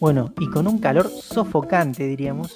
Bueno, 0.00 0.32
y 0.40 0.50
con 0.50 0.66
un 0.66 0.78
calor 0.78 1.08
sofocante, 1.08 2.08
diríamos, 2.08 2.54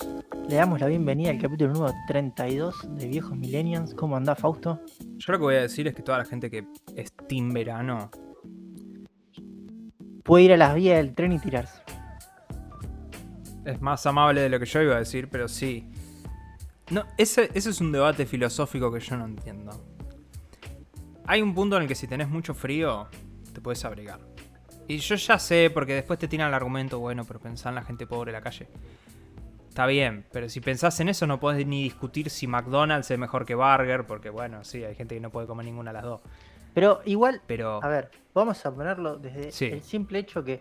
le 0.49 0.57
damos 0.57 0.81
la 0.81 0.89
bienvenida 0.89 1.31
al 1.31 1.41
capítulo 1.41 1.73
número 1.73 1.95
32 2.09 2.97
de 2.97 3.07
Viejos 3.07 3.37
Millennials. 3.37 3.95
¿Cómo 3.95 4.17
anda, 4.17 4.35
Fausto? 4.35 4.81
Yo 5.17 5.33
lo 5.33 5.39
que 5.39 5.45
voy 5.45 5.55
a 5.55 5.63
decir 5.63 5.87
es 5.87 5.95
que 5.95 6.03
toda 6.03 6.19
la 6.19 6.25
gente 6.25 6.51
que 6.51 6.67
es 6.97 7.13
team 7.29 7.53
verano 7.53 8.11
Puede 10.27 10.45
ir 10.45 10.53
a 10.53 10.57
las 10.57 10.75
vías 10.75 10.97
del 10.97 11.15
tren 11.15 11.33
y 11.33 11.39
tirarse. 11.39 11.81
es 13.65 13.81
más 13.81 14.05
amable 14.07 14.41
de 14.41 14.49
lo 14.49 14.59
que 14.59 14.67
yo 14.67 14.83
iba 14.83 14.97
a 14.97 14.99
decir, 14.99 15.29
pero 15.31 15.47
sí. 15.47 15.89
No, 16.91 17.05
ese, 17.17 17.49
ese 17.55 17.71
es 17.71 17.81
un 17.81 17.93
debate 17.93 18.27
filosófico 18.27 18.93
que 18.93 18.99
yo 18.99 19.17
no 19.17 19.25
entiendo. 19.25 19.96
Hay 21.27 21.43
un 21.43 21.55
punto 21.55 21.77
en 21.77 21.83
el 21.83 21.89
que 21.89 21.95
si 21.95 22.07
tenés 22.07 22.29
mucho 22.29 22.55
frío, 22.55 23.09
te 23.53 23.61
puedes 23.61 23.85
abrigar. 23.85 24.21
Y 24.89 24.99
yo 24.99 25.17
ya 25.17 25.39
sé, 25.39 25.71
porque 25.73 25.95
después 25.95 26.19
te 26.19 26.29
tiran 26.29 26.49
el 26.49 26.55
argumento, 26.55 27.01
bueno, 27.01 27.25
pero 27.25 27.41
pensá 27.41 27.71
en 27.71 27.75
la 27.75 27.83
gente 27.83 28.07
pobre 28.07 28.31
de 28.33 28.39
la 28.39 28.43
calle. 28.43 28.69
Está 29.69 29.87
bien, 29.87 30.25
pero 30.33 30.49
si 30.49 30.61
pensás 30.61 30.99
en 31.01 31.09
eso 31.09 31.27
no 31.27 31.39
podés 31.41 31.67
ni 31.67 31.83
discutir 31.83 32.31
si 32.31 32.47
McDonald's 32.47 33.11
es 33.11 33.19
mejor 33.19 33.45
que 33.45 33.55
Burger, 33.55 34.07
porque 34.07 34.31
bueno, 34.31 34.65
sí, 34.65 34.85
hay 34.85 34.95
gente 34.95 35.17
que 35.17 35.21
no 35.21 35.31
puede 35.31 35.47
comer 35.47 35.67
ninguna 35.67 35.91
de 35.91 35.95
las 35.95 36.05
dos. 36.05 36.21
Pero 36.73 37.01
igual, 37.05 37.43
Pero 37.47 37.83
a 37.83 37.89
ver, 37.89 38.11
vamos 38.33 38.65
a 38.65 38.75
ponerlo 38.75 39.17
desde 39.17 39.51
Sí. 39.51 39.67
el 39.67 39.83
simple 39.83 40.19
hecho 40.21 40.45
que 40.45 40.61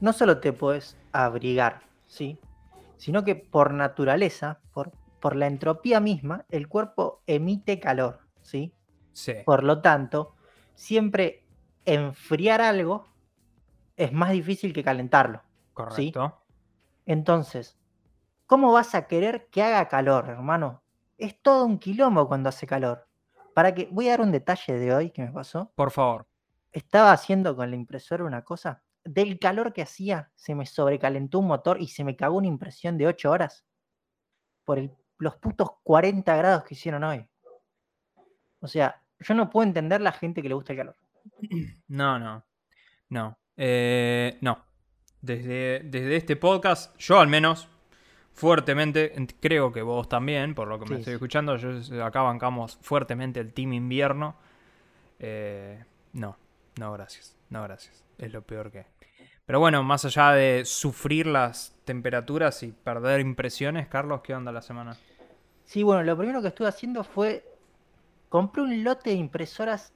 no 0.00 0.12
solo 0.12 0.38
te 0.38 0.52
puedes 0.52 0.96
abrigar, 1.12 1.80
¿sí? 2.06 2.38
Sino 2.96 3.24
que 3.24 3.34
por 3.36 3.72
naturaleza, 3.72 4.58
por, 4.72 4.90
por 5.20 5.36
la 5.36 5.46
entropía 5.46 6.00
misma, 6.00 6.44
el 6.50 6.66
cuerpo 6.68 7.22
emite 7.26 7.78
calor, 7.78 8.18
¿sí? 8.42 8.72
Sí, 9.14 9.32
Por 9.46 9.64
lo 9.64 9.80
tanto, 9.80 10.34
siempre 10.74 11.46
enfriar 11.86 12.60
algo 12.60 13.06
es 13.96 14.12
más 14.12 14.30
difícil 14.32 14.72
que 14.74 14.84
calentarlo. 14.84 15.42
correcto. 15.72 16.42
Entonces, 17.06 17.78
¿cómo 18.46 18.72
vas 18.72 18.94
a 18.94 19.06
querer 19.06 19.48
que 19.50 19.62
haga 19.62 19.88
calor, 19.88 20.28
hermano? 20.28 20.82
Es 21.16 21.40
todo 21.40 21.64
un 21.64 21.78
quilombo 21.78 22.28
cuando 22.28 22.48
hace 22.50 22.66
calor. 22.66 23.08
Para 23.54 23.72
que, 23.74 23.88
voy 23.90 24.08
a 24.08 24.12
dar 24.12 24.20
un 24.22 24.32
detalle 24.32 24.74
de 24.78 24.92
hoy 24.94 25.10
que 25.10 25.22
me 25.22 25.30
pasó. 25.32 25.72
Por 25.76 25.90
favor. 25.90 26.26
Estaba 26.72 27.12
haciendo 27.12 27.54
con 27.54 27.70
la 27.70 27.76
impresora 27.76 28.24
una 28.24 28.42
cosa. 28.42 28.82
Del 29.04 29.38
calor 29.38 29.72
que 29.72 29.82
hacía, 29.82 30.32
se 30.34 30.54
me 30.54 30.66
sobrecalentó 30.66 31.38
un 31.38 31.46
motor 31.46 31.80
y 31.80 31.86
se 31.88 32.02
me 32.02 32.16
cagó 32.16 32.38
una 32.38 32.48
impresión 32.48 32.98
de 32.98 33.06
8 33.06 33.30
horas. 33.30 33.64
Por 34.64 34.78
el- 34.78 34.96
los 35.18 35.36
putos 35.36 35.68
40 35.84 36.34
grados 36.36 36.64
que 36.64 36.74
hicieron 36.74 37.04
hoy. 37.04 37.28
O 38.60 38.66
sea, 38.66 39.03
yo 39.20 39.34
no 39.34 39.50
puedo 39.50 39.66
entender 39.66 40.00
la 40.00 40.12
gente 40.12 40.42
que 40.42 40.48
le 40.48 40.54
gusta 40.54 40.72
el 40.72 40.78
calor. 40.78 40.96
No, 41.88 42.18
no. 42.18 42.44
No. 43.08 43.38
Eh, 43.56 44.38
no. 44.40 44.64
Desde, 45.20 45.80
desde 45.84 46.16
este 46.16 46.36
podcast, 46.36 46.96
yo 46.98 47.18
al 47.20 47.28
menos, 47.28 47.68
fuertemente, 48.32 49.14
ent- 49.16 49.34
creo 49.40 49.72
que 49.72 49.82
vos 49.82 50.08
también, 50.08 50.54
por 50.54 50.68
lo 50.68 50.78
que 50.78 50.84
me 50.84 50.96
Sí, 50.96 51.00
estoy 51.00 51.12
sí. 51.12 51.14
escuchando, 51.14 51.56
yo, 51.56 52.04
acá 52.04 52.22
bancamos 52.22 52.78
fuertemente 52.82 53.40
el 53.40 53.52
Team 53.52 53.72
Invierno. 53.72 54.36
Eh, 55.18 55.82
no, 56.12 56.36
no, 56.78 56.92
gracias. 56.92 57.36
No, 57.50 57.62
gracias. 57.62 58.04
Es 58.18 58.32
lo 58.32 58.42
peor 58.42 58.70
que. 58.70 58.86
Pero 59.46 59.60
bueno, 59.60 59.82
más 59.82 60.04
allá 60.04 60.32
de 60.32 60.64
sufrir 60.64 61.26
las 61.26 61.76
temperaturas 61.84 62.62
y 62.62 62.72
perder 62.72 63.20
impresiones, 63.20 63.86
Carlos, 63.88 64.20
¿qué 64.22 64.34
onda 64.34 64.52
la 64.52 64.62
semana? 64.62 64.96
Sí, 65.64 65.82
bueno, 65.82 66.02
lo 66.02 66.16
primero 66.16 66.42
que 66.42 66.48
estuve 66.48 66.68
haciendo 66.68 67.04
fue. 67.04 67.44
Compré 68.34 68.62
un 68.62 68.82
lote 68.82 69.10
de 69.10 69.16
impresoras 69.16 69.94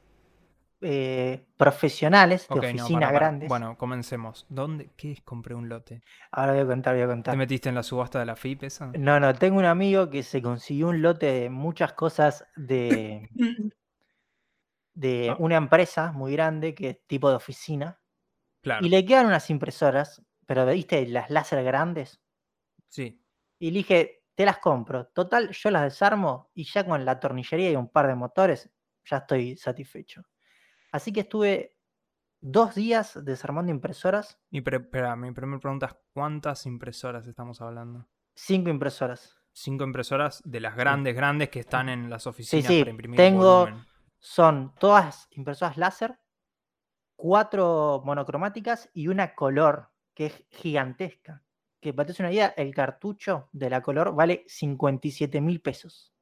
eh, 0.80 1.44
profesionales 1.56 2.46
de 2.48 2.54
Ok, 2.54 2.62
no, 2.66 2.68
oficina 2.68 3.10
grandes. 3.10 3.48
Bueno, 3.48 3.76
comencemos. 3.76 4.46
¿Dónde? 4.48 4.90
¿Qué 4.96 5.10
es? 5.10 5.22
Compré 5.22 5.56
un 5.56 5.68
lote. 5.68 6.02
Ahora 6.30 6.52
voy 6.52 6.60
a 6.62 6.66
contar, 6.66 6.94
voy 6.94 7.02
a 7.02 7.06
¿Te 7.06 7.10
contar. 7.12 7.36
metiste 7.36 7.68
en 7.68 7.74
la 7.74 7.82
subasta 7.82 8.20
de 8.20 8.26
la 8.26 8.36
FIP 8.36 8.62
esa? 8.62 8.92
No, 8.96 9.18
no, 9.18 9.34
tengo 9.34 9.58
un 9.58 9.64
amigo 9.64 10.08
que 10.08 10.22
se 10.22 10.40
consiguió 10.40 10.86
un 10.90 11.02
lote 11.02 11.26
de 11.26 11.50
muchas 11.50 11.94
cosas 11.94 12.46
de, 12.54 13.28
de 14.94 15.30
Ah. 15.30 15.36
una 15.40 15.56
empresa 15.56 16.12
muy 16.12 16.30
grande 16.32 16.76
que 16.76 16.90
es 16.90 17.06
tipo 17.08 17.28
de 17.30 17.34
oficina. 17.34 18.00
Claro. 18.62 18.86
Y 18.86 18.88
le 18.88 19.04
quedan 19.04 19.26
unas 19.26 19.50
impresoras, 19.50 20.22
pero 20.46 20.64
viste 20.64 21.04
las 21.08 21.28
láser 21.28 21.64
grandes. 21.64 22.20
Sí. 22.88 23.20
Y 23.58 23.72
le 23.72 23.78
dije, 23.78 24.17
te 24.38 24.44
las 24.46 24.58
compro. 24.58 25.08
Total, 25.08 25.50
yo 25.50 25.68
las 25.72 25.82
desarmo 25.82 26.52
y 26.54 26.62
ya 26.62 26.86
con 26.86 27.04
la 27.04 27.18
tornillería 27.18 27.72
y 27.72 27.74
un 27.74 27.88
par 27.88 28.06
de 28.06 28.14
motores, 28.14 28.70
ya 29.04 29.16
estoy 29.16 29.56
satisfecho. 29.56 30.22
Así 30.92 31.12
que 31.12 31.20
estuve 31.22 31.76
dos 32.40 32.76
días 32.76 33.18
desarmando 33.24 33.72
impresoras, 33.72 34.38
Y 34.52 34.58
espera, 34.58 35.16
mi 35.16 35.32
primera 35.32 35.58
pregunta 35.58 35.86
es: 35.86 35.96
¿cuántas 36.14 36.66
impresoras 36.66 37.26
estamos 37.26 37.60
hablando? 37.60 38.06
cinco 38.32 38.70
impresoras. 38.70 39.36
Cinco 39.52 39.82
impresoras 39.82 40.40
de 40.44 40.60
las 40.60 40.76
grandes, 40.76 41.16
grandes 41.16 41.48
que 41.48 41.58
están 41.58 41.88
en 41.88 42.08
las 42.08 42.28
oficinas 42.28 42.68
sí, 42.68 42.78
para 42.82 42.90
imprimir 42.92 43.16
tengo- 43.18 43.62
volumen. 43.64 43.84
Son 44.20 44.72
todas 44.78 45.26
impresoras 45.32 45.76
láser, 45.76 46.16
cuatro 47.16 48.02
monocromáticas 48.04 48.88
y 48.94 49.08
una 49.08 49.34
color 49.34 49.90
que 50.14 50.26
es 50.26 50.44
gigantesca. 50.50 51.42
Que 51.80 51.94
para 51.94 52.12
una 52.18 52.32
idea, 52.32 52.54
el 52.56 52.74
cartucho 52.74 53.48
de 53.52 53.70
la 53.70 53.82
color 53.82 54.14
vale 54.14 54.44
57 54.48 55.40
mil 55.40 55.60
pesos. 55.60 56.12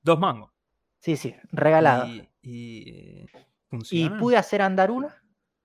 Dos 0.00 0.18
mangos. 0.18 0.52
Sí, 1.00 1.16
sí, 1.16 1.34
regalado. 1.52 2.06
Y, 2.06 2.28
y, 2.42 3.26
eh, 3.90 4.10
pude 4.18 4.36
hacer 4.36 4.62
andar 4.62 4.90
una, 4.90 5.22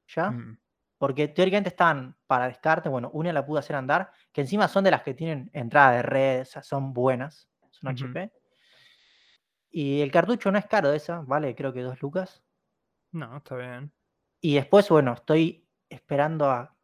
¿ya? 0.08 0.32
Mm, 0.32 0.58
Porque 0.98 1.28
teóricamente 1.28 1.70
estaban 1.70 2.18
para 2.28 2.48
descarte. 2.48 2.90
Bueno, 2.90 3.10
una 3.14 3.32
la 3.32 3.46
pude 3.46 3.60
hacer 3.60 3.76
andar, 3.76 4.12
que 4.32 4.42
encima 4.42 4.68
son 4.68 4.84
de 4.84 4.92
las 4.92 5.04
que 5.04 5.14
tienen 5.14 5.50
entrada 5.54 5.92
de 5.92 6.02
red, 6.02 6.42
o 6.42 6.46
sea, 6.46 6.64
son 6.64 6.94
buenas, 6.94 7.50
son 7.72 7.94
Ujú. 7.94 8.06
HP. 8.06 8.32
Y 9.72 10.02
el 10.02 10.12
cartucho 10.12 10.52
no 10.52 10.58
es 10.58 10.66
caro 10.66 10.90
de 10.90 10.98
esa, 10.98 11.22
vale, 11.22 11.56
creo 11.56 11.72
que 11.72 11.82
dos 11.82 12.02
lucas. 12.02 12.44
No, 13.12 13.38
está 13.38 13.56
bien. 13.56 13.94
Y 14.42 14.56
después, 14.56 14.90
bueno, 14.90 15.14
estoy 15.14 15.68
esperando 15.90 16.50
a 16.50 16.76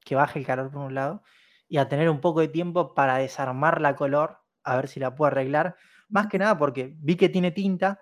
que 0.00 0.14
baje 0.14 0.38
el 0.38 0.46
calor 0.46 0.70
por 0.70 0.82
un 0.82 0.94
lado 0.94 1.22
y 1.68 1.78
a 1.78 1.88
tener 1.88 2.08
un 2.10 2.20
poco 2.20 2.40
de 2.40 2.48
tiempo 2.48 2.94
para 2.94 3.16
desarmar 3.18 3.80
la 3.80 3.96
color, 3.96 4.38
a 4.62 4.76
ver 4.76 4.88
si 4.88 5.00
la 5.00 5.14
puedo 5.14 5.28
arreglar. 5.28 5.76
Más 6.08 6.28
que 6.28 6.38
nada 6.38 6.56
porque 6.58 6.94
vi 6.98 7.16
que 7.16 7.28
tiene 7.28 7.50
tinta 7.50 8.00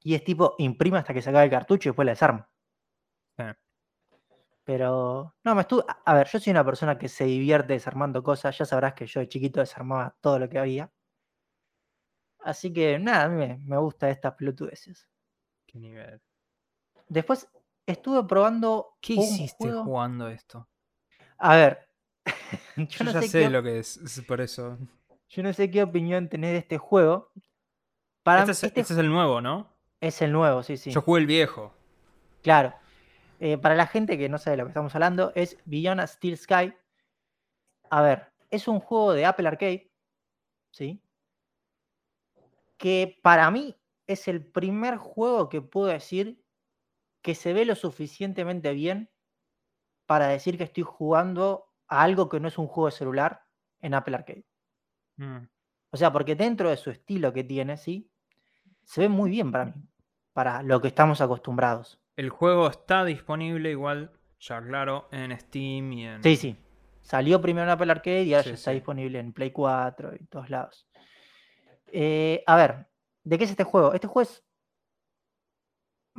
y 0.00 0.14
es 0.14 0.24
tipo, 0.24 0.54
imprime 0.58 0.98
hasta 0.98 1.14
que 1.14 1.22
se 1.22 1.30
acabe 1.30 1.44
el 1.46 1.50
cartucho 1.50 1.88
y 1.88 1.90
después 1.90 2.06
la 2.06 2.12
desarmo. 2.12 2.46
Sí. 3.38 3.44
Pero, 4.64 5.34
no, 5.42 5.54
me 5.54 5.62
estuve. 5.62 5.84
A 6.04 6.14
ver, 6.14 6.28
yo 6.28 6.38
soy 6.38 6.50
una 6.52 6.64
persona 6.64 6.96
que 6.96 7.08
se 7.08 7.24
divierte 7.24 7.72
desarmando 7.72 8.22
cosas. 8.22 8.56
Ya 8.56 8.64
sabrás 8.64 8.94
que 8.94 9.06
yo 9.06 9.20
de 9.20 9.28
chiquito 9.28 9.60
desarmaba 9.60 10.16
todo 10.20 10.38
lo 10.38 10.48
que 10.48 10.58
había. 10.58 10.90
Así 12.40 12.72
que, 12.72 12.98
nada, 12.98 13.24
a 13.24 13.28
mí 13.28 13.36
me, 13.36 13.58
me 13.58 13.76
gusta 13.78 14.10
estas 14.10 14.34
pelotudeces. 14.34 15.08
¿Qué 15.66 15.78
nivel? 15.78 16.20
Después 17.08 17.48
estuve 17.86 18.24
probando. 18.24 18.96
¿Qué 19.00 19.14
un 19.14 19.20
hiciste 19.22 19.64
juego- 19.64 19.84
jugando 19.84 20.28
esto? 20.28 20.68
A 21.38 21.56
ver, 21.56 21.88
yo, 22.76 22.84
Yo, 22.84 23.04
no 23.04 23.12
ya 23.12 23.22
sé, 23.22 23.28
sé 23.28 23.38
qué, 23.40 23.46
op- 23.46 23.52
lo 23.52 23.62
que 23.62 23.78
es, 23.78 23.96
es 23.98 24.20
por 24.22 24.40
eso. 24.40 24.78
yo 25.28 25.42
no 25.42 25.52
sé 25.52 25.70
qué 25.70 25.82
opinión 25.82 26.28
tenés 26.28 26.52
de 26.52 26.58
este 26.58 26.78
juego. 26.78 27.30
Para 28.22 28.40
Este 28.40 28.52
es, 28.52 28.62
este 28.64 28.80
este 28.80 28.92
es 28.94 28.98
el 28.98 29.08
nuevo, 29.08 29.40
¿no? 29.40 29.70
es 30.00 30.20
el 30.22 30.32
nuevo, 30.32 30.62
sí, 30.64 30.76
sí. 30.76 30.90
Yo 30.90 31.00
jugué 31.00 31.20
el 31.20 31.26
viejo. 31.26 31.72
Claro. 32.42 32.74
Eh, 33.38 33.56
para 33.58 33.74
la 33.76 33.86
gente 33.86 34.18
que 34.18 34.28
no 34.28 34.38
sabe 34.38 34.52
de 34.52 34.62
lo 34.62 34.64
que 34.66 34.70
estamos 34.70 34.94
hablando, 34.94 35.32
es 35.36 35.56
Beyond 35.64 36.04
Steel 36.06 36.36
Sky. 36.36 36.74
A 37.90 38.02
ver, 38.02 38.32
es 38.50 38.66
un 38.68 38.80
juego 38.80 39.12
de 39.12 39.26
Apple 39.26 39.46
Arcade, 39.48 39.90
¿sí? 40.72 41.00
Que 42.78 43.18
para 43.22 43.50
mí 43.50 43.76
es 44.06 44.26
el 44.28 44.44
primer 44.44 44.96
juego 44.96 45.48
que 45.48 45.60
puedo 45.62 45.86
decir 45.88 46.42
que 47.22 47.34
se 47.36 47.52
ve 47.52 47.64
lo 47.64 47.74
suficientemente 47.76 48.72
bien 48.72 49.08
para 50.06 50.26
decir 50.28 50.58
que 50.58 50.64
estoy 50.64 50.82
jugando 50.82 51.71
a 51.92 52.02
algo 52.02 52.28
que 52.28 52.40
no 52.40 52.48
es 52.48 52.58
un 52.58 52.66
juego 52.66 52.86
de 52.86 52.92
celular 52.96 53.42
en 53.80 53.94
Apple 53.94 54.14
Arcade. 54.16 54.46
Mm. 55.16 55.46
O 55.90 55.96
sea, 55.96 56.10
porque 56.10 56.34
dentro 56.34 56.70
de 56.70 56.76
su 56.76 56.90
estilo 56.90 57.32
que 57.32 57.44
tiene, 57.44 57.76
¿sí? 57.76 58.10
Se 58.84 59.02
ve 59.02 59.08
muy 59.08 59.30
bien 59.30 59.52
para 59.52 59.66
mí, 59.66 59.74
para 60.32 60.62
lo 60.62 60.80
que 60.80 60.88
estamos 60.88 61.20
acostumbrados. 61.20 62.00
El 62.16 62.30
juego 62.30 62.68
está 62.68 63.04
disponible 63.04 63.70
igual, 63.70 64.12
ya 64.40 64.62
claro, 64.62 65.08
en 65.12 65.38
Steam 65.38 65.92
y 65.92 66.06
en... 66.06 66.22
Sí, 66.22 66.36
sí. 66.36 66.56
Salió 67.02 67.40
primero 67.40 67.64
en 67.64 67.70
Apple 67.70 67.90
Arcade 67.90 68.22
y 68.22 68.32
ahora 68.32 68.44
Sí, 68.44 68.50
ya 68.50 68.54
está 68.54 68.70
sí. 68.70 68.76
disponible 68.76 69.18
en 69.18 69.32
Play 69.32 69.50
4 69.50 70.14
y 70.14 70.24
todos 70.26 70.48
lados. 70.50 70.88
Eh, 71.88 72.42
a 72.46 72.56
ver, 72.56 72.86
¿de 73.24 73.38
qué 73.38 73.44
es 73.44 73.50
este 73.50 73.64
juego? 73.64 73.92
Este 73.92 74.06
juego 74.06 74.22
es. 74.30 74.44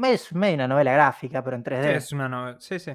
Es 0.04 0.34
medio 0.34 0.56
una 0.56 0.68
novela 0.68 0.94
gráfica, 0.94 1.44
pero 1.44 1.56
en 1.56 1.64
3D. 1.64 1.84
Sí, 1.84 1.90
es 1.90 2.12
una 2.12 2.30
novela. 2.30 2.60
Sí, 2.60 2.80
sí. 2.80 2.92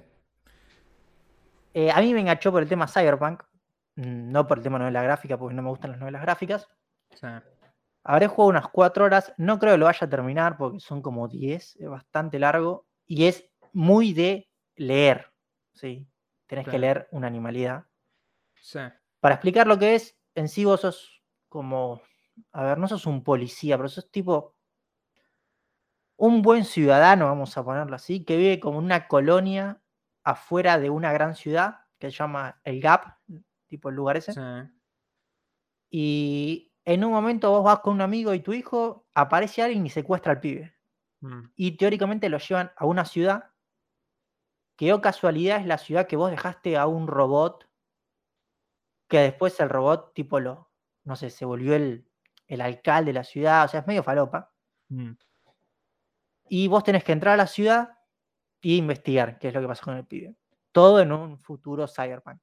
Eh, 1.75 1.91
a 1.91 2.01
mí 2.01 2.15
me 2.15 2.21
enganchó 2.21 2.51
por 2.51 2.63
el 2.63 2.69
tema 2.69 2.89
Cyberpunk, 2.89 3.43
mm, 3.97 4.31
no 4.33 4.47
por 4.47 4.59
el 4.59 4.65
tema 4.65 4.79
novela 4.79 5.03
gráfica, 5.03 5.39
porque 5.39 5.55
no 5.55 5.63
me 5.63 5.71
gustan 5.71 5.93
las 5.93 6.01
novelas 6.01 6.23
gráficas. 6.23 6.69
sí. 7.15 7.27
Habré 8.05 8.27
jugado 8.27 8.49
unas 8.49 8.69
4 8.69 9.05
horas, 9.05 9.35
no 9.37 9.59
creo 9.59 9.75
que 9.75 9.79
lo 9.79 9.85
vaya 9.85 10.07
a 10.07 10.09
terminar 10.09 10.57
porque 10.57 10.81
son 10.81 11.03
como 11.03 11.29
10, 11.29 11.77
es 11.77 11.89
bastante 11.91 12.39
largo 12.39 12.87
y 13.07 13.27
es 13.27 13.51
muy 13.75 14.15
de 14.15 14.49
leer, 14.77 15.31
¿sí? 15.75 16.09
Tenés 16.47 16.67
que 16.67 16.79
leer 16.79 17.09
una 17.11 17.27
animalidad. 17.27 17.85
Sí. 18.55 18.79
Para 19.21 19.35
explicar 19.35 19.67
lo 19.67 19.79
que 19.79 19.95
es, 19.95 20.19
en 20.35 20.49
sí 20.49 20.65
vos 20.65 20.81
sos 20.81 21.23
como, 21.51 22.01
a 22.53 22.63
ver, 22.65 22.79
no 22.79 22.89
sos 22.89 23.05
un 23.05 23.23
policía, 23.23 23.77
pero 23.77 23.91
sos 23.91 24.11
tipo 24.11 24.55
un 26.17 26.41
buen 26.41 26.65
ciudadano, 26.65 27.27
vamos 27.27 27.59
a 27.59 27.65
ponerlo 27.65 27.95
así, 27.95 28.25
que 28.25 28.39
vive 28.39 28.59
como 28.59 28.79
en 28.79 28.87
una 28.87 29.07
colonia 29.07 29.83
afuera 30.31 30.79
de 30.79 30.91
una 30.91 31.13
gran 31.13 31.35
ciudad 31.35 31.81
que 31.99 32.11
se 32.11 32.17
llama 32.17 32.61
el 32.65 32.81
Gap, 32.81 33.17
tipo 33.67 33.89
el 33.89 33.95
lugar 33.97 34.17
ese. 34.17 34.33
Sí. 34.33 34.41
Y 35.91 36.73
en 36.85 37.05
un 37.05 37.13
momento 37.13 37.51
vos 37.51 37.65
vas 37.65 37.81
con 37.81 37.95
un 37.95 38.01
amigo 38.03 38.35
y 38.35 38.41
tu 38.41 38.53
hijo, 38.53 39.07
aparece 39.15 39.63
alguien 39.63 39.87
y 39.87 39.91
secuestra 39.91 40.33
al 40.33 40.41
pibe. 40.41 40.75
Mm. 41.21 41.51
Y 41.57 41.77
teóricamente 41.77 42.29
lo 42.29 42.39
llevan 42.39 42.73
a 42.77 42.87
una 42.87 43.05
ciudad 43.05 43.51
que, 44.77 44.93
o 44.93 45.01
casualidad, 45.01 45.61
es 45.61 45.67
la 45.67 45.79
ciudad 45.79 46.07
que 46.07 46.17
vos 46.17 46.31
dejaste 46.31 46.77
a 46.77 46.87
un 46.87 47.09
robot, 47.09 47.69
que 49.09 49.19
después 49.21 49.59
el 49.61 49.71
robot, 49.71 50.15
tipo, 50.15 50.39
lo, 50.41 50.71
no 51.05 51.17
sé, 51.17 51.31
se 51.31 51.45
volvió 51.45 51.75
el, 51.75 52.07
el 52.47 52.61
alcalde 52.61 53.11
de 53.11 53.15
la 53.15 53.25
ciudad, 53.25 53.65
o 53.65 53.69
sea, 53.69 53.81
es 53.81 53.87
medio 53.87 54.03
falopa. 54.03 54.53
Mm. 54.89 55.13
Y 56.51 56.69
vos 56.69 56.85
tenés 56.85 57.03
que 57.03 57.13
entrar 57.13 57.35
a 57.35 57.39
la 57.39 57.47
ciudad 57.47 57.98
y 58.61 58.77
investigar 58.77 59.39
qué 59.39 59.49
es 59.49 59.55
lo 59.55 59.61
que 59.61 59.69
pasó 59.69 59.85
con 59.85 59.97
el 59.97 60.07
pibe. 60.07 60.37
Todo 60.73 61.01
en 61.01 61.13
un 61.13 61.39
futuro 61.39 61.87
cyberpunk. 61.89 62.43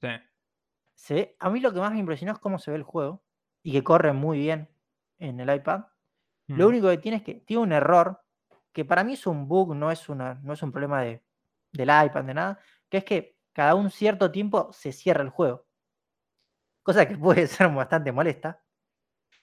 Sí. 0.00 0.08
Ve- 1.08 1.36
a 1.38 1.50
mí 1.50 1.60
lo 1.60 1.72
que 1.72 1.80
más 1.80 1.92
me 1.92 1.98
impresionó 1.98 2.32
es 2.32 2.38
cómo 2.38 2.58
se 2.58 2.70
ve 2.70 2.76
el 2.76 2.82
juego 2.82 3.22
y 3.62 3.72
que 3.72 3.82
corre 3.84 4.12
muy 4.12 4.38
bien 4.38 4.68
en 5.18 5.40
el 5.40 5.52
iPad. 5.54 5.84
Lo 6.48 6.66
Mm. 6.66 6.68
único 6.68 6.88
que 6.88 6.98
tiene 6.98 7.18
es 7.18 7.22
que 7.22 7.34
tiene 7.34 7.62
un 7.62 7.72
error 7.72 8.20
que 8.72 8.84
para 8.84 9.04
mí 9.04 9.14
es 9.14 9.26
un 9.26 9.48
bug, 9.48 9.74
no 9.74 9.90
es, 9.90 10.08
una, 10.08 10.34
no 10.42 10.52
es 10.52 10.62
un 10.62 10.72
problema 10.72 11.02
de, 11.02 11.22
del 11.72 11.88
iPad, 11.88 12.24
de 12.24 12.34
nada, 12.34 12.60
que 12.88 12.98
es 12.98 13.04
que 13.04 13.38
cada 13.52 13.74
un 13.74 13.90
cierto 13.90 14.30
tiempo 14.30 14.72
se 14.72 14.92
cierra 14.92 15.22
el 15.22 15.30
juego. 15.30 15.66
Cosa 16.82 17.06
que 17.08 17.16
puede 17.18 17.46
ser 17.46 17.68
bastante 17.70 18.12
molesta. 18.12 18.62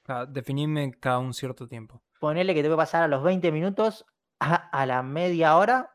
Claro, 0.04 0.26
definime 0.28 0.92
cada 1.00 1.20
un 1.20 1.34
cierto 1.34 1.68
tiempo. 1.68 2.02
Ponerle 2.20 2.54
que 2.54 2.62
te 2.62 2.68
puede 2.68 2.78
pasar 2.78 3.04
a 3.04 3.08
los 3.08 3.24
20 3.24 3.52
minutos, 3.52 4.06
a, 4.40 4.56
a 4.56 4.86
la 4.86 5.02
media 5.04 5.58
hora, 5.58 5.94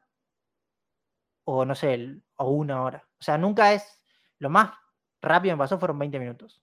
o 1.44 1.64
no 1.64 1.74
sé, 1.74 1.94
el- 1.94 2.22
o 2.36 2.50
una 2.50 2.82
hora. 2.82 3.04
O 3.20 3.22
sea, 3.22 3.38
nunca 3.38 3.72
es. 3.72 4.00
Lo 4.38 4.50
más 4.50 4.72
rápido 5.20 5.52
que 5.52 5.56
me 5.56 5.64
pasó 5.64 5.78
fueron 5.78 5.98
20 5.98 6.18
minutos. 6.18 6.60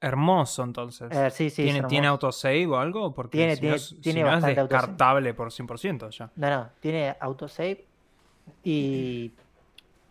Hermoso, 0.00 0.62
entonces. 0.64 1.10
Eh, 1.12 1.30
sí, 1.30 1.50
sí. 1.50 1.64
¿Tiene, 1.64 1.82
¿Tiene 1.84 2.06
autosave 2.08 2.66
o 2.66 2.76
algo? 2.76 3.14
Porque 3.14 3.38
Tiene- 3.38 3.54
si 3.54 3.60
tiene- 3.60 3.70
no 3.70 3.76
es, 3.76 3.86
si 3.88 4.00
tiene 4.00 4.20
no 4.22 4.26
es 4.28 4.32
bastante 4.34 4.60
autosave. 4.60 4.82
descartable 4.88 5.34
por 5.34 5.50
100% 5.52 6.10
ya. 6.10 6.30
No, 6.36 6.50
no, 6.50 6.70
tiene 6.80 7.16
autosave. 7.20 7.86
Y. 8.62 9.32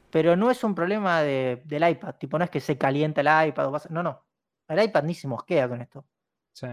Pero 0.09 0.35
no 0.35 0.49
es 0.51 0.63
un 0.63 0.75
problema 0.75 1.21
de- 1.21 1.61
del 1.65 1.87
iPad. 1.89 2.15
Tipo, 2.15 2.37
no 2.37 2.43
es 2.45 2.49
que 2.51 2.59
se 2.59 2.77
calienta 2.77 3.21
el 3.21 3.49
iPad. 3.49 3.67
o 3.67 3.71
pasa- 3.71 3.89
No, 3.91 4.01
no. 4.03 4.21
El 4.67 4.81
iPad 4.83 5.03
ni 5.03 5.13
se 5.13 5.27
mosquea 5.27 5.67
con 5.67 5.81
esto. 5.81 6.05
Sí. 6.53 6.67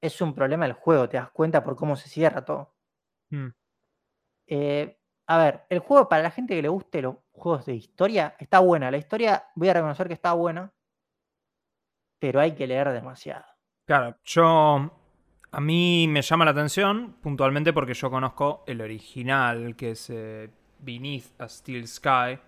Es 0.00 0.20
un 0.20 0.34
problema 0.34 0.64
del 0.64 0.72
juego. 0.74 1.08
Te 1.08 1.16
das 1.18 1.30
cuenta 1.30 1.62
por 1.62 1.76
cómo 1.76 1.96
se 1.96 2.08
cierra 2.08 2.44
todo. 2.44 2.71
Mm. 3.32 3.48
Eh, 4.46 4.98
a 5.26 5.38
ver, 5.38 5.62
el 5.70 5.78
juego 5.80 6.08
para 6.08 6.22
la 6.22 6.30
gente 6.30 6.54
que 6.54 6.62
le 6.62 6.68
guste 6.68 7.00
los 7.02 7.16
juegos 7.32 7.66
de 7.66 7.74
historia 7.74 8.36
está 8.38 8.58
buena. 8.60 8.90
La 8.90 8.98
historia, 8.98 9.44
voy 9.54 9.68
a 9.68 9.72
reconocer 9.74 10.06
que 10.08 10.14
está 10.14 10.32
buena. 10.34 10.72
Pero 12.18 12.40
hay 12.40 12.52
que 12.54 12.66
leer 12.66 12.90
demasiado. 12.90 13.44
Claro, 13.86 14.16
yo. 14.24 14.90
A 15.54 15.60
mí 15.60 16.06
me 16.08 16.22
llama 16.22 16.46
la 16.46 16.52
atención 16.52 17.16
puntualmente 17.20 17.72
porque 17.74 17.92
yo 17.92 18.10
conozco 18.10 18.64
el 18.66 18.80
original, 18.80 19.76
que 19.76 19.90
es 19.90 20.08
eh, 20.08 20.48
Beneath 20.78 21.38
a 21.40 21.46
Steel 21.48 21.86
Sky, 21.86 22.38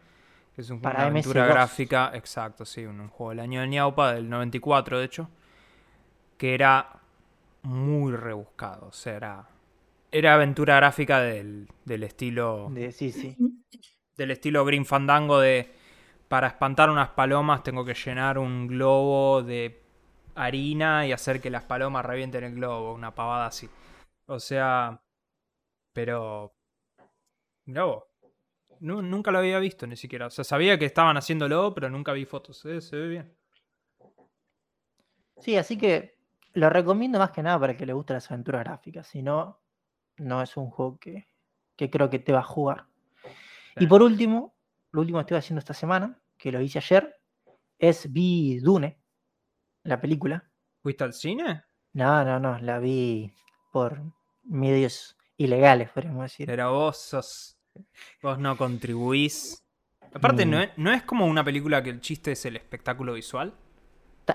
que 0.54 0.62
es 0.62 0.70
un- 0.70 0.80
Para 0.80 1.00
una 1.00 1.06
aventura 1.08 1.44
MS2. 1.44 1.48
gráfica, 1.52 2.10
exacto, 2.14 2.64
sí, 2.64 2.86
un, 2.86 3.00
un 3.00 3.08
juego 3.08 3.30
del 3.30 3.40
año 3.40 3.60
de 3.60 3.68
Ñaupa, 3.68 4.14
del 4.14 4.30
94 4.30 4.98
de 4.98 5.04
hecho, 5.04 5.28
que 6.38 6.54
era 6.54 6.98
muy 7.62 8.16
rebuscado, 8.16 8.86
o 8.86 8.92
sea, 8.92 9.16
era, 9.16 9.48
era 10.16 10.34
aventura 10.34 10.76
gráfica 10.76 11.20
del, 11.20 11.68
del 11.84 12.04
estilo 12.04 12.68
De, 12.70 12.92
sí, 12.92 13.10
sí. 13.10 13.36
del 14.16 14.30
estilo 14.30 14.64
Green 14.64 14.86
Fandango 14.86 15.40
de 15.40 15.72
para 16.28 16.46
espantar 16.46 16.88
unas 16.88 17.10
palomas 17.10 17.62
tengo 17.62 17.84
que 17.84 17.94
llenar 17.94 18.38
un 18.38 18.66
globo 18.68 19.42
de 19.42 19.82
harina 20.36 21.06
y 21.06 21.12
hacer 21.12 21.40
que 21.40 21.50
las 21.50 21.64
palomas 21.64 22.04
revienten 22.04 22.44
el 22.44 22.54
globo, 22.54 22.94
una 22.94 23.14
pavada 23.14 23.46
así. 23.46 23.68
O 24.26 24.38
sea, 24.40 25.02
pero 25.92 26.56
nu- 28.80 29.02
nunca 29.02 29.30
lo 29.30 29.38
había 29.38 29.58
visto 29.58 29.86
ni 29.86 29.96
siquiera. 29.96 30.26
O 30.26 30.30
sea, 30.30 30.44
sabía 30.44 30.78
que 30.78 30.84
estaban 30.86 31.16
haciéndolo, 31.16 31.74
pero 31.74 31.90
nunca 31.90 32.12
vi 32.12 32.24
fotos. 32.24 32.64
Eh, 32.66 32.80
Se 32.80 32.96
ve 32.96 33.08
bien. 33.08 33.36
Sí, 35.38 35.56
así 35.56 35.76
que 35.76 36.16
lo 36.52 36.70
recomiendo 36.70 37.18
más 37.18 37.30
que 37.32 37.42
nada 37.42 37.58
para 37.58 37.72
el 37.72 37.78
que 37.78 37.86
le 37.86 37.92
guste 37.92 38.14
las 38.14 38.30
aventuras 38.30 38.64
gráficas. 38.64 39.06
Si 39.06 39.22
no, 39.22 39.60
no 40.16 40.42
es 40.42 40.56
un 40.56 40.70
juego 40.70 40.98
que, 40.98 41.26
que 41.76 41.90
creo 41.90 42.10
que 42.10 42.18
te 42.18 42.32
va 42.32 42.40
a 42.40 42.44
jugar. 42.44 42.86
Y 43.76 43.86
por 43.86 44.02
último, 44.02 44.54
lo 44.92 45.00
último 45.00 45.18
que 45.18 45.22
estoy 45.22 45.38
haciendo 45.38 45.58
esta 45.58 45.74
semana, 45.74 46.20
que 46.38 46.52
lo 46.52 46.60
hice 46.60 46.78
ayer, 46.78 47.16
es 47.78 48.12
vi 48.12 48.58
Dune, 48.60 48.98
la 49.82 50.00
película. 50.00 50.44
¿Fuiste 50.82 51.04
al 51.04 51.12
cine? 51.12 51.64
No, 51.92 52.24
no, 52.24 52.38
no, 52.38 52.58
la 52.60 52.78
vi 52.78 53.32
por 53.72 54.00
medios 54.44 55.16
ilegales, 55.36 55.90
podríamos 55.90 56.22
decir. 56.24 56.46
Pero 56.46 56.72
vos 56.72 56.96
sos. 56.98 57.58
Vos 58.22 58.38
no 58.38 58.56
contribuís. 58.56 59.64
Aparte, 60.12 60.46
no 60.46 60.58
Mm. 60.58 60.60
es, 60.62 60.70
no 60.76 60.92
es 60.92 61.02
como 61.02 61.26
una 61.26 61.42
película 61.42 61.82
que 61.82 61.90
el 61.90 62.00
chiste 62.00 62.32
es 62.32 62.44
el 62.46 62.54
espectáculo 62.56 63.14
visual. 63.14 63.52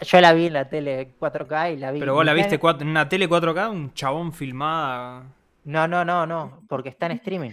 Yo 0.01 0.21
la 0.21 0.33
vi 0.33 0.47
en 0.47 0.53
la 0.53 0.69
tele 0.69 1.15
4K 1.17 1.73
y 1.73 1.77
la 1.77 1.91
vi. 1.91 1.99
Pero 1.99 2.13
vos 2.13 2.25
la 2.25 2.33
viste 2.33 2.59
en 2.61 2.87
una 2.89 3.07
tele 3.07 3.29
4K, 3.29 3.71
un 3.71 3.93
chabón 3.93 4.33
filmada. 4.33 5.23
No, 5.69 5.87
no, 5.87 6.03
no, 6.03 6.25
no, 6.25 6.63
porque 6.67 6.89
está 6.89 7.05
en 7.05 7.11
streaming. 7.13 7.51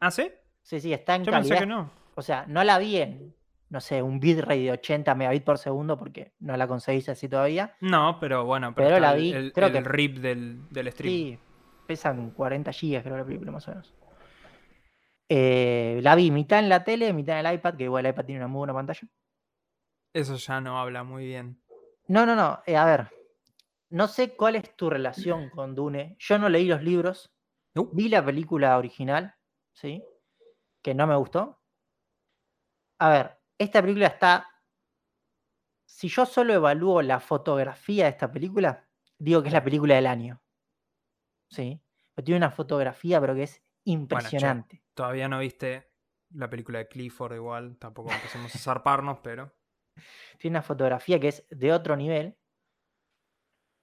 ¿Ah, 0.00 0.10
sí? 0.10 0.30
Sí, 0.62 0.80
sí, 0.80 0.92
está 0.94 1.14
en 1.16 1.24
Yo 1.24 1.32
pensé 1.32 1.50
calidad. 1.50 1.58
que 1.60 1.66
no. 1.66 1.90
O 2.14 2.22
sea, 2.22 2.46
no 2.48 2.64
la 2.64 2.78
vi 2.78 2.96
en, 2.96 3.34
no 3.68 3.80
sé, 3.82 4.00
un 4.00 4.20
bitrate 4.20 4.56
de 4.58 4.70
80 4.72 5.14
megabits 5.14 5.44
por 5.44 5.58
segundo 5.58 5.98
porque 5.98 6.32
no 6.38 6.56
la 6.56 6.66
conseguís 6.66 7.08
así 7.10 7.28
todavía. 7.28 7.76
No, 7.80 8.18
pero 8.20 8.46
bueno, 8.46 8.74
pero, 8.74 8.98
la 8.98 9.12
el- 9.12 9.20
vi, 9.20 9.32
el, 9.32 9.52
creo 9.52 9.66
el 9.68 9.72
que- 9.74 9.80
rip 9.82 10.16
del, 10.18 10.62
del 10.70 10.90
stream. 10.92 11.12
Sí, 11.12 11.38
pesan 11.86 12.30
40 12.30 12.72
gigas 12.72 13.02
creo 13.02 13.18
la 13.18 13.24
película 13.26 13.52
más 13.52 13.68
o 13.68 13.72
menos. 13.72 13.94
Eh, 15.28 16.00
la 16.02 16.14
vi 16.14 16.30
mitad 16.30 16.58
en 16.58 16.68
la 16.70 16.84
tele, 16.84 17.12
mitad 17.12 17.38
en 17.38 17.46
el 17.46 17.54
iPad, 17.54 17.74
que 17.74 17.84
igual 17.84 18.06
el 18.06 18.12
iPad 18.12 18.24
tiene 18.24 18.40
una 18.40 18.48
muy 18.48 18.58
buena 18.60 18.72
pantalla. 18.74 19.06
Eso 20.14 20.36
ya 20.36 20.60
no 20.62 20.78
habla 20.80 21.02
muy 21.04 21.26
bien. 21.26 21.60
No, 22.08 22.24
no, 22.24 22.34
no, 22.36 22.60
eh, 22.66 22.76
a 22.76 22.84
ver, 22.86 23.08
no 23.94 24.08
sé 24.08 24.34
cuál 24.34 24.56
es 24.56 24.76
tu 24.76 24.90
relación 24.90 25.50
con 25.50 25.76
Dune. 25.76 26.16
Yo 26.18 26.36
no 26.36 26.48
leí 26.48 26.66
los 26.66 26.82
libros, 26.82 27.32
No. 27.76 27.86
vi 27.92 28.08
la 28.08 28.24
película 28.24 28.76
original, 28.76 29.36
¿sí? 29.72 30.04
Que 30.82 30.94
no 30.94 31.06
me 31.06 31.14
gustó. 31.14 31.62
A 32.98 33.08
ver, 33.08 33.38
esta 33.56 33.80
película 33.80 34.08
está... 34.08 34.50
Si 35.86 36.08
yo 36.08 36.26
solo 36.26 36.54
evalúo 36.54 37.02
la 37.02 37.20
fotografía 37.20 38.04
de 38.04 38.10
esta 38.10 38.32
película, 38.32 38.88
digo 39.16 39.42
que 39.42 39.48
es 39.48 39.54
la 39.54 39.62
película 39.62 39.94
del 39.94 40.08
año. 40.08 40.42
¿Sí? 41.48 41.80
Pero 42.14 42.24
tiene 42.24 42.38
una 42.38 42.50
fotografía, 42.50 43.20
pero 43.20 43.36
que 43.36 43.44
es 43.44 43.62
impresionante. 43.84 44.82
Todavía 44.94 45.28
no 45.28 45.38
viste 45.38 45.92
la 46.30 46.50
película 46.50 46.80
de 46.80 46.88
Clifford 46.88 47.34
igual, 47.34 47.78
tampoco 47.78 48.10
empecemos 48.10 48.52
a 48.56 48.58
zarparnos, 48.58 49.20
pero... 49.22 49.54
tiene 50.40 50.56
una 50.56 50.62
fotografía 50.62 51.20
que 51.20 51.28
es 51.28 51.46
de 51.48 51.72
otro 51.72 51.94
nivel. 51.94 52.36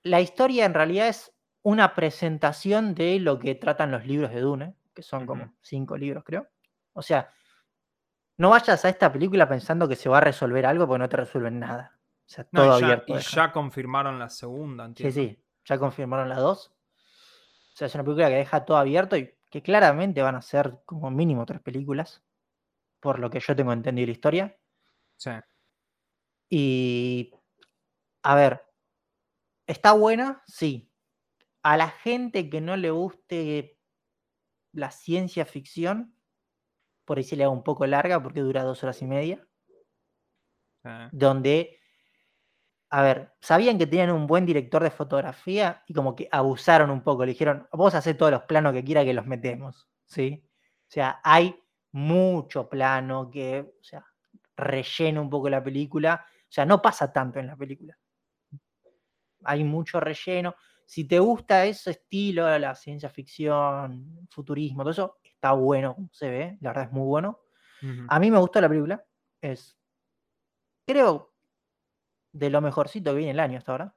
La 0.03 0.21
historia 0.21 0.65
en 0.65 0.73
realidad 0.73 1.07
es 1.07 1.33
una 1.63 1.93
presentación 1.93 2.95
de 2.95 3.19
lo 3.19 3.37
que 3.39 3.55
tratan 3.55 3.91
los 3.91 4.05
libros 4.05 4.31
de 4.31 4.41
Dune, 4.41 4.75
que 4.93 5.03
son 5.03 5.25
como 5.25 5.53
cinco 5.61 5.97
libros, 5.97 6.23
creo. 6.23 6.47
O 6.93 7.01
sea, 7.01 7.29
no 8.37 8.49
vayas 8.49 8.83
a 8.83 8.89
esta 8.89 9.11
película 9.11 9.47
pensando 9.47 9.87
que 9.87 9.95
se 9.95 10.09
va 10.09 10.17
a 10.17 10.21
resolver 10.21 10.65
algo 10.65 10.87
porque 10.87 10.99
no 10.99 11.09
te 11.09 11.17
resuelven 11.17 11.59
nada. 11.59 11.99
O 12.25 12.29
sea, 12.33 12.47
No, 12.51 12.61
todo 12.63 12.77
y 12.77 12.81
ya, 12.81 12.85
abierto. 12.87 13.15
y 13.15 13.21
ya 13.21 13.51
confirmaron 13.51 14.17
la 14.17 14.29
segunda, 14.29 14.85
Sí, 14.85 14.89
entiendo. 15.07 15.13
sí, 15.13 15.43
ya 15.65 15.77
confirmaron 15.77 16.29
las 16.29 16.39
dos. 16.39 16.67
O 17.73 17.75
sea, 17.77 17.87
es 17.87 17.95
una 17.95 18.03
película 18.03 18.29
que 18.29 18.35
deja 18.35 18.65
todo 18.65 18.77
abierto 18.77 19.15
y 19.17 19.33
que 19.49 19.61
claramente 19.61 20.21
van 20.21 20.35
a 20.35 20.41
ser 20.41 20.79
como 20.85 21.11
mínimo 21.11 21.45
tres 21.45 21.61
películas, 21.61 22.23
por 22.99 23.19
lo 23.19 23.29
que 23.29 23.39
yo 23.39 23.55
tengo 23.55 23.73
entendido 23.73 24.07
la 24.07 24.11
historia. 24.13 24.57
Sí. 25.17 25.31
Y, 26.49 27.31
a 28.23 28.35
ver, 28.35 28.63
¿está 29.71 29.93
buena? 29.93 30.41
Sí. 30.47 30.91
A 31.63 31.77
la 31.77 31.89
gente 31.89 32.49
que 32.49 32.61
no 32.61 32.77
le 32.77 32.91
guste 32.91 33.77
la 34.73 34.91
ciencia 34.91 35.45
ficción, 35.45 36.15
por 37.05 37.17
ahí 37.17 37.23
se 37.23 37.35
le 37.35 37.43
haga 37.43 37.53
un 37.53 37.63
poco 37.63 37.85
larga 37.85 38.21
porque 38.21 38.41
dura 38.41 38.63
dos 38.63 38.83
horas 38.83 39.01
y 39.01 39.05
media, 39.05 39.47
sí. 40.83 40.89
donde, 41.11 41.79
a 42.89 43.01
ver, 43.01 43.33
sabían 43.41 43.77
que 43.77 43.87
tenían 43.87 44.11
un 44.11 44.27
buen 44.27 44.45
director 44.45 44.81
de 44.83 44.91
fotografía 44.91 45.83
y 45.87 45.93
como 45.93 46.15
que 46.15 46.27
abusaron 46.31 46.89
un 46.89 47.03
poco, 47.03 47.25
le 47.25 47.31
dijeron, 47.31 47.67
vos 47.71 47.93
hacés 47.95 48.17
todos 48.17 48.31
los 48.31 48.43
planos 48.43 48.73
que 48.73 48.83
quiera 48.83 49.03
que 49.03 49.13
los 49.13 49.25
metemos, 49.25 49.87
¿sí? 50.05 50.47
sea, 50.91 51.21
hay 51.23 51.57
mucho 51.93 52.67
plano 52.69 53.29
que, 53.31 53.61
o 53.79 53.83
sea, 53.83 54.05
rellena 54.57 55.21
un 55.21 55.29
poco 55.29 55.49
la 55.49 55.63
película. 55.63 56.25
O 56.27 56.51
sea, 56.51 56.65
no 56.65 56.81
pasa 56.81 57.13
tanto 57.13 57.39
en 57.39 57.47
la 57.47 57.55
película. 57.55 57.97
Hay 59.43 59.63
mucho 59.63 59.99
relleno. 59.99 60.55
Si 60.85 61.05
te 61.05 61.19
gusta 61.19 61.65
ese 61.65 61.91
estilo, 61.91 62.57
la 62.59 62.75
ciencia 62.75 63.09
ficción, 63.09 64.27
futurismo, 64.29 64.83
todo 64.83 64.91
eso, 64.91 65.17
está 65.23 65.53
bueno 65.53 65.95
se 66.11 66.29
ve. 66.29 66.57
La 66.61 66.69
verdad 66.71 66.85
es 66.85 66.91
muy 66.91 67.07
bueno. 67.07 67.39
A 68.09 68.19
mí 68.19 68.29
me 68.29 68.37
gustó 68.37 68.61
la 68.61 68.69
película. 68.69 69.03
Es, 69.41 69.75
creo, 70.85 71.33
de 72.31 72.49
lo 72.49 72.61
mejorcito 72.61 73.11
que 73.11 73.17
viene 73.17 73.31
el 73.31 73.39
año 73.39 73.57
hasta 73.57 73.71
ahora. 73.71 73.95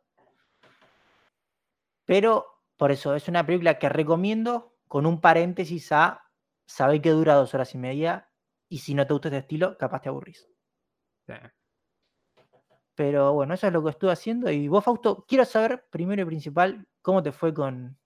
Pero, 2.07 2.47
por 2.77 2.93
eso, 2.93 3.15
es 3.15 3.29
una 3.29 3.45
película 3.45 3.79
que 3.79 3.89
recomiendo 3.89 4.77
con 4.89 5.07
un 5.07 5.21
paréntesis 5.21 5.93
a 5.93 6.23
saber 6.67 7.01
que 7.03 7.11
dura 7.11 7.35
dos 7.35 7.55
horas 7.55 7.75
y 7.75 7.79
media. 7.79 8.31
Y 8.69 8.79
si 8.79 8.95
no 8.95 9.07
te 9.07 9.13
gusta 9.13 9.29
este 9.29 9.39
estilo, 9.39 9.77
capaz 9.77 10.01
te 10.01 10.09
aburrís. 10.09 10.49
Pero 12.95 13.33
bueno, 13.33 13.55
eso 13.55 13.67
es 13.67 13.73
lo 13.73 13.83
que 13.83 13.91
estuve 13.91 14.13
haciendo. 14.13 14.51
Y 14.51 14.69
vos, 14.69 14.85
Fausto, 14.85 15.25
quiero 15.27 15.45
saber, 15.45 15.87
primero 15.91 16.23
y 16.23 16.25
principal, 16.25 16.87
cómo 17.03 17.23
te 17.23 17.33
fue 17.33 17.53
con 17.53 17.99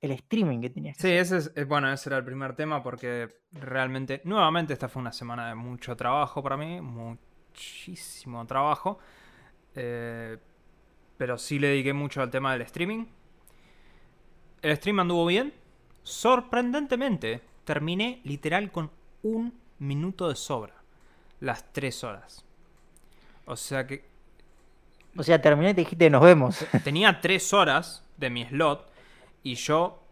el 0.00 0.10
streaming 0.12 0.60
que 0.60 0.70
tenías. 0.70 0.96
Sí, 0.96 1.10
ese 1.10 1.38
es, 1.38 1.52
eh, 1.54 1.64
bueno, 1.64 1.92
ese 1.92 2.08
era 2.08 2.18
el 2.18 2.24
primer 2.24 2.56
tema 2.56 2.82
porque 2.82 3.28
realmente, 3.52 4.22
nuevamente 4.24 4.72
esta 4.72 4.88
fue 4.88 5.00
una 5.00 5.12
semana 5.12 5.48
de 5.48 5.54
mucho 5.54 5.94
trabajo 5.96 6.42
para 6.42 6.56
mí, 6.56 6.80
muchísimo 6.80 8.46
trabajo, 8.46 8.98
eh, 9.74 10.38
pero 11.18 11.36
sí 11.36 11.58
le 11.58 11.68
dediqué 11.68 11.92
mucho 11.92 12.22
al 12.22 12.30
tema 12.30 12.52
del 12.52 12.62
streaming. 12.62 13.06
El 14.62 14.76
stream 14.76 15.00
anduvo 15.00 15.26
bien, 15.26 15.52
sorprendentemente, 16.02 17.42
terminé 17.64 18.20
literal 18.24 18.72
con 18.72 18.90
un 19.22 19.60
minuto 19.78 20.28
de 20.28 20.36
sobra, 20.36 20.82
las 21.40 21.72
tres 21.72 22.04
horas. 22.04 22.44
O 23.44 23.56
sea 23.56 23.86
que 23.86 24.09
O 25.16 25.22
sea, 25.22 25.40
terminé 25.42 25.70
y 25.70 25.74
te 25.74 25.80
dijiste, 25.82 26.08
nos 26.10 26.22
vemos. 26.22 26.64
tenía 26.84 27.20
tres 27.20 27.52
horas 27.52 28.04
de 28.16 28.30
mi 28.30 28.44
slot 28.46 28.90
y 29.42 29.54
yo 29.56 30.02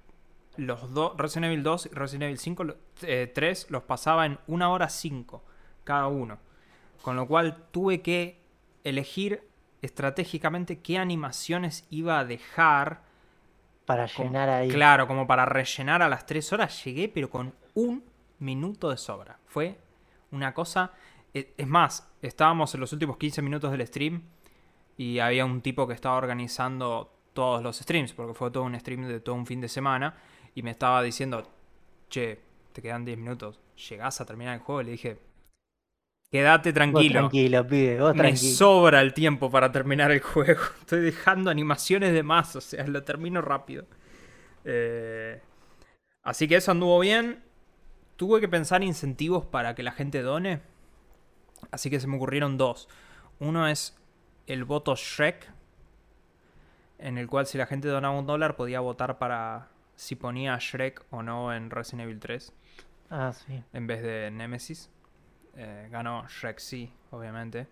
los 0.57 0.93
dos, 0.93 1.13
Resident 1.17 1.47
Evil 1.53 1.63
2 1.63 1.87
y 1.87 1.95
Resident 1.95 2.23
Evil 2.25 2.39
5, 2.39 2.65
lo- 2.65 2.77
eh, 3.03 3.31
3, 3.33 3.67
los 3.71 3.85
pasaba 3.85 4.27
en 4.27 4.39
una 4.49 4.71
hora 4.71 4.89
5 4.89 5.45
cada 5.85 6.09
uno. 6.09 6.39
Con 7.03 7.15
lo 7.15 7.29
cual 7.29 7.69
tuve 7.71 8.03
que 8.03 8.41
elegir 8.83 9.43
estratégicamente 9.83 10.81
qué 10.81 10.99
animaciones 10.99 11.87
iba 11.91 12.19
a 12.19 12.25
dejar. 12.25 13.03
Para 13.87 14.07
como- 14.09 14.29
llenar 14.29 14.49
ahí. 14.49 14.69
Claro, 14.69 15.07
como 15.07 15.27
para 15.27 15.47
rellenar 15.47 16.03
a 16.03 16.09
las 16.09 16.27
3 16.27 16.53
horas 16.53 16.85
llegué, 16.85 17.09
pero 17.09 17.31
con 17.31 17.55
un 17.75 18.05
minuto 18.41 18.91
de 18.91 18.97
sobra. 18.97 19.39
Fue 19.47 19.79
una 20.33 20.53
cosa... 20.55 20.93
eh, 21.35 21.55
Es 21.57 21.67
más, 21.67 22.07
estábamos 22.21 22.75
en 22.75 22.81
los 22.81 22.93
últimos 22.93 23.17
15 23.17 23.41
minutos 23.43 23.71
del 23.71 23.87
stream 23.87 24.23
y 24.99 25.21
había 25.21 25.47
un 25.47 25.63
tipo 25.63 25.87
que 25.87 25.95
estaba 25.95 26.17
organizando 26.17 27.11
todos 27.33 27.63
los 27.63 27.79
streams, 27.79 28.13
porque 28.13 28.35
fue 28.35 28.51
todo 28.51 28.65
un 28.65 28.79
stream 28.79 29.07
de 29.09 29.21
todo 29.21 29.37
un 29.37 29.47
fin 29.47 29.61
de 29.63 29.69
semana, 29.69 30.17
y 30.55 30.63
me 30.63 30.73
estaba 30.73 31.03
diciendo, 31.03 31.49
che, 32.11 32.41
te 32.73 32.83
quedan 32.83 33.05
10 33.07 33.17
minutos, 33.17 33.61
llegás 33.89 34.21
a 34.21 34.27
terminar 34.27 34.55
el 34.55 34.61
juego, 34.61 34.83
y 34.83 34.85
le 34.87 34.91
dije, 34.91 35.19
quédate 36.31 36.71
Vos 36.71 36.75
tranquilo. 36.75 37.21
tranquilo, 37.21 37.67
pibe, 37.67 38.01
vos 38.01 38.13
Me 38.13 38.19
tranquilo. 38.19 38.55
sobra 38.55 39.01
el 39.01 39.15
tiempo 39.15 39.51
para 39.51 39.71
terminar 39.73 40.11
el 40.11 40.21
juego. 40.21 40.61
Estoy 40.81 41.01
dejando 41.01 41.51
animaciones 41.51 42.13
de 42.13 42.23
más, 42.23 42.57
o 42.57 42.61
sea, 42.61 42.87
lo 42.87 43.03
termino 43.05 43.41
rápido. 43.41 43.87
Eh, 44.65 45.41
así 46.23 46.49
que 46.49 46.57
eso 46.57 46.73
anduvo 46.73 46.99
bien. 46.99 47.43
Tuve 48.17 48.41
que 48.41 48.49
pensar 48.49 48.83
incentivos 48.83 49.47
para 49.47 49.75
que 49.75 49.83
la 49.85 49.93
gente 49.93 50.23
done. 50.23 50.61
Así 51.71 51.89
que 51.89 52.01
se 52.01 52.07
me 52.09 52.17
ocurrieron 52.17 52.59
dos. 52.59 52.89
Uno 53.39 53.69
es 53.69 53.97
el 54.49 54.65
voto 54.65 54.95
Shrek, 54.97 55.53
en 56.99 57.19
el 57.19 57.29
cual 57.29 57.47
si 57.47 57.59
la 57.59 57.67
gente 57.67 57.87
donaba 57.89 58.19
un 58.19 58.27
dólar 58.27 58.57
podía 58.57 58.81
votar 58.81 59.19
para 59.19 59.69
si 59.95 60.17
ponía 60.17 60.57
Shrek 60.59 61.05
o 61.11 61.23
no 61.23 61.53
en 61.55 61.71
Resident 61.71 62.03
Evil 62.09 62.19
3 62.21 62.53
Ah, 63.11 63.33
sí. 63.33 63.63
en 63.73 63.87
vez 63.87 64.03
de 64.03 64.31
Nemesis. 64.31 64.91
Eh, 65.55 65.89
ganó 65.91 66.27
Shrek 66.29 66.59
sí, 66.59 66.93
obviamente. 67.11 67.69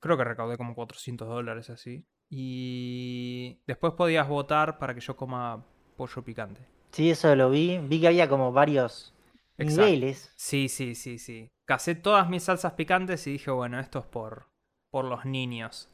Creo 0.00 0.16
que 0.16 0.24
recaudé 0.24 0.56
como 0.56 0.74
400 0.74 1.28
dólares 1.28 1.70
así. 1.70 2.04
Y 2.28 3.60
después 3.66 3.92
podías 3.94 4.28
votar 4.28 4.78
para 4.78 4.94
que 4.94 5.00
yo 5.00 5.16
coma 5.16 5.64
pollo 5.96 6.22
picante. 6.22 6.66
Sí, 6.92 7.10
eso 7.10 7.34
lo 7.36 7.50
vi. 7.50 7.78
Vi 7.78 8.00
que 8.00 8.08
había 8.08 8.28
como 8.28 8.52
varios 8.52 9.14
Exacto. 9.58 9.84
niveles. 9.86 10.32
Sí, 10.36 10.68
sí, 10.68 10.94
sí, 10.94 11.18
sí. 11.18 11.48
Casé 11.64 11.94
todas 11.94 12.28
mis 12.28 12.44
salsas 12.44 12.72
picantes 12.74 13.26
y 13.26 13.32
dije, 13.32 13.50
bueno, 13.50 13.80
esto 13.80 13.98
es 14.00 14.06
por, 14.06 14.46
por 14.96 15.04
los 15.04 15.26
niños. 15.26 15.90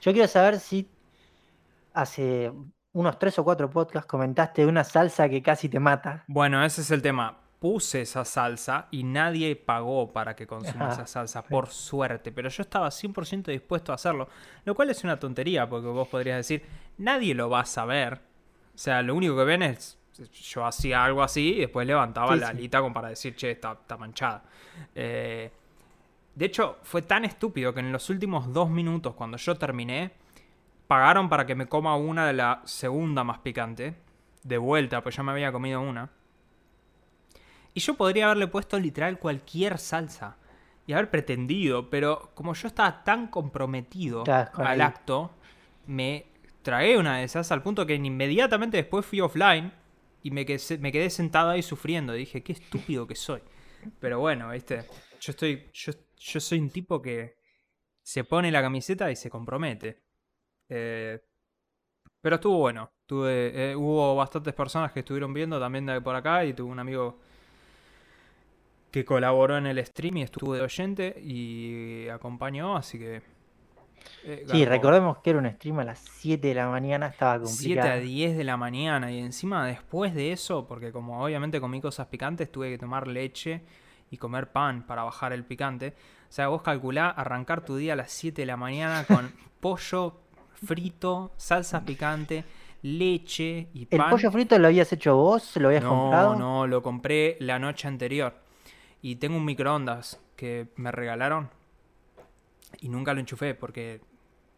Yo 0.00 0.12
quiero 0.12 0.28
saber 0.28 0.60
si 0.60 0.88
hace 1.92 2.52
unos 2.92 3.18
tres 3.18 3.36
o 3.40 3.42
cuatro 3.42 3.68
podcasts 3.68 4.06
comentaste 4.06 4.62
de 4.62 4.68
una 4.68 4.84
salsa 4.84 5.28
que 5.28 5.42
casi 5.42 5.68
te 5.68 5.80
mata. 5.80 6.22
Bueno, 6.28 6.64
ese 6.64 6.82
es 6.82 6.92
el 6.92 7.02
tema. 7.02 7.38
Puse 7.58 8.02
esa 8.02 8.24
salsa 8.24 8.86
y 8.92 9.02
nadie 9.02 9.56
pagó 9.56 10.12
para 10.12 10.36
que 10.36 10.46
consuma 10.46 10.84
Ajá, 10.84 10.94
esa 10.94 11.06
salsa, 11.08 11.42
por 11.42 11.70
suerte. 11.70 12.30
Pero 12.30 12.48
yo 12.48 12.62
estaba 12.62 12.86
100% 12.88 13.46
dispuesto 13.46 13.90
a 13.90 13.96
hacerlo. 13.96 14.28
Lo 14.64 14.76
cual 14.76 14.90
es 14.90 15.02
una 15.02 15.18
tontería, 15.18 15.68
porque 15.68 15.88
vos 15.88 16.06
podrías 16.06 16.36
decir, 16.36 16.64
nadie 16.98 17.34
lo 17.34 17.50
va 17.50 17.62
a 17.62 17.66
saber. 17.66 18.20
O 18.72 18.78
sea, 18.78 19.02
lo 19.02 19.16
único 19.16 19.36
que 19.36 19.42
ven 19.44 19.62
es, 19.64 19.98
yo 20.52 20.64
hacía 20.64 21.04
algo 21.04 21.24
así 21.24 21.54
y 21.56 21.60
después 21.62 21.84
levantaba 21.84 22.34
Sí, 22.34 22.38
la 22.40 22.46
sí. 22.46 22.52
alita 22.52 22.80
como 22.80 22.94
para 22.94 23.08
decir, 23.08 23.34
che, 23.34 23.50
está, 23.50 23.72
está 23.72 23.96
manchada. 23.96 24.44
Eh, 24.94 25.50
de 26.40 26.46
hecho, 26.46 26.78
fue 26.84 27.02
tan 27.02 27.26
estúpido 27.26 27.74
que 27.74 27.80
en 27.80 27.92
los 27.92 28.08
últimos 28.08 28.50
dos 28.50 28.70
minutos, 28.70 29.12
cuando 29.12 29.36
yo 29.36 29.58
terminé, 29.58 30.12
pagaron 30.86 31.28
para 31.28 31.44
que 31.44 31.54
me 31.54 31.66
coma 31.66 31.96
una 31.96 32.26
de 32.26 32.32
la 32.32 32.62
segunda 32.64 33.24
más 33.24 33.40
picante. 33.40 33.96
De 34.42 34.56
vuelta, 34.56 35.02
pues 35.02 35.14
ya 35.14 35.22
me 35.22 35.32
había 35.32 35.52
comido 35.52 35.82
una. 35.82 36.08
Y 37.74 37.80
yo 37.80 37.92
podría 37.92 38.24
haberle 38.24 38.46
puesto 38.46 38.78
literal 38.78 39.18
cualquier 39.18 39.76
salsa. 39.76 40.38
Y 40.86 40.94
haber 40.94 41.10
pretendido, 41.10 41.90
pero 41.90 42.30
como 42.32 42.54
yo 42.54 42.68
estaba 42.68 43.04
tan 43.04 43.26
comprometido 43.26 44.24
al 44.26 44.80
acto, 44.80 45.32
me 45.88 46.24
tragué 46.62 46.96
una 46.96 47.18
de 47.18 47.24
esas 47.24 47.52
al 47.52 47.62
punto 47.62 47.84
que 47.84 47.96
inmediatamente 47.96 48.78
después 48.78 49.04
fui 49.04 49.20
offline 49.20 49.74
y 50.22 50.30
me 50.30 50.46
quedé, 50.46 50.78
me 50.78 50.90
quedé 50.90 51.10
sentado 51.10 51.50
ahí 51.50 51.62
sufriendo. 51.62 52.14
Dije, 52.14 52.42
qué 52.42 52.52
estúpido 52.52 53.06
que 53.06 53.14
soy. 53.14 53.42
Pero 53.98 54.20
bueno, 54.20 54.48
viste, 54.48 54.86
yo 55.20 55.32
estoy, 55.32 55.68
yo, 55.74 55.92
yo 56.20 56.40
soy 56.40 56.60
un 56.60 56.70
tipo 56.70 57.02
que 57.02 57.36
se 58.02 58.24
pone 58.24 58.50
la 58.52 58.62
camiseta 58.62 59.10
y 59.10 59.16
se 59.16 59.30
compromete. 59.30 60.02
Eh, 60.68 61.20
pero 62.20 62.36
estuvo 62.36 62.58
bueno. 62.58 62.92
Tuve, 63.06 63.72
eh, 63.72 63.76
hubo 63.76 64.14
bastantes 64.16 64.54
personas 64.54 64.92
que 64.92 65.00
estuvieron 65.00 65.34
viendo 65.34 65.58
también 65.58 65.86
de 65.86 66.00
por 66.00 66.14
acá 66.14 66.44
y 66.44 66.54
tuve 66.54 66.70
un 66.70 66.78
amigo 66.78 67.18
que 68.90 69.04
colaboró 69.04 69.56
en 69.56 69.66
el 69.66 69.84
stream 69.84 70.18
y 70.18 70.22
estuvo 70.22 70.54
de 70.54 70.62
oyente 70.62 71.14
y 71.22 72.08
acompañó, 72.08 72.76
así 72.76 72.98
que... 72.98 73.22
eh, 74.22 74.44
Sí, 74.46 74.64
recordemos 74.64 75.18
que 75.18 75.30
era 75.30 75.38
un 75.38 75.50
stream 75.50 75.78
a 75.80 75.84
las 75.84 76.00
7 76.00 76.48
de 76.48 76.54
la 76.54 76.68
mañana, 76.68 77.06
estaba 77.06 77.38
7 77.44 77.44
complicado. 77.44 77.90
a 77.92 77.96
10 77.98 78.36
de 78.36 78.44
la 78.44 78.56
mañana 78.56 79.12
y 79.12 79.18
encima 79.18 79.66
después 79.66 80.14
de 80.14 80.32
eso, 80.32 80.66
porque 80.66 80.92
como 80.92 81.22
obviamente 81.24 81.60
comí 81.60 81.80
cosas 81.80 82.08
picantes, 82.08 82.50
tuve 82.50 82.70
que 82.70 82.78
tomar 82.78 83.06
leche 83.08 83.62
y 84.10 84.16
comer 84.18 84.50
pan 84.50 84.82
para 84.86 85.04
bajar 85.04 85.32
el 85.32 85.44
picante. 85.44 85.94
O 86.28 86.32
sea, 86.32 86.48
vos 86.48 86.62
calculá 86.62 87.08
arrancar 87.08 87.64
tu 87.64 87.76
día 87.76 87.94
a 87.94 87.96
las 87.96 88.10
7 88.12 88.42
de 88.42 88.46
la 88.46 88.56
mañana 88.56 89.04
con 89.04 89.32
pollo 89.60 90.20
frito, 90.52 91.32
salsa 91.36 91.84
picante, 91.84 92.44
leche 92.82 93.68
y 93.72 93.86
¿El 93.90 93.98
pan. 93.98 94.10
pollo 94.10 94.30
frito 94.30 94.58
lo 94.58 94.66
habías 94.66 94.92
hecho 94.92 95.16
vos? 95.16 95.56
¿Lo 95.56 95.68
habías 95.68 95.84
no, 95.84 95.90
comprado? 95.90 96.36
no, 96.36 96.66
lo 96.66 96.82
compré 96.82 97.36
la 97.40 97.58
noche 97.58 97.88
anterior. 97.88 98.34
Y 99.02 99.16
tengo 99.16 99.36
un 99.36 99.44
microondas 99.44 100.20
que 100.36 100.68
me 100.76 100.90
regalaron 100.90 101.50
y 102.80 102.88
nunca 102.88 103.14
lo 103.14 103.20
enchufé 103.20 103.54
porque 103.54 104.00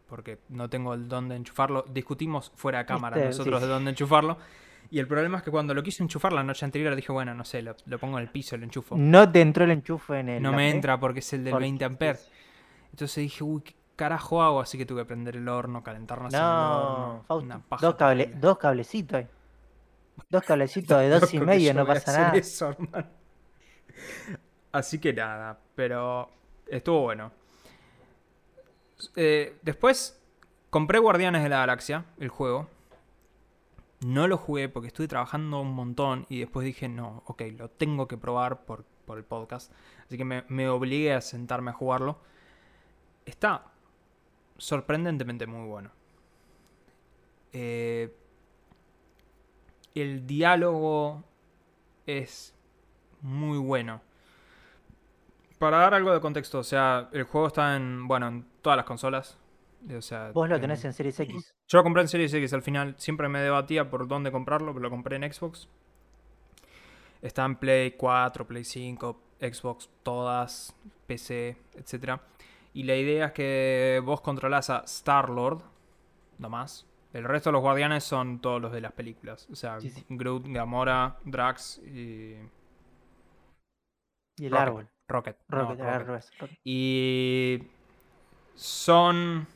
porque 0.07 0.37
no 0.49 0.69
tengo 0.69 0.93
el 0.93 1.07
don 1.07 1.27
de 1.27 1.35
enchufarlo. 1.35 1.85
Discutimos 1.89 2.51
fuera 2.55 2.79
de 2.79 2.85
cámara 2.85 3.17
nosotros 3.17 3.59
sí. 3.59 3.65
de 3.65 3.73
dónde 3.73 3.91
enchufarlo. 3.91 4.37
Y 4.93 4.99
el 4.99 5.07
problema 5.07 5.37
es 5.39 5.43
que 5.43 5.49
cuando 5.49 5.73
lo 5.73 5.81
quise 5.81 6.03
enchufar 6.03 6.33
la 6.33 6.43
noche 6.43 6.63
anterior 6.65 6.95
dije, 6.95 7.11
bueno, 7.11 7.33
no 7.33 7.43
sé, 7.45 7.63
lo, 7.63 7.75
lo 7.87 7.97
pongo 7.97 8.19
en 8.19 8.25
el 8.25 8.29
piso, 8.29 8.55
lo 8.57 8.63
enchufo. 8.63 8.95
No 8.95 9.31
te 9.31 9.41
entró 9.41 9.63
el 9.63 9.71
enchufe 9.71 10.19
en 10.19 10.29
el. 10.29 10.43
No 10.43 10.53
me 10.53 10.69
entra 10.69 10.99
porque 10.99 11.17
es 11.19 11.33
el 11.33 11.43
del 11.43 11.49
Porque- 11.51 11.63
20 11.63 11.83
amperes. 11.85 12.29
Entonces 12.91 13.15
dije, 13.23 13.43
uy, 13.43 13.61
¿qué 13.63 13.73
carajo 13.95 14.43
hago? 14.43 14.61
Así 14.61 14.77
que 14.77 14.85
tuve 14.85 15.01
que 15.01 15.05
prender 15.05 15.35
el 15.37 15.47
horno, 15.49 15.81
calentarnos 15.81 16.31
en 16.31 16.39
el 16.39 16.45
No, 16.45 16.77
horno. 17.07 17.23
Fausto, 17.27 17.45
Una 17.47 17.59
paja 17.59 17.85
dos, 17.87 17.95
cable- 17.95 18.33
dos 18.35 18.57
cablecitos. 18.59 19.17
ahí. 19.17 19.27
Dos 20.29 20.43
cablecitos 20.43 20.99
de 20.99 21.09
dos 21.19 21.33
y 21.33 21.39
medio, 21.39 21.73
no 21.73 21.87
pasa 21.87 22.11
nada. 22.15 22.37
eso, 22.37 22.69
hermano. 22.69 23.07
Así 24.73 24.99
que 24.99 25.11
nada, 25.11 25.57
pero 25.73 26.29
estuvo 26.67 27.01
bueno. 27.01 27.31
Eh, 29.15 29.57
después 29.63 30.21
compré 30.69 30.99
Guardianes 30.99 31.41
de 31.41 31.49
la 31.49 31.57
Galaxia, 31.57 32.05
el 32.19 32.29
juego. 32.29 32.69
No 34.05 34.27
lo 34.27 34.37
jugué 34.37 34.69
porque 34.69 34.87
estuve 34.87 35.07
trabajando 35.07 35.61
un 35.61 35.73
montón 35.73 36.25
y 36.29 36.39
después 36.39 36.65
dije, 36.65 36.89
no, 36.89 37.23
ok, 37.25 37.43
lo 37.57 37.69
tengo 37.69 38.07
que 38.07 38.17
probar 38.17 38.65
por, 38.65 38.85
por 39.05 39.17
el 39.17 39.23
podcast. 39.23 39.71
Así 40.05 40.17
que 40.17 40.25
me, 40.25 40.69
obligué 40.69 41.13
a 41.13 41.21
sentarme 41.21 41.71
a 41.71 41.73
jugarlo. 41.73 42.19
Está 43.25 43.65
sorprendentemente 44.57 45.47
muy 45.47 45.67
bueno. 45.67 45.91
Eh, 47.51 48.15
el 49.95 50.25
diálogo 50.25 51.23
es 52.05 52.53
muy 53.21 53.57
bueno. 53.57 54.01
Para 55.59 55.77
dar 55.77 55.93
algo 55.93 56.11
de 56.11 56.19
contexto, 56.19 56.59
o 56.59 56.63
sea, 56.63 57.09
el 57.13 57.23
juego 57.23 57.47
está 57.47 57.75
en, 57.75 58.07
bueno, 58.07 58.27
en 58.27 58.45
todas 58.61 58.75
las 58.75 58.85
consolas. 58.85 59.37
O 59.97 60.01
sea, 60.01 60.31
Vos 60.31 60.47
lo 60.49 60.59
tenés 60.59 60.83
en 60.85 60.93
Series 60.93 61.19
X. 61.19 61.53
Yo 61.67 61.77
lo 61.77 61.83
compré 61.83 62.01
en 62.03 62.07
Series 62.07 62.33
X 62.33 62.53
al 62.53 62.61
final. 62.61 62.95
Siempre 62.97 63.27
me 63.27 63.39
debatía 63.39 63.89
por 63.89 64.07
dónde 64.07 64.31
comprarlo, 64.31 64.73
pero 64.73 64.83
lo 64.83 64.89
compré 64.89 65.17
en 65.17 65.31
Xbox. 65.31 65.67
Está 67.21 67.45
en 67.45 67.55
Play 67.55 67.91
4, 67.91 68.45
Play 68.47 68.63
5, 68.63 69.19
Xbox, 69.39 69.89
todas, 70.03 70.75
PC, 71.07 71.57
etc. 71.75 72.19
Y 72.73 72.83
la 72.83 72.95
idea 72.95 73.27
es 73.27 73.31
que 73.33 74.01
vos 74.03 74.21
controlás 74.21 74.69
a 74.69 74.79
Star-Lord, 74.85 75.61
no 76.39 76.49
más. 76.49 76.85
El 77.13 77.25
resto 77.25 77.49
de 77.49 77.53
los 77.53 77.61
guardianes 77.61 78.03
son 78.03 78.39
todos 78.39 78.61
los 78.61 78.71
de 78.71 78.81
las 78.81 78.91
películas. 78.93 79.47
O 79.51 79.55
sea, 79.55 79.79
Sí, 79.79 79.89
sí. 79.89 80.03
Groot, 80.09 80.45
Gamora, 80.47 81.17
Drax 81.25 81.79
y. 81.85 82.35
Y 84.37 84.45
el 84.47 84.51
Rocket. 84.51 84.67
árbol. 84.67 84.89
Rocket. 85.07 85.37
no, 85.47 85.59
Rocket, 85.59 85.81
al 85.81 86.05
Rocket. 86.05 86.29
Rocket. 86.39 86.59
Y 86.63 87.59
son. 88.55 89.47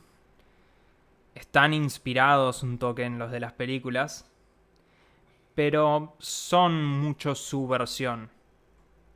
Están 1.38 1.72
inspirados 1.72 2.64
un 2.64 2.78
toque 2.78 3.04
en 3.04 3.18
los 3.18 3.30
de 3.30 3.38
las 3.38 3.52
películas. 3.52 4.28
Pero 5.54 6.16
son 6.18 6.84
mucho 6.84 7.36
su 7.36 7.68
versión 7.68 8.28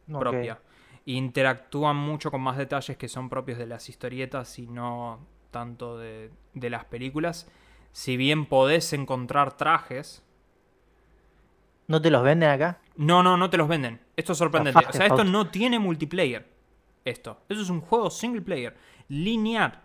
propia. 0.06 0.60
Interactúan 1.04 1.96
mucho 1.96 2.30
con 2.30 2.40
más 2.40 2.56
detalles 2.56 2.96
que 2.96 3.08
son 3.08 3.28
propios 3.28 3.58
de 3.58 3.66
las 3.66 3.88
historietas 3.88 4.56
y 4.60 4.68
no 4.68 5.18
tanto 5.50 5.98
de, 5.98 6.30
de 6.54 6.70
las 6.70 6.84
películas. 6.84 7.50
Si 7.90 8.16
bien 8.16 8.46
podés 8.46 8.92
encontrar 8.92 9.56
trajes. 9.56 10.22
¿No 11.88 12.00
te 12.00 12.10
los 12.10 12.22
venden 12.22 12.50
acá? 12.50 12.78
No, 12.94 13.24
no, 13.24 13.36
no 13.36 13.50
te 13.50 13.56
los 13.56 13.66
venden. 13.66 14.00
Esto 14.16 14.32
es 14.32 14.38
sorprendente. 14.38 14.84
O 14.88 14.92
sea, 14.92 15.06
esto 15.06 15.24
no 15.24 15.48
tiene 15.48 15.80
multiplayer. 15.80 16.48
Esto. 17.04 17.40
Eso 17.48 17.62
es 17.62 17.68
un 17.68 17.80
juego 17.80 18.10
single 18.10 18.42
player. 18.42 18.76
Lineal. 19.08 19.82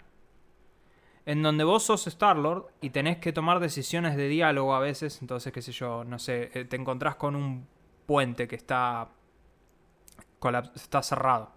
En 1.27 1.43
donde 1.43 1.63
vos 1.65 1.83
sos 1.83 2.07
Star-Lord 2.07 2.67
y 2.81 2.89
tenés 2.89 3.17
que 3.17 3.33
tomar 3.33 3.59
decisiones 3.59 4.15
de 4.15 4.27
diálogo 4.29 4.73
a 4.73 4.79
veces. 4.79 5.21
Entonces, 5.21 5.51
qué 5.53 5.61
sé 5.61 5.73
yo, 5.73 6.03
no 6.05 6.17
sé, 6.19 6.49
eh, 6.53 6.65
te 6.65 6.77
encontrás 6.77 7.15
con 7.17 7.35
un 7.35 7.67
puente 8.05 8.47
que 8.47 8.55
está, 8.55 9.09
está 10.75 11.03
cerrado. 11.03 11.51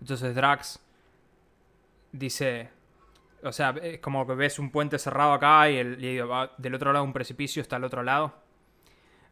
Entonces 0.00 0.34
Drax 0.34 0.80
dice, 2.12 2.70
o 3.42 3.52
sea, 3.52 3.70
es 3.82 3.98
como 3.98 4.26
que 4.26 4.34
ves 4.34 4.58
un 4.58 4.70
puente 4.70 4.98
cerrado 4.98 5.32
acá 5.32 5.68
y, 5.70 5.76
el- 5.78 5.98
del 6.58 6.74
otro 6.74 6.92
lado 6.92 7.04
un 7.04 7.12
precipicio 7.12 7.60
está 7.62 7.76
al 7.76 7.84
otro 7.84 8.02
lado. 8.02 8.32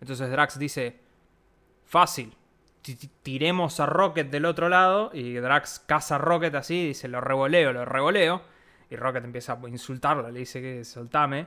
Entonces 0.00 0.28
Drax 0.30 0.58
dice, 0.58 0.98
fácil, 1.84 2.36
ti- 2.82 2.96
ti- 2.96 3.10
tiremos 3.22 3.78
a 3.80 3.86
Rocket 3.86 4.28
del 4.28 4.44
otro 4.44 4.68
lado 4.68 5.10
y 5.12 5.34
Drax 5.34 5.84
caza 5.86 6.16
a 6.16 6.18
Rocket 6.18 6.54
así 6.56 6.88
dice, 6.88 7.08
lo 7.08 7.20
revoleo, 7.20 7.72
lo 7.72 7.84
revoleo. 7.84 8.42
Y 8.90 8.96
Rocket 8.96 9.24
empieza 9.24 9.54
a 9.54 9.68
insultarlo, 9.68 10.30
le 10.30 10.40
dice 10.40 10.60
que 10.60 10.84
soltame. 10.84 11.46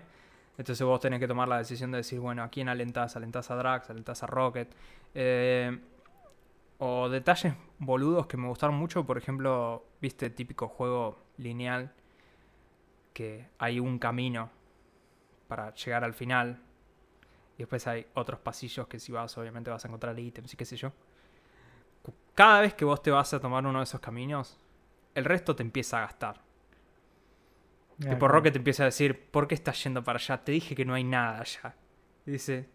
Entonces 0.58 0.86
vos 0.86 1.00
tenés 1.00 1.19
que 1.19 1.27
tomar 1.27 1.48
la 1.48 1.58
decisión 1.58 1.91
de 1.91 2.00
decir, 2.00 2.19
bueno, 2.19 2.43
¿a 2.43 2.50
quién 2.50 2.67
alentás? 2.67 3.15
¿Alentás 3.15 3.50
a 3.50 3.55
Drax? 3.55 3.89
¿Alentás 3.89 4.24
a 4.24 4.27
Rocket? 4.27 4.75
Eh, 5.13 5.79
o 6.79 7.10
detalles 7.10 7.53
boludos 7.77 8.27
que 8.27 8.38
me 8.38 8.48
gustaron 8.48 8.75
mucho, 8.75 9.05
por 9.05 9.18
ejemplo, 9.18 9.85
viste, 10.01 10.29
típico 10.29 10.68
juego 10.68 11.18
lineal, 11.37 11.92
que 13.14 13.48
hay 13.57 13.79
un 13.79 14.00
camino 14.00 14.50
para 15.48 15.74
llegar 15.74 16.03
al 16.03 16.14
final. 16.14 16.61
Y 17.57 17.59
después 17.59 17.85
hay 17.87 18.05
otros 18.14 18.40
pasillos 18.40 18.87
que 18.87 19.00
si 19.00 19.11
vas, 19.11 19.37
obviamente 19.37 19.70
vas 19.70 19.83
a 19.83 19.87
encontrar 19.90 20.18
ítems 20.18 20.53
y 20.53 20.57
qué 20.57 20.66
sé 20.66 20.77
yo. 20.77 20.94
Cada 22.33 22.61
vez 22.61 22.74
que 22.74 22.85
vos 22.85 23.01
te 23.01 23.11
vas 23.11 23.33
a 23.33 23.40
tomar 23.40 23.66
uno 23.66 23.79
de 23.79 23.83
esos 23.83 24.00
caminos, 24.00 24.57
el 25.16 25.25
resto 25.25 25.55
te 25.55 25.64
empieza 25.64 25.98
a 25.98 26.01
gastar. 26.01 26.49
Ah, 28.05 28.09
Tipo 28.09 28.27
Rocket 28.27 28.53
te 28.53 28.59
empieza 28.59 28.83
a 28.83 28.85
decir, 28.88 29.29
¿por 29.31 29.48
qué 29.48 29.55
estás 29.55 29.83
yendo 29.83 30.03
para 30.03 30.18
allá? 30.18 30.38
Te 30.44 30.51
dije 30.53 30.75
que 30.75 30.85
no 30.85 30.94
hay 30.94 31.03
nada 31.03 31.42
allá. 31.42 31.75
Y 32.25 32.31
dice, 32.31 32.70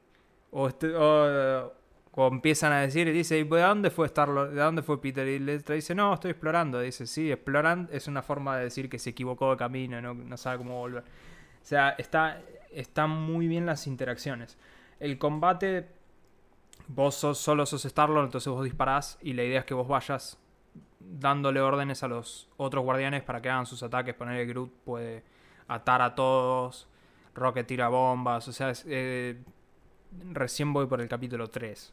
o, 0.50 0.68
este- 0.68 0.94
o, 0.94 1.72
o 2.12 2.28
empiezan 2.28 2.72
a 2.72 2.80
decir, 2.80 3.08
y 3.08 3.12
dice, 3.12 3.38
¿y 3.38 3.44
de 3.44 3.60
dónde 3.60 3.90
fue 3.90 4.08
Starlord? 4.08 4.50
¿De 4.52 4.60
dónde 4.60 4.82
fue 4.82 5.00
Peter? 5.00 5.26
Y 5.26 5.38
le 5.38 5.58
dice, 5.58 5.94
no, 5.94 6.12
estoy 6.14 6.32
explorando. 6.32 6.80
dice, 6.80 7.06
sí, 7.06 7.30
exploran 7.32 7.88
es 7.92 8.06
una 8.06 8.22
forma 8.22 8.56
de 8.58 8.64
decir 8.64 8.88
que 8.88 8.98
se 8.98 9.10
equivocó 9.10 9.50
de 9.52 9.56
camino, 9.56 10.00
no, 10.02 10.14
no 10.14 10.37
sabe 10.37 10.58
cómo 10.58 10.78
volver. 10.78 11.02
O 11.02 11.66
sea, 11.66 11.90
está, 11.98 12.40
están 12.70 13.10
muy 13.10 13.48
bien 13.48 13.66
las 13.66 13.87
interacciones. 13.87 14.58
El 15.00 15.18
combate, 15.18 15.88
vos 16.88 17.14
sos, 17.14 17.38
solo 17.38 17.66
sos 17.66 17.82
Starlord, 17.82 18.24
entonces 18.26 18.52
vos 18.52 18.64
disparás 18.64 19.18
y 19.22 19.32
la 19.32 19.42
idea 19.44 19.60
es 19.60 19.64
que 19.64 19.74
vos 19.74 19.88
vayas 19.88 20.38
dándole 21.06 21.60
órdenes 21.60 22.02
a 22.02 22.08
los 22.08 22.48
otros 22.56 22.84
guardianes 22.84 23.22
para 23.22 23.40
que 23.40 23.50
hagan 23.50 23.66
sus 23.66 23.82
ataques. 23.82 24.14
Poner 24.14 24.40
el 24.40 24.48
Groot 24.48 24.72
puede 24.84 25.24
atar 25.68 26.02
a 26.02 26.14
todos. 26.14 26.88
Rocket 27.34 27.66
tira 27.66 27.88
bombas. 27.88 28.48
O 28.48 28.52
sea, 28.52 28.72
eh, 28.86 29.42
recién 30.32 30.72
voy 30.72 30.86
por 30.86 31.00
el 31.00 31.08
capítulo 31.08 31.48
3. 31.48 31.92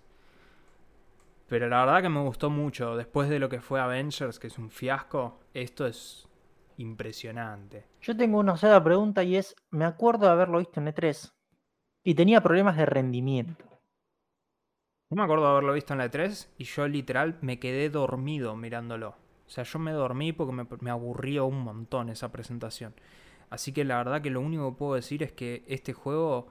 Pero 1.48 1.68
la 1.68 1.86
verdad 1.86 2.02
que 2.02 2.10
me 2.10 2.22
gustó 2.22 2.50
mucho. 2.50 2.96
Después 2.96 3.30
de 3.30 3.40
lo 3.40 3.50
que 3.50 3.60
fue 3.60 3.80
Avengers, 3.80 4.40
que 4.40 4.48
es 4.48 4.58
un 4.58 4.70
fiasco, 4.70 5.40
esto 5.54 5.86
es 5.86 6.28
impresionante. 6.78 7.86
Yo 8.02 8.16
tengo 8.16 8.40
una 8.40 8.58
sola 8.58 8.84
pregunta 8.84 9.24
y 9.24 9.36
es, 9.36 9.56
me 9.70 9.86
acuerdo 9.86 10.26
de 10.26 10.32
haberlo 10.32 10.60
visto 10.60 10.80
en 10.80 10.88
E3 10.88 11.32
y 12.04 12.16
tenía 12.16 12.42
problemas 12.42 12.78
de 12.78 12.86
rendimiento. 12.86 13.71
No 15.12 15.18
me 15.18 15.24
acuerdo 15.24 15.44
de 15.44 15.52
haberlo 15.52 15.74
visto 15.74 15.94
en 15.94 16.00
la 16.00 16.10
E3 16.10 16.48
y 16.58 16.64
yo 16.64 16.88
literal 16.88 17.38
me 17.42 17.60
quedé 17.60 17.90
dormido 17.90 18.56
mirándolo. 18.56 19.10
O 19.46 19.50
sea, 19.50 19.66
yo 19.66 19.78
me 19.78 19.92
dormí 19.92 20.32
porque 20.32 20.54
me, 20.54 20.66
me 20.80 20.90
aburrió 20.90 21.46
un 21.46 21.60
montón 21.62 22.10
esa 22.10 22.32
presentación. 22.32 22.94
Así 23.50 23.74
que 23.74 23.84
la 23.84 23.98
verdad 23.98 24.22
que 24.22 24.30
lo 24.30 24.40
único 24.40 24.72
que 24.72 24.78
puedo 24.78 24.96
decir 24.96 25.22
es 25.24 25.34
que 25.34 25.64
este 25.68 25.92
juego, 25.92 26.48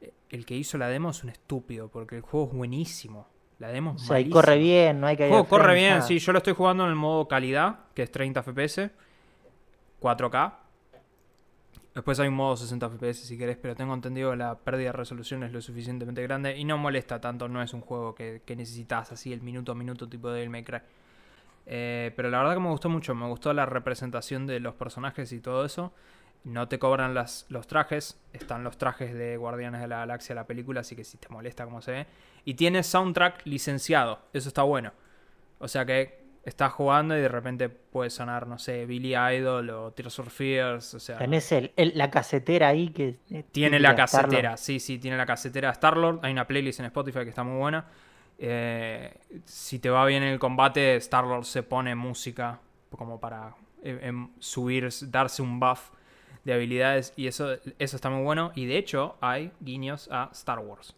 eh, 0.00 0.12
el 0.30 0.44
que 0.44 0.56
hizo 0.56 0.76
la 0.78 0.88
demo 0.88 1.10
es 1.10 1.22
un 1.22 1.30
estúpido, 1.30 1.88
porque 1.88 2.16
el 2.16 2.22
juego 2.22 2.48
es 2.48 2.52
buenísimo. 2.54 3.28
La 3.60 3.68
demo 3.68 3.92
O 3.92 3.94
es 3.94 4.02
sea, 4.02 4.18
y 4.18 4.24
malísima. 4.24 4.32
corre 4.32 4.58
bien, 4.58 5.00
no 5.00 5.06
hay 5.06 5.16
que 5.16 5.22
El 5.24 5.30
juego 5.30 5.44
corre 5.46 5.74
bien, 5.76 6.02
sí. 6.02 6.18
Yo 6.18 6.32
lo 6.32 6.38
estoy 6.38 6.54
jugando 6.54 6.82
en 6.82 6.90
el 6.90 6.96
modo 6.96 7.28
calidad, 7.28 7.84
que 7.94 8.02
es 8.02 8.10
30 8.10 8.42
FPS, 8.42 8.90
4K. 10.00 10.54
Después 11.96 12.20
hay 12.20 12.28
un 12.28 12.34
modo 12.34 12.58
60 12.58 12.90
FPS 12.90 13.20
si 13.20 13.38
querés, 13.38 13.56
pero 13.56 13.74
tengo 13.74 13.94
entendido 13.94 14.30
que 14.32 14.36
la 14.36 14.54
pérdida 14.54 14.88
de 14.88 14.92
resolución 14.92 15.42
es 15.44 15.52
lo 15.54 15.62
suficientemente 15.62 16.22
grande 16.22 16.54
y 16.54 16.62
no 16.62 16.76
molesta 16.76 17.22
tanto, 17.22 17.48
no 17.48 17.62
es 17.62 17.72
un 17.72 17.80
juego 17.80 18.14
que, 18.14 18.42
que 18.44 18.54
necesitas 18.54 19.12
así 19.12 19.32
el 19.32 19.40
minuto 19.40 19.72
a 19.72 19.74
minuto 19.74 20.06
tipo 20.06 20.30
de 20.30 20.46
May 20.46 20.62
Cry. 20.62 20.80
Eh, 21.64 22.12
pero 22.14 22.28
la 22.28 22.36
verdad 22.36 22.52
que 22.52 22.60
me 22.60 22.68
gustó 22.68 22.90
mucho, 22.90 23.14
me 23.14 23.26
gustó 23.26 23.50
la 23.54 23.64
representación 23.64 24.46
de 24.46 24.60
los 24.60 24.74
personajes 24.74 25.32
y 25.32 25.40
todo 25.40 25.64
eso. 25.64 25.94
No 26.44 26.68
te 26.68 26.78
cobran 26.78 27.14
las, 27.14 27.46
los 27.48 27.66
trajes, 27.66 28.20
están 28.34 28.62
los 28.62 28.76
trajes 28.76 29.14
de 29.14 29.38
Guardianes 29.38 29.80
de 29.80 29.88
la 29.88 30.00
Galaxia 30.00 30.34
la 30.34 30.46
película, 30.46 30.80
así 30.80 30.96
que 30.96 31.02
si 31.02 31.16
te 31.16 31.30
molesta 31.30 31.64
como 31.64 31.80
se 31.80 31.92
ve. 31.92 32.06
Y 32.44 32.54
tiene 32.56 32.82
soundtrack 32.82 33.46
licenciado, 33.46 34.18
eso 34.34 34.48
está 34.48 34.64
bueno. 34.64 34.92
O 35.60 35.66
sea 35.66 35.86
que 35.86 36.25
estás 36.46 36.72
jugando 36.72 37.14
y 37.16 37.20
de 37.20 37.28
repente 37.28 37.68
puede 37.68 38.08
sonar, 38.08 38.46
no 38.46 38.58
sé, 38.58 38.86
Billy 38.86 39.14
Idol 39.14 39.68
o 39.68 39.90
Tears 39.92 40.16
for 40.16 40.30
Fears, 40.30 40.94
o 40.94 41.00
sea... 41.00 41.18
Tenés 41.18 41.52
el, 41.52 41.72
el- 41.76 41.92
la 41.94 42.10
casetera 42.10 42.68
ahí 42.68 42.88
que... 42.88 43.16
Tiene 43.52 43.78
la 43.80 43.94
casetera, 43.94 44.56
sí, 44.56 44.80
sí, 44.80 44.98
tiene 44.98 45.16
la 45.18 45.26
casetera 45.26 45.68
de 45.68 45.72
Star-Lord. 45.72 46.20
Hay 46.22 46.32
una 46.32 46.46
playlist 46.46 46.80
en 46.80 46.86
Spotify 46.86 47.20
que 47.24 47.28
está 47.30 47.44
muy 47.44 47.58
buena. 47.58 47.86
Eh, 48.38 49.12
si 49.44 49.78
te 49.78 49.90
va 49.90 50.04
bien 50.06 50.22
el 50.22 50.38
combate, 50.38 50.96
Star-Lord 50.96 51.44
se 51.44 51.62
pone 51.62 51.94
música 51.94 52.60
como 52.90 53.18
para 53.18 53.54
eh, 53.82 53.98
em, 54.02 54.30
subir, 54.38 54.88
darse 55.08 55.42
un 55.42 55.58
buff 55.58 55.90
de 56.44 56.52
habilidades 56.54 57.12
y 57.16 57.26
eso, 57.26 57.56
eso 57.78 57.96
está 57.96 58.08
muy 58.08 58.22
bueno. 58.22 58.52
Y 58.54 58.66
de 58.66 58.78
hecho 58.78 59.16
hay 59.20 59.50
guiños 59.60 60.08
a 60.12 60.30
Star 60.32 60.60
Wars. 60.60 60.94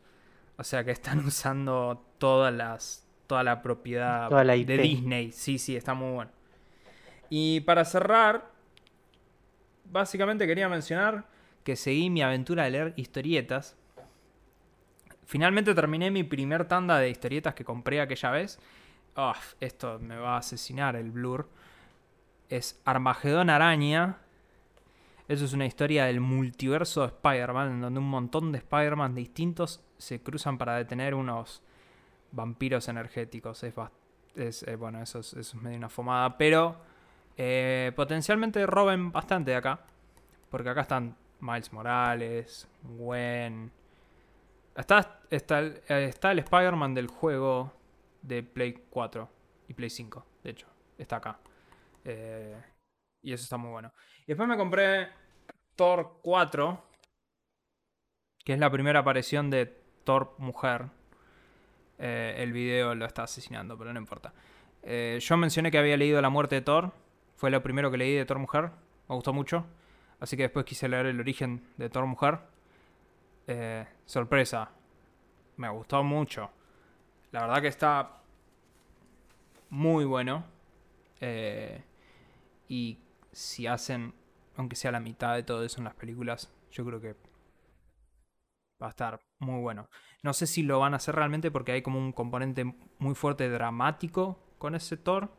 O 0.59 0.65
sea 0.65 0.85
que 0.85 0.91
están 0.91 1.21
usando 1.27 2.05
todas 2.19 2.53
las, 2.53 3.08
toda 3.29 3.45
la 3.45 3.62
propiedad 3.62 4.29
Toda 4.29 4.43
la 4.43 4.55
de. 4.55 4.79
Disney. 4.79 5.31
Sí, 5.31 5.59
sí, 5.59 5.77
está 5.77 5.95
muy 5.95 6.12
bueno. 6.12 6.33
Y 7.31 7.61
para 7.61 7.85
cerrar, 7.85 8.51
básicamente 9.85 10.47
quería 10.47 10.69
mencionar 10.69 11.27
que 11.62 11.77
seguí 11.77 12.11
mi 12.11 12.23
aventura 12.23 12.64
de 12.64 12.71
leer 12.71 12.95
historietas. 12.97 13.77
Finalmente 15.27 15.75
terminé 15.75 16.11
mi 16.11 16.25
primer 16.25 16.64
tanda 16.64 16.99
de 16.99 17.11
historietas 17.11 17.55
que 17.55 17.64
compré 17.64 18.01
aquella 18.01 18.31
vez. 18.31 18.59
Ah, 19.14 19.37
esto 19.61 19.99
me 19.99 20.17
va 20.17 20.37
a 20.37 20.38
asesinar 20.38 20.97
el 20.97 21.11
blur. 21.11 21.51
Es 22.49 22.81
Armagedón 22.87 23.51
Araña. 23.51 24.17
Eso 25.29 25.45
es 25.45 25.53
una 25.53 25.67
historia 25.67 26.07
del 26.07 26.21
multiverso 26.21 27.03
de 27.03 27.09
Spider-Man, 27.09 27.73
en 27.73 27.81
donde 27.83 28.01
un 28.01 28.09
montón 28.09 28.53
de 28.53 28.59
Spider-Man 28.59 29.14
distintos 29.14 29.83
se 29.99 30.23
cruzan 30.23 30.57
para 30.57 30.77
detener 30.77 31.14
unos 31.14 31.62
vampiros 32.33 32.88
energéticos. 32.88 33.62
Es, 34.35 34.62
eh, 34.62 34.77
bueno, 34.77 35.03
eso 35.03 35.21
es, 35.21 35.55
medio 35.55 35.79
una 35.79 35.88
fumada, 35.88 36.37
pero 36.37 36.77
eh, 37.37 37.93
potencialmente 37.97 38.64
roben 38.67 39.12
bastante 39.12 39.51
de 39.53 39.57
acá. 39.57 39.81
Porque 40.51 40.69
acá 40.71 40.83
están 40.83 41.17
Miles 41.41 41.73
Morales, 41.73 42.69
Gwen. 42.83 43.71
Está, 44.77 45.21
está, 45.31 45.61
está 45.61 46.33
el 46.33 46.38
Spider-Man 46.38 46.95
del 46.95 47.09
juego 47.09 47.73
de 48.23 48.43
Play 48.43 48.85
4 48.91 49.29
y 49.69 49.75
Play 49.75 49.91
5, 49.91 50.27
de 50.43 50.51
hecho. 50.51 50.67
Está 50.97 51.17
acá. 51.17 51.38
Eh, 52.05 52.57
y 53.23 53.33
eso 53.33 53.45
está 53.45 53.57
muy 53.57 53.71
bueno. 53.71 53.93
Y 54.23 54.29
después 54.29 54.49
me 54.49 54.57
compré 54.57 55.09
Thor 55.77 56.21
4, 56.23 56.83
que 58.45 58.55
es 58.55 58.59
la 58.59 58.71
primera 58.71 59.01
aparición 59.01 59.51
de 59.51 59.67
Thor 60.05 60.35
mujer. 60.38 60.87
Eh, 61.99 62.37
el 62.39 62.53
video 62.53 62.95
lo 62.95 63.07
está 63.07 63.25
asesinando, 63.25 63.77
pero 63.77 63.93
no 63.93 63.99
importa. 63.99 64.33
Eh, 64.83 65.19
yo 65.21 65.37
mencioné 65.37 65.71
que 65.71 65.79
había 65.79 65.97
leído 65.97 66.21
La 66.21 66.31
muerte 66.31 66.57
de 66.57 66.61
Thor. 66.63 66.93
Fue 67.37 67.51
lo 67.51 67.63
primero 67.63 67.91
que 67.91 67.99
leí 67.99 68.15
de 68.15 68.25
Thor 68.25 68.39
mujer. 68.39 68.71
Me 69.09 69.15
gustó 69.15 69.33
mucho. 69.33 69.67
Así 70.21 70.37
que 70.37 70.45
después 70.45 70.65
quise 70.65 70.89
leer 70.89 71.07
el 71.07 71.21
origen 71.21 71.63
de 71.77 71.89
Thor 71.89 72.07
mujer. 72.07 72.39
Eh, 73.47 73.87
sorpresa. 74.07 74.71
Me 75.57 75.69
gustó 75.69 76.03
mucho. 76.03 76.51
La 77.33 77.43
verdad 77.43 77.63
que 77.63 77.69
está 77.69 78.23
muy 79.71 80.05
bueno. 80.05 80.45
Y 82.69 82.99
si 83.33 83.67
hacen, 83.67 84.15
aunque 84.57 84.77
sea 84.77 84.93
la 84.93 85.01
mitad 85.01 85.35
de 85.35 85.43
todo 85.43 85.65
eso 85.65 85.79
en 85.79 85.85
las 85.85 85.95
películas, 85.95 86.53
yo 86.71 86.85
creo 86.85 87.01
que 87.01 87.17
va 88.81 88.87
a 88.87 88.91
estar 88.91 89.21
muy 89.39 89.61
bueno. 89.61 89.89
No 90.22 90.33
sé 90.33 90.46
si 90.46 90.62
lo 90.62 90.81
van 90.81 90.94
a 90.94 90.96
hacer 90.96 91.14
realmente 91.14 91.50
porque 91.50 91.72
hay 91.72 91.83
como 91.83 91.98
un 91.98 92.12
componente 92.12 92.64
muy 92.98 93.14
fuerte 93.14 93.48
dramático 93.48 94.38
con 94.59 94.74
ese 94.74 94.96
Thor. 94.96 95.31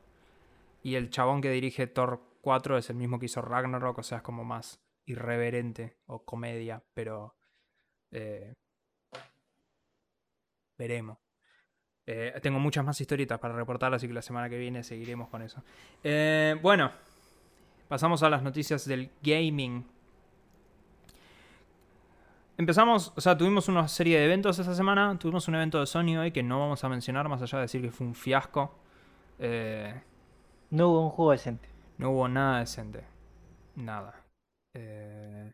Y 0.81 0.95
el 0.95 1.09
chabón 1.09 1.41
que 1.41 1.51
dirige 1.51 1.87
Thor 1.87 2.21
4 2.41 2.77
es 2.77 2.89
el 2.89 2.95
mismo 2.95 3.19
que 3.19 3.25
hizo 3.25 3.41
Ragnarok, 3.41 3.97
o 3.97 4.03
sea, 4.03 4.19
es 4.19 4.23
como 4.23 4.45
más 4.45 4.81
irreverente 5.05 5.97
o 6.05 6.23
comedia, 6.23 6.83
pero 6.93 7.35
eh, 8.11 8.53
veremos. 10.77 11.17
Eh, 12.05 12.39
tengo 12.41 12.59
muchas 12.59 12.83
más 12.83 12.99
historietas 12.99 13.39
para 13.39 13.55
reportar, 13.55 13.93
así 13.93 14.07
que 14.07 14.13
la 14.13 14.21
semana 14.21 14.49
que 14.49 14.57
viene 14.57 14.83
seguiremos 14.83 15.29
con 15.29 15.41
eso. 15.41 15.63
Eh, 16.03 16.57
bueno, 16.61 16.91
pasamos 17.87 18.23
a 18.23 18.29
las 18.29 18.41
noticias 18.41 18.85
del 18.85 19.11
gaming. 19.21 19.85
Empezamos, 22.59 23.13
o 23.15 23.21
sea, 23.21 23.37
tuvimos 23.37 23.69
una 23.69 23.87
serie 23.87 24.19
de 24.19 24.25
eventos 24.25 24.59
esta 24.59 24.75
semana. 24.75 25.17
Tuvimos 25.17 25.47
un 25.47 25.55
evento 25.55 25.79
de 25.79 25.85
Sony 25.85 26.17
hoy 26.19 26.33
que 26.33 26.43
no 26.43 26.59
vamos 26.59 26.83
a 26.83 26.89
mencionar, 26.89 27.29
más 27.29 27.41
allá 27.41 27.59
de 27.59 27.61
decir 27.61 27.81
que 27.81 27.89
fue 27.89 28.05
un 28.05 28.13
fiasco. 28.13 28.77
Eh, 29.39 30.03
No 30.69 30.89
hubo 30.89 31.05
un 31.05 31.09
juego 31.09 31.31
decente. 31.31 31.69
no 31.97 32.11
hubo 32.11 32.27
nada 32.27 32.59
decente. 32.59 33.05
Nada. 33.75 34.25
Eh, 34.73 35.53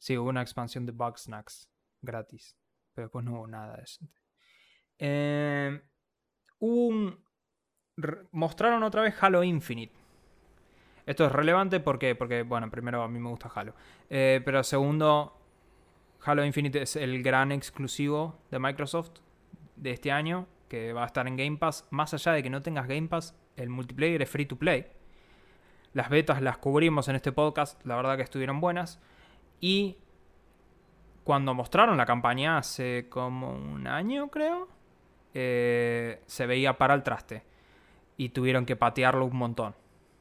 sí, 0.00 0.18
hubo 0.18 0.30
una 0.30 0.42
expansión 0.42 0.84
de 0.84 0.90
Bugsnax 0.90 1.70
gratis. 2.02 2.56
Pero 2.92 3.06
después 3.06 3.24
no 3.24 3.34
hubo 3.34 3.46
nada 3.46 3.76
decente. 3.76 4.18
Eh, 4.98 5.80
hubo 6.58 6.86
un. 6.88 7.24
mostraron 8.32 8.82
otra 8.82 9.02
vez 9.02 9.14
Halo 9.22 9.44
Infinite. 9.44 9.94
Esto 11.06 11.24
es 11.24 11.30
relevante 11.30 11.78
porque, 11.78 12.16
porque 12.16 12.42
bueno, 12.42 12.68
primero 12.68 13.00
a 13.04 13.06
mí 13.06 13.20
me 13.20 13.28
gusta 13.28 13.48
Halo. 13.54 13.74
Pero 14.08 14.64
segundo, 14.64 15.35
Halo 16.28 16.44
Infinite 16.44 16.82
es 16.82 16.96
el 16.96 17.22
gran 17.22 17.52
exclusivo 17.52 18.40
de 18.50 18.58
Microsoft 18.58 19.20
de 19.76 19.92
este 19.92 20.10
año 20.10 20.48
que 20.68 20.92
va 20.92 21.04
a 21.04 21.06
estar 21.06 21.28
en 21.28 21.36
Game 21.36 21.56
Pass. 21.56 21.86
Más 21.90 22.12
allá 22.14 22.32
de 22.32 22.42
que 22.42 22.50
no 22.50 22.62
tengas 22.62 22.88
Game 22.88 23.06
Pass, 23.06 23.38
el 23.54 23.68
multiplayer 23.68 24.20
es 24.20 24.28
free 24.28 24.44
to 24.44 24.56
play. 24.56 24.86
Las 25.92 26.10
betas 26.10 26.42
las 26.42 26.58
cubrimos 26.58 27.06
en 27.06 27.14
este 27.14 27.30
podcast, 27.30 27.80
la 27.86 27.94
verdad 27.94 28.16
que 28.16 28.24
estuvieron 28.24 28.60
buenas. 28.60 28.98
Y 29.60 29.98
cuando 31.22 31.54
mostraron 31.54 31.96
la 31.96 32.06
campaña 32.06 32.58
hace 32.58 33.06
como 33.08 33.52
un 33.52 33.86
año, 33.86 34.28
creo, 34.28 34.66
eh, 35.32 36.24
se 36.26 36.46
veía 36.46 36.76
para 36.76 36.94
el 36.94 37.04
traste. 37.04 37.44
Y 38.16 38.30
tuvieron 38.30 38.66
que 38.66 38.74
patearlo 38.74 39.26
un 39.26 39.36
montón. 39.36 39.76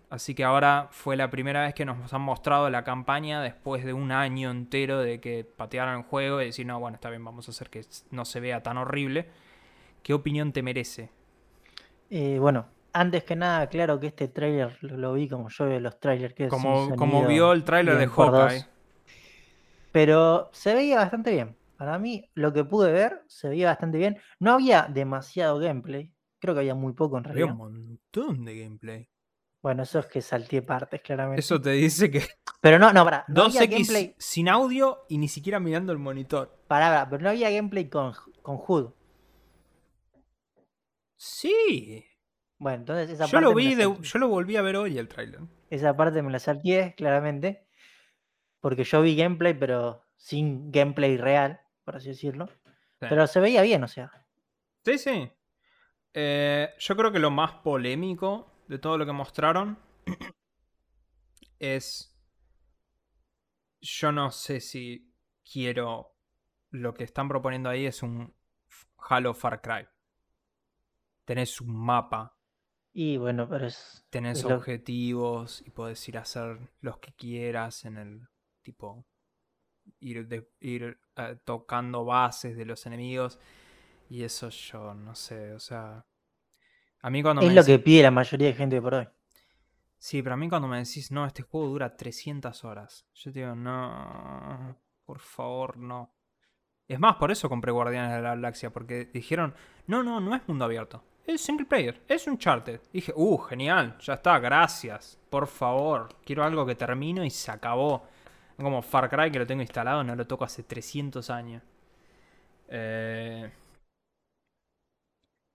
Así 0.09 0.35
que 0.35 0.43
ahora 0.43 0.87
fue 0.91 1.17
la 1.17 1.29
primera 1.29 1.63
vez 1.63 1.73
que 1.73 1.83
nos 1.85 2.13
han 2.13 2.21
mostrado 2.21 2.69
la 2.69 2.83
campaña 2.83 3.41
después 3.41 3.83
de 3.83 3.93
un 3.93 4.11
año 4.11 4.51
entero 4.51 4.99
de 4.99 5.19
que 5.19 5.43
patearon 5.45 5.97
el 5.97 6.03
juego 6.03 6.41
y 6.41 6.45
decir, 6.45 6.65
no, 6.65 6.79
bueno, 6.79 6.95
está 6.95 7.09
bien, 7.09 7.25
vamos 7.25 7.47
a 7.47 7.51
hacer 7.51 7.69
que 7.69 7.81
no 8.11 8.23
se 8.25 8.39
vea 8.39 8.61
tan 8.63 8.77
horrible. 8.77 9.29
¿Qué 10.03 10.13
opinión 10.13 10.53
te 10.53 10.63
merece? 10.63 11.11
Eh, 12.09 12.37
bueno, 12.39 12.73
antes 12.93 13.23
que 13.23 13.35
nada, 13.35 13.67
claro 13.69 13.99
que 13.99 14.07
este 14.07 14.27
tráiler 14.27 14.77
lo, 14.81 14.97
lo 14.97 15.13
vi 15.13 15.27
como 15.27 15.49
yo 15.49 15.65
veo 15.65 15.79
los 15.79 15.99
trailers. 15.99 16.33
Que 16.33 16.47
Como, 16.47 16.95
como 16.95 17.25
vio 17.25 17.51
el 17.53 17.63
tráiler 17.63 17.97
de. 17.97 18.07
Hawkeye. 18.07 18.65
Pero 19.91 20.49
se 20.53 20.73
veía 20.75 20.97
bastante 20.97 21.31
bien. 21.31 21.57
Para 21.77 21.97
mí, 21.99 22.29
lo 22.35 22.53
que 22.53 22.63
pude 22.63 22.91
ver, 22.91 23.23
se 23.27 23.49
veía 23.49 23.67
bastante 23.69 23.97
bien. 23.97 24.17
No 24.39 24.53
había 24.53 24.83
demasiado 24.89 25.57
gameplay. 25.59 26.13
Creo 26.39 26.53
que 26.53 26.59
había 26.61 26.75
muy 26.75 26.93
poco 26.93 27.17
en 27.17 27.25
Había 27.29 27.45
realidad. 27.45 27.47
un 27.47 27.57
montón 27.57 28.45
de 28.45 28.57
gameplay. 28.59 29.09
Bueno, 29.65 29.81
eso 29.81 29.97
es 29.97 30.05
que 30.05 30.21
salté 30.21 30.61
partes, 30.61 31.01
claramente. 31.01 31.39
Eso 31.39 31.59
te 31.59 31.71
dice 31.71 32.11
que 32.11 32.23
Pero 32.61 32.77
no, 32.77 32.93
no, 32.93 33.03
pará. 33.03 33.25
No 33.29 33.45
había 33.45 33.61
2X 33.61 33.69
gameplay. 33.71 34.15
sin 34.19 34.47
audio 34.47 35.05
y 35.09 35.17
ni 35.17 35.27
siquiera 35.27 35.59
mirando 35.59 35.91
el 35.91 35.97
monitor. 35.97 36.61
Pará, 36.67 36.89
pará, 36.89 37.09
pero 37.09 37.23
no 37.23 37.29
había 37.31 37.49
gameplay 37.49 37.89
con, 37.89 38.13
con 38.43 38.59
HUD. 38.63 38.91
Sí. 41.15 42.05
Bueno, 42.59 42.77
entonces 42.77 43.09
esa 43.09 43.25
Yo 43.25 43.31
parte. 43.31 43.43
lo 43.45 43.53
me 43.55 43.63
la 43.63 43.69
vi, 43.69 43.75
de- 43.75 43.97
yo 44.03 44.19
lo 44.19 44.27
volví 44.27 44.55
a 44.55 44.61
ver 44.61 44.75
hoy 44.77 44.99
el 44.99 45.07
tráiler. 45.07 45.39
Esa 45.71 45.97
parte 45.97 46.21
me 46.21 46.31
la 46.31 46.37
salté, 46.37 46.93
claramente. 46.95 47.65
Porque 48.59 48.83
yo 48.83 49.01
vi 49.01 49.15
gameplay, 49.15 49.55
pero 49.55 50.03
sin 50.15 50.71
gameplay 50.71 51.17
real, 51.17 51.59
por 51.83 51.95
así 51.95 52.09
decirlo. 52.09 52.47
Sí. 52.47 53.07
Pero 53.09 53.25
se 53.25 53.39
veía 53.39 53.63
bien, 53.63 53.83
o 53.83 53.87
sea. 53.87 54.11
Sí, 54.83 54.99
sí. 54.99 55.31
Eh, 56.13 56.69
yo 56.77 56.95
creo 56.95 57.11
que 57.11 57.17
lo 57.19 57.31
más 57.31 57.51
polémico 57.63 58.51
de 58.67 58.79
todo 58.79 58.97
lo 58.97 59.05
que 59.05 59.11
mostraron 59.13 59.77
es. 61.59 62.11
Yo 63.81 64.11
no 64.11 64.31
sé 64.31 64.59
si 64.59 65.13
quiero. 65.49 66.13
Lo 66.71 66.93
que 66.93 67.03
están 67.05 67.29
proponiendo 67.29 67.69
ahí 67.69 67.85
es 67.85 68.03
un 68.03 68.33
Halo 68.97 69.33
Far 69.33 69.61
Cry. 69.61 69.87
Tenés 71.23 71.61
un 71.61 71.73
mapa, 71.75 72.37
Y 72.93 73.17
bueno, 73.17 73.47
pero 73.47 73.67
es. 73.67 74.05
tenés 74.09 74.39
es 74.39 74.43
lo- 74.45 74.55
objetivos 74.57 75.63
y 75.65 75.69
podés 75.71 76.07
ir 76.09 76.17
a 76.17 76.21
hacer 76.21 76.71
los 76.81 76.97
que 76.99 77.13
quieras 77.13 77.85
en 77.85 77.97
el 77.97 78.27
tipo. 78.61 79.05
Ir, 79.99 80.27
de- 80.27 80.49
ir 80.59 80.99
eh, 81.15 81.37
tocando 81.45 82.03
bases 82.05 82.57
de 82.57 82.65
los 82.65 82.85
enemigos. 82.85 83.39
Y 84.09 84.23
eso 84.23 84.49
yo 84.49 84.93
no 84.93 85.15
sé, 85.15 85.53
o 85.53 85.59
sea. 85.59 86.05
A 87.01 87.09
mí 87.09 87.21
cuando 87.21 87.41
es 87.41 87.47
me 87.49 87.53
lo 87.53 87.61
decís- 87.61 87.65
que 87.67 87.79
pide 87.79 88.03
la 88.03 88.11
mayoría 88.11 88.47
de 88.47 88.53
gente 88.53 88.81
por 88.81 88.93
hoy. 88.95 89.07
Sí, 89.97 90.21
pero 90.21 90.33
a 90.33 90.37
mí 90.37 90.49
cuando 90.49 90.67
me 90.67 90.77
decís, 90.77 91.11
no, 91.11 91.25
este 91.25 91.41
juego 91.43 91.67
dura 91.67 91.95
300 91.95 92.63
horas. 92.63 93.07
Yo 93.13 93.31
te 93.31 93.39
digo, 93.39 93.55
no, 93.55 94.77
por 95.05 95.19
favor, 95.19 95.77
no. 95.77 96.13
Es 96.87 96.99
más, 96.99 97.15
por 97.15 97.31
eso 97.31 97.49
compré 97.49 97.71
Guardianes 97.71 98.11
de 98.11 98.21
la 98.21 98.29
Galaxia, 98.29 98.69
porque 98.71 99.05
dijeron, 99.05 99.55
no, 99.87 100.03
no, 100.03 100.19
no 100.19 100.35
es 100.35 100.47
mundo 100.47 100.65
abierto. 100.65 101.03
Es 101.25 101.41
single 101.41 101.65
player, 101.65 102.03
es 102.07 102.27
un 102.27 102.37
charter. 102.37 102.81
Dije, 102.93 103.11
uh, 103.15 103.37
genial, 103.39 103.97
ya 103.99 104.13
está, 104.13 104.37
gracias. 104.37 105.19
Por 105.31 105.47
favor, 105.47 106.09
quiero 106.23 106.43
algo 106.43 106.65
que 106.67 106.75
termino 106.75 107.23
y 107.25 107.31
se 107.31 107.49
acabó. 107.49 108.07
Como 108.57 108.81
Far 108.83 109.09
Cry 109.09 109.31
que 109.31 109.39
lo 109.39 109.47
tengo 109.47 109.63
instalado, 109.63 110.03
no 110.03 110.15
lo 110.15 110.27
toco 110.27 110.43
hace 110.43 110.61
300 110.63 111.29
años. 111.31 111.63
Eh... 112.67 113.51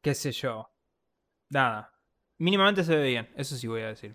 Qué 0.03 0.15
sé 0.15 0.33
yo. 0.33 0.69
Nada. 1.51 1.93
Mínimamente 2.39 2.85
se 2.85 2.97
ve 2.97 3.09
bien, 3.09 3.29
eso 3.37 3.57
sí 3.57 3.67
voy 3.67 3.83
a 3.83 3.89
decir. 3.89 4.15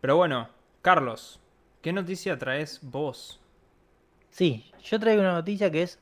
Pero 0.00 0.16
bueno, 0.16 0.48
Carlos, 0.80 1.38
¿qué 1.80 1.92
noticia 1.92 2.38
traes 2.38 2.80
vos? 2.82 3.40
Sí, 4.30 4.72
yo 4.82 4.98
traigo 4.98 5.20
una 5.20 5.34
noticia 5.34 5.70
que 5.70 5.82
es. 5.82 6.00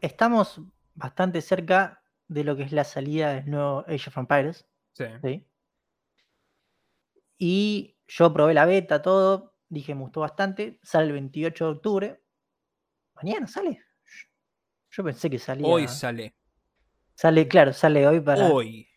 Estamos 0.00 0.60
bastante 0.94 1.42
cerca 1.42 2.02
de 2.26 2.42
lo 2.42 2.56
que 2.56 2.62
es 2.62 2.72
la 2.72 2.84
salida 2.84 3.34
del 3.34 3.50
nuevo 3.50 3.84
Age 3.86 4.08
of 4.08 4.16
Empires. 4.16 4.66
Sí. 4.92 5.04
¿sí? 5.22 5.46
Y 7.36 7.96
yo 8.08 8.32
probé 8.32 8.54
la 8.54 8.66
beta, 8.66 9.02
todo. 9.02 9.54
Dije, 9.68 9.94
me 9.94 10.00
gustó 10.00 10.20
bastante. 10.20 10.80
Sale 10.82 11.06
el 11.06 11.12
28 11.12 11.64
de 11.64 11.70
octubre. 11.70 12.22
Mañana 13.14 13.46
sale. 13.46 13.80
Yo 14.90 15.04
pensé 15.04 15.30
que 15.30 15.38
salía. 15.38 15.66
Hoy 15.66 15.86
sale. 15.86 16.34
Sale, 17.14 17.46
claro, 17.46 17.72
sale 17.72 18.06
hoy 18.08 18.20
para. 18.20 18.48
Hoy. 18.48 18.89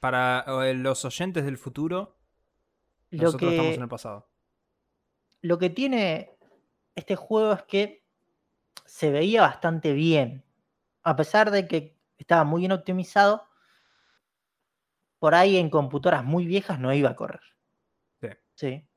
Para 0.00 0.44
eh, 0.66 0.74
los 0.74 1.04
oyentes 1.04 1.44
del 1.44 1.58
futuro, 1.58 2.16
lo 3.10 3.24
nosotros 3.24 3.50
que, 3.50 3.56
estamos 3.56 3.76
en 3.76 3.82
el 3.82 3.88
pasado. 3.88 4.28
lo 5.42 5.58
que 5.58 5.70
tiene 5.70 6.36
este 6.94 7.16
juego 7.16 7.52
es 7.52 7.62
que 7.62 8.04
se 8.86 9.10
veía 9.10 9.42
bastante 9.42 9.92
bien. 9.92 10.44
A 11.02 11.16
pesar 11.16 11.50
de 11.50 11.66
que 11.66 11.96
estaba 12.18 12.44
muy 12.44 12.60
bien 12.60 12.72
optimizado, 12.72 13.46
por 15.18 15.34
ahí 15.34 15.56
en 15.56 15.70
computadoras 15.70 16.24
muy 16.24 16.46
viejas 16.46 16.78
no 16.78 16.92
iba 16.92 17.10
a 17.10 17.16
correr. 17.16 17.42
Sí. 18.20 18.28
Sí. 18.54 18.88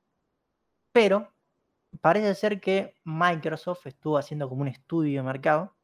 Pero 0.91 1.31
parece 2.01 2.34
ser 2.36 2.60
que 2.60 2.95
Microsoft 3.03 3.88
estuvo 3.88 4.17
haciendo 4.17 4.49
como 4.49 4.62
un 4.62 4.67
estudio 4.67 5.21
de 5.21 5.25
mercado 5.25 5.75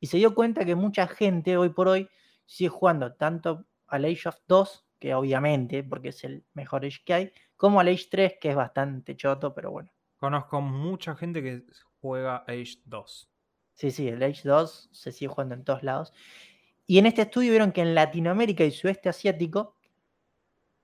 y 0.00 0.06
se 0.06 0.16
dio 0.16 0.34
cuenta 0.34 0.64
que 0.64 0.74
mucha 0.74 1.06
gente 1.06 1.56
hoy 1.56 1.70
por 1.70 1.88
hoy 1.88 2.08
sigue 2.46 2.70
jugando 2.70 3.14
tanto 3.14 3.66
al 3.90 4.04
Age 4.04 4.28
of 4.28 4.36
2, 4.48 4.86
que 4.98 5.14
obviamente, 5.14 5.82
porque 5.84 6.08
es 6.10 6.24
el 6.24 6.44
mejor 6.54 6.84
Age 6.84 7.00
que 7.04 7.14
hay, 7.14 7.32
como 7.56 7.80
al 7.80 7.88
Age 7.88 8.06
3, 8.10 8.34
que 8.40 8.50
es 8.50 8.56
bastante 8.56 9.16
choto, 9.16 9.54
pero 9.54 9.70
bueno. 9.70 9.90
Conozco 10.16 10.60
mucha 10.60 11.14
gente 11.16 11.42
que 11.42 11.62
juega 12.00 12.44
Age 12.46 12.78
2. 12.84 13.30
Sí, 13.74 13.90
sí, 13.90 14.08
el 14.08 14.22
Age 14.22 14.42
2 14.48 14.88
se 14.92 15.12
sigue 15.12 15.28
jugando 15.28 15.54
en 15.54 15.64
todos 15.64 15.82
lados. 15.82 16.12
Y 16.86 16.98
en 16.98 17.06
este 17.06 17.22
estudio 17.22 17.50
vieron 17.50 17.72
que 17.72 17.80
en 17.82 17.94
Latinoamérica 17.94 18.64
y 18.64 18.70
sudeste 18.70 19.08
asiático 19.08 19.76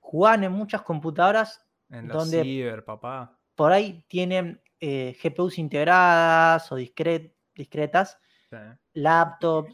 jugaban 0.01 0.45
en 0.45 0.53
muchas 0.53 0.83
computadoras 0.83 1.63
En 1.91 2.09
la 2.09 2.15
Donde- 2.15 2.43
ciber, 2.43 2.85
papá. 2.85 3.39
por 3.55 3.73
ahí 3.73 4.05
tienen 4.09 4.61
eh, 4.81 5.17
GPUs 5.23 5.59
integradas 5.59 6.71
o 6.71 6.77
discre- 6.79 7.33
discretas, 7.55 8.19
Sí. 8.51 8.57
laptops. 8.93 9.73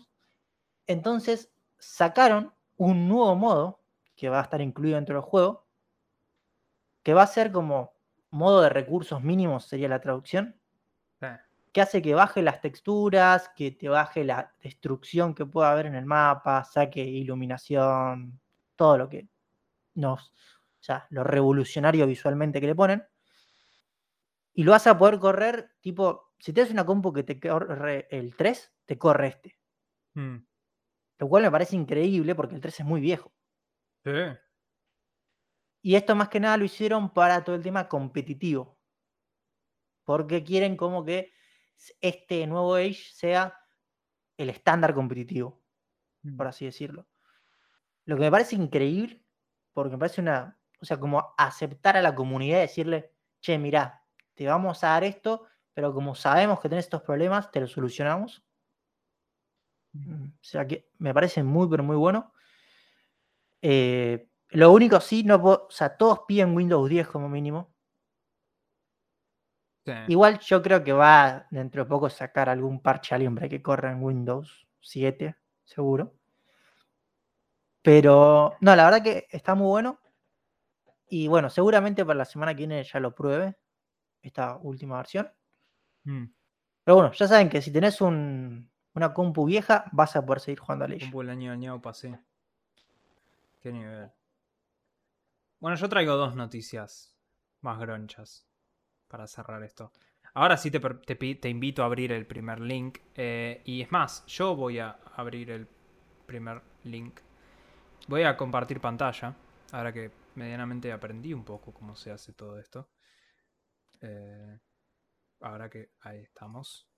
Entonces 0.86 1.50
sacaron 1.78 2.52
un 2.82 3.06
nuevo 3.06 3.36
modo 3.36 3.80
que 4.16 4.28
va 4.28 4.40
a 4.40 4.42
estar 4.42 4.60
incluido 4.60 4.96
dentro 4.96 5.14
del 5.14 5.22
juego, 5.22 5.68
que 7.04 7.14
va 7.14 7.22
a 7.22 7.26
ser 7.28 7.52
como 7.52 7.92
modo 8.30 8.62
de 8.62 8.70
recursos 8.70 9.22
mínimos, 9.22 9.66
sería 9.66 9.88
la 9.88 10.00
traducción, 10.00 10.58
que 11.72 11.80
hace 11.80 12.02
que 12.02 12.14
baje 12.14 12.42
las 12.42 12.60
texturas, 12.60 13.50
que 13.56 13.70
te 13.70 13.88
baje 13.88 14.24
la 14.24 14.52
destrucción 14.62 15.34
que 15.34 15.46
pueda 15.46 15.70
haber 15.70 15.86
en 15.86 15.94
el 15.94 16.04
mapa, 16.04 16.64
saque 16.64 17.02
iluminación, 17.02 18.40
todo 18.76 18.98
lo 18.98 19.08
que 19.08 19.28
nos, 19.94 20.30
o 20.30 20.82
sea, 20.82 21.06
lo 21.10 21.24
revolucionario 21.24 22.06
visualmente 22.06 22.60
que 22.60 22.66
le 22.66 22.74
ponen. 22.74 23.04
Y 24.54 24.64
lo 24.64 24.72
vas 24.72 24.86
a 24.86 24.98
poder 24.98 25.18
correr, 25.18 25.70
tipo, 25.80 26.32
si 26.38 26.52
tienes 26.52 26.72
una 26.72 26.84
compu 26.84 27.12
que 27.12 27.22
te 27.22 27.40
corre 27.40 28.08
el 28.10 28.36
3, 28.36 28.72
te 28.84 28.98
corre 28.98 29.28
este. 29.28 29.56
Mm. 30.14 30.36
Lo 31.22 31.28
cual 31.28 31.44
me 31.44 31.52
parece 31.52 31.76
increíble 31.76 32.34
porque 32.34 32.56
el 32.56 32.60
3 32.60 32.80
es 32.80 32.84
muy 32.86 33.00
viejo. 33.00 33.32
Sí. 34.04 34.10
Y 35.84 35.96
esto 35.96 36.14
más 36.14 36.28
que 36.28 36.38
nada 36.40 36.56
lo 36.56 36.64
hicieron 36.64 37.12
para 37.12 37.42
todo 37.44 37.56
el 37.56 37.62
tema 37.62 37.88
competitivo. 37.88 38.78
Porque 40.06 40.42
quieren 40.44 40.76
como 40.76 41.04
que 41.04 41.32
este 42.00 42.46
nuevo 42.46 42.74
Age 42.74 43.02
sea 43.12 43.58
el 44.38 44.50
estándar 44.50 44.94
competitivo, 44.94 45.62
Mm. 46.24 46.36
por 46.36 46.48
así 46.48 46.64
decirlo. 46.66 47.08
Lo 48.06 48.16
que 48.16 48.22
me 48.22 48.30
parece 48.30 48.56
increíble, 48.56 49.24
porque 49.72 49.92
me 49.92 49.98
parece 49.98 50.20
una, 50.20 50.60
o 50.80 50.84
sea, 50.84 50.98
como 50.98 51.34
aceptar 51.38 51.96
a 51.96 52.02
la 52.02 52.14
comunidad 52.14 52.58
y 52.58 52.62
decirle, 52.62 53.12
che, 53.40 53.58
mirá, 53.58 54.04
te 54.34 54.46
vamos 54.46 54.84
a 54.84 54.88
dar 54.88 55.04
esto, 55.04 55.46
pero 55.74 55.94
como 55.94 56.14
sabemos 56.14 56.60
que 56.60 56.68
tenés 56.68 56.86
estos 56.86 57.02
problemas, 57.02 57.50
te 57.50 57.60
los 57.60 57.72
solucionamos. 57.72 58.44
Mm, 59.92 60.24
O 60.26 60.30
sea 60.40 60.66
que 60.66 60.88
me 60.98 61.12
parece 61.14 61.42
muy, 61.42 61.68
pero 61.68 61.82
muy 61.84 61.96
bueno. 61.96 62.32
Eh, 63.62 64.28
lo 64.50 64.72
único 64.72 65.00
sí, 65.00 65.22
no 65.24 65.40
puedo- 65.40 65.66
o 65.68 65.70
sea, 65.70 65.96
todos 65.96 66.20
piden 66.26 66.54
Windows 66.56 66.88
10 66.88 67.06
como 67.08 67.28
mínimo. 67.28 67.72
Sí. 69.84 69.92
Igual 70.08 70.38
yo 70.40 70.62
creo 70.62 70.84
que 70.84 70.92
va 70.92 71.46
dentro 71.50 71.82
de 71.84 71.88
poco 71.88 72.08
sacar 72.08 72.48
algún 72.48 72.80
parche 72.80 73.14
alguien 73.14 73.34
para 73.34 73.48
que 73.48 73.62
corra 73.62 73.90
en 73.92 74.02
Windows 74.02 74.66
7, 74.80 75.36
seguro. 75.64 76.14
Pero 77.82 78.56
no, 78.60 78.76
la 78.76 78.84
verdad 78.84 79.02
que 79.02 79.26
está 79.30 79.54
muy 79.54 79.66
bueno. 79.66 79.98
Y 81.08 81.28
bueno, 81.28 81.50
seguramente 81.50 82.04
para 82.04 82.18
la 82.18 82.24
semana 82.24 82.52
que 82.54 82.58
viene 82.66 82.82
ya 82.84 82.98
lo 83.00 83.14
pruebe, 83.14 83.56
esta 84.22 84.56
última 84.58 84.98
versión. 84.98 85.30
Mm. 86.04 86.26
Pero 86.84 86.96
bueno, 86.96 87.12
ya 87.12 87.28
saben 87.28 87.50
que 87.50 87.62
si 87.62 87.72
tenés 87.72 88.00
un- 88.02 88.71
una 88.94 89.14
compu 89.14 89.46
vieja, 89.46 89.84
vas 89.92 90.16
a 90.16 90.24
poder 90.24 90.40
seguir 90.40 90.60
jugando 90.60 90.84
a 90.84 90.88
Age. 90.88 91.00
Compu 91.00 91.22
el 91.22 91.30
año 91.30 91.52
añado 91.52 91.80
pasé. 91.80 92.18
Qué 93.60 93.72
nivel. 93.72 94.10
Bueno, 95.60 95.76
yo 95.76 95.88
traigo 95.88 96.16
dos 96.16 96.34
noticias 96.34 97.16
más 97.60 97.78
gronchas 97.78 98.46
para 99.08 99.26
cerrar 99.26 99.62
esto. 99.62 99.92
Ahora 100.34 100.56
sí 100.56 100.70
te, 100.70 100.80
te 100.80 101.48
invito 101.48 101.82
a 101.82 101.86
abrir 101.86 102.12
el 102.12 102.26
primer 102.26 102.60
link. 102.60 102.98
eh, 103.14 103.62
y 103.64 103.82
es 103.82 103.92
más, 103.92 104.24
yo 104.26 104.56
voy 104.56 104.78
a 104.78 104.98
abrir 105.14 105.50
el 105.50 105.68
primer 106.26 106.62
link. 106.84 107.20
Voy 108.08 108.22
a 108.24 108.36
compartir 108.36 108.80
pantalla. 108.80 109.36
Ahora 109.72 109.92
que 109.92 110.10
medianamente 110.34 110.90
aprendí 110.90 111.32
un 111.32 111.44
poco 111.44 111.72
cómo 111.72 111.94
se 111.94 112.10
hace 112.10 112.32
todo 112.32 112.58
esto. 112.58 112.90
Eh, 114.00 114.58
ahora 115.40 115.68
que 115.70 115.92
ahí 116.00 116.20
estamos. 116.20 116.88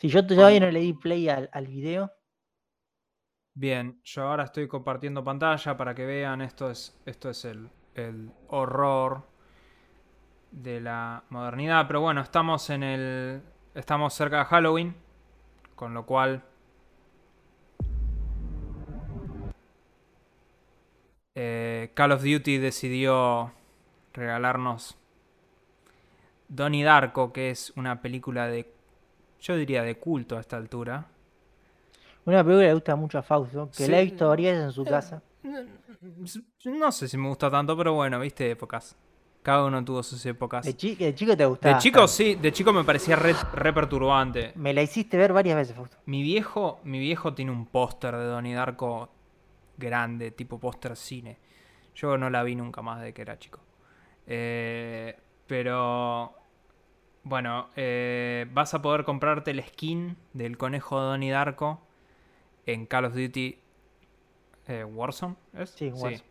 Si 0.00 0.08
yo 0.08 0.26
todavía 0.26 0.60
no 0.60 0.70
le 0.70 0.80
di 0.80 0.92
play 0.94 1.28
al, 1.28 1.50
al 1.52 1.66
video, 1.66 2.10
Bien, 3.54 4.00
yo 4.04 4.22
ahora 4.22 4.44
estoy 4.44 4.68
compartiendo 4.68 5.22
pantalla 5.22 5.76
para 5.76 5.94
que 5.94 6.06
vean. 6.06 6.40
Esto 6.40 6.70
es, 6.70 6.98
esto 7.04 7.28
es 7.30 7.44
el, 7.44 7.68
el 7.94 8.32
horror 8.48 9.26
de 10.50 10.80
la 10.80 11.24
modernidad. 11.28 11.86
Pero 11.86 12.00
bueno, 12.00 12.22
estamos 12.22 12.70
en 12.70 12.82
el. 12.82 13.42
Estamos 13.74 14.14
cerca 14.14 14.38
de 14.38 14.44
Halloween. 14.46 14.96
Con 15.74 15.92
lo 15.94 16.06
cual. 16.06 16.42
eh, 21.34 21.90
Call 21.94 22.12
of 22.12 22.22
Duty 22.22 22.58
decidió 22.58 23.52
regalarnos 24.12 24.96
Donnie 26.48 26.84
Darko, 26.84 27.32
que 27.32 27.50
es 27.50 27.72
una 27.76 28.00
película 28.02 28.46
de. 28.46 28.72
Yo 29.40 29.56
diría 29.56 29.82
de 29.82 29.96
culto 29.98 30.36
a 30.36 30.40
esta 30.40 30.56
altura. 30.56 31.06
una 32.26 32.44
película 32.44 32.60
que 32.62 32.66
le 32.68 32.74
gusta 32.74 32.96
mucho 32.96 33.18
a 33.18 33.22
Fausto, 33.22 33.70
que 33.76 33.88
la 33.88 34.00
he 34.00 34.04
visto 34.04 34.28
varias 34.28 34.62
en 34.62 34.72
su 34.72 34.84
casa. 34.84 35.22
No 36.64 36.92
sé 36.92 37.08
si 37.08 37.16
me 37.16 37.28
gusta 37.28 37.50
tanto, 37.50 37.76
pero 37.76 37.94
bueno, 37.94 38.20
viste 38.20 38.50
épocas. 38.50 38.96
Cada 39.42 39.64
uno 39.64 39.82
tuvo 39.82 40.02
sus 40.02 40.24
épocas. 40.26 40.66
De, 40.66 40.76
chi- 40.76 40.96
de 40.96 41.14
chico 41.14 41.34
te 41.34 41.46
gustaba. 41.46 41.74
De 41.76 41.80
chico 41.80 42.06
sí, 42.06 42.34
de 42.34 42.52
chico 42.52 42.74
me 42.74 42.84
parecía 42.84 43.16
re, 43.16 43.34
re 43.54 43.72
perturbante. 43.72 44.52
Me 44.56 44.74
la 44.74 44.82
hiciste 44.82 45.16
ver 45.16 45.32
varias 45.32 45.56
veces, 45.56 45.74
Fausto. 45.74 45.96
Mi 46.04 46.22
viejo, 46.22 46.80
mi 46.84 46.98
viejo 46.98 47.32
tiene 47.32 47.50
un 47.50 47.64
póster 47.64 48.14
de 48.16 48.24
Donnie 48.26 48.54
Darko 48.54 49.08
grande, 49.78 50.30
tipo 50.32 50.58
póster 50.60 50.94
cine. 50.94 51.38
Yo 51.94 52.18
no 52.18 52.28
la 52.28 52.42
vi 52.42 52.54
nunca 52.54 52.82
más 52.82 53.00
de 53.00 53.14
que 53.14 53.22
era 53.22 53.38
chico. 53.38 53.60
Eh, 54.26 55.18
pero 55.46 56.34
bueno, 57.22 57.70
eh, 57.76 58.46
vas 58.52 58.74
a 58.74 58.82
poder 58.82 59.04
comprarte 59.04 59.50
el 59.50 59.62
skin 59.62 60.16
del 60.32 60.56
conejo 60.56 61.00
de 61.00 61.06
Donnie 61.06 61.30
Darko 61.30 61.80
en 62.66 62.86
Call 62.86 63.06
of 63.06 63.14
Duty 63.14 63.58
eh, 64.66 64.84
Warzone, 64.84 65.36
¿es? 65.54 65.70
Sí, 65.70 65.90
Warzone. 65.90 66.22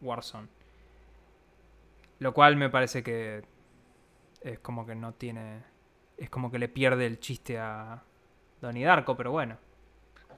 Warzone. 0.00 0.48
Lo 2.18 2.34
cual 2.34 2.56
me 2.56 2.68
parece 2.70 3.02
que 3.02 3.44
es 4.40 4.58
como 4.60 4.86
que 4.86 4.94
no 4.94 5.14
tiene. 5.14 5.62
Es 6.16 6.30
como 6.30 6.50
que 6.50 6.58
le 6.58 6.68
pierde 6.68 7.06
el 7.06 7.20
chiste 7.20 7.58
a 7.58 8.02
Donnie 8.60 8.84
Darko, 8.84 9.16
pero 9.16 9.30
bueno. 9.30 9.56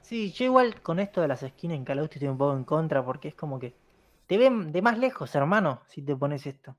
Sí, 0.01 0.31
yo 0.31 0.45
igual 0.45 0.81
con 0.81 0.99
esto 0.99 1.21
de 1.21 1.27
las 1.27 1.41
skins 1.41 1.73
en 1.73 1.85
Call 1.85 1.99
of 1.99 2.03
Duty 2.05 2.15
estoy 2.15 2.29
un 2.29 2.37
poco 2.37 2.55
en 2.55 2.65
contra 2.65 3.03
porque 3.03 3.29
es 3.29 3.35
como 3.35 3.59
que 3.59 3.75
te 4.27 4.37
ven 4.37 4.71
de 4.71 4.81
más 4.81 4.97
lejos, 4.97 5.33
hermano, 5.35 5.81
si 5.87 6.01
te 6.01 6.15
pones 6.15 6.45
esto. 6.45 6.77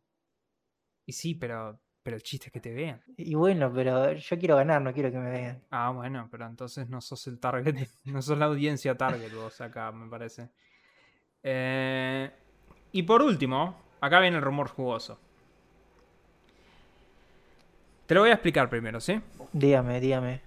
Y 1.07 1.13
sí, 1.13 1.35
pero, 1.35 1.81
pero 2.03 2.17
el 2.17 2.23
chiste 2.23 2.47
es 2.47 2.53
que 2.53 2.61
te 2.61 2.73
vean. 2.73 3.01
Y 3.17 3.35
bueno, 3.35 3.73
pero 3.73 4.13
yo 4.13 4.39
quiero 4.39 4.57
ganar, 4.57 4.83
no 4.83 4.93
quiero 4.93 5.11
que 5.11 5.19
me 5.19 5.31
vean. 5.31 5.63
Ah, 5.71 5.91
bueno, 5.91 6.29
pero 6.31 6.47
entonces 6.47 6.89
no 6.89 7.01
sos 7.01 7.27
el 7.27 7.39
target, 7.39 7.89
no 8.05 8.21
sos 8.21 8.37
la 8.39 8.47
audiencia 8.47 8.97
target 8.97 9.33
vos 9.33 9.61
acá, 9.61 9.93
me 9.93 10.09
parece. 10.09 10.51
Eh, 11.43 12.31
y 12.93 13.03
por 13.03 13.23
último, 13.23 13.77
acá 14.01 14.21
viene 14.21 14.37
el 14.37 14.43
rumor 14.43 14.69
jugoso. 14.69 15.19
Te 18.07 18.15
lo 18.15 18.23
voy 18.23 18.31
a 18.31 18.35
explicar 18.35 18.69
primero, 18.69 19.01
¿sí? 19.01 19.21
Dígame, 19.53 20.01
dígame. 20.01 20.43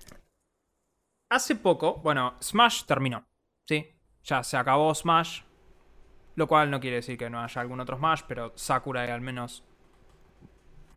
Hace 1.30 1.56
poco, 1.56 1.96
bueno, 1.96 2.36
Smash 2.42 2.84
terminó, 2.84 3.26
¿sí? 3.66 3.88
Ya 4.24 4.44
se 4.44 4.58
acabó 4.58 4.94
Smash. 4.94 5.42
Lo 6.36 6.48
cual 6.48 6.70
no 6.70 6.82
quiere 6.82 6.98
decir 6.98 7.18
que 7.18 7.30
no 7.30 7.42
haya 7.42 7.62
algún 7.62 7.80
otro 7.80 7.98
Smash, 7.98 8.24
pero 8.28 8.52
Sakurai 8.56 9.10
al 9.10 9.22
menos 9.22 9.64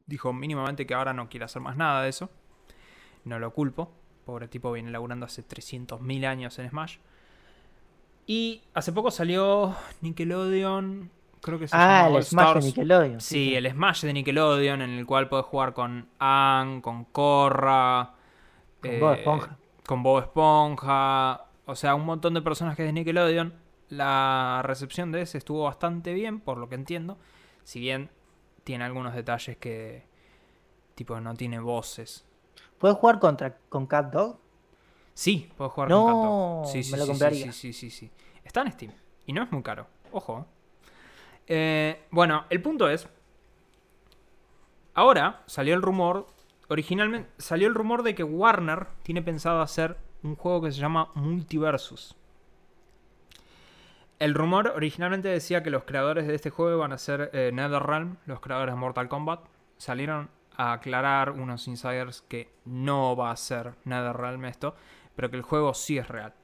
dijo 0.08 0.32
mínimamente 0.32 0.84
que 0.86 0.94
ahora 0.94 1.12
no 1.12 1.28
quiere 1.28 1.44
hacer 1.44 1.62
más 1.62 1.76
nada 1.76 2.02
de 2.02 2.08
eso. 2.08 2.28
No 3.24 3.38
lo 3.38 3.52
culpo. 3.52 3.92
Pobre 4.24 4.48
tipo 4.48 4.72
viene 4.72 4.90
laburando 4.90 5.24
hace 5.26 5.46
300.000 5.46 6.26
años 6.26 6.58
en 6.58 6.68
Smash. 6.68 6.96
Y 8.26 8.62
hace 8.74 8.92
poco 8.92 9.10
salió 9.10 9.74
Nickelodeon 10.00 11.10
creo 11.40 11.58
que 11.58 11.68
se 11.68 11.76
Ah, 11.76 12.02
llama 12.02 12.06
All 12.08 12.16
el 12.16 12.24
Smash 12.24 12.54
de. 12.54 12.60
Nickelodeon. 12.66 13.20
Sí, 13.20 13.54
el 13.54 13.70
Smash 13.70 14.02
de 14.02 14.12
Nickelodeon, 14.12 14.82
en 14.82 14.90
el 14.90 15.06
cual 15.06 15.28
puedes 15.28 15.46
jugar 15.46 15.72
con 15.72 16.08
Ann, 16.18 16.80
con 16.80 17.04
Korra, 17.04 18.14
Con 18.82 19.00
Bob 19.00 19.14
Esponja. 19.14 19.56
con 19.86 20.02
Bob 20.02 20.18
Esponja, 20.22 21.44
o 21.64 21.74
sea, 21.76 21.94
un 21.94 22.04
montón 22.04 22.34
de 22.34 22.42
personajes 22.42 22.84
de 22.84 22.92
Nickelodeon. 22.92 23.54
La 23.88 24.60
recepción 24.64 25.12
de 25.12 25.22
ese 25.22 25.38
estuvo 25.38 25.64
bastante 25.64 26.12
bien, 26.12 26.40
por 26.40 26.58
lo 26.58 26.68
que 26.68 26.74
entiendo. 26.74 27.16
Si 27.64 27.80
bien 27.80 28.10
tiene 28.68 28.84
algunos 28.84 29.14
detalles 29.14 29.56
que, 29.56 30.04
tipo, 30.94 31.18
no 31.22 31.32
tiene 31.32 31.58
voces. 31.58 32.26
¿Puedes 32.76 32.98
jugar 32.98 33.18
contra, 33.18 33.56
con 33.70 33.86
Cat 33.86 34.12
Dog? 34.12 34.38
Sí, 35.14 35.50
puedes 35.56 35.72
jugar 35.72 35.88
No, 35.88 36.02
con 36.02 36.12
Cat 36.12 36.22
Dog. 36.22 36.66
Sí, 36.66 36.82
sí, 36.82 36.92
me 36.92 36.98
lo 36.98 37.04
sí, 37.04 37.10
compraría. 37.10 37.52
Sí, 37.52 37.72
sí, 37.72 37.72
sí, 37.72 37.90
sí. 37.90 38.10
Está 38.44 38.60
en 38.60 38.72
Steam. 38.72 38.92
Y 39.24 39.32
no 39.32 39.42
es 39.42 39.50
muy 39.50 39.62
caro. 39.62 39.86
Ojo. 40.12 40.44
Eh, 41.46 42.04
bueno, 42.10 42.44
el 42.50 42.60
punto 42.60 42.90
es. 42.90 43.08
Ahora 44.92 45.44
salió 45.46 45.74
el 45.74 45.80
rumor. 45.80 46.26
Originalmente 46.68 47.30
salió 47.38 47.68
el 47.68 47.74
rumor 47.74 48.02
de 48.02 48.14
que 48.14 48.22
Warner 48.22 48.88
tiene 49.02 49.22
pensado 49.22 49.62
hacer 49.62 49.96
un 50.22 50.36
juego 50.36 50.60
que 50.60 50.72
se 50.72 50.78
llama 50.78 51.10
Multiversus. 51.14 52.14
El 54.18 54.34
rumor 54.34 54.72
originalmente 54.74 55.28
decía 55.28 55.62
que 55.62 55.70
los 55.70 55.84
creadores 55.84 56.26
de 56.26 56.34
este 56.34 56.50
juego 56.50 56.76
iban 56.76 56.92
a 56.92 56.98
ser 56.98 57.30
eh, 57.32 57.52
NetherRealm, 57.52 58.16
los 58.26 58.40
creadores 58.40 58.74
de 58.74 58.80
Mortal 58.80 59.08
Kombat. 59.08 59.44
Salieron 59.76 60.28
a 60.56 60.72
aclarar 60.72 61.30
unos 61.30 61.68
insiders 61.68 62.22
que 62.22 62.50
no 62.64 63.14
va 63.14 63.30
a 63.30 63.36
ser 63.36 63.74
NetherRealm 63.84 64.44
esto, 64.46 64.74
pero 65.14 65.30
que 65.30 65.36
el 65.36 65.42
juego 65.42 65.72
sí 65.72 65.98
es 65.98 66.08
real. 66.08 66.34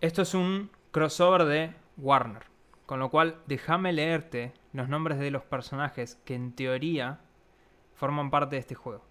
Esto 0.00 0.22
es 0.22 0.32
un 0.32 0.70
crossover 0.92 1.44
de 1.44 1.74
Warner, 1.96 2.44
con 2.86 3.00
lo 3.00 3.10
cual 3.10 3.42
déjame 3.46 3.92
leerte 3.92 4.54
los 4.72 4.88
nombres 4.88 5.18
de 5.18 5.32
los 5.32 5.42
personajes 5.42 6.20
que 6.24 6.36
en 6.36 6.52
teoría 6.52 7.18
forman 7.96 8.30
parte 8.30 8.54
de 8.54 8.60
este 8.60 8.76
juego. 8.76 9.04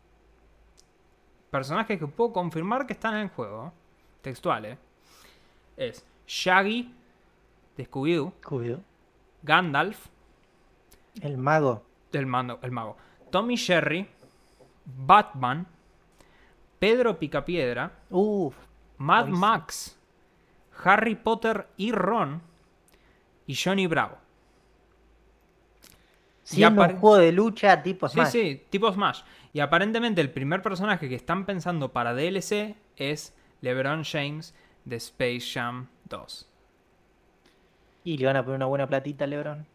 Personajes 1.51 1.99
que 1.99 2.07
puedo 2.07 2.31
confirmar 2.31 2.87
que 2.87 2.93
están 2.93 3.15
en 3.15 3.21
el 3.21 3.29
juego. 3.29 3.73
Textual, 4.21 4.65
¿eh? 4.65 4.77
Es 5.75 6.05
Shaggy 6.29 6.93
de 7.75 7.89
Scooby-Doo, 7.89 8.33
Cuido. 8.47 8.81
Gandalf 9.41 10.07
El 11.21 11.37
mago. 11.39 11.83
del 12.11 12.27
mando, 12.27 12.59
el 12.61 12.71
mago, 12.71 12.97
Tommy 13.31 13.55
Sherry, 13.55 14.07
Batman, 14.85 15.65
Pedro 16.77 17.17
Picapiedra, 17.17 17.91
Uf. 18.11 18.55
Mad 18.99 19.21
Buenísimo. 19.23 19.47
Max, 19.47 19.97
Harry 20.83 21.15
Potter 21.15 21.67
y 21.77 21.91
Ron 21.91 22.41
y 23.47 23.55
Johnny 23.55 23.87
Bravo. 23.87 24.17
Apare- 26.51 26.93
un 26.95 26.99
juego 26.99 27.17
de 27.17 27.31
lucha 27.31 27.81
tipo 27.83 28.07
Sí, 28.07 28.13
Smash. 28.15 28.29
sí, 28.31 28.63
tipo 28.69 28.91
Smash. 28.91 29.21
Y 29.53 29.59
aparentemente 29.61 30.19
el 30.21 30.31
primer 30.31 30.61
personaje 30.61 31.07
que 31.09 31.15
están 31.15 31.45
pensando 31.45 31.91
para 31.93 32.13
DLC 32.13 32.75
es 32.97 33.35
LeBron 33.61 34.03
James 34.03 34.53
de 34.85 34.95
Space 34.97 35.41
Jam 35.53 35.87
2. 36.09 36.49
Y 38.03 38.17
le 38.17 38.25
van 38.25 38.37
a 38.37 38.43
poner 38.43 38.57
una 38.57 38.65
buena 38.65 38.87
platita 38.87 39.25
a 39.25 39.27
Lebron. 39.27 39.67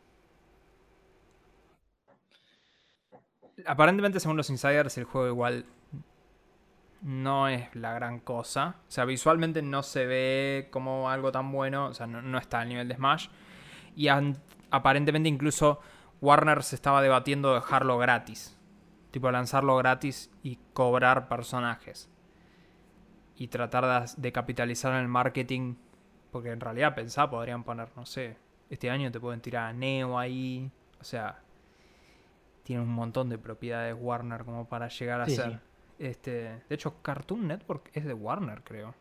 Aparentemente, 3.67 4.19
según 4.21 4.37
los 4.37 4.51
insiders, 4.51 4.99
el 4.99 5.05
juego 5.05 5.29
igual 5.29 5.67
no 7.05 7.49
es 7.49 7.75
la 7.77 7.93
gran 7.93 8.19
cosa. 8.19 8.77
O 8.89 8.91
sea, 8.91 9.05
visualmente 9.05 9.63
no 9.63 9.83
se 9.83 10.07
ve 10.07 10.69
como 10.71 11.11
algo 11.11 11.31
tan 11.31 11.53
bueno. 11.53 11.87
O 11.87 11.95
sea, 11.95 12.07
no, 12.07 12.23
no 12.23 12.39
está 12.39 12.61
al 12.61 12.69
nivel 12.69 12.89
de 12.89 12.97
Smash. 12.97 13.29
Y 13.95 14.09
aparentemente 14.71 15.29
incluso 15.29 15.81
Warner 16.21 16.63
se 16.63 16.75
estaba 16.75 17.03
debatiendo 17.03 17.55
dejarlo 17.55 17.99
gratis. 17.99 18.59
Tipo, 19.11 19.31
lanzarlo 19.31 19.77
gratis 19.77 20.31
y 20.43 20.59
cobrar 20.73 21.29
personajes. 21.29 22.09
Y 23.37 23.49
tratar 23.49 24.07
de, 24.07 24.13
de 24.17 24.33
capitalizar 24.33 24.93
en 24.95 25.01
el 25.01 25.09
marketing. 25.09 25.75
Porque 26.35 26.51
en 26.51 26.59
realidad 26.59 26.97
pensá, 26.97 27.31
podrían 27.31 27.63
poner, 27.63 27.89
no 27.95 28.05
sé, 28.05 28.37
este 28.69 28.91
año 28.91 29.09
te 29.13 29.21
pueden 29.21 29.41
tirar 29.41 29.69
a 29.69 29.73
Neo 29.73 30.19
ahí. 30.19 30.69
O 31.01 31.05
sea, 31.05 31.39
tiene 32.65 32.83
un 32.83 32.89
montón 32.89 33.29
de 33.29 33.39
propiedades 33.39 33.95
Warner 33.97 34.45
como 34.45 34.67
para 34.69 34.89
llegar 34.89 35.21
a 35.21 35.27
Sí, 35.27 35.37
ser. 35.37 35.53
sí. 35.53 35.59
Este, 36.01 36.33
de 36.69 36.75
hecho, 36.75 37.01
Cartoon 37.03 37.47
Network 37.47 37.89
es 37.93 38.05
de 38.05 38.15
Warner, 38.15 38.63
creo. 38.65 38.95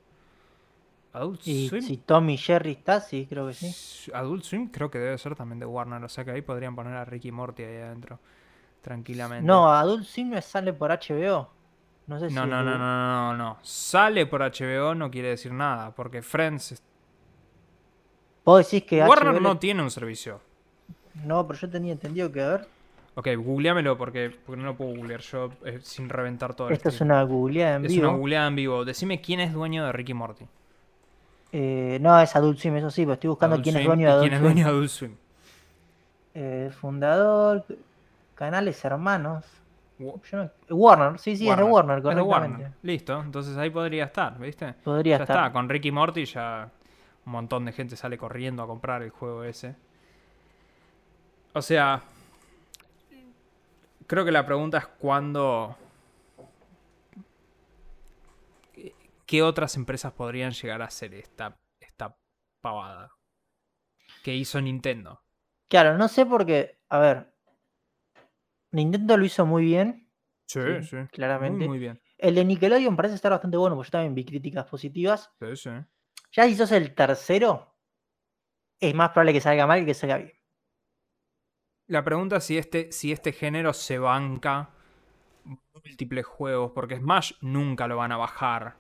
Adult 1.14 1.42
Y 1.48 1.70
Swim. 1.70 1.82
si 1.82 1.98
Tommy 1.98 2.38
Jerry 2.38 2.72
está, 2.74 3.00
sí, 3.00 3.26
creo 3.28 3.48
que 3.48 3.54
sí. 3.54 4.12
Adult 4.14 4.44
Swim 4.44 4.68
creo 4.70 4.92
que 4.92 5.00
debe 5.00 5.18
ser 5.18 5.36
también 5.36 5.60
de 5.60 5.66
Warner, 5.66 6.04
o 6.04 6.10
sea 6.10 6.24
que 6.26 6.32
ahí 6.32 6.42
podrían 6.44 6.76
poner 6.76 6.94
a 6.96 7.04
Ricky 7.06 7.32
Morty 7.32 7.64
ahí 7.64 7.78
adentro. 7.82 8.20
Tranquilamente. 8.82 9.46
No, 9.46 9.72
Adult 9.74 10.06
Swim 10.06 10.30
no 10.30 10.42
sale 10.42 10.74
por 10.74 10.92
HBO. 10.92 11.50
No 12.06 12.20
sé 12.20 12.30
si. 12.30 12.36
no, 12.36 12.46
no, 12.46 12.60
es 12.60 12.66
no, 12.66 12.72
de- 12.72 12.78
no, 12.78 12.86
no, 12.86 13.34
no, 13.34 13.38
no. 13.38 13.58
Sale 13.64 14.26
por 14.28 14.42
HBO 14.44 14.94
no 14.94 15.10
quiere 15.10 15.30
decir 15.30 15.52
nada, 15.52 15.96
porque 15.96 16.22
Friends. 16.22 16.84
Es- 18.44 18.46
Vos 18.46 18.66
decís 18.72 18.84
que 18.88 19.02
Warner 19.04 19.34
HBO 19.36 19.40
no 19.40 19.54
le- 19.54 19.60
tiene 19.60 19.82
un 19.84 19.92
servicio. 19.92 20.40
No, 21.26 21.46
pero 21.48 21.60
yo 21.60 21.70
tenía 21.70 21.94
entendido 21.94 22.32
que, 22.32 22.42
a 22.42 22.48
ver. 22.50 22.68
Ok, 23.16 23.28
googleamelo 23.38 23.96
porque, 23.98 24.36
porque 24.46 24.60
no 24.60 24.68
lo 24.70 24.76
puedo 24.76 24.96
googlear 24.96 25.20
yo 25.22 25.52
eh, 25.66 25.80
sin 25.84 26.10
reventar 26.10 26.56
todo 26.56 26.70
Esto 26.72 26.90
es 26.90 27.00
una 27.00 27.22
googleada 27.24 27.76
en 27.76 27.86
Es 27.86 27.92
vivo. 27.94 28.10
una 28.10 28.18
googleada 28.18 28.48
en 28.48 28.56
vivo. 28.56 28.84
Decime 28.86 29.22
quién 29.22 29.40
es 29.40 29.54
dueño 29.54 29.86
de 29.86 29.92
Ricky 29.92 30.14
Morty. 30.16 30.46
Eh, 31.52 32.00
no, 32.02 32.20
es 32.20 32.36
Adult 32.36 32.58
Swim, 32.58 32.76
eso 32.78 32.90
sí, 32.90 33.04
pero 33.04 33.14
estoy 33.14 33.28
buscando 33.30 33.54
Adult 33.54 33.64
quién 33.66 33.78
es 33.78 33.86
dueño 33.86 34.08
de 34.08 34.12
Adult 34.14 34.24
quién 34.24 34.34
es 34.34 34.42
dueño 34.42 34.64
de 34.66 34.70
Adult 34.72 34.90
Swim. 34.90 35.16
Eh, 36.34 36.72
fundador, 36.82 37.64
canales 38.36 38.84
hermanos. 38.84 39.46
No- 40.00 40.16
Warner, 40.70 41.20
sí, 41.20 41.38
sí, 41.38 41.48
es 41.48 41.56
de 41.56 41.64
Warner, 41.64 42.00
Es 42.00 42.04
de 42.04 42.10
correctamente. 42.10 42.64
Warner. 42.64 42.72
Listo, 42.82 43.22
entonces 43.22 43.56
ahí 43.58 43.70
podría 43.70 44.06
estar, 44.06 44.38
¿viste? 44.40 44.74
Podría 44.84 45.18
ya 45.20 45.24
estar. 45.24 45.38
está, 45.38 45.52
con 45.54 45.70
Ricky 45.70 45.92
Morty 45.92 46.26
ya 46.26 46.68
un 47.26 47.32
montón 47.32 47.66
de 47.66 47.72
gente 47.72 47.96
sale 47.96 48.18
corriendo 48.18 48.64
a 48.64 48.68
comprar 48.68 49.02
el 49.02 49.10
juego 49.10 49.44
ese. 49.44 49.76
O 51.54 51.62
sea, 51.62 52.02
creo 54.08 54.26
que 54.26 54.32
la 54.32 54.46
pregunta 54.46 54.78
es 54.80 54.88
cuándo... 54.88 55.78
¿Qué 59.26 59.42
otras 59.42 59.76
empresas 59.78 60.12
podrían 60.14 60.52
llegar 60.52 60.82
a 60.82 60.86
hacer 60.86 61.14
esta, 61.14 61.58
esta 61.80 62.18
pavada? 62.62 63.12
Que 64.24 64.36
hizo 64.36 64.62
Nintendo. 64.62 65.22
Claro, 65.70 65.98
no 65.98 66.08
sé 66.08 66.26
porque, 66.26 66.78
a 66.90 67.00
ver, 67.00 67.34
Nintendo 68.72 69.18
lo 69.18 69.26
hizo 69.26 69.46
muy 69.46 69.66
bien, 69.66 70.08
Sí, 70.46 70.60
Sí, 70.84 70.98
claramente. 71.12 71.58
Muy, 71.60 71.68
muy 71.68 71.80
bien. 71.80 72.00
el 72.18 72.36
de 72.36 72.46
Nickelodeon 72.46 72.96
parece 72.96 73.16
estar 73.16 73.32
bastante 73.32 73.58
bueno, 73.58 73.76
porque 73.76 73.88
yo 73.88 73.92
también 73.92 74.14
vi 74.14 74.26
críticas 74.26 74.66
positivas. 74.66 75.32
Sí, 75.40 75.56
sí. 75.56 75.70
Ya 76.34 76.46
si 76.46 76.56
sos 76.56 76.72
el 76.72 76.96
tercero, 76.96 77.76
es 78.80 78.94
más 78.96 79.12
probable 79.12 79.34
que 79.34 79.42
salga 79.42 79.68
mal 79.68 79.82
que 79.82 79.86
que 79.88 79.94
salga 79.94 80.18
bien. 80.18 80.34
La 81.88 82.04
pregunta 82.04 82.38
es 82.38 82.44
si 82.46 82.58
este, 82.58 82.92
si 82.92 83.12
este 83.12 83.32
género 83.32 83.72
se 83.74 84.00
banca 84.00 84.72
múltiples 85.74 86.26
juegos, 86.26 86.72
porque 86.74 86.98
Smash 86.98 87.34
nunca 87.42 87.88
lo 87.88 87.98
van 87.98 88.12
a 88.12 88.18
bajar 88.18 88.78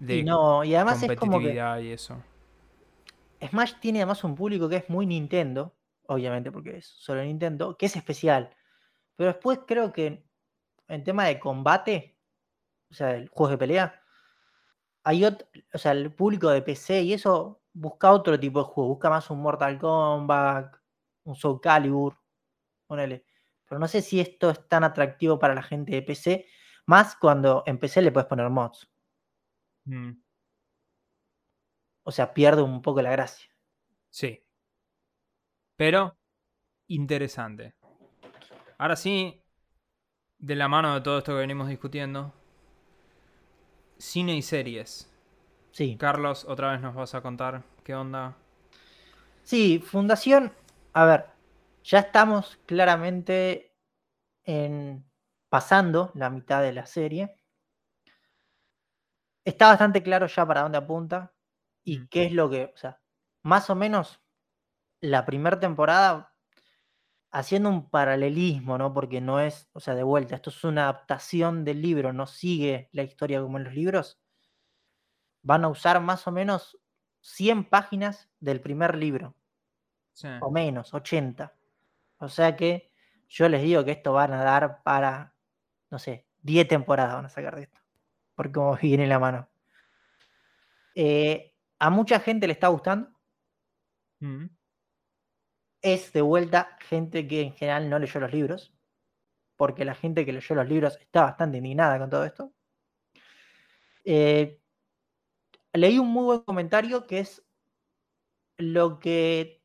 de 0.00 0.24
no, 0.24 0.64
y 0.64 0.74
además 0.74 1.02
es 1.02 1.16
como 1.16 1.38
que 1.38 1.44
competitividad 1.46 1.78
y 1.80 1.92
eso. 1.92 2.22
Smash 3.40 3.74
tiene 3.80 4.00
además 4.00 4.24
un 4.24 4.34
público 4.34 4.68
que 4.68 4.76
es 4.76 4.88
muy 4.88 5.06
Nintendo, 5.06 5.76
obviamente 6.06 6.50
porque 6.50 6.78
es 6.78 6.86
solo 6.86 7.22
Nintendo, 7.22 7.76
que 7.76 7.86
es 7.86 7.94
especial. 7.94 8.50
Pero 9.16 9.32
después 9.32 9.60
creo 9.66 9.92
que 9.92 10.26
en 10.88 11.04
tema 11.04 11.26
de 11.26 11.38
combate, 11.38 12.18
o 12.90 12.94
sea, 12.94 13.14
el 13.14 13.28
juegos 13.28 13.52
de 13.52 13.58
pelea, 13.58 14.03
hay 15.04 15.24
otro, 15.24 15.46
o 15.72 15.78
sea, 15.78 15.92
el 15.92 16.12
público 16.14 16.48
de 16.50 16.62
PC 16.62 17.02
y 17.02 17.12
eso 17.12 17.62
busca 17.72 18.10
otro 18.12 18.38
tipo 18.40 18.60
de 18.60 18.64
juego, 18.66 18.90
busca 18.90 19.10
más 19.10 19.30
un 19.30 19.40
Mortal 19.42 19.78
Kombat, 19.78 20.74
un 21.24 21.34
Soul 21.36 21.60
Calibur, 21.60 22.16
ponele. 22.86 23.26
Pero 23.66 23.78
no 23.78 23.88
sé 23.88 24.02
si 24.02 24.20
esto 24.20 24.50
es 24.50 24.66
tan 24.68 24.84
atractivo 24.84 25.38
para 25.38 25.54
la 25.54 25.62
gente 25.62 25.92
de 25.92 26.02
PC, 26.02 26.46
más 26.86 27.16
cuando 27.16 27.62
en 27.66 27.78
PC 27.78 28.02
le 28.02 28.12
puedes 28.12 28.28
poner 28.28 28.48
mods. 28.50 28.88
Mm, 29.86 30.12
O 32.06 32.12
sea, 32.12 32.32
pierde 32.34 32.62
un 32.62 32.82
poco 32.82 33.00
la 33.02 33.10
gracia. 33.10 33.50
sí. 34.10 34.40
Pero, 35.76 36.16
interesante. 36.86 37.74
Ahora 38.78 38.94
sí, 38.94 39.42
de 40.38 40.54
la 40.54 40.68
mano 40.68 40.94
de 40.94 41.00
todo 41.00 41.18
esto 41.18 41.32
que 41.32 41.38
venimos 41.38 41.68
discutiendo, 41.68 42.32
cine 44.04 44.36
y 44.36 44.42
series. 44.42 45.10
Sí. 45.72 45.96
Carlos, 45.98 46.44
otra 46.44 46.72
vez 46.72 46.80
nos 46.80 46.94
vas 46.94 47.14
a 47.14 47.22
contar 47.22 47.62
qué 47.82 47.94
onda. 47.94 48.36
Sí, 49.42 49.78
Fundación, 49.78 50.52
a 50.92 51.04
ver, 51.04 51.26
ya 51.82 52.00
estamos 52.00 52.58
claramente 52.66 53.74
en 54.44 55.04
pasando 55.48 56.10
la 56.14 56.30
mitad 56.30 56.62
de 56.62 56.72
la 56.72 56.86
serie. 56.86 57.36
Está 59.44 59.68
bastante 59.68 60.02
claro 60.02 60.26
ya 60.26 60.46
para 60.46 60.62
dónde 60.62 60.78
apunta 60.78 61.32
y 61.82 61.98
Mm. 61.98 62.08
qué 62.08 62.24
es 62.26 62.32
lo 62.32 62.50
que, 62.50 62.72
o 62.74 62.76
sea, 62.76 63.00
más 63.42 63.68
o 63.70 63.74
menos 63.74 64.20
la 65.00 65.24
primera 65.24 65.58
temporada 65.58 66.33
haciendo 67.34 67.68
un 67.68 67.90
paralelismo, 67.90 68.78
¿no? 68.78 68.94
Porque 68.94 69.20
no 69.20 69.40
es, 69.40 69.68
o 69.72 69.80
sea, 69.80 69.94
de 69.96 70.04
vuelta, 70.04 70.36
esto 70.36 70.50
es 70.50 70.64
una 70.64 70.84
adaptación 70.84 71.64
del 71.64 71.82
libro, 71.82 72.12
no 72.12 72.26
sigue 72.26 72.88
la 72.92 73.02
historia 73.02 73.42
como 73.42 73.58
en 73.58 73.64
los 73.64 73.74
libros. 73.74 74.20
Van 75.42 75.64
a 75.64 75.68
usar 75.68 76.00
más 76.00 76.26
o 76.26 76.32
menos 76.32 76.78
100 77.20 77.64
páginas 77.64 78.30
del 78.40 78.60
primer 78.60 78.96
libro, 78.96 79.36
Sí. 80.12 80.28
o 80.40 80.50
menos, 80.50 80.94
80. 80.94 81.56
O 82.18 82.28
sea 82.28 82.56
que 82.56 82.92
yo 83.28 83.48
les 83.48 83.62
digo 83.62 83.84
que 83.84 83.92
esto 83.92 84.12
van 84.12 84.32
a 84.32 84.44
dar 84.44 84.82
para, 84.84 85.34
no 85.90 85.98
sé, 85.98 86.28
10 86.42 86.68
temporadas 86.68 87.14
van 87.14 87.26
a 87.26 87.30
sacar 87.30 87.56
de 87.56 87.62
esto, 87.64 87.80
por 88.36 88.52
cómo 88.52 88.76
viene 88.82 89.06
la 89.08 89.18
mano. 89.18 89.48
Eh, 90.94 91.54
a 91.78 91.90
mucha 91.90 92.20
gente 92.20 92.46
le 92.46 92.52
está 92.52 92.68
gustando. 92.68 93.08
Mm. 94.20 94.46
Es 95.84 96.14
de 96.14 96.22
vuelta 96.22 96.78
gente 96.80 97.28
que 97.28 97.42
en 97.42 97.52
general 97.52 97.90
no 97.90 97.98
leyó 97.98 98.18
los 98.18 98.32
libros, 98.32 98.72
porque 99.54 99.84
la 99.84 99.94
gente 99.94 100.24
que 100.24 100.32
leyó 100.32 100.54
los 100.54 100.66
libros 100.66 100.96
está 100.98 101.24
bastante 101.24 101.58
indignada 101.58 101.98
con 101.98 102.08
todo 102.08 102.24
esto. 102.24 102.54
Eh, 104.02 104.58
leí 105.74 105.98
un 105.98 106.08
muy 106.08 106.24
buen 106.24 106.40
comentario 106.40 107.06
que 107.06 107.18
es 107.18 107.44
lo 108.56 108.98
que 108.98 109.62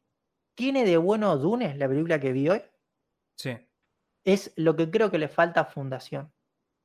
tiene 0.55 0.83
de 0.83 0.97
bueno 0.97 1.37
Dune, 1.37 1.73
la 1.75 1.87
película 1.87 2.19
que 2.19 2.33
vi 2.33 2.49
hoy, 2.49 2.61
Sí. 3.37 3.57
es 4.25 4.51
lo 4.57 4.75
que 4.75 4.91
creo 4.91 5.09
que 5.09 5.19
le 5.19 5.29
falta 5.29 5.61
a 5.61 5.65
Fundación. 5.65 6.33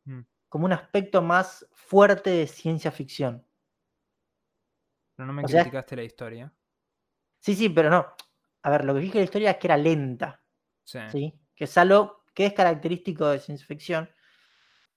Mm. 0.04 0.20
Como 0.48 0.66
un 0.66 0.72
aspecto 0.74 1.22
más 1.22 1.66
fuerte 1.72 2.30
de 2.30 2.46
ciencia 2.46 2.92
ficción. 2.92 3.44
Pero 5.16 5.26
no 5.26 5.32
me 5.32 5.42
O 5.42 5.48
sea- 5.48 5.62
criticaste 5.62 5.96
la 5.96 6.04
historia. 6.04 6.52
Sí, 7.40 7.56
sí, 7.56 7.68
pero 7.68 7.90
no. 7.90 8.06
A 8.64 8.70
ver, 8.70 8.86
lo 8.86 8.94
que 8.94 9.00
dije 9.00 9.12
de 9.14 9.20
la 9.20 9.24
historia 9.24 9.50
es 9.52 9.56
que 9.58 9.66
era 9.66 9.76
lenta. 9.76 10.42
Sí. 10.84 10.98
¿sí? 11.12 11.40
Que 11.54 11.64
es 11.64 11.78
algo 11.78 12.24
que 12.34 12.46
es 12.46 12.54
característico 12.54 13.28
de 13.28 13.38
ciencia 13.38 13.66
ficción. 13.66 14.10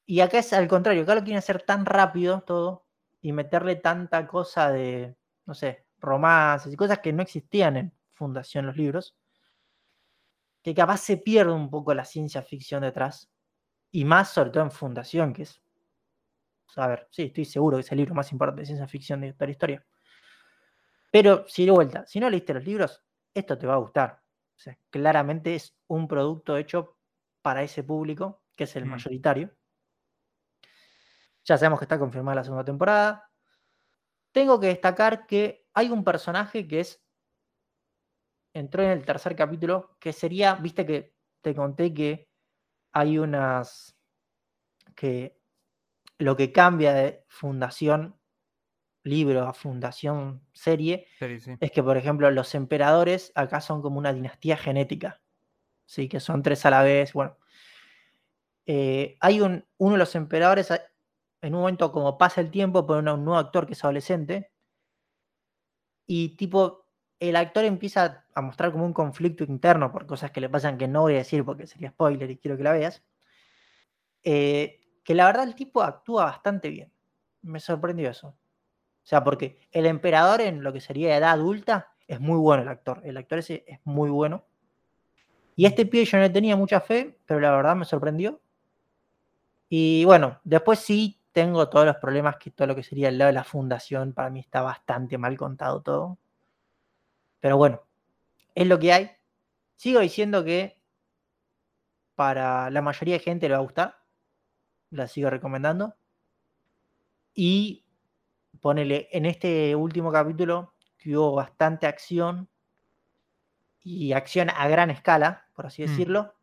Y 0.05 0.21
acá 0.21 0.39
es 0.39 0.53
al 0.53 0.69
contrario, 0.69 1.03
acá 1.03 1.15
lo 1.15 1.21
quieren 1.21 1.39
hacer 1.39 1.61
tan 1.63 1.85
rápido 1.85 2.41
todo 2.41 2.85
y 3.21 3.33
meterle 3.33 3.75
tanta 3.75 4.25
cosa 4.25 4.71
de, 4.71 5.17
no 5.45 5.53
sé, 5.53 5.85
romances 5.99 6.71
y 6.71 6.77
cosas 6.77 6.99
que 6.99 7.11
no 7.11 7.21
existían 7.21 7.75
en 7.75 7.93
Fundación 8.13 8.65
los 8.65 8.77
libros, 8.77 9.17
que 10.63 10.73
capaz 10.73 10.99
se 10.99 11.17
pierde 11.17 11.51
un 11.51 11.69
poco 11.69 11.93
la 11.93 12.05
ciencia 12.05 12.41
ficción 12.41 12.83
detrás. 12.83 13.29
Y 13.91 14.05
más 14.05 14.29
sobre 14.29 14.51
todo 14.51 14.63
en 14.63 14.71
Fundación, 14.71 15.33
que 15.33 15.43
es, 15.43 15.61
a 16.77 16.87
ver, 16.87 17.09
sí, 17.11 17.23
estoy 17.23 17.43
seguro 17.43 17.75
que 17.75 17.81
es 17.81 17.91
el 17.91 17.97
libro 17.97 18.15
más 18.15 18.31
importante 18.31 18.61
de 18.61 18.65
ciencia 18.65 18.87
ficción 18.87 19.19
de 19.19 19.33
toda 19.33 19.47
la 19.47 19.51
historia. 19.51 19.85
Pero, 21.11 21.45
si 21.49 21.65
de 21.65 21.71
vuelta, 21.71 22.05
si 22.07 22.21
no 22.21 22.29
leíste 22.29 22.53
los 22.53 22.63
libros, 22.63 23.03
esto 23.33 23.57
te 23.57 23.67
va 23.67 23.75
a 23.75 23.77
gustar. 23.77 24.23
O 24.55 24.59
sea, 24.59 24.77
claramente 24.89 25.55
es 25.55 25.77
un 25.87 26.07
producto 26.07 26.57
hecho 26.57 26.97
para 27.41 27.63
ese 27.63 27.83
público, 27.83 28.43
que 28.55 28.65
es 28.65 28.75
el 28.75 28.85
Mm. 28.85 28.89
mayoritario. 28.89 29.55
Ya 31.45 31.57
sabemos 31.57 31.79
que 31.79 31.85
está 31.85 31.99
confirmada 31.99 32.35
la 32.35 32.43
segunda 32.43 32.65
temporada. 32.65 33.31
Tengo 34.33 34.59
que 34.59 34.67
destacar 34.67 35.25
que 35.25 35.67
hay 35.73 35.89
un 35.89 36.03
personaje 36.03 36.67
que 36.67 36.81
es. 36.81 37.03
Entró 38.53 38.83
en 38.83 38.89
el 38.89 39.05
tercer 39.05 39.35
capítulo, 39.35 39.97
que 39.99 40.13
sería, 40.13 40.55
viste 40.55 40.85
que 40.85 41.15
te 41.41 41.53
conté 41.55 41.93
que 41.93 42.29
hay 42.93 43.17
unas. 43.19 43.95
que 44.95 45.39
lo 46.17 46.35
que 46.35 46.51
cambia 46.51 46.93
de 46.93 47.23
fundación 47.27 48.16
libro 49.09 49.47
a 49.47 49.53
fundación 49.53 50.41
serie 50.53 51.07
sí. 51.19 51.57
es 51.59 51.71
que, 51.71 51.83
por 51.83 51.97
ejemplo, 51.97 52.29
los 52.31 52.55
emperadores 52.55 53.31
acá 53.35 53.61
son 53.61 53.81
como 53.81 53.97
una 53.99 54.13
dinastía 54.13 54.57
genética. 54.57 55.21
Sí, 55.85 56.09
que 56.09 56.19
son 56.19 56.43
tres 56.43 56.65
a 56.65 56.71
la 56.71 56.83
vez. 56.83 57.13
Bueno, 57.13 57.37
Eh, 58.67 59.17
hay 59.19 59.41
un, 59.41 59.65
uno 59.77 59.93
de 59.93 59.97
los 59.99 60.13
emperadores, 60.15 60.69
a- 60.71 60.81
en 61.41 61.55
un 61.55 61.61
momento, 61.61 61.91
como 61.91 62.17
pasa 62.17 62.41
el 62.41 62.51
tiempo, 62.51 62.85
pone 62.85 63.11
un 63.11 63.25
nuevo 63.25 63.39
actor 63.39 63.65
que 63.65 63.73
es 63.73 63.83
adolescente. 63.83 64.51
Y, 66.07 66.35
tipo, 66.37 66.85
el 67.19 67.35
actor 67.35 67.63
empieza 67.65 68.25
a 68.33 68.41
mostrar 68.41 68.71
como 68.71 68.85
un 68.85 68.93
conflicto 68.93 69.43
interno 69.43 69.91
por 69.91 70.05
cosas 70.07 70.31
que 70.31 70.41
le 70.41 70.49
pasan 70.49 70.77
que 70.77 70.87
no 70.87 71.01
voy 71.01 71.13
a 71.15 71.17
decir 71.17 71.43
porque 71.45 71.67
sería 71.67 71.89
spoiler 71.91 72.29
y 72.31 72.37
quiero 72.37 72.57
que 72.57 72.63
la 72.63 72.71
veas. 72.73 73.03
Eh, 74.23 74.79
que 75.03 75.15
la 75.15 75.25
verdad 75.25 75.43
el 75.47 75.55
tipo 75.55 75.81
actúa 75.81 76.25
bastante 76.25 76.69
bien. 76.69 76.91
Me 77.41 77.59
sorprendió 77.59 78.09
eso. 78.09 78.37
O 79.07 79.09
sea, 79.09 79.23
porque 79.23 79.57
el 79.71 79.85
emperador 79.85 80.41
en 80.41 80.63
lo 80.63 80.73
que 80.73 80.81
sería 80.81 81.15
edad 81.15 81.31
adulta 81.31 81.93
es 82.09 82.19
muy 82.19 82.37
bueno 82.37 82.63
el 82.63 82.67
actor. 82.67 82.99
El 83.05 83.15
actor 83.15 83.39
ese 83.39 83.63
es 83.65 83.79
muy 83.85 84.09
bueno. 84.09 84.43
Y 85.55 85.65
este 85.65 85.85
pibe 85.85 86.03
yo 86.03 86.17
no 86.17 86.23
le 86.23 86.29
tenía 86.29 86.57
mucha 86.57 86.81
fe, 86.81 87.17
pero 87.25 87.39
la 87.39 87.51
verdad 87.51 87.77
me 87.77 87.85
sorprendió. 87.85 88.41
Y 89.69 90.03
bueno, 90.03 90.41
después 90.43 90.79
sí 90.79 91.21
tengo 91.31 91.69
todos 91.69 91.85
los 91.85 91.95
problemas 91.95 92.35
que 92.35 92.51
todo 92.51 92.67
lo 92.67 92.75
que 92.75 92.83
sería 92.83 93.07
el 93.07 93.17
lado 93.17 93.27
de 93.27 93.35
la 93.35 93.45
fundación, 93.45 94.11
para 94.11 94.29
mí 94.29 94.41
está 94.41 94.61
bastante 94.61 95.17
mal 95.17 95.37
contado 95.37 95.81
todo. 95.81 96.17
Pero 97.39 97.55
bueno, 97.55 97.83
es 98.55 98.67
lo 98.67 98.77
que 98.77 98.91
hay. 98.91 99.11
Sigo 99.77 100.01
diciendo 100.01 100.43
que 100.43 100.81
para 102.15 102.69
la 102.71 102.81
mayoría 102.81 103.13
de 103.13 103.19
gente 103.21 103.47
le 103.47 103.53
va 103.53 103.59
a 103.59 103.63
gustar. 103.63 103.99
La 104.89 105.07
sigo 105.07 105.29
recomendando. 105.29 105.95
Y 107.33 107.85
ponele, 108.61 109.07
en 109.11 109.25
este 109.25 109.75
último 109.75 110.11
capítulo 110.11 110.73
que 110.97 111.15
hubo 111.17 111.33
bastante 111.35 111.87
acción 111.87 112.49
y 113.81 114.13
acción 114.13 114.49
a 114.49 114.67
gran 114.67 114.89
escala, 114.89 115.47
por 115.53 115.65
así 115.65 115.83
Mm. 115.83 115.85
decirlo, 115.85 116.33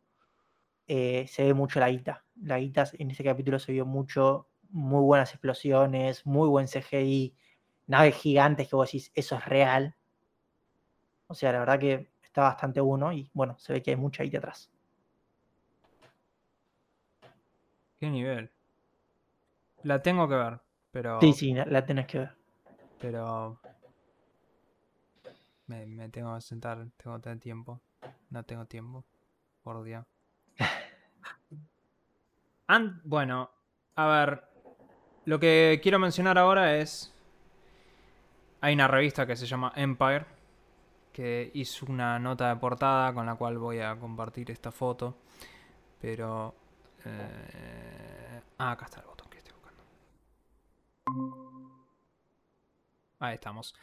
eh, 0.87 1.25
se 1.27 1.43
ve 1.43 1.53
mucho 1.53 1.79
la 1.79 1.89
guita. 1.89 2.23
La 2.41 2.59
guita 2.59 2.85
en 2.93 3.11
este 3.11 3.23
capítulo 3.23 3.59
se 3.59 3.71
vio 3.71 3.85
mucho, 3.85 4.49
muy 4.69 5.01
buenas 5.03 5.31
explosiones, 5.31 6.25
muy 6.25 6.47
buen 6.49 6.67
CGI, 6.67 7.35
naves 7.87 8.15
gigantes 8.15 8.67
que 8.67 8.75
vos 8.75 8.87
decís, 8.87 9.11
eso 9.15 9.35
es 9.35 9.45
real. 9.45 9.95
O 11.27 11.33
sea, 11.35 11.51
la 11.51 11.59
verdad 11.59 11.79
que 11.79 12.11
está 12.23 12.43
bastante 12.43 12.81
bueno 12.81 13.11
y 13.13 13.29
bueno, 13.33 13.57
se 13.59 13.73
ve 13.73 13.81
que 13.81 13.91
hay 13.91 13.97
mucha 13.97 14.23
guita 14.23 14.39
atrás. 14.39 14.71
¿Qué 17.99 18.09
nivel? 18.09 18.51
La 19.83 20.01
tengo 20.01 20.27
que 20.27 20.35
ver, 20.35 20.59
pero. 20.95 21.19
Sí, 21.19 21.33
sí, 21.33 21.53
la, 21.53 21.85
tenés 21.85 22.07
que 22.07 22.19
ver. 22.19 22.31
Pero. 23.01 23.59
Me, 25.67 25.85
me 25.85 26.07
tengo 26.07 26.33
que 26.35 26.41
sentar, 26.41 26.87
tengo 26.95 27.17
que 27.17 27.23
tener 27.23 27.39
tiempo. 27.39 27.81
No 28.29 28.43
tengo 28.43 28.65
tiempo. 28.65 29.03
Por 29.61 29.83
día. 29.83 30.05
An- 32.67 33.01
bueno, 33.03 33.49
a 33.97 34.07
ver. 34.07 34.43
Lo 35.25 35.37
que 35.37 35.81
quiero 35.83 35.99
mencionar 35.99 36.37
ahora 36.37 36.77
es. 36.77 37.13
Hay 38.61 38.73
una 38.73 38.87
revista 38.87 39.27
que 39.27 39.35
se 39.35 39.45
llama 39.45 39.73
Empire. 39.75 40.25
Que 41.11 41.51
hizo 41.55 41.87
una 41.87 42.19
nota 42.19 42.47
de 42.47 42.55
portada 42.55 43.13
con 43.13 43.25
la 43.25 43.35
cual 43.35 43.57
voy 43.57 43.81
a 43.81 43.97
compartir 43.99 44.49
esta 44.49 44.71
foto. 44.71 45.17
Pero. 45.99 46.55
eh, 47.03 48.41
Ah, 48.57 48.71
acá 48.71 48.85
está 48.85 49.01
el 49.01 49.07
botón 49.07 49.29
que 49.29 49.39
estoy 49.39 49.51
buscando. 49.53 49.83
Ahí 53.19 53.35
estamos. 53.35 53.75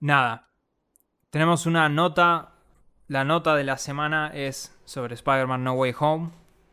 Nada. 0.00 0.48
Tenemos 1.30 1.66
una 1.66 1.88
nota. 1.88 2.52
La 3.08 3.24
nota 3.24 3.54
de 3.54 3.64
la 3.64 3.76
semana 3.76 4.30
es 4.32 4.78
sobre 4.84 5.14
Spider-Man 5.14 5.64
No 5.64 5.74
Way 5.74 5.94
Home. 5.98 6.30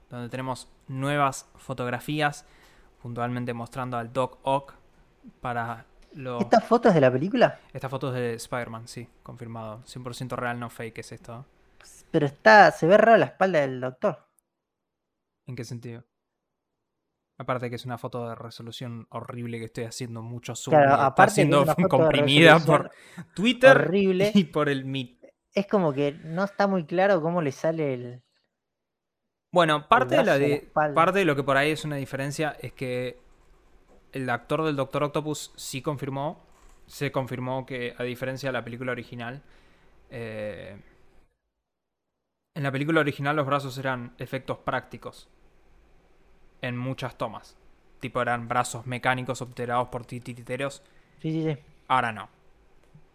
Donde 0.09 0.29
tenemos 0.29 0.69
nuevas 0.87 1.49
fotografías. 1.55 2.45
Puntualmente 3.01 3.53
mostrando 3.53 3.97
al 3.97 4.13
Doc 4.13 4.39
Ock. 4.43 4.73
Para 5.39 5.85
lo... 6.13 6.39
¿Estas 6.39 6.63
fotos 6.65 6.93
de 6.93 7.01
la 7.01 7.11
película? 7.11 7.59
Esta 7.73 7.89
foto 7.89 8.09
es 8.09 8.15
de 8.15 8.33
Spider-Man, 8.35 8.87
sí, 8.87 9.07
confirmado. 9.23 9.83
100% 9.83 10.35
real, 10.35 10.59
no 10.59 10.69
fake 10.69 10.99
es 10.99 11.11
esto. 11.11 11.45
Pero 12.11 12.25
está, 12.25 12.71
se 12.71 12.87
ve 12.87 12.97
raro 12.97 13.17
la 13.17 13.25
espalda 13.25 13.59
del 13.59 13.79
doctor. 13.79 14.27
¿En 15.45 15.55
qué 15.55 15.63
sentido? 15.63 16.03
Aparte 17.41 17.69
que 17.71 17.75
es 17.75 17.85
una 17.85 17.97
foto 17.97 18.29
de 18.29 18.35
resolución 18.35 19.07
horrible 19.09 19.57
que 19.57 19.65
estoy 19.65 19.85
haciendo 19.85 20.21
mucho 20.21 20.53
zoom 20.55 20.75
Claro, 20.75 20.93
aparte 21.01 21.33
siendo 21.33 21.65
comprimida 21.89 22.59
por 22.59 22.91
Twitter 23.33 23.75
horrible. 23.77 24.31
y 24.35 24.43
por 24.43 24.69
el 24.69 24.85
Meet. 24.85 25.17
Es 25.51 25.65
como 25.65 25.91
que 25.91 26.11
no 26.23 26.43
está 26.43 26.67
muy 26.67 26.85
claro 26.85 27.19
cómo 27.19 27.41
le 27.41 27.51
sale 27.51 27.95
el. 27.95 28.21
Bueno, 29.51 29.87
parte 29.89 30.17
de, 30.17 30.17
la 30.17 30.23
brazo, 30.23 30.39
la 30.39 30.47
de- 30.47 30.53
espalda. 30.53 30.93
parte 30.93 31.19
de 31.19 31.25
lo 31.25 31.35
que 31.35 31.41
por 31.41 31.57
ahí 31.57 31.71
es 31.71 31.83
una 31.83 31.95
diferencia 31.95 32.55
es 32.61 32.73
que 32.73 33.19
el 34.11 34.29
actor 34.29 34.63
del 34.63 34.75
Doctor 34.75 35.03
Octopus 35.05 35.51
sí 35.55 35.81
confirmó, 35.81 36.45
se 36.85 37.11
confirmó 37.11 37.65
que 37.65 37.95
a 37.97 38.03
diferencia 38.03 38.49
de 38.49 38.53
la 38.53 38.63
película 38.63 38.91
original, 38.91 39.41
eh, 40.11 40.79
en 42.55 42.61
la 42.63 42.71
película 42.71 42.99
original 42.99 43.35
los 43.35 43.47
brazos 43.47 43.77
eran 43.79 44.13
efectos 44.19 44.59
prácticos 44.59 45.27
en 46.61 46.77
muchas 46.77 47.17
tomas. 47.17 47.57
Tipo 47.99 48.21
eran 48.21 48.47
brazos 48.47 48.85
mecánicos 48.87 49.41
obturados 49.41 49.89
por 49.89 50.05
titiriteros. 50.05 50.83
Sí, 51.21 51.31
sí, 51.31 51.43
sí. 51.43 51.57
Ahora 51.87 52.11
no. 52.11 52.29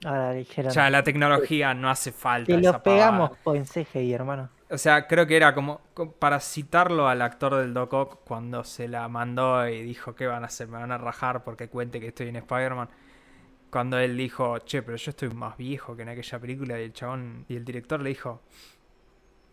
Ahora 0.05 0.33
dijeron. 0.33 0.73
Ya 0.73 0.91
la 0.91 1.03
tecnología 1.03 1.75
no 1.75 1.89
hace 1.91 2.13
falta. 2.13 2.55
Te 2.55 2.61
esa 2.61 2.73
lo 2.73 2.83
pegamos 2.83 3.39
con 3.43 3.65
CGI, 3.67 4.13
hermano. 4.15 4.51
O 4.69 4.79
sea, 4.79 5.07
creo 5.07 5.27
que 5.29 5.37
era 5.37 5.55
como 5.55 5.81
co- 5.95 6.11
para 6.13 6.41
citarlo 6.41 7.09
al 7.09 7.23
actor 7.23 7.55
del 7.57 7.73
Doc 7.73 7.93
Ock 7.93 8.21
cuando 8.25 8.65
se 8.65 8.89
la 8.89 9.09
mandó 9.09 9.69
y 9.69 9.83
dijo, 9.83 10.15
¿qué 10.17 10.27
van 10.27 10.43
a 10.43 10.47
hacer? 10.47 10.67
Me 10.69 10.79
van 10.79 10.91
a 10.91 10.99
rajar 10.99 11.45
porque 11.45 11.69
cuente 11.69 12.01
que 12.01 12.09
estoy 12.09 12.29
en 12.29 12.37
Spider-Man. 12.37 12.89
Cuando 13.71 13.99
él 13.99 14.17
dijo, 14.17 14.59
che, 14.61 14.83
pero 14.83 14.97
yo 14.99 15.11
estoy 15.11 15.31
más 15.31 15.57
viejo 15.59 15.97
que 15.97 16.03
en 16.03 16.11
aquella 16.11 16.41
película 16.41 16.81
y 16.81 16.85
el 16.85 16.93
chabón 16.95 17.45
y 17.49 17.57
el 17.57 17.65
director 17.65 18.03
le 18.03 18.11
dijo, 18.11 18.43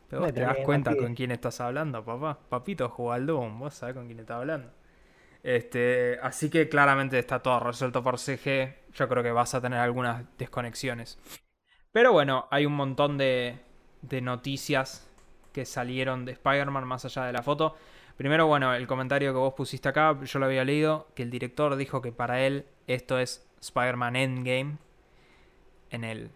pero 0.10 0.22
vos 0.22 0.34
te 0.34 0.42
das 0.42 0.58
cuenta 0.64 0.96
con 0.96 1.16
quién 1.16 1.32
estás 1.32 1.60
hablando, 1.62 2.04
papá. 2.04 2.40
Papito 2.50 2.90
jugó 2.90 3.14
al 3.14 3.26
Doom, 3.26 3.60
vos 3.60 3.74
sabés 3.74 3.96
con 3.96 4.06
quién 4.06 4.20
estás 4.20 4.38
hablando. 4.38 4.72
Este, 5.44 6.18
así 6.22 6.50
que 6.50 6.70
claramente 6.70 7.20
está 7.20 7.40
todo 7.40 7.60
resuelto 7.60 8.02
por 8.04 8.18
CG. 8.18 8.78
Yo 8.94 9.10
creo 9.10 9.24
que 9.24 9.32
vas 9.32 9.54
a 9.56 9.62
tener 9.62 9.80
algunas 9.80 10.26
desconexiones. 10.38 11.20
Pero 11.92 12.12
bueno, 12.12 12.48
hay 12.50 12.66
un 12.66 12.74
montón 12.74 13.18
de, 13.18 13.60
de 14.02 14.22
noticias 14.22 15.10
que 15.52 15.66
salieron 15.66 16.26
de 16.26 16.32
Spider-Man 16.34 16.88
más 16.88 17.06
allá 17.06 17.26
de 17.26 17.34
la 17.34 17.44
foto. 17.44 17.76
Primero, 18.18 18.48
bueno, 18.48 18.74
el 18.74 18.88
comentario 18.88 19.34
que 19.34 19.40
vos 19.40 19.54
pusiste 19.54 19.90
acá, 19.90 20.20
yo 20.24 20.40
lo 20.40 20.46
había 20.46 20.64
leído, 20.64 21.08
que 21.16 21.24
el 21.24 21.30
director 21.30 21.76
dijo 21.76 22.02
que 22.02 22.12
para 22.12 22.42
él 22.42 22.66
esto 22.88 23.20
es 23.20 23.48
Spider-Man 23.62 24.16
Endgame 24.16 24.78
en 25.90 26.04
el 26.04 26.32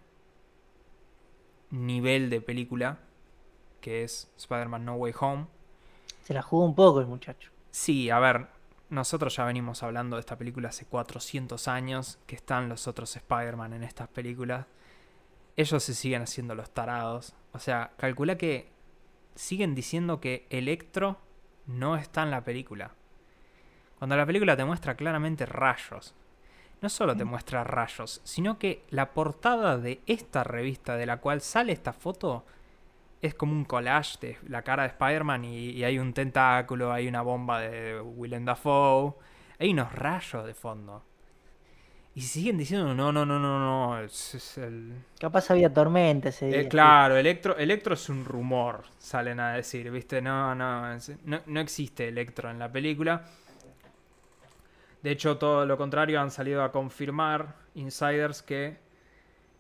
nivel 1.70 2.30
de 2.30 2.41
película 2.41 2.99
que 3.88 4.03
es 4.03 4.29
Spider-Man 4.35 4.83
No 4.83 4.95
Way 4.95 5.13
Home. 5.21 5.47
Se 6.23 6.33
la 6.33 6.41
jugó 6.41 6.65
un 6.65 6.75
poco 6.75 6.99
el 6.99 7.07
muchacho. 7.07 7.51
Sí, 7.71 8.09
a 8.09 8.19
ver, 8.19 8.47
nosotros 8.89 9.33
ya 9.33 9.45
venimos 9.45 9.81
hablando 9.81 10.17
de 10.17 10.19
esta 10.19 10.38
película 10.38 10.67
hace 10.67 10.85
400 10.85 11.69
años, 11.69 12.19
que 12.27 12.35
están 12.35 12.67
los 12.67 12.85
otros 12.89 13.15
Spider-Man 13.15 13.71
en 13.71 13.83
estas 13.83 14.09
películas. 14.09 14.65
Ellos 15.55 15.81
se 15.81 15.93
siguen 15.93 16.23
haciendo 16.23 16.53
los 16.53 16.69
tarados. 16.71 17.33
O 17.53 17.59
sea, 17.59 17.91
calcula 17.95 18.38
que 18.38 18.69
siguen 19.35 19.73
diciendo 19.73 20.19
que 20.19 20.47
Electro 20.49 21.21
no 21.65 21.95
está 21.95 22.23
en 22.23 22.31
la 22.31 22.43
película. 22.43 22.91
Cuando 23.99 24.17
la 24.17 24.25
película 24.25 24.57
te 24.57 24.65
muestra 24.65 24.95
claramente 24.95 25.45
rayos. 25.45 26.13
No 26.81 26.89
solo 26.89 27.15
te 27.15 27.23
muestra 27.23 27.63
rayos, 27.63 28.19
sino 28.25 28.59
que 28.59 28.83
la 28.89 29.13
portada 29.13 29.77
de 29.77 30.01
esta 30.07 30.43
revista 30.43 30.97
de 30.97 31.05
la 31.05 31.21
cual 31.21 31.39
sale 31.39 31.71
esta 31.71 31.93
foto 31.93 32.43
es 33.22 33.34
como 33.36 33.53
un 33.53 33.65
collage 33.65 34.18
de 34.22 34.38
la 34.47 34.63
cara 34.63 34.84
de 34.84 34.89
Spider-Man 34.89 35.45
y, 35.45 35.70
y 35.72 35.84
hay 35.84 35.99
un 35.99 36.13
tentáculo, 36.13 36.91
hay 36.93 37.07
una 37.07 37.22
bomba 37.22 37.61
de 37.61 37.99
Willem 38.01 38.45
Dafoe, 38.45 39.15
hay 39.59 39.72
unos 39.72 39.91
rayos 39.93 40.45
de 40.45 40.53
fondo. 40.53 41.03
Y 42.15 42.22
siguen 42.22 42.57
diciendo, 42.57 42.93
no, 42.95 43.11
no, 43.11 43.26
no, 43.26 43.39
no, 43.39 43.59
no, 43.59 43.99
es, 44.01 44.36
es 44.36 44.57
el... 44.57 44.93
Capaz 45.20 45.51
había 45.51 45.72
tormenta 45.72 46.30
ese 46.30 46.47
Eh, 46.49 46.68
día. 46.68 46.70
claro, 46.70 47.18
Electro, 47.18 47.57
Electro 47.57 47.93
es 47.93 48.07
un 48.09 48.24
rumor, 48.24 48.86
salen 48.97 49.39
a 49.39 49.53
decir, 49.53 49.91
¿viste? 49.91 50.22
No, 50.22 50.55
no, 50.55 50.93
es- 50.93 51.11
no, 51.26 51.41
no 51.45 51.59
existe 51.59 52.07
Electro 52.07 52.49
en 52.49 52.59
la 52.59 52.72
película. 52.72 53.26
De 55.01 55.11
hecho, 55.11 55.38
todo 55.38 55.65
lo 55.65 55.78
contrario, 55.78 56.20
han 56.22 56.32
salido 56.32 56.63
a 56.63 56.72
confirmar 56.72 57.55
insiders 57.76 58.41
que 58.41 58.78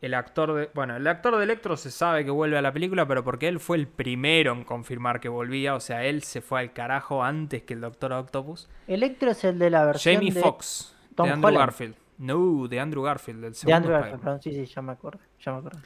el 0.01 0.13
actor 0.13 0.53
de... 0.53 0.69
Bueno, 0.73 0.95
el 0.95 1.07
actor 1.07 1.37
de 1.37 1.43
Electro 1.43 1.77
se 1.77 1.91
sabe 1.91 2.23
que 2.23 2.31
vuelve 2.31 2.57
a 2.57 2.61
la 2.61 2.71
película, 2.71 3.07
pero 3.07 3.23
porque 3.23 3.47
él 3.47 3.59
fue 3.59 3.77
el 3.77 3.87
primero 3.87 4.53
en 4.53 4.63
confirmar 4.63 5.19
que 5.19 5.29
volvía, 5.29 5.75
o 5.75 5.79
sea, 5.79 6.05
él 6.05 6.23
se 6.23 6.41
fue 6.41 6.59
al 6.59 6.73
carajo 6.73 7.23
antes 7.23 7.63
que 7.63 7.73
el 7.73 7.81
Doctor 7.81 8.13
Octopus. 8.13 8.69
Electro 8.87 9.31
es 9.31 9.43
el 9.43 9.59
de 9.59 9.69
la 9.69 9.85
versión 9.85 10.15
Jamie 10.15 10.31
de, 10.31 10.41
Foxx, 10.41 10.95
Tom 11.15 11.25
de 11.25 11.33
Andrew 11.33 11.47
Holland. 11.47 11.65
Garfield. 11.65 11.95
No, 12.19 12.67
de 12.67 12.79
Andrew 12.79 13.03
Garfield, 13.03 13.41
del 13.41 13.51
de 13.51 13.57
segundo 13.57 13.77
Andrew 13.77 13.95
Spider-Man. 13.95 14.11
Garfield, 14.11 14.41
perdón, 14.41 14.41
sí, 14.41 14.65
sí, 14.67 14.73
ya 14.73 14.81
me 14.81 14.91
acuerdo. 14.91 15.19
Ya 15.39 15.51
me 15.51 15.57
acuerdo. 15.59 15.79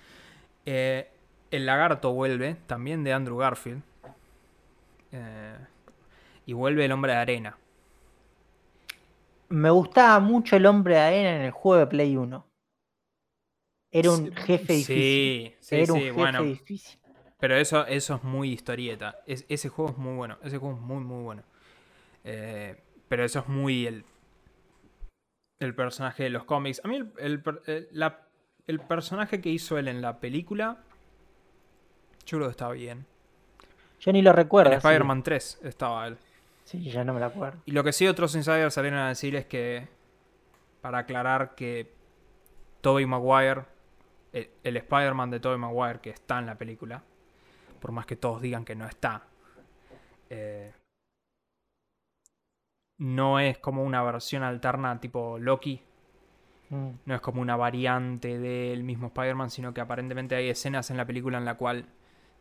Eh, 0.65 1.11
el 1.51 1.65
lagarto 1.65 2.13
vuelve, 2.13 2.55
también 2.67 3.03
de 3.03 3.13
Andrew 3.13 3.37
Garfield. 3.37 3.81
Eh, 5.11 5.57
y 6.45 6.53
vuelve 6.53 6.85
el 6.85 6.91
hombre 6.91 7.13
de 7.13 7.17
arena. 7.17 7.57
Me 9.49 9.69
gustaba 9.69 10.19
mucho 10.19 10.55
el 10.55 10.65
hombre 10.65 10.95
de 10.95 11.01
arena 11.01 11.35
en 11.35 11.41
el 11.41 11.51
juego 11.51 11.79
de 11.79 11.87
Play 11.87 12.15
1. 12.15 12.45
Era 13.91 14.11
un 14.11 14.31
jefe 14.33 14.73
difícil. 14.73 14.95
Sí, 14.95 15.55
sí, 15.59 15.75
Era 15.75 15.93
un 15.93 15.99
sí, 15.99 16.05
jefe 16.05 16.17
bueno. 16.17 16.43
difícil. 16.43 16.99
Pero 17.39 17.55
eso, 17.55 17.85
eso 17.87 18.15
es 18.15 18.23
muy 18.23 18.51
historieta. 18.53 19.19
Es- 19.25 19.45
ese 19.49 19.69
juego 19.69 19.91
es 19.91 19.97
muy 19.97 20.15
bueno. 20.15 20.37
Ese 20.43 20.57
juego 20.57 20.75
es 20.75 20.81
muy, 20.81 21.03
muy 21.03 21.23
bueno. 21.23 21.43
Eh, 22.23 22.81
pero 23.07 23.23
eso 23.25 23.39
es 23.39 23.47
muy 23.47 23.87
el, 23.87 24.05
el 25.59 25.75
personaje 25.75 26.23
de 26.23 26.29
los 26.29 26.43
cómics. 26.45 26.81
A 26.83 26.87
mí 26.87 26.97
el, 26.97 27.11
el 27.65 27.87
la- 27.91 28.27
el 28.67 28.79
personaje 28.79 29.41
que 29.41 29.49
hizo 29.49 29.77
él 29.77 29.87
en 29.87 30.01
la 30.01 30.19
película, 30.19 30.77
yo 32.25 32.37
creo 32.37 32.47
que 32.47 32.51
está 32.51 32.69
bien. 32.71 33.05
Yo 33.99 34.13
ni 34.13 34.21
lo 34.21 34.33
recuerdo. 34.33 34.71
En. 34.71 34.77
Spider-Man 34.77 35.23
3 35.23 35.59
estaba 35.63 36.07
él. 36.07 36.17
Sí, 36.63 36.89
ya 36.89 37.03
no 37.03 37.13
me 37.13 37.19
lo 37.19 37.25
acuerdo. 37.25 37.59
Y 37.65 37.71
lo 37.71 37.83
que 37.83 37.91
sí 37.91 38.07
otros 38.07 38.35
insiders 38.35 38.73
salieron 38.75 38.99
a 38.99 39.09
decir 39.09 39.35
es 39.35 39.45
que, 39.45 39.87
para 40.81 40.99
aclarar 40.99 41.55
que 41.55 41.91
Tobey 42.81 43.05
Maguire, 43.05 43.63
el, 44.33 44.49
el 44.63 44.77
Spider-Man 44.77 45.31
de 45.31 45.39
Tobey 45.39 45.57
Maguire 45.57 45.99
que 45.99 46.09
está 46.11 46.39
en 46.39 46.45
la 46.47 46.57
película, 46.57 47.03
por 47.79 47.91
más 47.91 48.05
que 48.05 48.15
todos 48.15 48.41
digan 48.41 48.65
que 48.65 48.75
no 48.75 48.85
está, 48.85 49.23
eh, 50.29 50.73
no 52.99 53.39
es 53.39 53.57
como 53.57 53.83
una 53.83 54.03
versión 54.03 54.43
alterna 54.43 54.99
tipo 54.99 55.37
Loki, 55.39 55.83
Mm. 56.71 56.91
no 57.05 57.15
es 57.15 57.19
como 57.19 57.41
una 57.41 57.57
variante 57.57 58.39
del 58.39 58.83
mismo 58.83 59.07
Spider-Man, 59.07 59.49
sino 59.49 59.73
que 59.73 59.81
aparentemente 59.81 60.35
hay 60.35 60.49
escenas 60.49 60.89
en 60.89 60.95
la 60.95 61.05
película 61.05 61.37
en 61.37 61.43
la 61.43 61.57
cual 61.57 61.85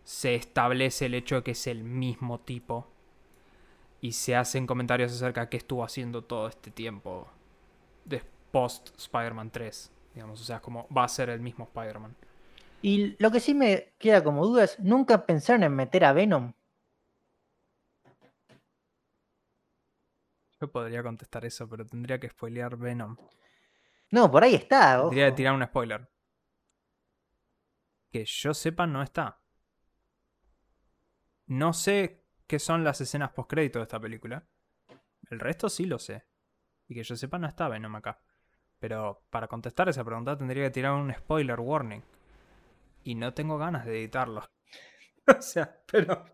se 0.05 0.37
establece 0.37 1.07
el 1.07 1.15
hecho 1.15 1.37
de 1.37 1.43
que 1.43 1.51
es 1.51 1.67
el 1.67 1.83
mismo 1.83 2.39
tipo 2.39 2.87
y 4.01 4.13
se 4.13 4.37
hacen 4.37 4.69
comentarios 4.69 5.13
acerca 5.13 5.43
de 5.43 5.49
qué 5.49 5.57
estuvo 5.57 5.83
haciendo 5.83 6.23
todo 6.23 6.47
este 6.47 6.71
tiempo 6.71 7.27
de 8.05 8.23
post 8.53 8.97
Spider-Man 8.97 9.51
3, 9.51 9.91
digamos, 10.15 10.41
o 10.41 10.45
sea, 10.45 10.61
como 10.61 10.89
va 10.89 11.05
a 11.05 11.09
ser 11.09 11.31
el 11.31 11.41
mismo 11.41 11.65
Spider-Man. 11.65 12.17
Y 12.83 13.17
lo 13.23 13.31
que 13.31 13.41
sí 13.41 13.55
me 13.55 13.93
queda 13.99 14.25
como 14.25 14.47
duda 14.47 14.65
es, 14.65 14.79
¿nunca 14.81 15.27
pensaron 15.27 15.63
en 15.65 15.75
meter 15.75 16.05
a 16.05 16.13
Venom? 16.13 16.53
Yo 20.61 20.71
podría 20.71 21.03
contestar 21.03 21.45
eso, 21.45 21.69
pero 21.69 21.87
tendría 21.87 22.19
que 22.21 22.29
spoilear 22.29 22.77
Venom. 22.77 23.17
No, 24.11 24.31
por 24.31 24.45
ahí 24.45 24.55
está. 24.55 25.01
ojo. 25.01 25.11
Tendría 25.11 25.31
que 25.31 25.37
tirar 25.37 25.55
un 25.55 25.65
spoiler. 25.65 26.09
Que 28.11 28.25
yo 28.25 28.53
sepa, 28.53 28.87
no 28.87 29.03
está. 29.03 29.41
No 31.47 31.73
sé 31.73 32.25
qué 32.47 32.59
son 32.59 32.85
las 32.85 33.01
escenas 33.01 33.31
postcrédito 33.31 33.79
de 33.79 33.85
esta 33.85 34.01
película. 34.01 34.47
El 35.31 35.41
resto 35.41 35.69
sí 35.69 35.87
lo 35.87 35.99
sé. 35.99 36.27
Y 36.89 36.95
que 36.95 37.05
yo 37.05 37.17
sepa, 37.17 37.39
no 37.39 37.47
está 37.47 37.69
Venom 37.69 37.95
acá. 37.97 38.21
Pero 38.81 39.23
para 39.31 39.47
contestar 39.47 39.89
esa 39.89 40.03
pregunta 40.03 40.37
tendría 40.37 40.65
que 40.65 40.71
tirar 40.71 40.93
un 40.93 41.13
spoiler 41.15 41.61
warning. 41.61 42.03
Y 43.05 43.15
no 43.15 43.33
tengo 43.35 43.59
ganas 43.59 43.85
de 43.85 43.99
editarlo. 43.99 44.43
o 45.39 45.43
sea, 45.43 45.79
pero. 45.91 46.25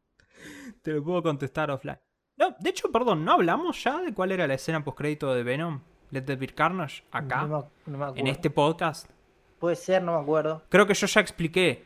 Te 0.82 0.92
lo 0.92 1.04
puedo 1.04 1.22
contestar 1.22 1.70
offline. 1.70 1.98
No, 2.36 2.54
de 2.58 2.70
hecho, 2.70 2.92
perdón, 2.92 3.24
¿no 3.24 3.32
hablamos 3.32 3.82
ya 3.82 4.00
de 4.00 4.14
cuál 4.14 4.30
era 4.30 4.46
la 4.46 4.54
escena 4.54 4.84
postcrédito 4.84 5.34
de 5.34 5.42
Venom? 5.42 5.80
Let 6.10 6.22
There 6.22 6.36
Be 6.36 6.48
Carnage 6.48 7.02
acá. 7.10 7.42
No 7.42 7.48
me, 7.86 7.92
no 7.92 7.98
me 7.98 8.04
acuerdo. 8.04 8.20
en 8.20 8.26
este 8.28 8.50
podcast. 8.50 9.10
Puede 9.58 9.74
ser, 9.74 10.02
no 10.02 10.16
me 10.16 10.22
acuerdo. 10.22 10.62
Creo 10.68 10.86
que 10.86 10.94
yo 10.94 11.06
ya 11.06 11.20
expliqué 11.20 11.84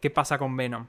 qué 0.00 0.10
pasa 0.10 0.38
con 0.38 0.56
Venom. 0.56 0.86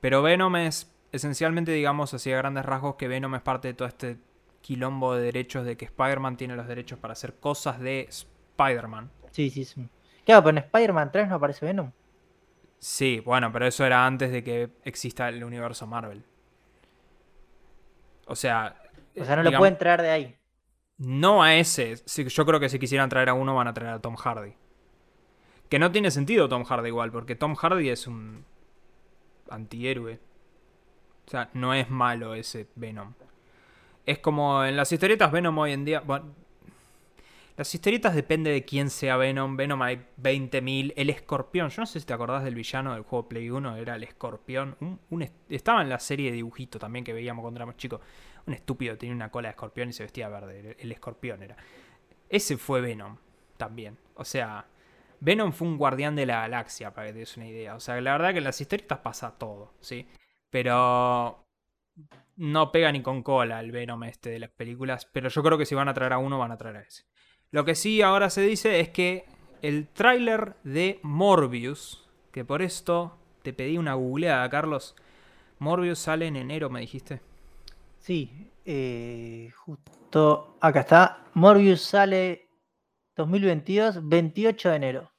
Pero 0.00 0.22
Venom 0.22 0.56
es 0.56 0.94
esencialmente, 1.12 1.72
digamos, 1.72 2.14
así 2.14 2.32
a 2.32 2.36
grandes 2.38 2.64
rasgos, 2.64 2.94
que 2.94 3.08
Venom 3.08 3.34
es 3.34 3.42
parte 3.42 3.68
de 3.68 3.74
todo 3.74 3.88
este 3.88 4.18
quilombo 4.64 5.14
de 5.14 5.24
derechos 5.24 5.66
de 5.66 5.76
que 5.76 5.84
Spider-Man 5.84 6.38
tiene 6.38 6.56
los 6.56 6.66
derechos 6.66 6.98
para 6.98 7.12
hacer 7.12 7.34
cosas 7.34 7.78
de 7.80 8.08
Spider-Man. 8.08 9.10
Sí, 9.30 9.50
sí, 9.50 9.62
sí. 9.62 9.86
Claro, 10.24 10.42
pero 10.42 10.56
en 10.56 10.64
Spider-Man 10.64 11.12
3 11.12 11.28
no 11.28 11.34
aparece 11.34 11.66
Venom. 11.66 11.92
Sí, 12.78 13.20
bueno, 13.20 13.52
pero 13.52 13.66
eso 13.66 13.84
era 13.84 14.06
antes 14.06 14.32
de 14.32 14.42
que 14.42 14.70
exista 14.84 15.28
el 15.28 15.44
universo 15.44 15.86
Marvel. 15.86 16.24
O 18.26 18.34
sea... 18.34 18.74
O 19.20 19.24
sea, 19.26 19.36
no 19.36 19.42
lo 19.42 19.58
pueden 19.58 19.76
traer 19.76 20.00
de 20.00 20.10
ahí. 20.10 20.36
No 20.96 21.42
a 21.42 21.54
ese. 21.56 21.96
Yo 22.06 22.46
creo 22.46 22.58
que 22.58 22.70
si 22.70 22.78
quisieran 22.78 23.10
traer 23.10 23.28
a 23.28 23.34
uno 23.34 23.54
van 23.54 23.68
a 23.68 23.74
traer 23.74 23.92
a 23.92 24.00
Tom 24.00 24.16
Hardy. 24.16 24.54
Que 25.68 25.78
no 25.78 25.92
tiene 25.92 26.10
sentido 26.10 26.48
Tom 26.48 26.64
Hardy 26.64 26.88
igual, 26.88 27.12
porque 27.12 27.36
Tom 27.36 27.54
Hardy 27.54 27.90
es 27.90 28.06
un 28.06 28.46
antihéroe. 29.50 30.20
O 31.26 31.30
sea, 31.30 31.50
no 31.52 31.74
es 31.74 31.90
malo 31.90 32.34
ese 32.34 32.66
Venom. 32.76 33.12
Es 34.06 34.18
como 34.18 34.64
en 34.64 34.76
las 34.76 34.92
historietas 34.92 35.32
Venom 35.32 35.56
hoy 35.58 35.72
en 35.72 35.84
día... 35.84 36.00
Bueno, 36.00 36.34
las 37.56 37.72
historietas 37.72 38.14
depende 38.16 38.50
de 38.50 38.64
quién 38.64 38.90
sea 38.90 39.16
Venom. 39.16 39.56
Venom 39.56 39.80
hay 39.82 40.04
20.000. 40.20 40.92
El 40.96 41.08
escorpión. 41.08 41.68
Yo 41.70 41.82
no 41.82 41.86
sé 41.86 42.00
si 42.00 42.06
te 42.06 42.12
acordás 42.12 42.42
del 42.42 42.54
villano 42.56 42.94
del 42.94 43.04
juego 43.04 43.28
Play 43.28 43.48
1. 43.48 43.76
Era 43.76 43.94
el 43.94 44.02
escorpión. 44.02 44.76
Un- 44.80 44.98
un 45.10 45.22
est- 45.22 45.34
estaba 45.48 45.80
en 45.80 45.88
la 45.88 46.00
serie 46.00 46.30
de 46.30 46.36
dibujito 46.36 46.78
también 46.80 47.04
que 47.04 47.12
veíamos 47.12 47.42
cuando 47.42 47.58
éramos 47.58 47.76
chicos. 47.76 48.00
Un 48.46 48.54
estúpido 48.54 48.98
tenía 48.98 49.14
una 49.14 49.30
cola 49.30 49.48
de 49.48 49.50
escorpión 49.52 49.88
y 49.88 49.92
se 49.92 50.02
vestía 50.02 50.28
verde. 50.28 50.60
El, 50.60 50.76
el 50.80 50.92
escorpión 50.92 51.42
era. 51.42 51.56
Ese 52.28 52.56
fue 52.56 52.80
Venom. 52.80 53.16
también. 53.56 53.96
O 54.16 54.24
sea, 54.24 54.66
Venom 55.20 55.52
fue 55.52 55.68
un 55.68 55.78
guardián 55.78 56.16
de 56.16 56.26
la 56.26 56.40
galaxia, 56.40 56.92
para 56.92 57.06
que 57.08 57.12
te 57.14 57.18
des 57.20 57.36
una 57.36 57.46
idea. 57.46 57.76
O 57.76 57.80
sea, 57.80 58.00
la 58.00 58.12
verdad 58.12 58.32
que 58.32 58.38
en 58.38 58.44
las 58.44 58.60
historietas 58.60 58.98
pasa 58.98 59.30
todo, 59.38 59.72
¿sí? 59.80 60.08
Pero 60.50 61.44
no 62.36 62.72
pega 62.72 62.90
ni 62.92 63.02
con 63.02 63.22
cola 63.22 63.60
el 63.60 63.72
Venom 63.72 64.04
este 64.04 64.30
de 64.30 64.38
las 64.38 64.50
películas. 64.50 65.06
Pero 65.12 65.28
yo 65.28 65.42
creo 65.42 65.58
que 65.58 65.66
si 65.66 65.74
van 65.74 65.88
a 65.88 65.94
traer 65.94 66.12
a 66.12 66.18
uno, 66.18 66.38
van 66.38 66.52
a 66.52 66.56
traer 66.56 66.76
a 66.76 66.80
ese. 66.82 67.04
Lo 67.50 67.64
que 67.64 67.74
sí 67.74 68.02
ahora 68.02 68.30
se 68.30 68.42
dice 68.42 68.80
es 68.80 68.88
que 68.88 69.26
el 69.62 69.88
tráiler 69.88 70.56
de 70.64 71.00
Morbius, 71.02 72.08
que 72.32 72.44
por 72.44 72.62
esto 72.62 73.18
te 73.42 73.52
pedí 73.52 73.78
una 73.78 73.94
googleada, 73.94 74.48
Carlos. 74.50 74.96
Morbius 75.58 75.98
sale 75.98 76.26
en 76.26 76.36
enero, 76.36 76.68
me 76.68 76.80
dijiste. 76.80 77.20
Sí, 77.98 78.50
eh, 78.64 79.50
justo 79.56 80.56
acá 80.60 80.80
está. 80.80 81.24
Morbius 81.34 81.82
sale 81.82 82.48
2022, 83.16 84.08
28 84.08 84.70
de 84.70 84.76
enero. 84.76 85.12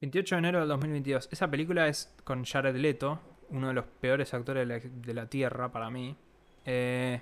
28 0.00 0.34
de 0.34 0.38
enero 0.38 0.60
del 0.60 0.68
2022. 0.68 1.28
Esa 1.30 1.50
película 1.50 1.88
es 1.88 2.14
con 2.24 2.44
Jared 2.44 2.76
Leto, 2.76 3.20
uno 3.50 3.68
de 3.68 3.74
los 3.74 3.84
peores 3.84 4.32
actores 4.32 4.66
de 4.66 4.74
la, 4.74 4.80
de 4.80 5.14
la 5.14 5.28
Tierra 5.28 5.70
para 5.70 5.90
mí. 5.90 6.16
Eh, 6.64 7.20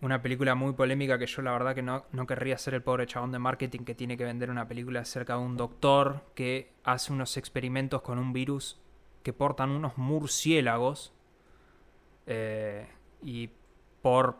una 0.00 0.22
película 0.22 0.54
muy 0.54 0.74
polémica 0.74 1.18
que 1.18 1.26
yo 1.26 1.42
la 1.42 1.52
verdad 1.52 1.74
que 1.74 1.82
no, 1.82 2.04
no, 2.12 2.26
querría 2.26 2.56
ser 2.56 2.74
el 2.74 2.82
pobre 2.82 3.06
chabón 3.06 3.32
de 3.32 3.40
marketing 3.40 3.80
que 3.80 3.94
tiene 3.94 4.16
que 4.16 4.24
vender 4.24 4.50
una 4.50 4.68
película 4.68 5.00
acerca 5.00 5.34
de 5.34 5.40
un 5.40 5.56
doctor 5.56 6.24
que 6.34 6.72
hace 6.84 7.12
unos 7.12 7.36
experimentos 7.36 8.02
con 8.02 8.18
un 8.18 8.32
virus 8.32 8.80
que 9.24 9.32
portan 9.32 9.70
unos 9.70 9.98
murciélagos 9.98 11.12
eh, 12.26 12.86
y 13.22 13.50
por 14.00 14.36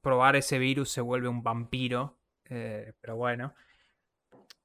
probar 0.00 0.36
ese 0.36 0.58
virus 0.58 0.90
se 0.90 1.00
vuelve 1.00 1.28
un 1.28 1.42
vampiro. 1.42 2.18
Eh, 2.48 2.92
pero 3.00 3.16
bueno. 3.16 3.54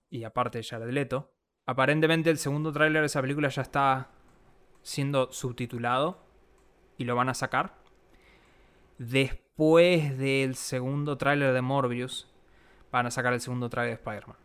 Y 0.09 0.23
aparte 0.23 0.61
ya 0.61 0.77
Leto. 0.79 1.33
Aparentemente 1.65 2.29
el 2.29 2.37
segundo 2.37 2.71
tráiler 2.71 3.01
de 3.01 3.07
esa 3.07 3.21
película 3.21 3.49
ya 3.49 3.63
está 3.63 4.11
siendo 4.81 5.31
subtitulado 5.31 6.30
y 7.01 7.03
lo 7.03 7.15
van 7.15 7.29
a 7.29 7.33
sacar. 7.33 7.73
Después 8.97 10.17
del 10.17 10.55
segundo 10.55 11.17
tráiler 11.17 11.53
de 11.53 11.61
Morbius, 11.61 12.27
van 12.91 13.07
a 13.07 13.11
sacar 13.11 13.33
el 13.33 13.41
segundo 13.41 13.69
tráiler 13.69 13.97
de 13.97 14.01
Spider-Man. 14.01 14.37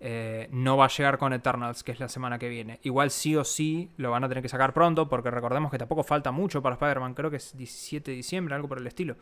Eh, 0.00 0.48
no 0.50 0.76
va 0.76 0.86
a 0.86 0.88
llegar 0.88 1.16
con 1.16 1.32
Eternals, 1.32 1.84
que 1.84 1.92
es 1.92 2.00
la 2.00 2.08
semana 2.08 2.36
que 2.36 2.48
viene. 2.48 2.80
Igual 2.82 3.12
sí 3.12 3.36
o 3.36 3.44
sí 3.44 3.92
lo 3.98 4.10
van 4.10 4.24
a 4.24 4.28
tener 4.28 4.42
que 4.42 4.48
sacar 4.48 4.72
pronto, 4.72 5.08
porque 5.08 5.30
recordemos 5.30 5.70
que 5.70 5.78
tampoco 5.78 6.02
falta 6.02 6.32
mucho 6.32 6.60
para 6.60 6.74
Spider-Man, 6.74 7.14
creo 7.14 7.30
que 7.30 7.36
es 7.36 7.56
17 7.56 8.10
de 8.10 8.16
diciembre, 8.16 8.56
algo 8.56 8.68
por 8.68 8.78
el 8.78 8.86
estilo. 8.88 9.16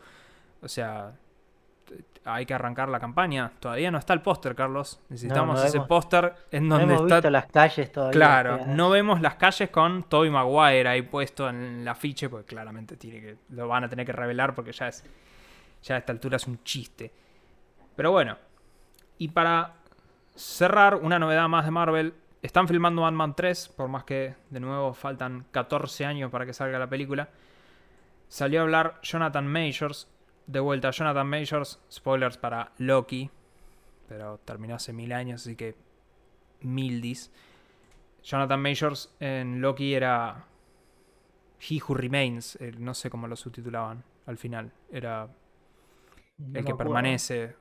O 0.63 0.67
sea, 0.67 1.13
hay 2.23 2.45
que 2.45 2.53
arrancar 2.53 2.89
la 2.89 2.99
campaña. 2.99 3.51
Todavía 3.59 3.89
no 3.89 3.97
está 3.97 4.13
el 4.13 4.21
póster, 4.21 4.55
Carlos. 4.55 4.99
Necesitamos 5.09 5.63
ese 5.63 5.81
póster 5.81 6.33
en 6.51 6.69
donde 6.69 6.85
no 6.85 6.93
hemos 6.93 7.03
está. 7.03 7.15
Visto 7.15 7.29
las 7.29 7.45
calles 7.47 7.91
todavía. 7.91 8.11
Claro, 8.11 8.65
no 8.67 8.89
vemos 8.89 9.21
las 9.21 9.35
calles 9.35 9.69
con 9.69 10.03
Toby 10.03 10.29
Maguire 10.29 10.87
ahí 10.87 11.01
puesto 11.01 11.49
en 11.49 11.81
el 11.81 11.87
afiche, 11.87 12.29
porque 12.29 12.45
claramente 12.45 12.95
tiene 12.97 13.21
que, 13.21 13.37
lo 13.49 13.67
van 13.67 13.83
a 13.83 13.89
tener 13.89 14.05
que 14.05 14.11
revelar 14.11 14.53
porque 14.53 14.71
ya 14.71 14.87
es. 14.87 15.03
Ya 15.83 15.95
a 15.95 15.97
esta 15.97 16.11
altura 16.11 16.35
es 16.35 16.45
un 16.45 16.63
chiste. 16.63 17.11
Pero 17.95 18.11
bueno. 18.11 18.37
Y 19.17 19.29
para 19.29 19.73
cerrar, 20.35 20.95
una 20.95 21.19
novedad 21.19 21.47
más 21.47 21.65
de 21.65 21.71
Marvel. 21.71 22.13
Están 22.41 22.67
filmando 22.67 23.05
Ant-Man 23.05 23.35
3, 23.35 23.69
por 23.69 23.87
más 23.87 24.03
que 24.03 24.33
de 24.49 24.59
nuevo 24.59 24.93
faltan 24.93 25.45
14 25.51 26.05
años 26.05 26.31
para 26.31 26.45
que 26.45 26.53
salga 26.53 26.79
la 26.79 26.87
película. 26.87 27.29
Salió 28.27 28.61
a 28.61 28.63
hablar 28.63 28.99
Jonathan 29.03 29.45
Majors, 29.45 30.07
de 30.51 30.59
vuelta 30.59 30.91
Jonathan 30.91 31.27
Majors, 31.27 31.79
spoilers 31.91 32.37
para 32.37 32.71
Loki, 32.77 33.29
pero 34.07 34.39
terminó 34.39 34.75
hace 34.75 34.91
mil 34.91 35.13
años, 35.13 35.41
así 35.41 35.55
que 35.55 35.75
mil 36.61 37.01
dis. 37.01 37.31
Jonathan 38.23 38.61
Majors 38.61 39.15
en 39.19 39.61
Loki 39.61 39.93
era 39.93 40.45
He 41.59 41.79
Who 41.81 41.95
Remains, 41.95 42.57
no 42.77 42.93
sé 42.93 43.09
cómo 43.09 43.27
lo 43.27 43.35
subtitulaban 43.35 44.03
al 44.27 44.37
final, 44.37 44.71
era 44.91 45.27
el 46.53 46.65
que 46.65 46.75
permanece. 46.75 47.55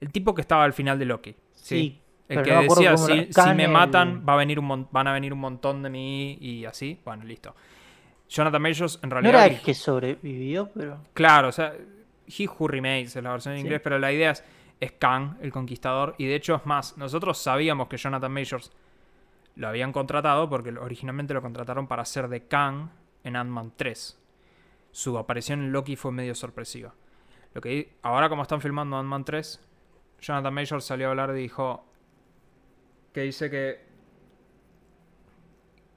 El 0.00 0.10
tipo 0.10 0.34
que 0.34 0.42
estaba 0.42 0.64
al 0.64 0.72
final 0.72 0.98
de 0.98 1.04
Loki. 1.04 1.34
Sí. 1.52 2.00
el 2.28 2.42
que 2.42 2.52
decía, 2.52 2.96
si, 2.96 3.54
me 3.54 3.68
matan, 3.68 4.24
va 4.28 4.34
a 4.34 4.36
venir 4.36 4.58
un 4.58 4.88
van 4.90 5.06
a 5.06 5.12
venir 5.12 5.32
un 5.32 5.38
montón 5.38 5.82
de 5.82 5.90
mí 5.90 6.36
y 6.40 6.64
así. 6.64 7.00
Bueno, 7.04 7.24
listo. 7.24 7.54
Jonathan 8.28 8.60
Majors 8.60 8.98
en 9.02 9.10
realidad... 9.10 9.32
No 9.32 9.38
era 9.38 9.54
el 9.54 9.60
que 9.60 9.72
sobrevivió, 9.72 10.70
pero... 10.74 10.98
Claro, 11.14 11.48
o 11.48 11.52
sea, 11.52 11.72
He 12.26 12.48
Who 12.48 12.68
Remains 12.68 13.14
es 13.14 13.22
la 13.22 13.32
versión 13.32 13.54
en 13.54 13.60
inglés, 13.60 13.80
pero 13.82 13.98
la 13.98 14.12
idea 14.12 14.32
es, 14.32 14.44
es 14.80 14.92
Kang, 14.92 15.36
el 15.40 15.52
conquistador. 15.52 16.14
Y 16.18 16.26
de 16.26 16.34
hecho 16.34 16.54
es 16.54 16.66
más, 16.66 16.96
nosotros 16.96 17.38
sabíamos 17.38 17.88
que 17.88 17.96
Jonathan 17.96 18.32
Majors 18.32 18.72
lo 19.56 19.68
habían 19.68 19.92
contratado 19.92 20.48
porque 20.48 20.70
originalmente 20.70 21.34
lo 21.34 21.42
contrataron 21.42 21.86
para 21.86 22.02
hacer 22.02 22.28
de 22.28 22.46
Kang 22.46 22.90
en 23.24 23.36
Ant-Man 23.36 23.72
3. 23.76 24.18
Su 24.92 25.18
aparición 25.18 25.60
en 25.60 25.72
Loki 25.72 25.96
fue 25.96 26.12
medio 26.12 26.34
sorpresiva. 26.34 26.94
Lo 27.54 27.60
que 27.60 27.96
ahora 28.02 28.28
como 28.28 28.42
están 28.42 28.60
filmando 28.60 28.96
Ant-Man 28.98 29.24
3, 29.24 29.60
Jonathan 30.20 30.54
Majors 30.54 30.84
salió 30.84 31.08
a 31.08 31.10
hablar 31.10 31.30
y 31.30 31.40
dijo 31.40 31.84
que 33.12 33.22
dice 33.22 33.50
que 33.50 33.86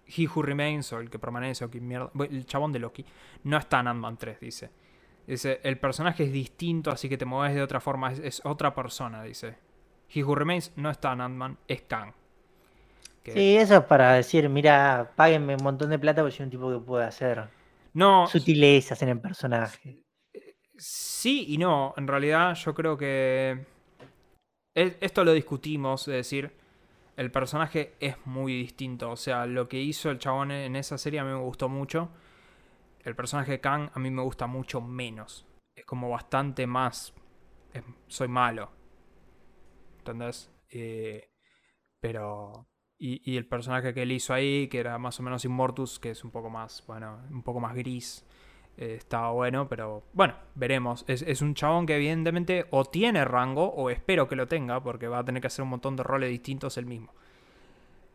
He 0.07 0.27
Who 0.27 0.41
Remains 0.41 0.91
o 0.93 0.99
el 0.99 1.09
que 1.09 1.19
permanece 1.19 1.65
o 1.65 1.69
que 1.69 1.79
mierda, 1.79 2.11
el 2.29 2.45
chabón 2.45 2.71
de 2.71 2.79
Loki 2.79 3.05
no 3.43 3.57
está 3.57 3.81
en 3.81 3.87
Ant-Man 3.87 4.17
3, 4.17 4.39
dice. 4.39 4.69
Dice, 5.29 5.59
el 5.63 5.77
personaje 5.77 6.23
es 6.23 6.31
distinto, 6.31 6.91
así 6.91 7.07
que 7.07 7.17
te 7.17 7.25
mueves 7.25 7.55
de 7.55 7.61
otra 7.61 7.79
forma, 7.79 8.11
es, 8.11 8.41
otra 8.45 8.73
persona, 8.73 9.23
dice. 9.23 9.57
He 10.13 10.23
Who 10.23 10.35
Remains 10.35 10.73
no 10.75 10.89
está 10.89 11.13
en 11.13 11.21
Ant-Man, 11.21 11.57
es 11.67 11.83
Kang. 11.83 12.13
Sí, 13.25 13.57
eso 13.57 13.77
es 13.77 13.83
para 13.83 14.13
decir, 14.13 14.49
mira, 14.49 15.11
páguenme 15.15 15.55
un 15.55 15.63
montón 15.63 15.91
de 15.91 15.99
plata 15.99 16.21
porque 16.21 16.35
soy 16.35 16.45
un 16.45 16.49
tipo 16.49 16.71
que 16.71 16.79
puede 16.79 17.05
hacer 17.05 17.47
no, 17.93 18.27
sutilezas 18.27 19.01
en 19.01 19.09
el 19.09 19.19
personaje. 19.19 20.03
Sí 20.77 21.45
y 21.49 21.57
no, 21.57 21.93
en 21.97 22.07
realidad 22.07 22.55
yo 22.55 22.73
creo 22.73 22.97
que 22.97 23.65
e, 24.75 24.97
esto 25.01 25.23
lo 25.23 25.33
discutimos, 25.33 26.07
es 26.07 26.13
decir, 26.13 26.53
el 27.17 27.31
personaje 27.31 27.95
es 27.99 28.15
muy 28.25 28.53
distinto. 28.53 29.11
O 29.11 29.17
sea, 29.17 29.45
lo 29.45 29.67
que 29.67 29.81
hizo 29.81 30.09
el 30.09 30.19
chabón 30.19 30.51
en 30.51 30.75
esa 30.75 30.97
serie 30.97 31.19
a 31.19 31.23
mí 31.23 31.31
me 31.31 31.39
gustó 31.39 31.67
mucho. 31.67 32.09
El 33.03 33.15
personaje 33.15 33.53
de 33.53 33.61
Kang 33.61 33.89
a 33.93 33.99
mí 33.99 34.11
me 34.11 34.21
gusta 34.21 34.47
mucho 34.47 34.81
menos. 34.81 35.45
Es 35.75 35.85
como 35.85 36.09
bastante 36.09 36.67
más. 36.67 37.13
soy 38.07 38.27
malo. 38.27 38.71
¿Entendés? 39.99 40.51
Eh, 40.69 41.31
pero. 41.99 42.67
Y, 43.01 43.37
el 43.37 43.47
personaje 43.47 43.93
que 43.93 44.01
él 44.01 44.11
hizo 44.11 44.33
ahí, 44.33 44.67
que 44.67 44.79
era 44.79 44.97
más 44.97 45.17
o 45.21 45.23
menos 45.23 45.45
Immortus, 45.45 45.99
que 45.99 46.11
es 46.11 46.25
un 46.25 46.31
poco 46.31 46.49
más, 46.49 46.83
bueno, 46.85 47.21
un 47.31 47.43
poco 47.43 47.61
más 47.61 47.73
gris. 47.73 48.25
Eh, 48.75 48.95
estaba 48.95 49.31
bueno, 49.31 49.69
pero 49.69 50.03
bueno, 50.11 50.35
veremos. 50.55 51.05
Es, 51.07 51.41
un 51.41 51.53
chabón 51.53 51.85
que 51.85 51.95
evidentemente 51.95 52.65
o 52.71 52.83
tiene 52.83 53.23
rango, 53.23 53.69
o 53.69 53.89
espero 53.89 54.27
que 54.27 54.35
lo 54.35 54.49
tenga, 54.49 54.83
porque 54.83 55.07
va 55.07 55.19
a 55.19 55.23
tener 55.23 55.39
que 55.41 55.47
hacer 55.47 55.63
un 55.63 55.69
montón 55.69 55.95
de 55.95 56.03
roles 56.03 56.29
distintos 56.29 56.77
él 56.77 56.85
mismo. 56.85 57.13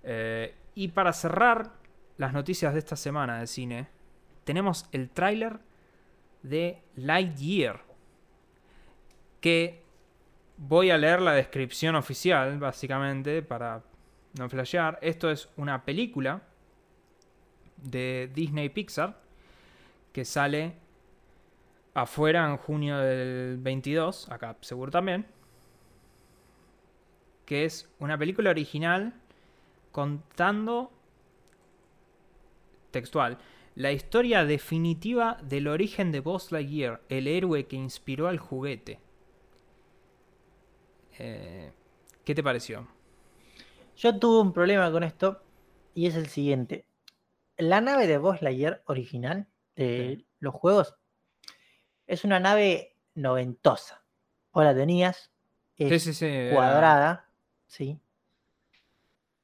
Eh, 0.02 0.54
y 0.74 0.88
para 0.88 1.14
cerrar 1.14 1.72
las 2.18 2.34
noticias 2.34 2.74
de 2.74 2.80
esta 2.80 2.96
semana 2.96 3.40
de 3.40 3.46
cine, 3.46 3.88
tenemos 4.44 4.86
el 4.92 5.10
tráiler 5.10 5.58
de 6.42 6.82
Lightyear. 6.96 7.82
Que 9.40 9.82
voy 10.56 10.90
a 10.90 10.98
leer 10.98 11.20
la 11.20 11.32
descripción 11.32 11.96
oficial, 11.96 12.58
básicamente, 12.58 13.42
para 13.42 13.82
no 14.38 14.48
flashear. 14.48 14.98
Esto 15.02 15.30
es 15.30 15.48
una 15.56 15.84
película 15.84 16.42
de 17.76 18.30
Disney 18.34 18.68
Pixar 18.68 19.20
que 20.12 20.24
sale 20.24 20.74
afuera 21.92 22.48
en 22.48 22.56
junio 22.56 22.98
del 22.98 23.58
22, 23.58 24.30
acá 24.30 24.56
seguro 24.60 24.90
también, 24.90 25.26
que 27.44 27.64
es 27.64 27.88
una 27.98 28.16
película 28.16 28.50
original 28.50 29.12
contando 29.92 30.92
textual 32.90 33.38
la 33.74 33.92
historia 33.92 34.44
definitiva 34.44 35.38
del 35.42 35.68
origen 35.68 36.12
de 36.12 36.20
Buzz 36.20 36.52
Lightyear, 36.52 37.02
el 37.08 37.26
héroe 37.26 37.66
que 37.66 37.76
inspiró 37.76 38.28
al 38.28 38.38
juguete. 38.38 39.00
Eh, 41.18 41.72
¿Qué 42.24 42.34
te 42.34 42.42
pareció? 42.42 42.88
Yo 43.96 44.18
tuve 44.18 44.40
un 44.40 44.52
problema 44.52 44.90
con 44.90 45.02
esto 45.02 45.42
y 45.94 46.06
es 46.06 46.14
el 46.14 46.28
siguiente. 46.28 46.86
La 47.56 47.80
nave 47.80 48.06
de 48.06 48.18
Buzz 48.18 48.42
Lightyear 48.42 48.82
original 48.86 49.46
de 49.76 50.24
los 50.38 50.54
juegos, 50.54 50.96
es 52.06 52.24
una 52.24 52.38
nave 52.38 52.96
noventosa. 53.14 54.04
O 54.52 54.62
la 54.62 54.74
tenías, 54.74 55.32
es 55.76 56.52
cuadrada, 56.52 57.28
¿sí? 57.66 57.98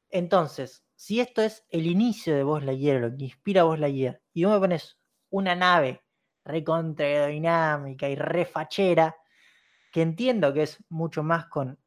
Entonces, 0.09 0.85
si 1.01 1.18
esto 1.18 1.40
es 1.40 1.64
el 1.70 1.86
inicio 1.86 2.36
de 2.36 2.42
Voz 2.42 2.62
Lightyear, 2.62 3.01
lo 3.01 3.16
que 3.16 3.24
inspira 3.24 3.62
a 3.62 3.64
Voz 3.64 3.78
Lightyear, 3.78 4.20
y 4.34 4.44
vos 4.44 4.53
me 4.53 4.61
pones 4.61 4.98
una 5.30 5.55
nave 5.55 6.05
recontra 6.44 7.28
dinámica 7.28 8.07
y 8.07 8.16
refachera, 8.16 9.16
que 9.90 10.03
entiendo 10.03 10.53
que 10.53 10.64
es 10.64 10.84
mucho 10.90 11.22
más 11.22 11.46
con 11.46 11.78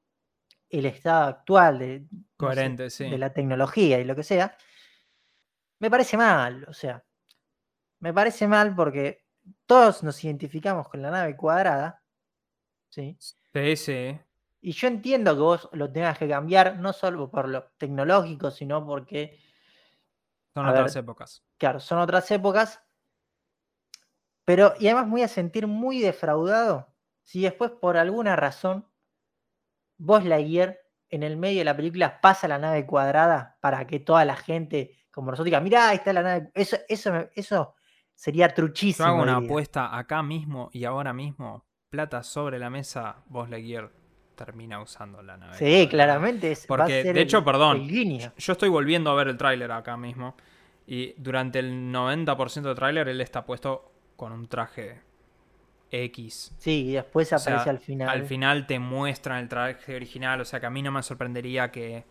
el 0.68 0.86
estado 0.88 1.28
actual 1.28 1.78
de, 1.78 2.00
no 2.00 2.08
sé, 2.10 2.26
Coherente, 2.38 2.90
sí. 2.90 3.08
de 3.08 3.20
la 3.20 3.32
tecnología 3.32 4.00
y 4.00 4.04
lo 4.04 4.16
que 4.16 4.24
sea, 4.24 4.58
me 5.78 5.92
parece 5.92 6.18
mal, 6.18 6.66
o 6.68 6.74
sea, 6.74 7.06
me 8.00 8.16
parece 8.16 8.48
mal 8.48 8.76
porque 8.76 9.26
todos 9.68 10.02
nos 10.02 10.24
identificamos 10.24 10.90
con 10.90 11.04
la 11.04 11.12
nave 11.12 11.38
cuadrada, 11.38 12.02
¿sí? 12.90 13.16
Sí, 13.20 13.76
sí. 13.76 14.20
Y 14.66 14.72
yo 14.72 14.88
entiendo 14.88 15.36
que 15.36 15.42
vos 15.42 15.70
lo 15.74 15.92
tengas 15.92 16.18
que 16.18 16.28
cambiar, 16.30 16.78
no 16.80 16.94
solo 16.94 17.30
por 17.30 17.50
lo 17.50 17.66
tecnológico, 17.78 18.50
sino 18.50 18.86
porque, 18.86 19.38
Son 20.56 20.66
otras 20.66 20.96
ver. 20.96 21.04
épocas. 21.04 21.44
claro, 21.58 21.82
son 21.82 22.00
otras 22.00 22.32
épocas. 22.32 22.82
Pero, 24.46 24.74
y 24.80 24.88
además 24.88 25.06
me 25.08 25.12
voy 25.12 25.22
a 25.24 25.28
sentir 25.28 25.68
muy 25.68 26.00
defraudado 26.00 26.88
si 27.24 27.42
después, 27.42 27.72
por 27.72 27.98
alguna 27.98 28.38
razón, 28.38 28.88
vos, 29.98 30.24
Lightyear, 30.24 30.80
en 31.10 31.24
el 31.24 31.36
medio 31.38 31.60
de 31.60 31.66
la 31.66 31.76
película 31.76 32.22
pasa 32.22 32.48
la 32.48 32.58
nave 32.58 32.86
cuadrada 32.86 33.58
para 33.62 33.86
que 33.86 34.00
toda 34.00 34.24
la 34.26 34.36
gente, 34.38 34.98
como 35.12 35.28
nosotros, 35.32 35.46
diga, 35.46 35.60
mirá, 35.60 35.90
ahí 35.90 35.98
está 35.98 36.14
la 36.14 36.24
nave. 36.24 36.52
Eso, 36.54 36.78
eso, 36.88 37.12
eso 37.36 37.76
sería 38.16 38.48
Yo 38.48 38.54
truchísimo. 38.56 39.08
hago 39.08 39.22
una 39.22 39.36
diría. 39.36 39.46
apuesta 39.46 39.98
acá 39.98 40.24
mismo 40.24 40.70
y 40.74 40.86
ahora 40.86 41.14
mismo, 41.14 41.66
plata 41.90 42.24
sobre 42.24 42.60
la 42.60 42.70
mesa, 42.70 43.24
vos 43.28 43.50
Lightyear 43.50 43.92
termina 44.36 44.82
usando 44.82 45.22
la 45.22 45.38
nave. 45.38 45.58
Sí, 45.60 45.88
claramente 45.90 46.52
es, 46.52 46.68
va 46.78 46.86
a 46.86 46.90
Porque, 46.90 46.94
ser 47.02 47.16
de 47.16 47.22
hecho, 47.22 47.40
el- 47.40 47.46
perdón, 47.46 47.88
el. 47.88 48.32
Yo 48.38 48.54
estoy 48.54 48.70
volviendo 48.70 49.10
a 49.12 49.16
ver 49.16 49.28
el 49.28 49.38
tráiler 49.38 49.72
acá 49.72 49.98
mismo. 49.98 50.36
Y 50.88 51.14
durante 51.18 51.60
el 51.60 51.92
90% 51.92 52.70
del 52.70 52.78
tráiler 52.78 53.08
él 53.10 53.22
está 53.22 53.46
puesto 53.46 53.92
con 54.16 54.32
un 54.34 54.48
traje 54.48 55.02
X. 55.92 56.54
Sí, 56.58 56.88
y 56.90 56.94
después 56.94 57.32
O 57.34 57.38
sea, 57.38 57.58
aparece 57.58 57.70
al 57.70 57.78
final. 57.80 58.10
Al 58.12 58.24
final 58.24 58.68
te 58.68 58.80
muestran 58.80 59.40
el 59.40 59.50
traje 59.50 59.96
original. 59.96 60.42
O 60.42 60.46
sea 60.46 60.60
que 60.60 60.68
a 60.68 60.70
mí 60.72 60.82
no 60.84 60.92
me 60.92 61.04
sorprendería 61.04 61.72
que 61.72 62.06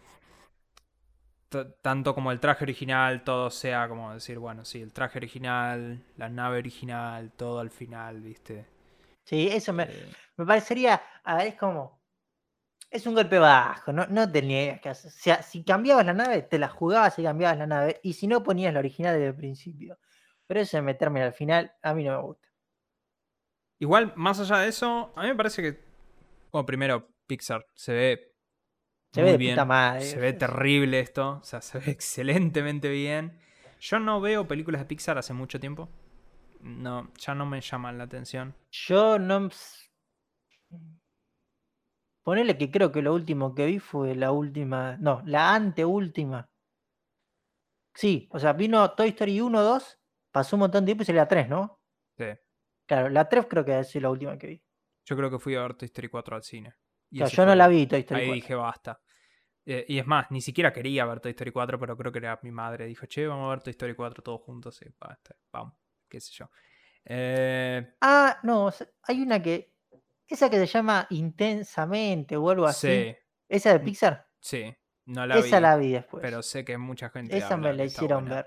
tanto 1.83 2.15
como 2.15 2.33
el 2.33 2.41
traje 2.41 2.65
original, 2.65 3.23
todo 3.25 3.51
sea 3.51 3.89
como 3.89 4.13
decir, 4.15 4.39
bueno, 4.39 4.65
sí, 4.65 4.81
el 4.81 4.93
traje 4.93 5.19
original, 5.19 6.03
la 6.17 6.29
nave 6.29 6.59
original, 6.59 7.31
todo 7.37 7.61
al 7.61 7.71
final, 7.71 8.21
¿viste? 8.23 8.67
Sí, 9.25 9.49
eso 9.51 9.73
me, 9.73 9.89
Eh, 9.89 10.15
me 10.37 10.47
parecería, 10.47 11.03
a 11.25 11.37
ver, 11.37 11.49
es 11.49 11.55
como, 11.57 12.02
es 12.93 13.07
un 13.07 13.15
golpe 13.15 13.39
bajo, 13.39 13.93
no, 13.93 14.07
no 14.07 14.31
tenías 14.31 14.81
que 14.81 14.91
hacer, 14.91 15.11
o 15.11 15.15
sea, 15.15 15.43
si 15.43 15.65
cambiabas 15.65 16.05
la 16.05 16.13
nave, 16.13 16.43
te 16.43 16.59
la 16.59 16.69
jugabas 16.69 17.19
y 17.19 17.23
cambiabas 17.23 17.59
la 17.59 17.67
nave, 17.67 18.01
y 18.03 18.13
si 18.13 18.27
no 18.27 18.43
ponías 18.43 18.73
la 18.73 18.81
original 18.81 19.15
desde 19.15 19.29
el 19.29 19.35
principio. 19.35 19.99
Pero 20.47 20.61
eso 20.61 20.77
de 20.77 20.83
meterme 20.83 21.23
al 21.23 21.33
final, 21.33 21.73
a 21.83 21.95
mí 21.95 22.05
no 22.05 22.17
me 22.17 22.23
gusta. 22.23 22.49
Igual, 23.79 24.13
más 24.15 24.39
allá 24.39 24.59
de 24.59 24.69
eso, 24.69 25.13
a 25.17 25.23
mí 25.23 25.29
me 25.29 25.35
parece 25.35 25.63
que. 25.63 25.81
Bueno, 26.53 26.67
primero, 26.67 27.09
Pixar 27.27 27.67
se 27.75 27.95
ve. 27.95 28.35
Se 29.13 29.21
muy 29.23 29.27
ve 29.27 29.33
de 29.33 29.39
bien. 29.39 29.55
puta 29.55 29.65
madre. 29.65 30.03
Se 30.03 30.21
ve 30.21 30.33
terrible 30.35 31.01
esto. 31.01 31.39
O 31.41 31.45
sea, 31.45 31.61
se 31.63 31.79
ve 31.79 31.91
excelentemente 31.91 32.91
bien. 32.91 33.39
Yo 33.81 33.99
no 33.99 34.21
veo 34.21 34.47
películas 34.47 34.83
de 34.83 34.85
Pixar 34.85 35.19
hace 35.19 35.33
mucho 35.33 35.59
tiempo. 35.59 35.89
No, 36.61 37.11
ya 37.19 37.35
no 37.35 37.45
me 37.47 37.61
llaman 37.61 37.99
la 37.99 38.05
atención. 38.05 38.55
Yo 38.71 39.19
no... 39.19 39.49
Ponele 42.23 42.57
que 42.57 42.71
creo 42.71 42.93
que 42.93 43.03
lo 43.03 43.15
último 43.15 43.55
que 43.55 43.67
vi 43.67 43.79
fue 43.79 44.15
la 44.15 44.31
última, 44.33 44.97
no, 44.99 45.23
la 45.27 45.55
anteúltima. 45.55 46.49
Sí, 47.95 48.29
o 48.31 48.39
sea, 48.39 48.53
vino 48.53 48.91
Toy 48.93 49.09
Story 49.11 49.41
1, 49.41 49.61
2, 49.63 49.99
pasó 50.31 50.57
un 50.57 50.61
montón 50.61 50.85
de 50.85 50.91
tiempo 50.91 51.03
y 51.03 51.07
salió 51.07 51.21
la 51.23 51.29
3, 51.29 51.49
¿no? 51.49 51.81
Sí. 52.17 52.25
Claro, 52.87 53.09
la 53.11 53.29
3 53.29 53.47
creo 53.49 53.65
que 53.65 53.79
es 53.79 53.95
la 53.97 54.11
última 54.11 54.39
que 54.39 54.47
vi. 54.47 54.63
Yo 55.05 55.17
creo 55.17 55.31
que 55.31 55.39
fui 55.39 55.55
a 55.57 55.63
ver 55.63 55.75
Toy 55.75 55.87
Story 55.87 56.09
4 56.09 56.37
al 56.37 56.43
cine. 56.43 56.75
Y 57.11 57.19
Claro, 57.19 57.33
yo 57.33 57.43
no 57.45 57.51
fue- 57.51 57.57
la 57.57 57.69
vi 57.69 57.87
Toy 57.87 58.01
Story 58.01 58.21
Ahí 58.21 58.27
4. 58.29 58.35
dije 58.35 58.55
basta. 58.55 59.01
Eh, 59.65 59.85
y 59.89 59.99
es 59.99 60.07
más, 60.07 60.31
ni 60.31 60.41
siquiera 60.41 60.73
quería 60.73 61.05
ver 61.07 61.21
Toy 61.21 61.31
Story 61.33 61.51
4, 61.53 61.79
pero 61.79 61.97
creo 61.97 62.11
que 62.13 62.19
era 62.19 62.39
mi 62.43 62.51
madre. 62.51 62.87
Dijo, 62.87 63.07
che, 63.07 63.27
vamos 63.27 63.47
a 63.47 63.51
ver 63.51 63.63
Toy 63.63 63.71
Story 63.73 63.95
4 63.95 64.23
todos 64.23 64.41
juntos. 64.43 64.81
Y 64.83 64.87
basta, 64.99 65.37
vamos, 65.53 65.75
qué 66.09 66.21
sé 66.21 66.33
yo. 66.33 66.51
Eh, 67.05 67.95
Ah, 68.01 68.39
no, 68.43 68.71
hay 69.03 69.21
una 69.21 69.43
que. 69.43 69.72
Esa 70.29 70.51
que 70.51 70.59
se 70.59 70.67
llama 70.67 71.07
Intensamente 71.11 72.37
o 72.37 72.51
algo 72.51 72.67
así. 72.67 72.89
sí, 72.89 73.17
¿Esa 73.49 73.73
de 73.73 73.79
Mm, 73.79 73.85
Pixar? 73.85 74.27
sí, 74.41 74.75
no 75.07 75.27
la 75.27 75.39
Esa 75.39 75.59
vi. 75.59 75.61
la 75.61 75.77
vi 75.77 75.93
después. 75.93 76.23
Pero 76.23 76.43
sé 76.43 76.65
que 76.65 76.79
mucha 76.79 77.11
gente 77.11 77.37
Esa 77.37 77.55
habla 77.55 77.57
me 77.57 77.73
la 77.73 77.85
hicieron 77.85 78.25
buena. 78.27 78.37
ver. 78.37 78.47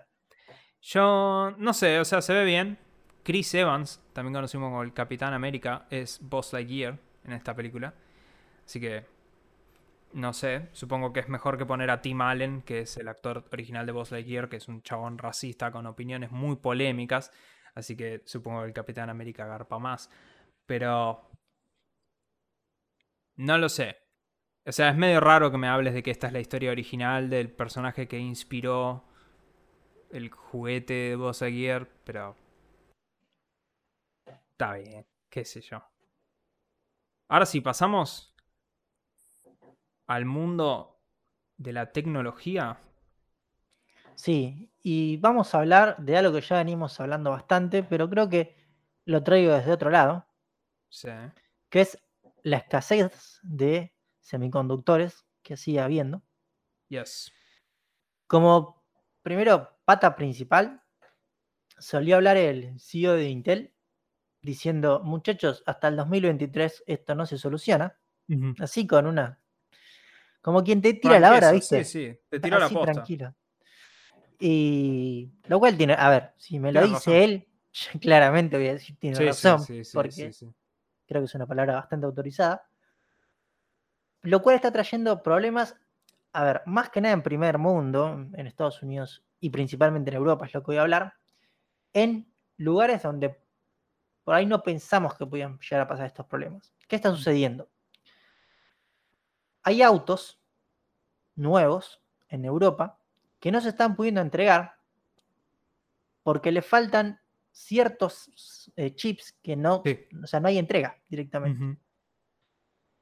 Yo 0.82 1.52
no 1.58 1.74
sé, 1.74 2.00
o 2.00 2.06
sea, 2.06 2.22
se 2.22 2.34
ve 2.34 2.46
bien. 2.46 2.78
Chris 3.24 3.54
Evans, 3.56 4.02
también 4.14 4.34
conocido 4.34 4.62
como 4.64 4.84
el 4.84 4.94
Capitán 4.94 5.34
América, 5.34 5.88
es 5.90 6.20
Boss 6.22 6.54
Lightyear 6.54 7.00
en 7.26 7.34
esta 7.34 7.56
película. 7.56 7.94
Así 8.66 8.80
que 8.80 9.06
no 10.14 10.32
sé, 10.34 10.70
supongo 10.72 11.12
que 11.12 11.20
es 11.20 11.28
mejor 11.28 11.58
que 11.58 11.66
poner 11.66 11.90
a 11.92 12.02
Tim 12.02 12.22
Allen, 12.22 12.62
que 12.62 12.80
es 12.82 12.96
el 12.98 13.08
actor 13.10 13.46
original 13.52 13.86
de 13.86 13.92
Boss 13.92 14.12
Lightyear, 14.12 14.48
que 14.50 14.58
es 14.58 14.68
un 14.70 14.82
chabón 14.82 15.18
racista 15.18 15.72
con 15.72 15.86
opiniones 15.88 16.32
muy 16.32 16.56
polémicas. 16.56 17.32
Así 17.74 17.98
que 17.98 18.22
supongo 18.26 18.62
que 18.62 18.68
el 18.68 18.74
Capitán 18.74 19.10
América 19.10 19.46
garpa 19.46 19.78
más. 19.80 20.10
Pero 20.66 21.30
no 23.38 23.58
lo 23.58 23.70
sé. 23.70 23.98
O 24.66 24.72
sea, 24.72 24.90
es 24.90 24.96
medio 24.98 25.20
raro 25.20 25.52
que 25.52 25.58
me 25.58 25.68
hables 25.68 25.94
de 25.94 26.02
que 26.02 26.12
esta 26.12 26.28
es 26.28 26.34
la 26.34 26.40
historia 26.40 26.72
original 26.72 27.30
del 27.30 27.52
personaje 27.52 28.08
que 28.08 28.18
inspiró 28.18 29.06
el 30.10 30.30
juguete 30.32 30.94
de 30.94 31.16
Buzz 31.16 31.42
Lightyear, 31.42 31.88
pero 32.04 32.36
está 34.26 34.74
bien, 34.74 35.06
qué 35.30 35.46
sé 35.46 35.62
yo. 35.62 35.84
Ahora 37.28 37.46
sí, 37.46 37.62
pasamos 37.62 38.36
al 40.08 40.26
mundo 40.26 41.00
de 41.58 41.74
la 41.74 41.92
tecnología. 41.92 42.80
Sí, 44.16 44.72
y 44.82 45.18
vamos 45.18 45.54
a 45.54 45.60
hablar 45.60 45.98
de 45.98 46.18
algo 46.18 46.34
que 46.34 46.42
ya 46.42 46.58
venimos 46.58 47.00
hablando 47.00 47.32
bastante, 47.32 47.84
pero 47.84 48.10
creo 48.10 48.30
que 48.30 48.56
lo 49.06 49.24
traigo 49.24 49.54
desde 49.54 49.72
otro 49.72 49.90
lado, 49.90 50.26
Sí. 50.90 51.10
que 51.70 51.82
es 51.82 52.02
la 52.46 52.58
escasez 52.58 53.40
de 53.42 53.92
semiconductores 54.20 55.26
que 55.42 55.58
sigue 55.58 55.80
habiendo. 55.80 56.22
Yes. 56.90 57.32
Como 58.28 58.84
primero 59.24 59.80
pata 59.84 60.16
principal, 60.16 60.84
solía 61.80 62.18
hablar 62.18 62.38
el 62.38 62.80
CEO 62.80 63.14
de 63.14 63.30
Intel 63.30 63.74
diciendo, 64.44 65.02
muchachos, 65.04 65.64
hasta 65.66 65.88
el 65.88 65.96
2023 65.96 66.84
esto 66.86 67.16
no 67.16 67.26
se 67.26 67.40
soluciona. 67.40 67.98
Así 68.60 68.86
con 68.86 69.08
una... 69.08 69.42
Como 70.42 70.64
quien 70.64 70.84
te 70.84 70.94
tira 70.94 71.20
la 71.20 71.34
hora, 71.34 71.52
¿viste? 71.52 71.84
Sí, 71.84 72.12
sí, 72.12 72.20
te 72.30 72.40
tiró 72.40 72.60
la 72.60 72.70
posta. 72.70 72.92
tranquilo. 72.94 73.36
Y 74.40 75.32
lo 75.48 75.58
cual 75.58 75.76
tiene, 75.78 75.96
a 75.98 76.10
ver, 76.12 76.34
si 76.38 76.60
me 76.60 76.72
lo 76.72 76.82
dice 76.82 76.94
razón. 76.94 77.14
él, 77.16 77.48
claramente 78.02 78.56
voy 78.58 78.68
a 78.68 78.74
decir 78.74 78.96
tiene 79.00 79.16
Sí, 79.18 79.26
razón, 79.26 79.60
sí, 79.62 79.84
sí, 79.84 79.92
porque 79.96 80.12
sí, 80.12 80.32
sí. 80.34 80.54
Creo 81.06 81.22
que 81.22 81.26
es 81.26 81.36
una 81.36 81.48
palabra 81.48 81.76
bastante 81.76 82.06
autorizada. 82.06 82.68
Lo 84.22 84.42
cual 84.42 84.56
está 84.56 84.72
trayendo 84.72 85.22
problemas, 85.22 85.76
a 86.34 86.44
ver, 86.44 86.62
más 86.66 86.90
que 86.90 87.02
nada 87.02 87.14
en 87.14 87.22
primer 87.22 87.58
mundo, 87.58 88.28
en 88.34 88.48
Estados 88.48 88.82
Unidos 88.82 89.24
y 89.40 89.50
principalmente 89.50 90.10
en 90.10 90.18
Europa, 90.18 90.46
es 90.46 90.54
lo 90.54 90.62
que 90.62 90.68
voy 90.68 90.78
a 90.78 90.82
hablar, 90.82 91.14
en 91.94 92.32
lugares 92.58 93.04
donde 93.04 93.40
por 94.24 94.34
ahí 94.34 94.46
no 94.46 94.64
pensamos 94.64 95.14
que 95.16 95.26
podían 95.26 95.60
llegar 95.60 95.82
a 95.82 95.88
pasar 95.88 96.08
estos 96.08 96.26
problemas. 96.26 96.74
¿Qué 96.88 96.96
está 96.96 97.12
sucediendo? 97.12 97.70
Hay 99.62 99.82
autos 99.82 100.42
nuevos 101.36 102.02
en 102.30 102.46
Europa 102.46 103.00
que 103.40 103.52
no 103.52 103.62
se 103.62 103.70
están 103.70 103.96
pudiendo 103.96 104.22
entregar 104.22 104.78
porque 106.24 106.52
le 106.52 106.64
faltan 106.64 107.22
ciertos 107.56 108.70
eh, 108.76 108.94
chips 108.96 109.32
que 109.42 109.56
no, 109.56 109.82
Sí. 109.86 109.98
o 110.22 110.28
sea, 110.28 110.42
no 110.42 110.50
hay 110.50 110.58
entrega 110.58 110.98
directamente. 111.08 111.80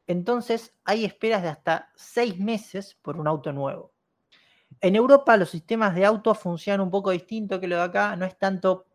Entonces 0.05 0.75
hay 0.83 1.05
esperas 1.05 1.41
de 1.41 1.49
hasta 1.49 1.91
seis 1.95 2.37
meses 2.37 2.95
por 3.01 3.17
un 3.17 3.27
auto 3.27 3.51
nuevo. 3.51 3.93
En 4.79 4.95
Europa 4.95 5.37
los 5.37 5.49
sistemas 5.49 5.95
de 5.95 6.05
autos 6.05 6.37
funcionan 6.37 6.81
un 6.81 6.91
poco 6.91 7.11
distinto 7.11 7.59
que 7.59 7.67
lo 7.67 7.77
de 7.77 7.81
acá. 7.81 8.15
No 8.15 8.25
es 8.25 8.37
tanto 8.37 8.85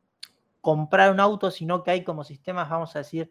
comprar 0.60 1.10
un 1.10 1.18
auto, 1.20 1.50
sino 1.50 1.82
que 1.82 1.90
hay 1.90 2.04
como 2.04 2.22
sistemas, 2.24 2.68
vamos 2.68 2.94
a 2.94 3.00
decir, 3.00 3.30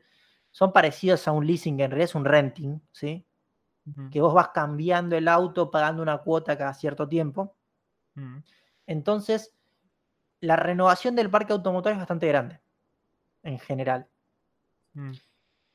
son 0.52 0.74
parecidos 0.74 1.28
a 1.28 1.32
un 1.32 1.46
leasing, 1.46 1.80
en 1.80 1.92
realidad 1.92 2.10
es 2.10 2.16
un 2.16 2.26
renting, 2.26 2.82
¿sí? 2.92 3.26
Que 4.12 4.20
vos 4.20 4.34
vas 4.34 4.50
cambiando 4.50 5.16
el 5.16 5.30
auto 5.30 5.72
pagando 5.72 6.02
una 6.02 6.18
cuota 6.18 6.58
cada 6.58 6.74
cierto 6.74 7.08
tiempo. 7.08 7.56
Entonces, 8.86 9.57
la 10.42 10.56
renovación 10.56 11.16
del 11.16 11.30
parque 11.30 11.54
automotor 11.54 11.94
es 11.94 11.98
bastante 11.98 12.28
grande, 12.28 12.62
en 13.44 13.60
general. 13.60 14.08
Ujú. 14.96 15.12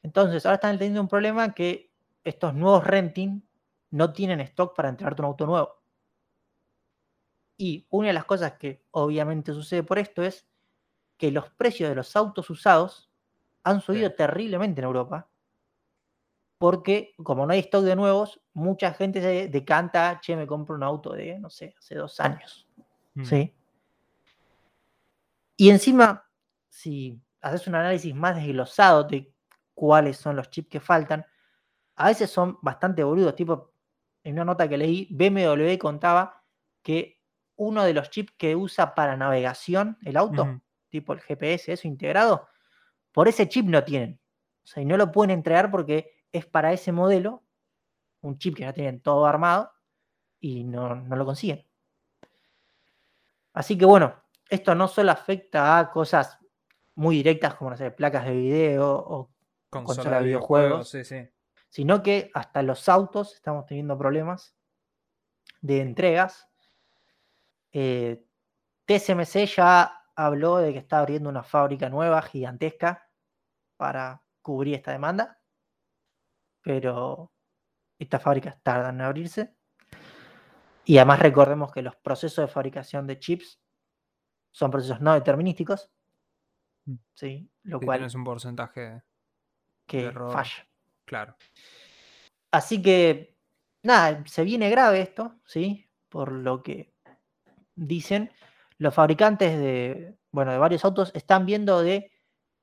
Entonces, 0.02 0.44
ahora 0.46 0.56
están 0.56 0.78
teniendo 0.78 1.00
un 1.00 1.08
problema 1.08 1.54
que 1.54 1.92
estos 2.24 2.54
nuevos 2.54 2.84
renting 2.84 3.42
no 3.90 4.12
tienen 4.12 4.40
stock 4.40 4.74
para 4.76 4.88
entregarte 4.88 5.22
un 5.22 5.26
auto 5.26 5.46
nuevo. 5.46 5.82
Y 7.56 7.86
una 7.90 8.08
de 8.08 8.14
las 8.14 8.24
cosas 8.24 8.54
que 8.54 8.84
obviamente 8.90 9.52
sucede 9.52 9.82
por 9.82 9.98
esto 9.98 10.22
es 10.22 10.46
que 11.18 11.30
los 11.32 11.50
precios 11.50 11.88
de 11.90 11.96
los 11.96 12.16
autos 12.16 12.50
usados 12.50 13.10
han 13.64 13.80
subido 13.80 14.10
Sí. 14.10 14.16
terriblemente 14.16 14.80
en 14.80 14.86
Europa. 14.86 15.28
porque 16.58 17.14
como 17.22 17.44
no 17.44 17.52
hay 17.52 17.58
stock 17.60 17.82
de 17.82 17.96
nuevos, 17.96 18.40
mucha 18.52 18.94
gente 18.94 19.20
se 19.20 19.48
decanta, 19.48 20.20
che, 20.22 20.36
me 20.36 20.46
compro 20.46 20.76
un 20.76 20.84
auto 20.84 21.12
de, 21.12 21.38
no 21.40 21.50
sé, 21.50 21.74
hace 21.76 21.96
dos 21.96 22.20
años. 22.20 22.68
Mm. 23.14 23.24
¿Sí? 23.24 23.54
Y 25.62 25.70
encima, 25.70 26.28
si 26.68 27.22
haces 27.40 27.68
un 27.68 27.76
análisis 27.76 28.12
más 28.16 28.34
desglosado 28.34 29.04
de 29.04 29.32
cuáles 29.74 30.16
son 30.16 30.34
los 30.34 30.50
chips 30.50 30.68
que 30.68 30.80
faltan, 30.80 31.24
a 31.94 32.08
veces 32.08 32.30
son 32.30 32.58
bastante 32.62 33.04
boludos. 33.04 33.36
Tipo, 33.36 33.72
en 34.24 34.32
una 34.32 34.44
nota 34.44 34.68
que 34.68 34.76
leí, 34.76 35.06
BMW 35.12 35.78
contaba 35.78 36.42
que 36.82 37.22
uno 37.54 37.84
de 37.84 37.94
los 37.94 38.10
chips 38.10 38.32
que 38.36 38.56
usa 38.56 38.96
para 38.96 39.16
navegación 39.16 39.98
el 40.02 40.16
auto, 40.16 40.60
tipo 40.88 41.12
el 41.12 41.20
GPS, 41.20 41.74
eso 41.74 41.86
integrado, 41.86 42.48
por 43.12 43.28
ese 43.28 43.48
chip 43.48 43.66
no 43.66 43.84
tienen. 43.84 44.20
O 44.64 44.66
sea, 44.66 44.82
y 44.82 44.86
no 44.86 44.96
lo 44.96 45.12
pueden 45.12 45.30
entregar 45.30 45.70
porque 45.70 46.24
es 46.32 46.44
para 46.44 46.72
ese 46.72 46.90
modelo, 46.90 47.44
un 48.20 48.36
chip 48.36 48.56
que 48.56 48.62
ya 48.62 48.72
tienen 48.72 49.00
todo 49.00 49.26
armado 49.26 49.70
y 50.40 50.64
no, 50.64 50.96
no 50.96 51.14
lo 51.14 51.24
consiguen. 51.24 51.64
Así 53.52 53.78
que 53.78 53.84
bueno, 53.84 54.22
esto 54.53 54.74
no 54.74 54.86
solo 54.86 55.12
afecta 55.12 55.78
a 55.78 55.90
cosas 55.90 56.38
muy 56.94 57.16
directas 57.16 57.55
como, 57.55 57.70
no 57.70 57.76
sé, 57.78 57.90
placas 57.90 58.26
de 58.26 58.32
video 58.32 58.86
o 58.94 59.32
consola 59.70 60.18
de 60.18 60.26
videojuegos, 60.26 60.90
sí, 60.90 61.05
sí. 61.05 61.26
sino 61.70 62.03
que 62.03 62.30
hasta 62.34 62.62
los 62.62 62.86
autos 62.90 63.34
estamos 63.34 63.64
teniendo 63.64 63.96
problemas 63.96 64.55
de 65.62 65.80
entregas. 65.80 66.50
Eh, 67.72 68.26
TSMC 68.84 69.46
ya 69.46 70.03
habló 70.14 70.59
de 70.59 70.74
que 70.74 70.80
está 70.80 70.98
abriendo 70.98 71.30
una 71.30 71.42
fábrica 71.42 71.88
nueva, 71.88 72.20
gigantesca, 72.20 73.09
para 73.78 74.22
cubrir 74.42 74.74
esta 74.74 74.92
demanda, 74.92 75.40
pero 76.61 77.32
estas 77.98 78.22
fábricas 78.22 78.62
tardan 78.62 78.96
en 78.96 79.00
abrirse. 79.00 79.57
Y 80.84 80.98
además 80.98 81.20
recordemos 81.20 81.72
que 81.72 81.80
los 81.80 81.96
procesos 81.96 82.46
de 82.46 82.53
fabricación 82.53 83.07
de 83.07 83.18
chips 83.18 83.61
son 84.53 84.70
procesos 84.70 85.00
no 85.00 85.14
determinísticos, 85.14 85.90
Mm. 86.84 86.96
¿sí? 87.14 87.48
lo 87.62 87.78
Sí, 87.78 87.86
cual 87.86 87.98
tienes 88.00 88.14
un 88.16 88.24
porcentaje, 88.24 89.03
que 89.86 90.07
error. 90.07 90.32
falla. 90.32 90.68
claro. 91.05 91.36
Así 92.50 92.82
que, 92.82 93.38
nada, 93.84 94.24
se 94.26 94.42
viene 94.44 94.68
grave 94.68 95.00
esto, 95.00 95.40
¿sí? 95.46 95.88
Por 96.09 96.32
lo 96.32 96.62
que 96.62 96.92
dicen. 97.76 98.32
Los 98.78 98.94
fabricantes 98.94 99.57
de, 99.59 100.18
bueno, 100.32 100.50
de 100.50 100.59
varios 100.59 100.84
autos 100.84 101.12
están 101.14 101.46
viendo 101.46 101.82
de 101.82 102.11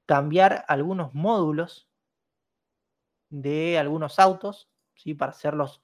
cambiar 0.05 0.65
algunos 0.67 1.13
módulos 1.13 1.89
de 3.29 3.79
algunos 3.79 4.19
autos, 4.19 4.69
¿sí? 4.95 5.13
Para 5.13 5.31
hacerlos, 5.31 5.81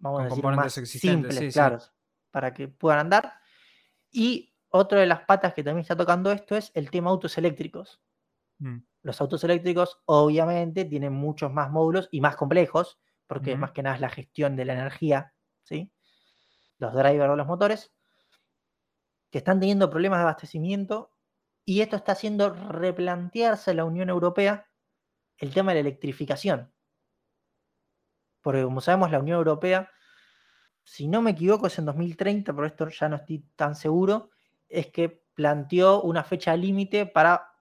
vamos 0.00 0.18
Con 0.18 0.22
a 0.22 0.24
decir, 0.24 0.42
componentes 0.42 0.64
más 0.64 0.78
existentes, 0.78 1.34
simples, 1.36 1.54
sí, 1.54 1.60
sí. 1.60 1.90
para 2.32 2.52
que 2.52 2.66
puedan 2.66 2.98
andar. 3.00 3.34
Y 4.10 4.49
otra 4.70 5.00
de 5.00 5.06
las 5.06 5.22
patas 5.22 5.54
que 5.54 5.62
también 5.62 5.82
está 5.82 5.96
tocando 5.96 6.32
esto 6.32 6.56
es 6.56 6.70
el 6.74 6.90
tema 6.90 7.10
autos 7.10 7.36
eléctricos. 7.38 8.00
Mm. 8.58 8.78
Los 9.02 9.20
autos 9.20 9.42
eléctricos 9.44 10.00
obviamente 10.06 10.84
tienen 10.84 11.12
muchos 11.12 11.52
más 11.52 11.70
módulos 11.70 12.08
y 12.10 12.20
más 12.20 12.36
complejos, 12.36 12.98
porque 13.26 13.56
más 13.56 13.72
que 13.72 13.82
nada 13.82 13.96
es 13.96 14.00
la 14.00 14.10
gestión 14.10 14.56
de 14.56 14.64
la 14.64 14.74
energía, 14.74 15.34
¿sí? 15.62 15.92
Los 16.78 16.94
drivers 16.94 17.30
de 17.30 17.36
los 17.36 17.46
motores, 17.46 17.92
que 19.30 19.38
están 19.38 19.60
teniendo 19.60 19.90
problemas 19.90 20.18
de 20.18 20.22
abastecimiento 20.22 21.12
y 21.64 21.80
esto 21.80 21.96
está 21.96 22.12
haciendo 22.12 22.50
replantearse 22.50 23.70
a 23.70 23.74
la 23.74 23.84
Unión 23.84 24.08
Europea 24.08 24.68
el 25.38 25.54
tema 25.54 25.72
de 25.72 25.82
la 25.82 25.88
electrificación. 25.88 26.72
Porque 28.42 28.62
como 28.62 28.80
sabemos, 28.80 29.10
la 29.10 29.20
Unión 29.20 29.38
Europea, 29.38 29.90
si 30.82 31.08
no 31.08 31.22
me 31.22 31.30
equivoco, 31.30 31.66
es 31.66 31.78
en 31.78 31.86
2030, 31.86 32.52
pero 32.52 32.66
esto 32.66 32.88
ya 32.88 33.08
no 33.08 33.16
estoy 33.16 33.44
tan 33.56 33.74
seguro, 33.74 34.30
es 34.70 34.86
que 34.86 35.22
planteó 35.34 36.02
una 36.02 36.24
fecha 36.24 36.56
límite 36.56 37.06
para 37.06 37.54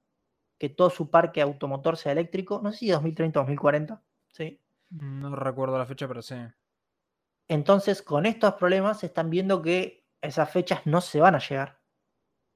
que 0.58 0.70
todo 0.70 0.90
su 0.90 1.10
parque 1.10 1.42
automotor 1.42 1.98
sea 1.98 2.12
eléctrico. 2.12 2.62
No 2.62 2.72
sé 2.72 2.80
si 2.80 2.90
2030 2.90 3.40
o 3.40 3.44
2040. 3.44 4.02
¿sí? 4.32 4.62
No 4.90 5.36
recuerdo 5.36 5.78
la 5.78 5.86
fecha, 5.86 6.08
pero 6.08 6.22
sí. 6.22 6.36
Entonces, 7.48 8.02
con 8.02 8.26
estos 8.26 8.54
problemas 8.56 9.04
están 9.04 9.30
viendo 9.30 9.62
que 9.62 10.06
esas 10.22 10.52
fechas 10.52 10.86
no 10.86 11.02
se 11.02 11.20
van 11.20 11.36
a 11.36 11.40
llegar. 11.40 11.80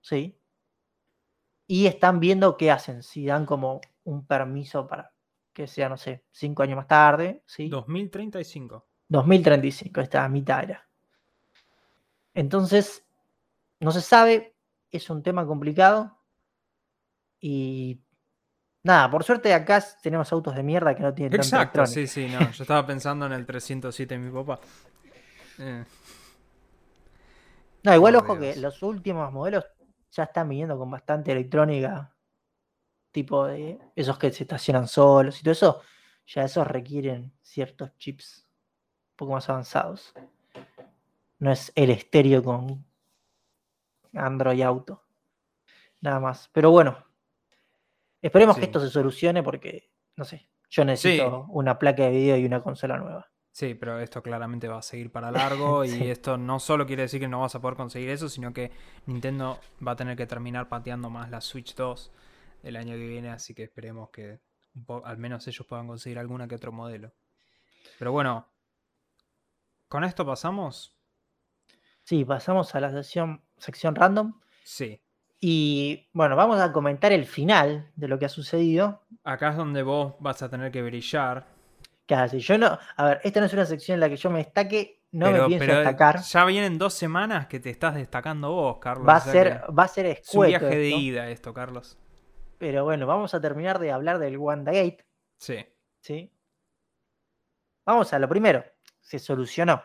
¿Sí? 0.02 0.40
Y 1.66 1.88
están 1.88 2.20
viendo 2.20 2.58
qué 2.58 2.72
hacen. 2.72 3.02
Si 3.04 3.26
dan 3.26 3.46
como 3.46 3.82
un 4.04 4.26
permiso 4.26 4.88
para 4.88 5.14
que 5.54 5.68
sea, 5.68 5.88
no 5.88 5.98
sé, 5.98 6.26
cinco 6.32 6.64
años 6.64 6.76
más 6.76 6.88
tarde. 6.88 7.44
¿sí? 7.46 7.70
2035. 7.70 8.86
2035, 9.08 10.02
esta 10.02 10.28
mitad 10.28 10.64
era. 10.64 10.90
Entonces, 12.34 13.06
no 13.84 13.92
se 13.92 14.02
sabe, 14.02 14.56
es 14.92 15.10
un 15.10 15.22
tema 15.22 15.46
complicado. 15.46 16.18
Y 17.40 18.02
nada, 18.84 19.12
por 19.12 19.24
suerte 19.24 19.54
acá 19.54 19.84
tenemos 20.02 20.32
autos 20.32 20.56
de 20.56 20.64
mierda 20.64 20.96
que 20.96 21.04
no 21.04 21.14
tienen 21.14 21.36
Exacto, 21.36 21.86
sí, 21.86 22.08
sí, 22.08 22.28
no. 22.28 22.40
Yo 22.52 22.64
estaba 22.64 22.86
pensando 22.86 23.26
en 23.26 23.34
el 23.34 23.46
307 23.46 24.14
de 24.16 24.20
mi 24.20 24.32
papá. 24.32 24.60
Eh, 25.60 25.84
No, 27.84 27.94
igual 27.94 28.14
Por 28.14 28.24
ojo 28.24 28.40
que 28.40 28.56
los 28.56 28.82
últimos 28.82 29.32
modelos 29.32 29.66
ya 30.12 30.24
están 30.24 30.48
viniendo 30.48 30.78
con 30.78 30.90
bastante 30.90 31.32
electrónica, 31.32 32.16
tipo 33.12 33.46
de 33.46 33.80
esos 33.96 34.18
que 34.18 34.32
se 34.32 34.44
estacionan 34.44 34.88
solos 34.88 35.40
y 35.40 35.44
todo 35.44 35.52
eso, 35.52 35.82
ya 36.26 36.44
esos 36.44 36.66
requieren 36.66 37.34
ciertos 37.42 37.96
chips 37.98 38.48
un 39.12 39.16
poco 39.18 39.34
más 39.34 39.50
avanzados. 39.50 40.14
No 41.40 41.52
es 41.52 41.72
el 41.76 41.90
estéreo 41.90 42.42
con 42.42 42.86
Android 44.14 44.62
Auto, 44.62 45.04
nada 46.02 46.20
más. 46.20 46.50
Pero 46.54 46.72
bueno, 46.72 46.98
esperemos 48.22 48.58
que 48.58 48.66
esto 48.66 48.80
se 48.80 48.90
solucione 48.90 49.44
porque, 49.44 49.92
no 50.16 50.26
sé, 50.26 50.50
yo 50.70 50.86
necesito 50.86 51.46
una 51.50 51.78
placa 51.78 52.04
de 52.04 52.12
video 52.12 52.38
y 52.38 52.46
una 52.46 52.62
consola 52.62 52.98
nueva. 52.98 53.30
sí, 53.52 53.76
pero 53.76 54.00
esto 54.00 54.24
claramente 54.24 54.68
va 54.68 54.80
a 54.80 54.82
seguir 54.82 55.12
para 55.12 55.32
largo 55.32 55.86
y 55.86 56.10
esto 56.10 56.38
no 56.38 56.60
solo 56.60 56.88
quiere 56.88 57.04
decir 57.04 57.20
que 57.20 57.28
no 57.28 57.42
vas 57.42 57.56
a 57.56 57.62
poder 57.62 57.78
conseguir 57.78 58.10
eso, 58.10 58.30
sino 58.30 58.54
que 58.54 58.72
Nintendo 59.06 59.60
va 59.86 59.92
a 59.92 59.96
tener 59.96 60.18
que 60.18 60.26
terminar 60.26 60.70
pateando 60.70 61.10
más 61.10 61.30
la 61.30 61.42
Switch 61.42 61.76
2 61.76 62.12
el 62.64 62.76
año 62.76 62.94
que 62.96 63.08
viene, 63.08 63.30
así 63.30 63.54
que 63.54 63.64
esperemos 63.64 64.10
que 64.10 64.40
al 65.04 65.18
menos 65.18 65.48
ellos 65.48 65.68
puedan 65.68 65.88
conseguir 65.88 66.18
alguna 66.18 66.48
que 66.48 66.56
otro 66.56 66.72
modelo. 66.72 67.14
Pero 68.00 68.12
bueno, 68.12 68.48
¿con 69.88 70.04
esto 70.04 70.26
pasamos? 70.26 70.93
Sí, 72.04 72.26
pasamos 72.26 72.74
a 72.76 72.80
la 72.80 72.92
sección, 72.92 73.42
sección 73.58 73.96
random. 73.96 74.40
Sí. 74.64 75.00
Y 75.40 76.10
bueno, 76.14 76.36
vamos 76.36 76.60
a 76.60 76.72
comentar 76.72 77.12
el 77.12 77.26
final 77.26 77.92
de 77.96 78.08
lo 78.08 78.18
que 78.20 78.26
ha 78.26 78.30
sucedido. 78.30 79.02
Acá 79.24 79.50
es 79.50 79.58
donde 79.58 79.84
vos 79.84 80.16
vas 80.20 80.42
a 80.42 80.50
tener 80.50 80.72
que 80.72 80.82
brillar. 80.82 81.46
Así, 82.10 82.40
yo 82.40 82.58
no, 82.58 82.78
a 82.98 83.06
ver, 83.06 83.22
esta 83.24 83.40
no 83.40 83.46
es 83.48 83.54
una 83.54 83.66
sección 83.66 83.96
en 83.96 84.00
la 84.02 84.10
que 84.10 84.18
yo 84.18 84.30
me 84.30 84.40
destaque, 84.40 85.02
no 85.14 85.26
pero, 85.28 85.44
me 85.44 85.48
pienso 85.48 85.66
pero 85.66 85.78
destacar. 85.80 86.22
ya 86.22 86.46
vienen 86.46 86.78
dos 86.78 86.94
semanas 86.94 87.48
que 87.48 87.60
te 87.60 87.70
estás 87.72 87.96
destacando 87.96 88.52
vos, 88.52 88.78
Carlos. 88.80 89.08
Va 89.08 89.16
a 89.16 89.18
o 89.18 89.22
sea 89.22 89.32
ser, 89.32 89.62
va 89.78 89.84
a 89.84 89.88
ser 89.88 90.06
es 90.08 90.18
un 90.18 90.46
escueto 90.46 90.48
viaje 90.50 90.78
de 90.78 90.90
ida 90.90 91.30
esto, 91.30 91.54
Carlos. 91.54 91.98
pero 92.58 92.84
bueno, 92.84 93.08
vamos 93.08 93.34
a 93.34 93.42
terminar 93.42 93.80
de 93.80 93.92
hablar 93.92 94.20
del 94.20 94.38
WandaGate, 94.38 95.06
Sí. 95.38 95.66
¿sí? 96.02 96.32
Vamos 97.86 98.14
a 98.14 98.20
lo 98.20 98.30
primero, 98.30 98.64
se 99.02 99.18
solucionó, 99.20 99.82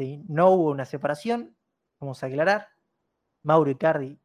¿sí? 0.00 0.24
No 0.28 0.48
hubo 0.52 0.70
una 0.70 0.86
separación, 0.86 1.54
vamos 2.00 2.22
a 2.22 2.26
aclarar. 2.26 2.68
Mauro 3.42 3.70
Icardi 3.70 4.18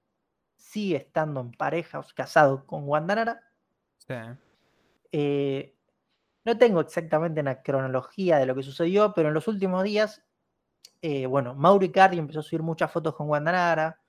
sigue 0.55 0.95
estando 0.95 1.41
en 1.41 1.51
pareja, 1.51 2.01
casado 2.15 2.65
con 2.65 2.87
Wanda 2.87 3.15
Nara. 3.15 3.41
Sí. 3.97 4.13
Eh, 5.11 5.75
no 6.45 6.57
tengo 6.57 6.79
exactamente 6.79 7.41
una 7.41 7.61
cronología 7.61 8.37
de 8.37 8.45
lo 8.45 8.55
que 8.55 8.63
sucedió, 8.63 9.13
pero 9.13 9.27
en 9.27 9.33
los 9.33 9.49
últimos 9.49 9.83
días, 9.83 10.23
eh, 11.01 11.25
bueno, 11.25 11.55
Mauro 11.55 11.83
Icardi 11.83 12.19
empezó 12.19 12.39
a 12.39 12.43
subir 12.43 12.63
muchas 12.63 12.89
fotos 12.89 13.13
con 13.13 13.27
Wanda 13.27 13.51
Nara. 13.51 14.01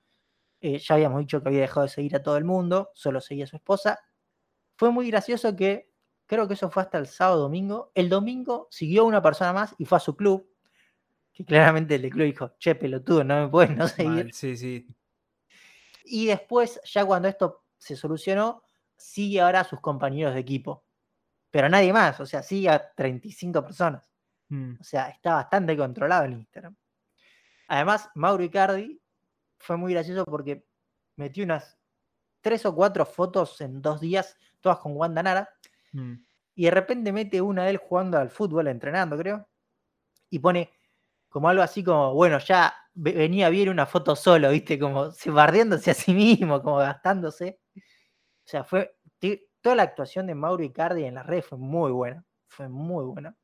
eh, 0.61 0.79
ya 0.79 0.95
habíamos 0.95 1.19
dicho 1.19 1.43
que 1.43 1.49
había 1.49 1.61
dejado 1.61 1.81
de 1.85 1.89
seguir 1.89 2.15
a 2.15 2.23
todo 2.23 2.37
el 2.37 2.45
mundo, 2.45 2.91
solo 2.93 3.19
seguía 3.19 3.43
a 3.43 3.47
su 3.47 3.57
esposa. 3.57 3.99
Fue 4.77 4.89
muy 4.89 5.11
gracioso 5.11 5.53
que, 5.53 5.91
creo 6.27 6.47
que 6.47 6.53
eso 6.53 6.69
fue 6.69 6.83
hasta 6.83 6.97
el 6.97 7.07
sábado 7.07 7.41
domingo. 7.41 7.91
El 7.93 8.07
domingo 8.07 8.69
siguió 8.71 9.03
una 9.03 9.21
persona 9.21 9.51
más 9.51 9.75
y 9.77 9.83
fue 9.83 9.97
a 9.97 9.99
su 9.99 10.15
club, 10.15 10.47
que 11.37 11.45
claramente 11.45 11.93
el 11.95 12.09
club 12.09 12.25
dijo, 12.25 12.55
che, 12.57 12.73
pelotudo, 12.73 13.23
no 13.23 13.43
me 13.43 13.47
puedes 13.47 13.75
no 13.77 13.87
seguir. 13.87 14.25
Mal, 14.25 14.33
sí, 14.33 14.57
sí. 14.57 14.87
Y 16.03 16.25
después, 16.25 16.81
ya 16.83 17.05
cuando 17.05 17.27
esto 17.27 17.65
se 17.77 17.95
solucionó, 17.95 18.63
sigue 18.95 19.39
ahora 19.39 19.59
a 19.59 19.63
sus 19.63 19.79
compañeros 19.79 20.33
de 20.33 20.39
equipo. 20.39 20.83
Pero 21.51 21.69
nadie 21.69 21.93
más, 21.93 22.19
o 22.19 22.25
sea, 22.25 22.41
sigue 22.41 22.69
a 22.69 22.91
35 22.95 23.63
personas. 23.63 24.09
Mm, 24.49 24.75
O 24.79 24.83
sea, 24.83 25.09
está 25.09 25.35
bastante 25.35 25.77
controlado 25.77 26.25
el 26.25 26.33
Instagram. 26.33 26.75
Además, 27.67 28.09
Mauro 28.15 28.43
Icardi 28.43 28.99
fue 29.59 29.77
muy 29.77 29.93
gracioso 29.93 30.25
porque 30.25 30.65
metió 31.17 31.43
unas 31.43 31.77
tres 32.41 32.65
o 32.65 32.73
cuatro 32.73 33.05
fotos 33.05 33.61
en 33.61 33.81
dos 33.81 33.99
días, 34.01 34.35
todas 34.59 34.79
con 34.79 34.93
Wanda 34.95 35.21
Nara. 35.21 35.49
mm. 35.91 36.13
y 36.55 36.65
de 36.65 36.71
repente 36.71 37.11
mete 37.11 37.41
una 37.41 37.65
de 37.65 37.71
él 37.71 37.77
jugando 37.77 38.17
al 38.17 38.31
fútbol, 38.31 38.67
entrenando, 38.67 39.15
creo, 39.17 39.47
y 40.29 40.39
pone 40.39 40.71
como 41.29 41.49
algo 41.49 41.63
así 41.63 41.83
como, 41.83 42.13
bueno, 42.13 42.39
ya 42.39 42.73
venía 42.93 43.49
bien 43.49 43.69
una 43.69 43.85
foto 43.85 44.15
solo, 44.15 44.49
¿viste? 44.49 44.79
Como 44.79 45.11
se 45.11 45.29
bardeándose 45.29 45.91
a 45.91 45.93
sí 45.93 46.13
mismo, 46.13 46.61
como 46.61 46.77
gastándose. 46.77 47.59
O 47.75 47.81
sea, 48.49 48.63
fue 48.63 48.97
toda 49.61 49.75
la 49.75 49.83
actuación 49.83 50.27
de 50.27 50.35
Mauro 50.35 50.63
Icardi 50.63 51.03
en 51.03 51.15
la 51.15 51.23
red 51.23 51.41
fue 51.41 51.57
muy 51.57 51.91
buena, 51.91 52.23
fue 52.47 52.69
muy 52.69 53.05
buena. 53.05 53.35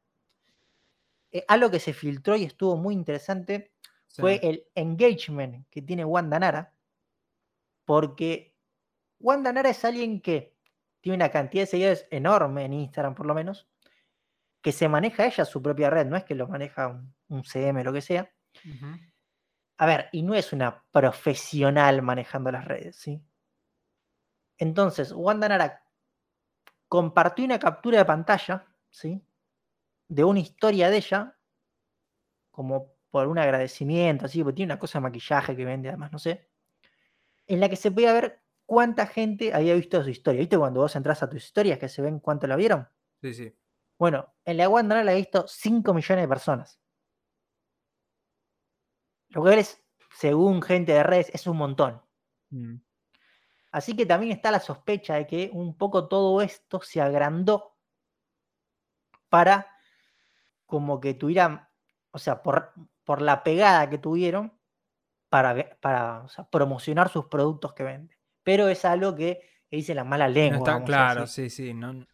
Eh, 1.31 1.43
algo 1.47 1.69
que 1.69 1.79
se 1.79 1.93
filtró 1.93 2.35
y 2.35 2.45
estuvo 2.45 2.77
muy 2.77 2.93
interesante 2.93 3.73
fue 4.07 4.39
el 4.43 4.63
engagement 4.75 5.67
que 5.69 5.81
tiene 5.81 6.05
Wanda 6.05 6.39
Nara, 6.39 6.73
porque 7.83 8.55
Wanda 9.19 9.51
Nara 9.51 9.71
es 9.71 9.83
alguien 9.83 10.21
que 10.21 10.55
tiene 11.01 11.15
una 11.17 11.29
cantidad 11.29 11.63
de 11.63 11.67
seguidores 11.67 12.07
enorme 12.11 12.63
en 12.65 12.73
Instagram, 12.73 13.15
por 13.15 13.25
lo 13.25 13.33
menos, 13.33 13.67
que 14.63 14.71
se 14.71 14.87
maneja 14.87 15.25
ella 15.25 15.43
su 15.43 15.61
propia 15.61 15.89
red, 15.89 16.07
no 16.07 16.15
es 16.15 16.23
que 16.23 16.35
lo 16.35 16.47
maneja 16.47 16.87
un, 17.27 17.43
CM, 17.43 17.83
lo 17.83 17.91
que 17.91 18.01
sea. 18.01 18.33
A 19.77 19.85
ver, 19.85 20.07
y 20.13 20.23
no 20.23 20.33
es 20.33 20.53
una 20.53 20.85
profesional 20.91 22.01
manejando 22.01 22.49
las 22.49 22.63
redes, 22.63 22.95
¿sí? 22.95 23.21
Entonces, 24.57 25.11
Wanda 25.11 25.49
Nara 25.49 25.83
compartió 26.87 27.43
una 27.43 27.59
captura 27.59 27.97
de 27.97 28.05
pantalla, 28.05 28.65
¿sí? 28.89 29.21
De 30.07 30.23
una 30.23 30.39
historia 30.39 30.89
de 30.89 30.97
ella, 30.97 31.37
como 32.49 32.93
por 33.09 33.27
un 33.27 33.39
agradecimiento, 33.39 34.27
así, 34.27 34.43
porque 34.43 34.55
tiene 34.55 34.71
una 34.71 34.79
cosa 34.79 34.99
de 34.99 35.03
maquillaje 35.03 35.57
que 35.57 35.65
vende, 35.65 35.89
además, 35.89 36.13
no 36.13 36.19
sé, 36.19 36.49
en 37.47 37.59
la 37.59 37.67
que 37.67 37.75
se 37.75 37.91
podía 37.91 38.13
ver 38.13 38.41
cuánta 38.65 39.07
gente 39.07 39.53
había 39.53 39.73
visto 39.73 40.01
su 40.01 40.09
historia. 40.09 40.39
¿Viste 40.39 40.57
cuando 40.57 40.79
vos 40.79 40.95
entras 40.95 41.21
a 41.21 41.29
tus 41.29 41.43
historias 41.43 41.79
que 41.79 41.89
se 41.89 42.01
ven 42.01 42.19
cuánto 42.21 42.47
la 42.47 42.55
vieron? 42.55 42.87
Sí, 43.21 43.33
sí. 43.33 43.53
Bueno, 44.03 44.33
en 44.43 44.57
la 44.57 44.67
Wanda 44.67 45.01
la 45.01 45.13
he 45.13 45.15
visto 45.15 45.45
5 45.47 45.93
millones 45.93 46.23
de 46.25 46.27
personas. 46.27 46.77
Lo 49.29 49.39
cual 49.39 49.59
es, 49.59 49.81
según 50.17 50.61
gente 50.61 50.91
de 50.91 51.03
redes, 51.03 51.31
es 51.33 51.47
un 51.47 51.55
montón. 51.55 52.01
Mm. 52.49 52.81
Así 53.71 53.95
que 53.95 54.05
también 54.05 54.33
está 54.33 54.51
la 54.51 54.59
sospecha 54.59 55.13
de 55.13 55.25
que 55.25 55.49
un 55.53 55.77
poco 55.77 56.09
todo 56.09 56.41
esto 56.41 56.81
se 56.81 56.99
agrandó 56.99 57.77
para 59.29 59.73
como 60.65 60.99
que 60.99 61.13
tuvieran, 61.13 61.65
o 62.11 62.19
sea, 62.19 62.43
por, 62.43 62.73
por 63.05 63.21
la 63.21 63.41
pegada 63.41 63.89
que 63.89 63.99
tuvieron 63.99 64.51
para, 65.29 65.79
para 65.79 66.25
promocionar 66.51 67.07
sus 67.07 67.27
productos 67.27 67.73
que 67.73 67.83
venden. 67.83 68.17
Pero 68.43 68.67
es 68.67 68.83
algo 68.83 69.15
que, 69.15 69.49
dice 69.71 69.95
la 69.95 70.03
mala 70.03 70.27
lengua. 70.27 70.57
No 70.57 70.65
está 70.65 70.83
claro, 70.83 71.25
sí, 71.25 71.49
sí. 71.49 71.73
No, 71.73 72.05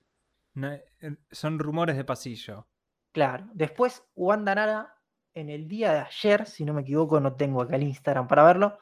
son 1.31 1.59
rumores 1.59 1.97
de 1.97 2.05
pasillo. 2.05 2.67
Claro. 3.11 3.47
Después, 3.53 4.03
Wanda 4.15 4.55
Nara, 4.55 4.95
en 5.33 5.49
el 5.49 5.67
día 5.67 5.93
de 5.93 5.99
ayer, 5.99 6.45
si 6.45 6.65
no 6.65 6.73
me 6.73 6.81
equivoco, 6.81 7.19
no 7.19 7.35
tengo 7.35 7.61
acá 7.61 7.75
el 7.75 7.83
Instagram 7.83 8.27
para 8.27 8.43
verlo, 8.43 8.79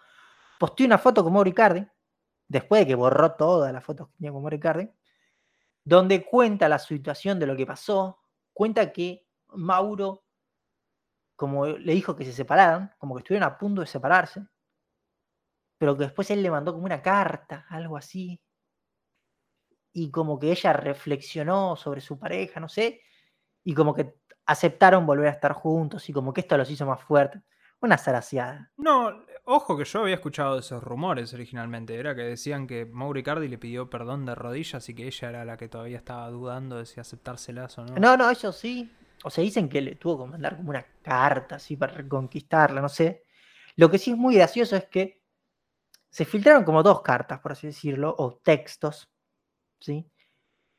posteó 0.59 0.85
una 0.85 0.97
foto 0.97 1.23
con 1.23 1.33
Mauro 1.33 1.51
después 2.47 2.81
de 2.81 2.87
que 2.87 2.95
borró 2.95 3.33
todas 3.33 3.73
las 3.73 3.83
fotos 3.83 4.07
que 4.07 4.13
tenía 4.17 4.31
con 4.31 4.43
Mauro 4.43 4.59
donde 5.83 6.25
cuenta 6.25 6.67
la 6.67 6.79
situación 6.79 7.39
de 7.39 7.47
lo 7.47 7.55
que 7.55 7.65
pasó, 7.65 8.19
cuenta 8.51 8.91
que 8.91 9.25
Mauro, 9.53 10.25
como 11.35 11.65
le 11.65 11.93
dijo 11.93 12.15
que 12.15 12.25
se 12.25 12.33
separaran, 12.33 12.93
como 12.97 13.15
que 13.15 13.19
estuvieron 13.19 13.49
a 13.49 13.57
punto 13.57 13.81
de 13.81 13.87
separarse, 13.87 14.45
pero 15.77 15.95
que 15.95 16.05
después 16.05 16.29
él 16.31 16.43
le 16.43 16.51
mandó 16.51 16.73
como 16.73 16.85
una 16.85 17.01
carta, 17.01 17.65
algo 17.69 17.95
así, 17.95 18.41
y 19.97 20.11
como 20.11 20.37
que 20.37 20.51
ella 20.51 20.73
reflexionó 20.73 21.75
sobre 21.75 22.01
su 22.01 22.19
pareja, 22.19 22.59
no 22.59 22.69
sé, 22.69 23.01
y 23.63 23.73
como 23.73 23.95
que 23.95 24.13
aceptaron 24.45 25.07
volver 25.07 25.27
a 25.27 25.31
estar 25.31 25.53
juntos 25.53 26.07
y 26.07 26.13
como 26.13 26.33
que 26.33 26.41
esto 26.41 26.55
los 26.55 26.69
hizo 26.69 26.85
más 26.85 27.01
fuertes. 27.01 27.41
Una 27.81 27.97
zaraciada. 27.97 28.71
No, 28.77 29.25
ojo 29.45 29.75
que 29.75 29.85
yo 29.85 30.01
había 30.01 30.13
escuchado 30.13 30.59
esos 30.59 30.83
rumores 30.83 31.33
originalmente. 31.33 31.95
Era 31.95 32.15
que 32.15 32.21
decían 32.21 32.67
que 32.67 32.85
Mauro 32.85 33.17
Icardi 33.19 33.47
le 33.47 33.57
pidió 33.57 33.89
perdón 33.89 34.25
de 34.27 34.35
rodillas 34.35 34.87
y 34.87 34.93
que 34.93 35.07
ella 35.07 35.29
era 35.29 35.45
la 35.45 35.57
que 35.57 35.67
todavía 35.67 35.97
estaba 35.97 36.29
dudando 36.29 36.77
de 36.77 36.85
si 36.85 36.99
aceptárselas 36.99 37.77
o 37.79 37.85
no. 37.85 37.95
No, 37.95 38.17
no, 38.17 38.29
eso 38.29 38.51
sí. 38.51 38.91
O 39.23 39.31
sea, 39.31 39.43
dicen 39.43 39.67
que 39.67 39.81
le 39.81 39.95
tuvo 39.95 40.25
que 40.25 40.31
mandar 40.31 40.57
como 40.57 40.69
una 40.69 40.85
carta 41.01 41.55
así 41.55 41.75
para 41.75 41.93
reconquistarla, 41.93 42.81
no 42.81 42.89
sé. 42.89 43.23
Lo 43.75 43.89
que 43.89 43.97
sí 43.97 44.11
es 44.11 44.17
muy 44.17 44.35
gracioso 44.35 44.75
es 44.75 44.85
que 44.85 45.23
se 46.09 46.23
filtraron 46.23 46.63
como 46.63 46.83
dos 46.83 47.01
cartas, 47.01 47.39
por 47.39 47.53
así 47.53 47.67
decirlo, 47.67 48.15
o 48.17 48.35
textos, 48.35 49.09
¿sí? 49.79 50.09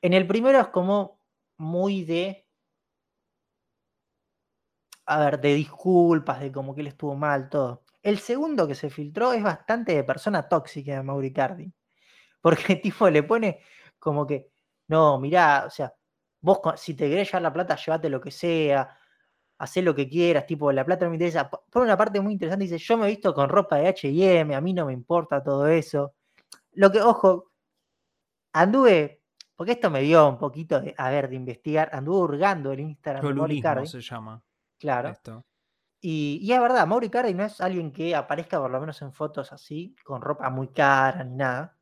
En 0.03 0.13
el 0.15 0.27
primero 0.27 0.61
es 0.61 0.69
como 0.69 1.21
muy 1.59 2.05
de, 2.05 2.47
a 5.07 5.19
ver, 5.21 5.41
de 5.41 5.55
disculpas, 5.55 6.41
de 6.41 6.53
como 6.53 6.75
que 6.75 6.83
él 6.83 6.89
estuvo 6.89 7.15
mal, 7.15 7.49
todo. 7.49 7.85
El 8.03 8.19
segundo 8.19 8.67
que 8.69 8.75
se 8.75 8.91
filtró 8.91 9.33
es 9.33 9.43
bastante 9.43 9.95
de 9.95 10.05
persona 10.05 10.49
tóxica 10.49 10.93
de 10.95 11.03
Mauricardi, 11.03 11.73
porque 12.43 12.75
el 12.75 12.81
tipo 12.83 13.09
le 13.11 13.23
pone 13.23 13.61
como 13.99 14.27
que, 14.27 14.51
no, 14.89 15.19
mirá, 15.21 15.65
o 15.67 15.71
sea, 15.71 15.95
vos 16.41 16.61
si 16.77 16.95
te 16.95 17.09
querés 17.09 17.29
llevar 17.29 17.43
la 17.43 17.53
plata, 17.53 17.77
llévate 17.77 18.09
lo 18.11 18.21
que 18.21 18.31
sea, 18.31 18.99
haz 19.59 19.77
lo 19.79 19.95
que 19.95 20.09
quieras, 20.09 20.47
tipo, 20.47 20.73
la 20.73 20.85
plata 20.85 21.05
no 21.05 21.11
me 21.11 21.17
interesa. 21.17 21.51
Pone 21.51 21.87
una 21.87 21.97
parte 21.97 22.21
muy 22.21 22.33
interesante, 22.35 22.65
dice, 22.65 22.79
yo 22.79 22.97
me 22.99 23.07
he 23.07 23.11
visto 23.11 23.35
con 23.35 23.49
ropa 23.49 23.77
de 23.79 23.89
H&M, 23.89 24.55
a 24.55 24.61
mí 24.61 24.73
no 24.75 24.87
me 24.87 24.93
importa 24.93 25.43
todo 25.43 25.67
eso. 25.69 26.15
Lo 26.75 26.93
que, 26.93 27.01
ojo, 27.03 27.53
anduve, 28.53 29.23
porque 29.57 29.73
esto 29.73 29.91
me 29.91 30.01
dio 30.01 30.29
un 30.29 30.39
poquito 30.39 30.81
de, 30.81 30.95
a 30.97 31.11
ver, 31.11 31.29
de 31.29 31.37
investigar, 31.37 31.91
anduve 31.93 32.19
hurgando 32.19 32.73
el 32.73 32.81
Instagram 32.81 33.27
de 33.27 33.35
Mauri 33.35 33.61
Cardi. 33.61 33.87
se 33.87 34.01
llama. 34.01 34.43
Claro. 34.79 35.17
Y, 36.01 36.39
y, 36.43 36.53
es 36.53 36.61
verdad, 36.61 36.87
Mauri 36.87 37.11
Cardi 37.11 37.35
no 37.35 37.45
es 37.45 37.61
alguien 37.61 37.93
que 37.93 38.15
aparezca 38.15 38.61
por 38.61 38.71
lo 38.71 38.79
menos 38.79 39.03
en 39.03 39.13
fotos 39.13 39.53
así, 39.53 39.97
con 40.05 40.23
ropa 40.23 40.49
muy 40.51 40.69
cara 40.69 41.25
ni 41.25 41.37
nada. 41.37 41.77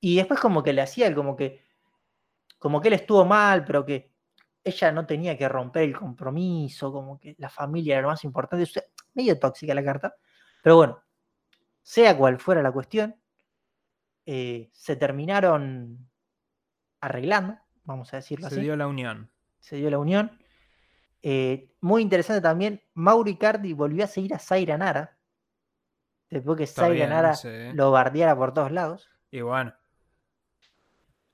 Y 0.00 0.16
después 0.16 0.40
como 0.40 0.62
que 0.62 0.72
le 0.72 0.82
hacía 0.82 1.06
el 1.08 1.14
como 1.14 1.36
que, 1.36 1.64
como 2.58 2.80
que 2.80 2.88
él 2.88 2.94
estuvo 2.94 3.24
mal, 3.24 3.64
pero 3.64 3.84
que 3.84 4.12
ella 4.62 4.92
no 4.92 5.06
tenía 5.06 5.36
que 5.36 5.48
romper 5.48 5.82
el 5.82 5.96
compromiso, 5.96 6.92
como 6.92 7.18
que 7.18 7.34
la 7.38 7.48
familia 7.48 7.94
era 7.94 8.02
lo 8.02 8.08
más 8.08 8.24
importante. 8.24 8.64
medio 9.14 9.38
tóxica 9.38 9.74
la 9.74 9.84
carta. 9.84 10.14
Pero 10.62 10.76
bueno, 10.76 11.02
sea 11.82 12.16
cual 12.16 12.38
fuera 12.38 12.62
la 12.62 12.72
cuestión, 12.72 13.19
eh, 14.32 14.70
se 14.72 14.94
terminaron 14.94 16.08
arreglando, 17.00 17.58
vamos 17.82 18.14
a 18.14 18.18
decirlo 18.18 18.46
así. 18.46 18.54
Se 18.54 18.60
dio 18.60 18.76
la 18.76 18.86
unión. 18.86 19.28
Se 19.58 19.74
dio 19.74 19.90
la 19.90 19.98
unión. 19.98 20.38
Eh, 21.20 21.74
muy 21.80 22.00
interesante 22.02 22.40
también, 22.40 22.80
Mauri 22.94 23.36
Cardi 23.36 23.72
volvió 23.72 24.04
a 24.04 24.06
seguir 24.06 24.32
a 24.32 24.38
Zaira 24.38 24.78
Nara. 24.78 25.18
Después 26.28 26.58
que 26.58 26.68
Zaira 26.68 27.08
Nara 27.08 27.34
lo 27.74 27.90
bardeara 27.90 28.36
por 28.36 28.54
todos 28.54 28.70
lados. 28.70 29.10
Y 29.32 29.40
bueno. 29.40 29.74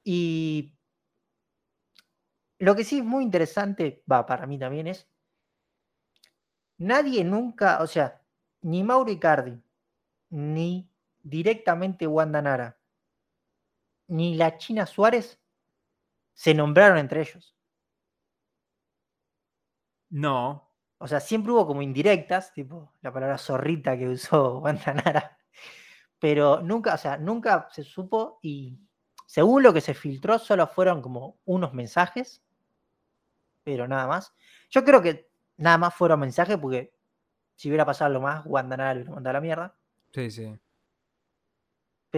Y 0.02 0.74
lo 2.58 2.74
que 2.76 2.84
sí 2.84 3.00
es 3.00 3.04
muy 3.04 3.24
interesante, 3.24 4.02
va, 4.10 4.24
para 4.24 4.46
mí 4.46 4.58
también 4.58 4.86
es. 4.86 5.06
Nadie 6.78 7.24
nunca, 7.24 7.82
o 7.82 7.86
sea, 7.86 8.22
ni 8.62 8.82
Mauri 8.82 9.18
Cardi, 9.18 9.62
ni 10.30 10.90
directamente 11.22 12.06
Wanda 12.06 12.40
Nara, 12.40 12.75
ni 14.08 14.36
la 14.36 14.58
China 14.58 14.86
Suárez 14.86 15.40
se 16.34 16.54
nombraron 16.54 16.98
entre 16.98 17.22
ellos. 17.22 17.56
No. 20.10 20.72
O 20.98 21.08
sea, 21.08 21.20
siempre 21.20 21.52
hubo 21.52 21.66
como 21.66 21.82
indirectas, 21.82 22.52
tipo 22.52 22.92
la 23.02 23.12
palabra 23.12 23.38
zorrita 23.38 23.98
que 23.98 24.08
usó 24.08 24.58
Wanda 24.60 24.94
Nara. 24.94 25.38
Pero 26.18 26.62
nunca, 26.62 26.94
o 26.94 26.98
sea, 26.98 27.18
nunca 27.18 27.68
se 27.70 27.84
supo 27.84 28.38
y 28.42 28.78
según 29.26 29.62
lo 29.62 29.72
que 29.72 29.80
se 29.80 29.92
filtró, 29.92 30.38
solo 30.38 30.66
fueron 30.66 31.02
como 31.02 31.38
unos 31.44 31.74
mensajes, 31.74 32.42
pero 33.64 33.86
nada 33.88 34.06
más. 34.06 34.32
Yo 34.70 34.84
creo 34.84 35.02
que 35.02 35.28
nada 35.56 35.76
más 35.78 35.94
fueron 35.94 36.20
mensajes 36.20 36.56
porque 36.56 36.94
si 37.56 37.68
hubiera 37.68 37.84
pasado 37.84 38.12
lo 38.12 38.20
más, 38.20 38.44
Wanda 38.46 38.76
Nara 38.76 38.94
le 38.94 39.00
hubiera 39.00 39.14
mandado 39.14 39.34
la 39.34 39.40
mierda. 39.40 39.76
Sí, 40.12 40.30
sí. 40.30 40.58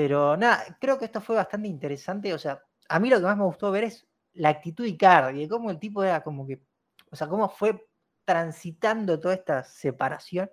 Pero 0.00 0.36
nada, 0.36 0.78
creo 0.80 0.96
que 0.96 1.06
esto 1.06 1.20
fue 1.20 1.34
bastante 1.34 1.66
interesante. 1.66 2.32
O 2.32 2.38
sea, 2.38 2.62
a 2.88 3.00
mí 3.00 3.10
lo 3.10 3.16
que 3.18 3.24
más 3.24 3.36
me 3.36 3.42
gustó 3.42 3.72
ver 3.72 3.82
es 3.82 4.06
la 4.34 4.50
actitud 4.50 4.84
de 4.84 4.90
Icardi, 4.90 5.40
de 5.40 5.48
cómo 5.48 5.72
el 5.72 5.80
tipo 5.80 6.04
era 6.04 6.22
como 6.22 6.46
que, 6.46 6.62
o 7.10 7.16
sea, 7.16 7.26
cómo 7.26 7.48
fue 7.48 7.84
transitando 8.24 9.18
toda 9.18 9.34
esta 9.34 9.64
separación. 9.64 10.48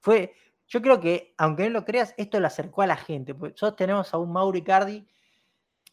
Fue, 0.00 0.34
yo 0.68 0.82
creo 0.82 1.00
que, 1.00 1.34
aunque 1.38 1.64
no 1.64 1.70
lo 1.70 1.86
creas, 1.86 2.12
esto 2.18 2.38
lo 2.40 2.46
acercó 2.46 2.82
a 2.82 2.86
la 2.86 2.96
gente. 2.96 3.34
Porque 3.34 3.54
nosotros 3.54 3.76
tenemos 3.76 4.12
a 4.12 4.18
un 4.18 4.30
Mauro 4.30 4.58
Icardi 4.58 5.08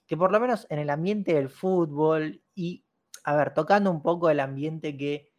que 0.06 0.18
por 0.18 0.30
lo 0.30 0.42
menos 0.42 0.68
en 0.70 0.80
el 0.80 0.90
ambiente 0.90 1.36
del 1.36 1.48
fútbol 1.48 2.44
y, 2.56 2.84
a 3.24 3.38
ver, 3.38 3.54
tocando 3.54 3.90
un 3.90 4.02
poco 4.02 4.30
el 4.30 4.42
ambiente 4.42 4.98
que, 4.98 5.32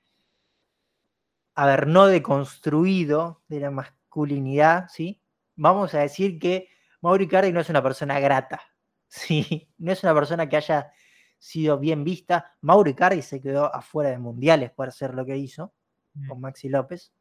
a 1.55 1.67
ver, 1.67 1.87
no 1.87 2.07
deconstruido 2.07 3.43
de 3.47 3.61
la 3.61 3.71
masculinidad, 3.71 4.89
¿sí? 4.89 5.21
Vamos 5.55 5.93
a 5.93 5.99
decir 5.99 6.39
que 6.39 6.80
Mauri 7.01 7.27
Cardi 7.29 7.53
no 7.53 7.61
es 7.61 7.69
una 7.71 7.83
persona 7.83 8.19
grata, 8.21 8.61
¿sí? 9.09 9.69
no 9.79 9.93
es 9.93 10.03
una 10.03 10.15
persona 10.15 10.49
que 10.49 10.57
haya 10.57 10.93
sido 11.39 11.79
bien 11.79 12.05
vista. 12.05 12.57
Mauro 12.61 12.91
Icardi 12.91 13.23
se 13.23 13.41
quedó 13.41 13.75
afuera 13.75 14.11
de 14.11 14.19
mundiales 14.19 14.71
por 14.73 14.89
hacer 14.89 15.15
lo 15.15 15.25
que 15.25 15.37
hizo 15.37 15.73
Mm. 16.15 16.29
con 16.29 16.41
Maxi 16.41 16.69
López. 16.69 17.13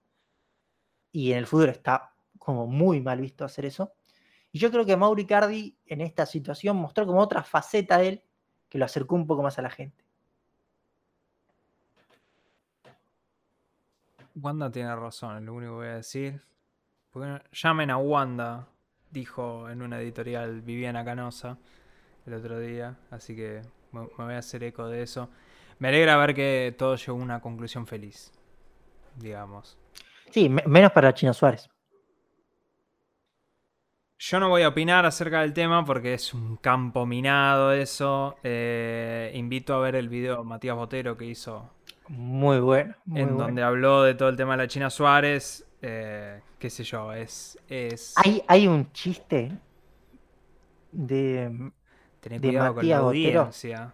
Y 1.11 1.31
en 1.31 1.37
el 1.37 1.45
fútbol 1.47 1.69
está 1.69 2.13
como 2.37 2.67
muy 2.67 3.01
mal 3.01 3.21
visto 3.21 3.45
hacer 3.45 3.65
eso. 3.65 3.93
Y 4.51 4.59
yo 4.59 4.71
creo 4.71 4.85
que 4.85 4.97
Mauro 4.97 5.21
Icardi 5.21 5.77
en 5.85 6.01
esta 6.01 6.25
situación 6.25 6.75
mostró 6.77 7.05
como 7.05 7.19
otra 7.19 7.43
faceta 7.43 7.99
de 7.99 8.07
él 8.07 8.23
que 8.67 8.77
lo 8.79 8.85
acercó 8.85 9.15
un 9.15 9.27
poco 9.27 9.43
más 9.43 9.59
a 9.59 9.61
la 9.61 9.69
gente. 9.69 10.03
Wanda 14.35 14.71
tiene 14.71 14.95
razón, 14.95 15.37
es 15.37 15.43
lo 15.43 15.53
único 15.53 15.73
que 15.73 15.77
voy 15.77 15.87
a 15.87 15.95
decir. 15.95 16.41
Porque 17.11 17.41
llamen 17.51 17.89
a 17.89 17.97
Wanda, 17.97 18.67
dijo 19.11 19.69
en 19.69 19.81
una 19.81 19.99
editorial 19.99 20.61
Viviana 20.61 21.03
Canosa 21.05 21.57
el 22.25 22.33
otro 22.33 22.59
día. 22.59 22.97
Así 23.11 23.35
que 23.35 23.61
me, 23.91 24.07
voy 24.17 24.33
a 24.33 24.37
hacer 24.39 24.63
eco 24.63 24.87
de 24.87 25.01
eso. 25.03 25.29
Me 25.79 25.87
alegra 25.89 26.17
ver 26.17 26.35
que 26.35 26.75
todo 26.77 26.95
llegó 26.95 27.17
a 27.17 27.21
una 27.21 27.39
conclusión 27.41 27.87
feliz, 27.87 28.31
digamos. 29.15 29.77
Sí, 30.31 30.49
me- 30.49 30.63
menos 30.67 30.91
para 30.91 31.13
Chino 31.13 31.33
Suárez. 31.33 31.69
Yo 34.21 34.39
no 34.41 34.49
voy 34.49 34.63
a 34.63 34.67
opinar 34.67 35.05
acerca 35.05 35.39
del 35.41 35.53
tema 35.53 35.85
porque 35.85 36.13
es 36.13 36.33
un 36.33 36.57
campo 36.57 37.05
minado 37.05 37.71
eso. 37.71 38.35
Eh, 38.43 39.31
invito 39.33 39.73
a 39.73 39.79
ver 39.79 39.95
el 39.95 40.09
video 40.09 40.37
de 40.39 40.43
Matías 40.43 40.75
Botero 40.75 41.15
que 41.15 41.23
hizo 41.25 41.71
Muy 42.09 42.59
bueno. 42.59 42.95
Muy 43.05 43.21
en 43.21 43.27
bueno. 43.29 43.43
donde 43.45 43.63
habló 43.63 44.03
de 44.03 44.15
todo 44.15 44.27
el 44.27 44.35
tema 44.35 44.51
de 44.53 44.57
la 44.63 44.67
China 44.67 44.89
Suárez. 44.89 45.65
Eh, 45.81 46.41
qué 46.57 46.69
sé 46.69 46.83
yo, 46.83 47.13
es... 47.13 47.57
es... 47.67 48.13
Hay, 48.17 48.43
hay 48.47 48.67
un 48.67 48.91
chiste 48.91 49.57
de. 50.91 51.71
Tener 52.19 52.41
de 52.41 52.47
cuidado 52.49 52.75
con 52.75 52.87
la 52.89 52.99
Botero. 53.01 53.39
audiencia. 53.41 53.93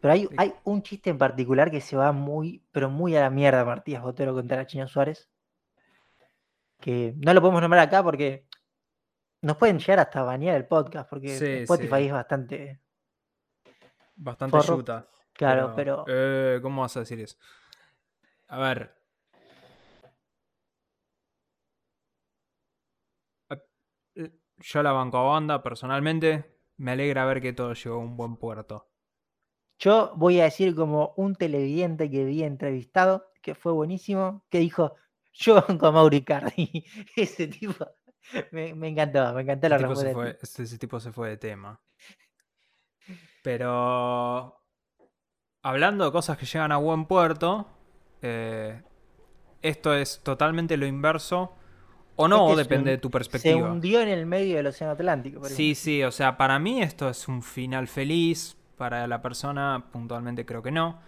Pero 0.00 0.14
hay, 0.14 0.28
hay 0.36 0.54
un 0.64 0.82
chiste 0.82 1.10
en 1.10 1.18
particular 1.18 1.70
que 1.70 1.80
se 1.80 1.96
va 1.96 2.12
muy, 2.12 2.62
pero 2.72 2.88
muy 2.88 3.16
a 3.16 3.20
la 3.20 3.30
mierda, 3.30 3.64
Martínez 3.64 4.00
Botero 4.00 4.32
contra 4.32 4.56
la 4.58 4.66
China 4.66 4.86
Suárez. 4.86 5.28
Que 6.80 7.12
no 7.16 7.34
lo 7.34 7.40
podemos 7.40 7.60
nombrar 7.60 7.82
acá 7.86 8.02
porque 8.02 8.46
nos 9.42 9.56
pueden 9.56 9.78
llegar 9.78 9.98
hasta 9.98 10.22
banear 10.22 10.56
el 10.56 10.66
podcast, 10.66 11.10
porque 11.10 11.28
Sí, 11.36 11.44
Spotify 11.62 11.96
sí. 12.02 12.06
es 12.06 12.12
bastante. 12.12 12.80
Bastante 14.16 14.58
yuta. 14.60 15.06
Claro, 15.32 15.72
pero. 15.76 16.04
eh, 16.08 16.60
¿Cómo 16.62 16.82
vas 16.82 16.96
a 16.96 17.00
decir 17.00 17.20
eso? 17.20 17.36
A 18.48 18.58
ver. 18.58 18.94
A- 23.50 23.58
eh, 24.14 24.30
Yo 24.60 24.82
la 24.82 24.92
banco 24.92 25.18
a 25.18 25.22
banda, 25.22 25.62
personalmente. 25.62 26.58
Me 26.76 26.92
alegra 26.92 27.24
ver 27.24 27.40
que 27.40 27.52
todo 27.52 27.74
llegó 27.74 27.96
a 27.96 27.98
un 27.98 28.16
buen 28.16 28.36
puerto. 28.36 28.88
Yo 29.78 30.12
voy 30.16 30.40
a 30.40 30.44
decir 30.44 30.74
como 30.74 31.14
un 31.16 31.36
televidente 31.36 32.10
que 32.10 32.24
vi 32.24 32.42
entrevistado, 32.42 33.30
que 33.42 33.54
fue 33.54 33.72
buenísimo, 33.72 34.44
que 34.50 34.58
dijo, 34.58 34.94
yo 35.32 35.54
banco 35.66 35.86
a 35.86 35.92
Mauri 35.92 36.24
Cardi. 36.24 36.84
Ese 37.16 37.46
tipo 37.46 37.86
me, 38.50 38.74
me 38.74 38.88
encantó, 38.88 39.32
me 39.34 39.42
encantó 39.42 39.66
Ese 39.66 39.68
la 39.68 39.78
respuesta. 39.78 40.12
fue, 40.12 40.38
ese 40.42 40.78
tipo 40.78 41.00
se 41.00 41.12
fue 41.12 41.30
de 41.30 41.36
tema. 41.36 41.80
Pero. 43.42 44.60
Hablando 45.62 46.04
de 46.04 46.12
cosas 46.12 46.38
que 46.38 46.46
llegan 46.46 46.72
a 46.72 46.76
buen 46.76 47.06
puerto. 47.06 47.68
eh, 48.22 48.82
esto 49.62 49.94
es 49.94 50.22
totalmente 50.22 50.76
lo 50.76 50.86
inverso. 50.86 51.57
O 52.20 52.28
no, 52.28 52.48
se 52.48 52.56
depende 52.56 52.90
de 52.90 52.98
tu 52.98 53.08
Se 53.08 53.12
perspectiva. 53.12 53.72
hundió 53.72 54.00
en 54.00 54.08
el 54.08 54.26
medio 54.26 54.56
del 54.56 54.66
Océano 54.66 54.92
Atlántico. 54.94 55.40
por 55.40 55.50
Sí, 55.50 55.72
ejemplo. 55.72 55.82
sí, 55.82 56.02
o 56.04 56.10
sea, 56.12 56.36
para 56.36 56.58
mí 56.58 56.82
esto 56.82 57.08
es 57.08 57.28
un 57.28 57.42
final 57.42 57.88
feliz. 57.88 58.56
Para 58.76 59.06
la 59.08 59.22
persona, 59.22 59.86
puntualmente 59.92 60.44
creo 60.46 60.62
que 60.62 60.70
no. 60.70 61.00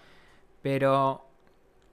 Pero 0.63 1.27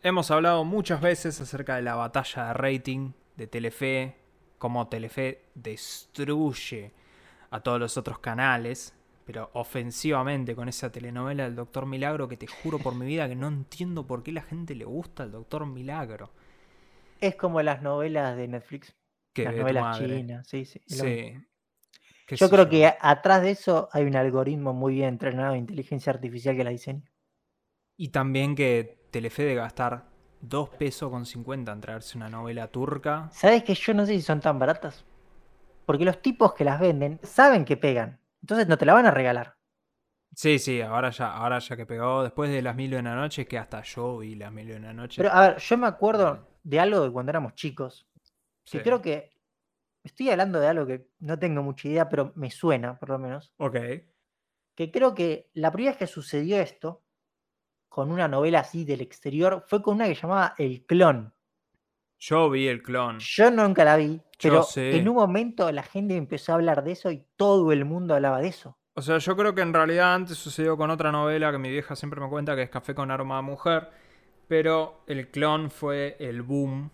hemos 0.03 0.31
hablado 0.31 0.63
muchas 0.65 1.01
veces 1.01 1.39
acerca 1.41 1.75
de 1.75 1.81
la 1.83 1.95
batalla 1.95 2.47
de 2.47 2.53
rating 2.53 3.11
de 3.35 3.47
Telefe. 3.47 4.15
Cómo 4.57 4.87
Telefe 4.87 5.45
destruye 5.55 6.93
a 7.51 7.59
todos 7.61 7.79
los 7.79 7.97
otros 7.97 8.19
canales. 8.19 8.93
Pero 9.25 9.49
ofensivamente 9.53 10.55
con 10.55 10.69
esa 10.69 10.91
telenovela 10.91 11.43
del 11.43 11.55
Doctor 11.55 11.85
Milagro 11.85 12.27
que 12.27 12.37
te 12.37 12.47
juro 12.47 12.79
por 12.79 12.95
mi 12.95 13.05
vida 13.05 13.27
que 13.27 13.35
no 13.35 13.47
entiendo 13.49 14.07
por 14.07 14.23
qué 14.23 14.31
la 14.31 14.41
gente 14.43 14.73
le 14.75 14.85
gusta 14.85 15.23
el 15.23 15.31
Doctor 15.31 15.65
Milagro. 15.65 16.31
Es 17.19 17.35
como 17.35 17.61
las 17.61 17.81
novelas 17.81 18.35
de 18.37 18.47
Netflix. 18.47 18.95
Que 19.43 19.43
las 19.43 19.55
novelas 19.55 19.99
chinas, 19.99 20.47
sí, 20.47 20.65
sí. 20.65 20.79
Yo 22.29 22.49
creo 22.49 22.67
que 22.67 22.93
atrás 22.99 23.41
de 23.41 23.51
eso 23.51 23.87
hay 23.91 24.03
un 24.03 24.15
algoritmo 24.15 24.73
muy 24.73 24.95
bien 24.95 25.09
entrenado 25.09 25.53
de 25.53 25.59
inteligencia 25.59 26.11
artificial 26.11 26.57
que 26.57 26.63
la 26.63 26.71
diseña. 26.71 27.09
Y 27.95 28.09
también 28.09 28.55
que 28.55 28.99
Telefe 29.11 29.43
de 29.43 29.55
gastar 29.55 30.09
2 30.41 30.69
pesos 30.69 31.09
con 31.09 31.25
50 31.25 31.71
en 31.71 31.81
traerse 31.81 32.17
una 32.17 32.29
novela 32.29 32.67
turca. 32.67 33.29
¿Sabes 33.31 33.63
que 33.63 33.73
yo 33.75 33.93
no 33.93 34.05
sé 34.05 34.13
si 34.13 34.21
son 34.21 34.41
tan 34.41 34.59
baratas? 34.59 35.05
Porque 35.85 36.03
los 36.03 36.21
tipos 36.21 36.53
que 36.53 36.65
las 36.65 36.79
venden 36.79 37.19
saben 37.23 37.63
que 37.63 37.77
pegan. 37.77 38.19
Entonces 38.41 38.67
no 38.67 38.77
te 38.77 38.85
la 38.85 38.93
van 38.93 39.05
a 39.05 39.11
regalar. 39.11 39.55
Sí, 40.33 40.59
sí, 40.59 40.81
ahora 40.81 41.09
ya, 41.09 41.31
ahora 41.33 41.59
ya 41.59 41.77
que 41.77 41.85
pegó, 41.85 42.23
después 42.23 42.51
de 42.51 42.61
las 42.61 42.75
mil 42.75 42.93
y 42.93 42.95
una 42.95 43.15
noches, 43.15 43.47
que 43.47 43.57
hasta 43.57 43.81
yo 43.83 44.17
vi 44.17 44.35
las 44.35 44.51
mil 44.51 44.69
y 44.69 44.73
una 44.73 44.93
noches. 44.93 45.17
Pero 45.17 45.31
a 45.33 45.47
ver, 45.47 45.57
yo 45.57 45.77
me 45.77 45.87
acuerdo 45.87 46.47
de 46.63 46.79
algo 46.79 47.01
de 47.01 47.11
cuando 47.11 47.29
éramos 47.29 47.55
chicos. 47.55 48.06
Que 48.69 48.77
Sí. 48.79 48.83
creo 48.83 49.01
que. 49.01 49.31
Estoy 50.03 50.29
hablando 50.29 50.59
de 50.59 50.67
algo 50.67 50.85
que 50.85 51.09
no 51.19 51.37
tengo 51.37 51.61
mucha 51.63 51.87
idea, 51.89 52.07
pero 52.07 52.31
me 52.35 52.49
suena, 52.49 52.97
por 52.97 53.09
lo 53.09 53.19
menos. 53.19 53.51
Ok. 53.57 53.75
Que 54.73 54.91
creo 54.91 55.13
que 55.13 55.49
la 55.53 55.71
primera 55.71 55.91
vez 55.91 55.99
que 55.99 56.07
sucedió 56.07 56.57
esto, 56.59 57.03
con 57.89 58.11
una 58.11 58.27
novela 58.27 58.59
así 58.59 58.85
del 58.85 59.01
exterior, 59.01 59.65
fue 59.67 59.81
con 59.81 59.95
una 59.95 60.05
que 60.05 60.15
llamaba 60.15 60.53
El 60.57 60.85
Clon. 60.85 61.33
Yo 62.19 62.49
vi 62.49 62.67
el 62.67 62.81
clon. 62.81 63.19
Yo 63.19 63.51
nunca 63.51 63.83
la 63.83 63.95
vi, 63.95 64.19
pero 64.41 64.65
en 64.75 65.07
un 65.07 65.15
momento 65.15 65.71
la 65.71 65.83
gente 65.83 66.15
empezó 66.15 66.51
a 66.51 66.55
hablar 66.55 66.83
de 66.83 66.93
eso 66.93 67.11
y 67.11 67.23
todo 67.35 67.71
el 67.71 67.85
mundo 67.85 68.15
hablaba 68.15 68.41
de 68.41 68.47
eso. 68.47 68.77
O 68.95 69.01
sea, 69.03 69.19
yo 69.19 69.35
creo 69.37 69.53
que 69.53 69.61
en 69.61 69.71
realidad 69.73 70.15
antes 70.15 70.35
sucedió 70.37 70.75
con 70.77 70.89
otra 70.89 71.11
novela 71.11 71.51
que 71.51 71.59
mi 71.59 71.69
vieja 71.69 71.95
siempre 71.95 72.19
me 72.19 72.27
cuenta 72.27 72.55
que 72.55 72.63
es 72.63 72.69
Café 72.71 72.95
con 72.95 73.11
aroma 73.11 73.35
de 73.35 73.41
mujer. 73.43 73.89
Pero 74.47 75.03
el 75.05 75.29
clon 75.29 75.69
fue 75.69 76.15
el 76.19 76.41
boom. 76.41 76.89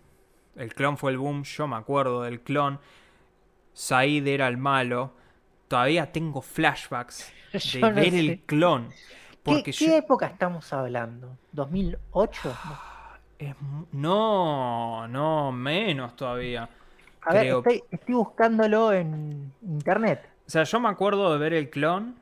El 0.56 0.74
clon 0.74 0.96
fue 0.96 1.10
el 1.12 1.18
boom. 1.18 1.42
Yo 1.44 1.66
me 1.66 1.76
acuerdo 1.76 2.22
del 2.22 2.40
clon. 2.40 2.78
Said 3.72 4.26
era 4.26 4.48
el 4.48 4.56
malo. 4.56 5.12
Todavía 5.68 6.12
tengo 6.12 6.42
flashbacks 6.42 7.32
de 7.72 7.80
no 7.80 7.92
ver 7.94 8.10
sé. 8.10 8.20
el 8.20 8.40
clon. 8.42 8.88
¿Qué, 8.90 8.96
Porque 9.42 9.72
qué 9.72 9.86
yo- 9.86 9.94
época 9.96 10.26
estamos 10.26 10.72
hablando? 10.72 11.36
¿2008? 11.54 12.56
es 13.38 13.60
mu- 13.60 13.86
no, 13.92 15.06
no, 15.08 15.52
menos 15.52 16.14
todavía. 16.16 16.68
A 17.22 17.32
ver, 17.32 17.46
estoy, 17.46 17.82
estoy 17.90 18.14
buscándolo 18.14 18.92
en 18.92 19.52
internet. 19.62 20.28
O 20.46 20.50
sea, 20.50 20.64
yo 20.64 20.78
me 20.80 20.88
acuerdo 20.88 21.32
de 21.32 21.38
ver 21.38 21.54
el 21.54 21.68
clon 21.70 22.14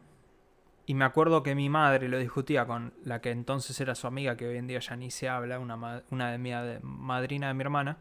y 0.87 0.95
me 0.95 1.05
acuerdo 1.05 1.43
que 1.43 1.55
mi 1.55 1.69
madre 1.69 2.09
lo 2.09 2.19
discutía 2.19 2.67
con 2.67 2.93
la 3.05 3.21
que 3.21 3.31
entonces 3.31 3.79
era 3.81 3.95
su 3.95 4.07
amiga, 4.07 4.37
que 4.37 4.47
hoy 4.49 4.57
en 4.57 4.67
día 4.67 4.79
ya 4.79 4.97
ni 4.97 5.11
se 5.11 5.29
habla, 5.29 5.59
una, 5.59 6.03
una 6.11 6.31
de 6.33 6.39
mi 6.39 6.53
madrina 6.83 7.49
de 7.49 7.55
mi 7.55 7.63
hermana. 7.63 7.99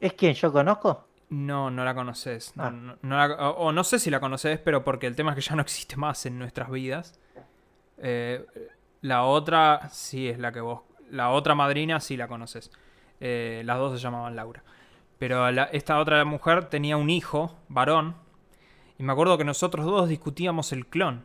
¿Es 0.00 0.14
quien 0.14 0.34
yo 0.34 0.52
conozco? 0.52 1.06
No, 1.28 1.70
no 1.70 1.84
la 1.84 1.94
conoces. 1.94 2.56
No, 2.56 2.64
Ah. 2.64 2.70
no- 2.70 2.96
no 3.02 3.16
la- 3.28 3.34
o, 3.50 3.66
o 3.66 3.72
no 3.72 3.84
sé 3.84 3.98
si 3.98 4.10
la 4.10 4.18
conoces, 4.18 4.58
pero 4.58 4.82
porque 4.82 5.06
el 5.06 5.14
tema 5.14 5.30
es 5.30 5.36
que 5.36 5.42
ya 5.42 5.54
no 5.54 5.62
existe 5.62 5.96
más 5.96 6.26
en 6.26 6.38
nuestras 6.38 6.70
vidas. 6.70 7.18
Eh, 7.98 8.44
la 9.02 9.24
otra, 9.24 9.88
sí, 9.90 10.28
es 10.28 10.38
la 10.38 10.52
que 10.52 10.60
vos. 10.60 10.80
La 11.10 11.30
otra 11.30 11.54
madrina, 11.54 12.00
sí 12.00 12.16
la 12.16 12.28
conoces. 12.28 12.70
Eh, 13.20 13.62
las 13.64 13.78
dos 13.78 13.92
se 13.92 14.02
llamaban 14.02 14.34
Laura. 14.36 14.62
Pero 15.18 15.50
la- 15.50 15.64
esta 15.64 15.98
otra 15.98 16.24
mujer 16.24 16.64
tenía 16.66 16.96
un 16.96 17.10
hijo, 17.10 17.56
varón. 17.68 18.16
Y 18.98 19.02
me 19.02 19.12
acuerdo 19.12 19.36
que 19.38 19.44
nosotros 19.44 19.84
dos 19.86 20.08
discutíamos 20.08 20.72
el 20.72 20.86
clon. 20.86 21.24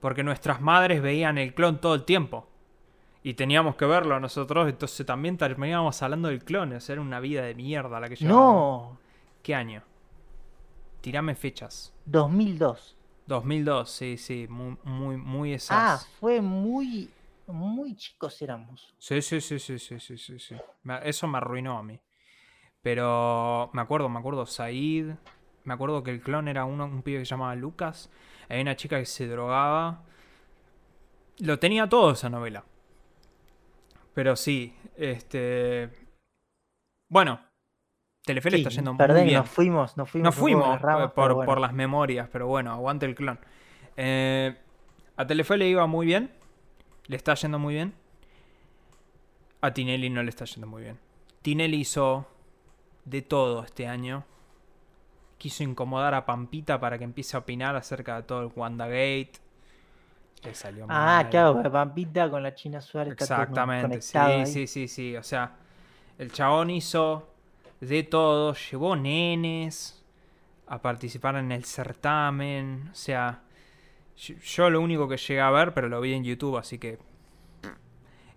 Porque 0.00 0.22
nuestras 0.22 0.60
madres 0.60 1.02
veían 1.02 1.38
el 1.38 1.54
clon 1.54 1.80
todo 1.80 1.94
el 1.94 2.04
tiempo. 2.04 2.48
Y 3.26 3.34
teníamos 3.34 3.74
que 3.74 3.84
verlo 3.86 4.20
nosotros. 4.20 4.68
Entonces 4.68 5.04
también 5.04 5.36
terminábamos 5.36 6.00
hablando 6.00 6.28
del 6.28 6.44
clon. 6.44 6.72
O 6.74 6.80
sea, 6.80 6.92
era 6.92 7.02
una 7.02 7.18
vida 7.18 7.42
de 7.42 7.56
mierda 7.56 7.98
la 7.98 8.08
que 8.08 8.14
llevábamos. 8.14 8.92
No, 8.92 8.98
¿Qué 9.42 9.52
año? 9.52 9.82
Tirame 11.00 11.34
fechas. 11.34 11.92
2002. 12.04 12.96
2002, 13.26 13.90
sí, 13.90 14.16
sí, 14.16 14.46
muy, 14.48 14.76
muy, 14.84 15.16
muy 15.16 15.52
Ah, 15.54 15.56
esas. 15.56 16.06
fue 16.20 16.40
muy, 16.40 17.10
muy 17.48 17.96
chicos 17.96 18.40
éramos. 18.42 18.94
Sí, 18.96 19.20
sí, 19.20 19.40
sí, 19.40 19.58
sí, 19.58 19.76
sí, 19.80 19.98
sí, 19.98 20.16
sí, 20.16 20.38
sí. 20.38 20.54
Eso 21.02 21.26
me 21.26 21.38
arruinó 21.38 21.78
a 21.78 21.82
mí. 21.82 22.00
Pero 22.80 23.70
me 23.72 23.82
acuerdo, 23.82 24.08
me 24.08 24.20
acuerdo 24.20 24.46
Said. 24.46 25.16
Me 25.64 25.74
acuerdo 25.74 26.04
que 26.04 26.12
el 26.12 26.20
clon 26.20 26.46
era 26.46 26.64
uno, 26.64 26.84
un 26.84 27.02
pibe 27.02 27.18
que 27.18 27.24
se 27.24 27.30
llamaba 27.30 27.56
Lucas. 27.56 28.08
Hay 28.48 28.60
una 28.60 28.76
chica 28.76 29.00
que 29.00 29.06
se 29.06 29.26
drogaba. 29.26 30.04
Lo 31.38 31.58
tenía 31.58 31.88
todo 31.88 32.12
esa 32.12 32.30
novela. 32.30 32.64
Pero 34.16 34.34
sí, 34.34 34.74
este. 34.96 35.90
Bueno, 37.10 37.38
Telefe 38.24 38.50
le 38.50 38.56
Sí, 38.56 38.62
está 38.62 38.74
yendo 38.74 38.94
muy 38.94 38.98
perdón, 38.98 39.24
bien. 39.24 39.36
nos 39.40 39.50
fuimos, 39.50 39.94
nos 39.98 40.08
fuimos. 40.10 40.24
Nos 40.24 40.34
fuimos 40.34 40.80
ramas, 40.80 41.10
eh, 41.10 41.12
por, 41.14 41.34
bueno. 41.34 41.46
por 41.46 41.60
las 41.60 41.74
memorias, 41.74 42.26
pero 42.32 42.46
bueno, 42.46 42.72
aguante 42.72 43.04
el 43.04 43.14
clon. 43.14 43.38
Eh, 43.98 44.56
A 45.18 45.26
Telefe 45.26 45.58
le 45.58 45.68
iba 45.68 45.86
muy 45.86 46.06
bien. 46.06 46.30
Le 47.08 47.16
está 47.16 47.34
yendo 47.34 47.58
muy 47.58 47.74
bien. 47.74 47.92
A 49.60 49.74
Tinelli 49.74 50.08
no 50.08 50.22
le 50.22 50.30
está 50.30 50.46
yendo 50.46 50.66
muy 50.66 50.82
bien. 50.82 50.98
Tinelli 51.42 51.76
hizo 51.76 52.26
de 53.04 53.20
todo 53.20 53.64
este 53.64 53.86
año. 53.86 54.24
Quiso 55.36 55.62
incomodar 55.62 56.14
a 56.14 56.24
Pampita 56.24 56.80
para 56.80 56.96
que 56.96 57.04
empiece 57.04 57.36
a 57.36 57.40
opinar 57.40 57.76
acerca 57.76 58.16
de 58.16 58.22
todo 58.22 58.40
el 58.40 58.50
WandaGate. 58.56 59.32
Le 60.44 60.54
salió 60.54 60.84
Ah, 60.88 61.20
mal. 61.22 61.30
claro, 61.30 61.62
Pampita 61.72 62.30
con 62.30 62.42
la 62.42 62.54
China 62.54 62.80
Suárez. 62.80 63.12
Exactamente, 63.14 64.00
sí, 64.00 64.16
ahí. 64.18 64.46
sí, 64.46 64.66
sí, 64.66 64.88
sí. 64.88 65.16
O 65.16 65.22
sea, 65.22 65.56
el 66.18 66.30
chabón 66.32 66.70
hizo 66.70 67.28
de 67.80 68.02
todo, 68.04 68.54
llevó 68.54 68.94
nenes 68.96 70.04
a 70.68 70.80
participar 70.80 71.36
en 71.36 71.50
el 71.52 71.64
certamen. 71.64 72.88
O 72.92 72.94
sea, 72.94 73.42
yo, 74.16 74.34
yo 74.36 74.70
lo 74.70 74.80
único 74.80 75.08
que 75.08 75.16
llegué 75.16 75.40
a 75.40 75.50
ver, 75.50 75.74
pero 75.74 75.88
lo 75.88 76.00
vi 76.00 76.14
en 76.14 76.24
YouTube, 76.24 76.56
así 76.58 76.78
que. 76.78 76.98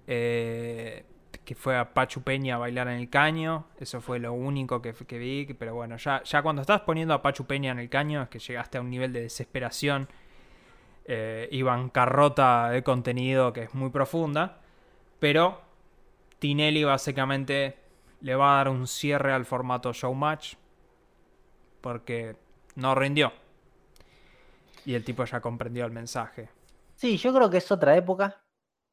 eh, 0.08 1.06
que 1.46 1.56
fue 1.56 1.76
a 1.78 1.94
Pachu 1.96 2.22
Peña 2.22 2.56
a 2.56 2.58
bailar 2.60 2.88
en 2.90 3.00
el 3.00 3.10
caño. 3.10 3.66
Eso 3.80 4.02
fue 4.02 4.20
lo 4.20 4.34
único 4.34 4.82
que, 4.82 4.94
que 4.94 5.18
vi. 5.18 5.46
Pero 5.58 5.74
bueno, 5.76 5.98
ya, 5.98 6.22
ya 6.24 6.42
cuando 6.44 6.62
estás 6.62 6.82
poniendo 6.82 7.14
a 7.14 7.22
Pachu 7.24 7.46
Peña 7.46 7.72
en 7.72 7.80
el 7.80 7.90
caño, 7.90 8.22
es 8.22 8.30
que 8.30 8.38
llegaste 8.40 8.78
a 8.78 8.82
un 8.82 8.90
nivel 8.90 9.14
de 9.14 9.22
desesperación 9.22 10.08
eh, 11.12 11.50
y 11.52 11.64
bancarrota 11.64 12.70
de 12.70 12.84
contenido 12.84 13.52
que 13.52 13.64
es 13.64 13.74
muy 13.74 13.90
profunda. 13.90 14.60
Pero 15.18 15.60
Tinelli 16.38 16.84
básicamente 16.84 17.80
le 18.22 18.36
va 18.36 18.54
a 18.54 18.58
dar 18.58 18.70
un 18.70 18.86
cierre 18.86 19.34
al 19.34 19.44
formato 19.46 19.92
showmatch. 19.92 20.54
Porque 21.82 22.36
no 22.76 22.94
rindió. 22.94 23.34
Y 24.86 24.94
el 24.94 25.04
tipo 25.04 25.26
ya 25.26 25.42
comprendió 25.42 25.84
el 25.86 25.92
mensaje. 25.92 26.50
Sí, 26.94 27.18
yo 27.18 27.34
creo 27.34 27.50
que 27.50 27.58
es 27.58 27.72
otra 27.72 27.96
época. 27.96 28.44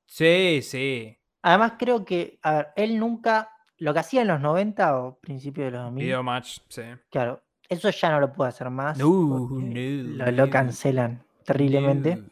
Sí, 0.07 0.61
sí. 0.63 1.19
Además, 1.43 1.75
creo 1.79 2.03
que, 2.03 2.39
a 2.43 2.53
ver, 2.55 2.69
él 2.77 2.99
nunca, 2.99 3.51
lo 3.77 3.93
que 3.93 4.01
hacía 4.01 4.23
en 4.23 4.29
los 4.29 4.41
90 4.41 4.99
o 5.01 5.19
principios 5.19 5.67
de 5.67 5.71
los 5.73 5.83
2000, 5.83 6.03
Video 6.05 6.23
match, 6.23 6.61
sí. 6.69 6.83
claro, 7.11 7.43
eso 7.69 7.91
ya 7.91 8.11
no 8.11 8.21
lo 8.21 8.33
puede 8.33 8.49
hacer 8.49 8.71
más. 8.71 8.97
No, 8.97 9.49
no, 9.49 9.49
lo, 9.51 10.31
lo 10.31 10.47
no. 10.47 10.51
cancelan 10.51 11.26
terriblemente. 11.47 12.23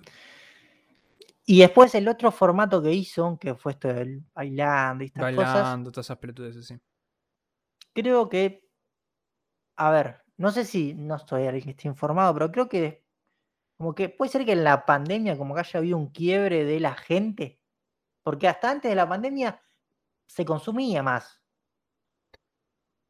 Y 1.47 1.61
después 1.61 1.95
el 1.95 2.09
otro 2.09 2.33
formato 2.33 2.83
que 2.83 2.93
hizo, 2.93 3.39
que 3.39 3.55
fue 3.55 3.73
esto 3.73 3.89
del 3.89 4.25
bailando 4.35 5.05
y 5.05 5.09
estas 5.09 5.35
cosas, 5.35 5.55
Bailando, 5.55 5.93
todas 5.93 6.07
esas 6.07 6.19
pelotudes 6.19 6.67
sí. 6.67 6.79
creo 7.93 8.29
que, 8.29 8.67
a 9.77 9.91
ver, 9.91 10.23
no 10.39 10.51
sé 10.51 10.65
si 10.65 10.95
no 10.95 11.17
estoy 11.17 11.45
alguien 11.45 11.65
que 11.65 11.71
esté 11.71 11.89
informado, 11.89 12.33
pero 12.33 12.51
creo 12.51 12.69
que 12.69 13.05
como 13.77 13.95
que 13.95 14.09
puede 14.09 14.31
ser 14.31 14.45
que 14.45 14.53
en 14.53 14.65
la 14.65 14.87
pandemia 14.87 15.37
como 15.37 15.55
que 15.55 15.61
haya 15.61 15.79
habido 15.79 15.99
un 15.99 16.11
quiebre 16.11 16.65
de 16.65 16.81
la 16.81 16.95
gente, 16.95 17.61
porque 18.23 18.49
hasta 18.49 18.71
antes 18.71 18.91
de 18.91 18.95
la 18.95 19.09
pandemia 19.09 19.61
se 20.27 20.45
consumía 20.45 21.03
más. 21.03 21.43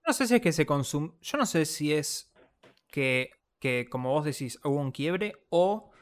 No 0.06 0.12
sé 0.12 0.26
si 0.26 0.35
es 0.35 0.40
que 0.40 0.52
se 0.52 0.66
consume. 0.66 1.12
Yo 1.20 1.39
no 1.39 1.47
sé 1.47 1.64
si 1.64 1.93
es 1.93 2.32
que, 2.89 3.31
que, 3.59 3.86
como 3.89 4.10
vos 4.10 4.24
decís, 4.24 4.59
hubo 4.64 4.76
un 4.76 4.90
quiebre 4.90 5.35
o 5.51 5.93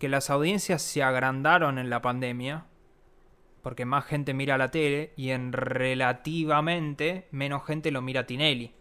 que 0.00 0.08
las 0.08 0.30
audiencias 0.30 0.82
se 0.82 1.04
agrandaron 1.04 1.78
en 1.78 1.90
la 1.90 2.02
pandemia. 2.02 2.64
Porque 3.62 3.84
más 3.84 4.06
gente 4.06 4.32
mira 4.32 4.56
la 4.56 4.70
tele 4.70 5.12
y 5.16 5.30
en 5.30 5.52
relativamente 5.52 7.28
menos 7.30 7.64
gente 7.66 7.90
lo 7.90 8.00
mira 8.00 8.24
Tinelli. 8.24 8.74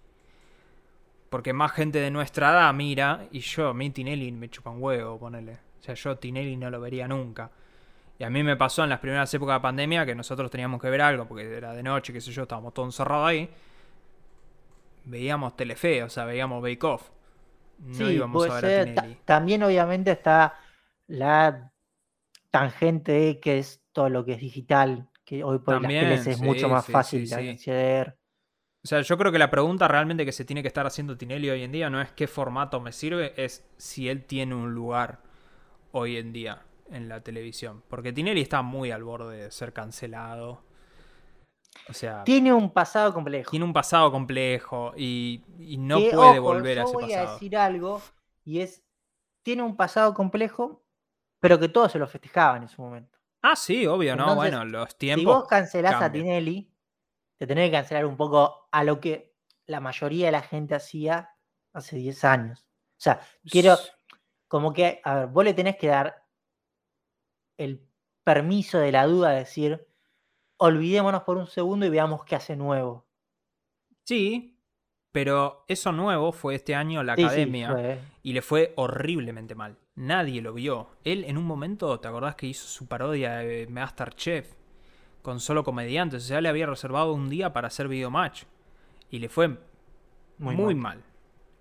Porque 1.30 1.52
más 1.52 1.74
gente 1.74 2.00
de 2.00 2.10
nuestra 2.10 2.52
edad 2.52 2.74
mira 2.74 3.28
y 3.32 3.42
yo, 3.42 3.68
a 3.68 3.74
mí 3.74 3.90
Tinelli 3.90 4.32
me 4.32 4.50
chupa 4.50 4.70
un 4.70 4.82
huevo, 4.82 5.20
ponele. 5.20 5.60
O 5.80 5.84
sea, 5.84 5.94
yo 5.96 6.18
Tinelli 6.18 6.56
no 6.56 6.70
lo 6.70 6.80
vería 6.80 7.08
nunca. 7.08 7.52
Y 8.18 8.24
a 8.24 8.30
mí 8.30 8.42
me 8.42 8.56
pasó 8.56 8.84
en 8.86 8.90
las 8.90 9.00
primeras 9.00 9.34
épocas 9.34 9.58
de 9.58 9.60
pandemia 9.60 10.06
que 10.06 10.16
nosotros 10.16 10.50
teníamos 10.50 10.82
que 10.82 10.90
ver 10.90 11.02
algo 11.02 11.28
porque 11.28 11.44
era 11.54 11.74
de 11.74 11.84
noche, 11.84 12.14
qué 12.14 12.22
sé 12.22 12.32
yo, 12.32 12.44
estábamos 12.44 12.74
todos 12.74 12.88
encerrados 12.88 13.28
ahí 13.28 13.50
veíamos 15.06 15.56
Telefe, 15.56 16.04
o 16.04 16.10
sea, 16.10 16.26
veíamos 16.26 16.62
Bake 16.62 16.84
Off. 16.86 17.10
No 17.80 17.96
Sí, 17.96 18.04
íbamos 18.04 18.50
a 18.50 18.62
ver 18.62 18.66
a 18.66 18.86
Tinelli. 18.86 19.18
También 19.26 19.64
obviamente 19.64 20.12
está 20.12 20.56
la 21.10 21.74
tangente 22.52 23.40
que 23.42 23.60
es 23.60 23.84
todo 23.94 24.10
lo 24.10 24.26
que 24.26 24.34
es 24.34 24.42
digital, 24.42 25.10
que 25.26 25.44
hoy 25.44 25.60
por 25.60 25.82
las 25.82 25.82
También, 25.82 26.00
teles 26.00 26.28
es 26.28 26.40
mucho 26.40 26.70
más 26.70 26.86
sí, 26.86 26.94
fácil 26.94 27.28
sí, 27.28 27.36
de 27.36 27.52
acceder. 27.52 28.20
O 28.84 28.88
sea, 28.88 29.02
yo 29.02 29.18
creo 29.18 29.32
que 29.32 29.40
la 29.40 29.52
pregunta 29.52 29.88
realmente 29.88 30.26
que 30.26 30.32
se 30.32 30.46
tiene 30.46 30.62
que 30.62 30.70
estar 30.70 30.88
haciendo 30.88 31.18
Tinelli 31.18 31.50
hoy 31.50 31.64
en 31.64 31.72
día 31.72 31.90
no 31.90 32.02
es 32.02 32.12
qué 32.14 32.28
formato 32.28 32.80
me 32.80 32.92
sirve, 32.94 33.34
es 33.44 33.66
si 33.78 34.08
él 34.10 34.26
tiene 34.26 34.56
un 34.56 34.74
lugar 34.74 35.22
hoy 35.92 36.18
en 36.18 36.34
día 36.34 36.64
en 36.92 37.10
la 37.10 37.22
televisión. 37.24 37.84
Porque 37.90 38.14
Tinelli 38.14 38.42
está 38.42 38.62
muy 38.64 38.92
al 38.92 39.04
borde 39.04 39.38
de 39.46 39.52
ser 39.52 39.74
cancelado. 39.74 40.64
O 41.90 41.94
sea, 41.94 42.26
Tiene 42.26 42.54
un 42.54 42.72
pasado 42.72 43.14
complejo. 43.14 43.52
tiene 43.52 43.66
un 43.66 43.74
pasado 43.74 44.12
complejo 44.12 44.94
y, 44.98 45.44
y 45.60 45.78
no 45.78 45.98
que, 45.98 46.12
puede 46.12 46.40
ojo, 46.40 46.44
volver 46.44 46.80
a 46.80 46.84
ese 46.84 46.98
voy 46.98 47.14
a 47.14 47.22
pasado. 47.22 47.26
decir 47.26 47.58
algo 47.58 48.12
y 48.44 48.62
es, 48.62 48.84
tiene 49.44 49.64
un 49.64 49.78
pasado 49.78 50.14
complejo, 50.14 50.84
pero 51.40 51.60
que 51.60 51.70
todos 51.70 51.92
se 51.92 52.00
lo 52.00 52.08
festejaban 52.08 52.64
en 52.64 52.70
su 52.70 52.82
momento. 52.82 53.18
Ah, 53.42 53.56
sí, 53.56 53.86
obvio, 53.88 54.16
¿no? 54.16 54.36
Bueno, 54.36 54.66
los 54.66 54.90
Si 54.92 54.98
tiempos. 54.98 55.26
vos 55.42 55.48
cancelás 55.48 56.02
a. 56.02 56.12
Tinelli, 56.12 56.72
te 57.38 57.48
tenés 57.48 57.68
que 57.70 57.72
cancelar 57.78 58.06
un 58.06 58.18
poco 58.18 58.68
a 58.72 58.84
lo 58.84 59.00
que 59.00 59.34
la 59.66 59.80
mayoría 59.80 60.26
de 60.28 60.32
la 60.34 60.42
gente 60.42 60.76
hacía 60.76 61.30
hace 61.74 61.96
10 61.98 62.24
años. 62.26 62.66
O 62.98 63.02
sea, 63.02 63.22
quiero, 63.46 63.78
como 64.48 64.74
que, 64.74 65.00
a 65.04 65.16
ver, 65.16 65.28
vos 65.28 65.46
le 65.46 65.54
tenés 65.54 65.78
que 65.78 65.88
dar 65.88 66.26
el 67.58 67.88
permiso 68.24 68.80
de 68.80 68.92
la 68.92 69.06
duda 69.06 69.30
de 69.32 69.40
decir, 69.40 69.88
olvidémonos 70.58 71.24
por 71.24 71.38
un 71.38 71.48
segundo 71.48 71.86
y 71.86 71.90
veamos 71.90 72.26
qué 72.26 72.36
hace 72.36 72.56
nuevo. 72.56 73.08
Sí, 74.06 74.60
pero 75.12 75.66
eso 75.68 75.92
nuevo 75.92 76.32
fue 76.32 76.56
este 76.56 76.76
año 76.76 77.04
la 77.04 77.16
Sí, 77.16 77.24
academia. 77.24 78.00
Y 78.24 78.34
le 78.34 78.42
fue 78.42 78.74
horriblemente 78.76 79.56
mal. 79.56 79.78
Nadie 80.00 80.42
lo 80.42 80.54
vio. 80.54 80.88
Él 81.04 81.26
en 81.26 81.38
un 81.38 81.44
momento, 81.44 82.00
¿te 82.00 82.08
acordás 82.08 82.36
que 82.36 82.48
hizo 82.48 82.66
su 82.66 82.88
parodia 82.88 83.40
de 83.40 83.68
Masterchef? 83.68 84.56
Con 85.22 85.42
solo 85.42 85.66
comediantes. 85.66 86.24
O 86.24 86.28
sea, 86.28 86.40
le 86.40 86.48
había 86.48 86.68
reservado 86.68 87.14
un 87.14 87.30
día 87.30 87.52
para 87.52 87.68
hacer 87.68 87.90
video 87.90 88.10
match. 88.10 88.44
Y 89.12 89.20
le 89.20 89.28
fue 89.28 89.58
muy, 90.38 90.56
Muy 90.56 90.74
mal. 90.74 91.04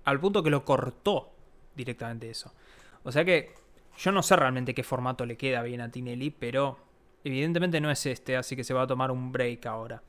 Al 0.04 0.20
punto 0.20 0.44
que 0.44 0.50
lo 0.50 0.64
cortó 0.64 1.32
directamente 1.74 2.30
eso. 2.30 2.54
O 3.02 3.10
sea 3.10 3.24
que 3.24 3.56
yo 3.98 4.12
no 4.12 4.22
sé 4.22 4.36
realmente 4.36 4.72
qué 4.72 4.84
formato 4.84 5.26
le 5.26 5.36
queda 5.36 5.62
bien 5.62 5.80
a 5.80 5.90
Tinelli, 5.90 6.30
pero 6.30 6.78
evidentemente 7.24 7.80
no 7.80 7.90
es 7.90 8.06
este, 8.06 8.36
así 8.36 8.54
que 8.54 8.62
se 8.62 8.72
va 8.72 8.82
a 8.82 8.86
tomar 8.86 9.10
un 9.10 9.32
break 9.32 9.66
ahora. 9.66 10.00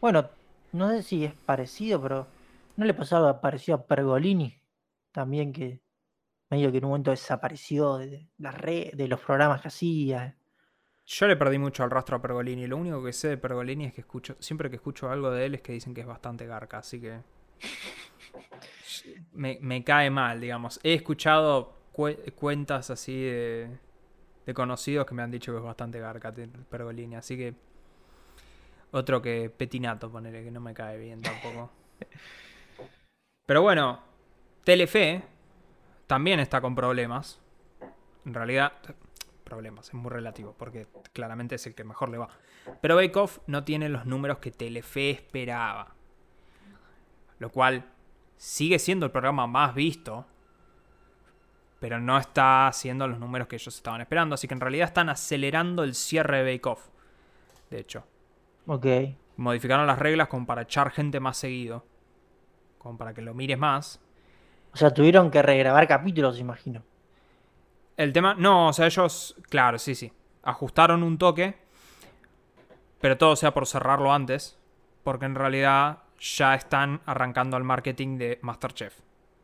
Bueno, 0.00 0.28
no 0.70 0.90
sé 0.90 1.02
si 1.02 1.24
es 1.24 1.34
parecido, 1.34 2.00
pero 2.00 2.28
¿no 2.76 2.84
le 2.84 2.94
pasó 2.94 3.16
algo 3.16 3.40
parecido 3.40 3.78
a 3.78 3.82
Pergolini? 3.82 4.56
También 5.10 5.52
que 5.52 5.81
medio 6.52 6.70
que 6.70 6.78
en 6.78 6.84
un 6.84 6.90
momento 6.90 7.10
desapareció 7.10 7.96
de 7.96 8.28
las 8.38 8.54
redes, 8.56 8.96
de 8.96 9.08
los 9.08 9.20
programas 9.20 9.60
que 9.62 9.68
hacía. 9.68 10.36
Yo 11.06 11.26
le 11.26 11.36
perdí 11.36 11.58
mucho 11.58 11.82
al 11.82 11.90
rastro 11.90 12.16
a 12.16 12.22
Pergolini. 12.22 12.66
Lo 12.66 12.76
único 12.76 13.02
que 13.02 13.12
sé 13.12 13.28
de 13.28 13.36
Pergolini 13.36 13.86
es 13.86 13.94
que 13.94 14.02
escucho, 14.02 14.36
siempre 14.38 14.70
que 14.70 14.76
escucho 14.76 15.10
algo 15.10 15.30
de 15.30 15.46
él 15.46 15.54
es 15.54 15.62
que 15.62 15.72
dicen 15.72 15.94
que 15.94 16.02
es 16.02 16.06
bastante 16.06 16.46
garca, 16.46 16.78
así 16.78 17.00
que 17.00 17.18
me, 19.32 19.58
me 19.60 19.82
cae 19.84 20.10
mal, 20.10 20.40
digamos. 20.40 20.78
He 20.82 20.94
escuchado 20.94 21.74
cue- 21.92 22.32
cuentas 22.34 22.90
así 22.90 23.22
de, 23.24 23.68
de 24.46 24.54
conocidos 24.54 25.06
que 25.06 25.14
me 25.14 25.22
han 25.22 25.30
dicho 25.30 25.52
que 25.52 25.58
es 25.58 25.64
bastante 25.64 25.98
garca 25.98 26.32
Pergolini, 26.70 27.16
así 27.16 27.36
que 27.36 27.54
otro 28.92 29.22
que 29.22 29.50
Petinato, 29.50 30.10
ponele, 30.10 30.44
que 30.44 30.50
no 30.50 30.60
me 30.60 30.74
cae 30.74 30.98
bien 30.98 31.20
tampoco. 31.22 31.70
Pero 33.46 33.62
bueno, 33.62 34.00
Telefe 34.64 35.22
también 36.12 36.40
está 36.40 36.60
con 36.60 36.74
problemas. 36.74 37.40
En 38.26 38.34
realidad, 38.34 38.72
problemas, 39.44 39.88
es 39.88 39.94
muy 39.94 40.10
relativo, 40.10 40.54
porque 40.58 40.86
claramente 41.14 41.54
es 41.54 41.66
el 41.66 41.74
que 41.74 41.84
mejor 41.84 42.10
le 42.10 42.18
va. 42.18 42.28
Pero 42.82 42.96
Bake 42.96 43.16
Off 43.16 43.38
no 43.46 43.64
tiene 43.64 43.88
los 43.88 44.04
números 44.04 44.36
que 44.36 44.50
Telefe 44.50 45.08
esperaba. 45.08 45.94
Lo 47.38 47.48
cual 47.50 47.86
sigue 48.36 48.78
siendo 48.78 49.06
el 49.06 49.12
programa 49.12 49.46
más 49.46 49.74
visto, 49.74 50.26
pero 51.80 51.98
no 51.98 52.18
está 52.18 52.66
haciendo 52.66 53.08
los 53.08 53.18
números 53.18 53.48
que 53.48 53.56
ellos 53.56 53.74
estaban 53.74 54.02
esperando. 54.02 54.34
Así 54.34 54.46
que 54.46 54.52
en 54.52 54.60
realidad 54.60 54.88
están 54.88 55.08
acelerando 55.08 55.82
el 55.82 55.94
cierre 55.94 56.44
de 56.44 56.52
Bake 56.52 56.66
Off. 56.68 56.90
De 57.70 57.78
hecho, 57.78 58.04
Ok. 58.66 58.84
modificaron 59.38 59.86
las 59.86 59.98
reglas 59.98 60.28
como 60.28 60.44
para 60.44 60.60
echar 60.60 60.90
gente 60.90 61.20
más 61.20 61.38
seguido. 61.38 61.86
Como 62.76 62.98
para 62.98 63.14
que 63.14 63.22
lo 63.22 63.32
mires 63.32 63.58
más. 63.58 63.98
O 64.72 64.76
sea, 64.76 64.92
tuvieron 64.92 65.30
que 65.30 65.42
regrabar 65.42 65.86
capítulos, 65.86 66.38
imagino. 66.38 66.82
El 67.96 68.12
tema, 68.12 68.34
no, 68.34 68.68
o 68.68 68.72
sea, 68.72 68.86
ellos, 68.86 69.36
claro, 69.48 69.78
sí, 69.78 69.94
sí, 69.94 70.12
ajustaron 70.42 71.02
un 71.02 71.18
toque, 71.18 71.56
pero 73.00 73.18
todo 73.18 73.36
sea 73.36 73.52
por 73.52 73.66
cerrarlo 73.66 74.12
antes, 74.12 74.58
porque 75.04 75.26
en 75.26 75.34
realidad 75.34 75.98
ya 76.18 76.54
están 76.54 77.00
arrancando 77.04 77.56
el 77.56 77.64
marketing 77.64 78.16
de 78.16 78.38
Masterchef. 78.42 78.98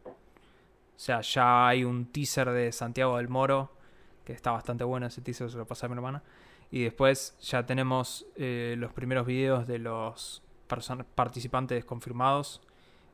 O 0.07 1.01
sea, 1.01 1.21
ya 1.21 1.69
hay 1.69 1.85
un 1.85 2.07
teaser 2.07 2.51
de 2.51 2.73
Santiago 2.73 3.19
del 3.19 3.29
Moro 3.29 3.73
que 4.25 4.33
está 4.33 4.51
bastante 4.51 4.85
bueno 4.85 5.07
ese 5.07 5.23
teaser, 5.23 5.51
se 5.51 5.57
lo 5.57 5.67
pasé 5.67 5.87
a 5.87 5.89
mi 5.89 5.95
hermana. 5.95 6.23
Y 6.71 6.83
después 6.83 7.37
ya 7.41 7.65
tenemos 7.65 8.27
eh, 8.37 8.75
los 8.77 8.93
primeros 8.93 9.27
videos 9.27 9.67
de 9.67 9.79
los 9.79 10.43
participantes 11.15 11.85
confirmados, 11.85 12.61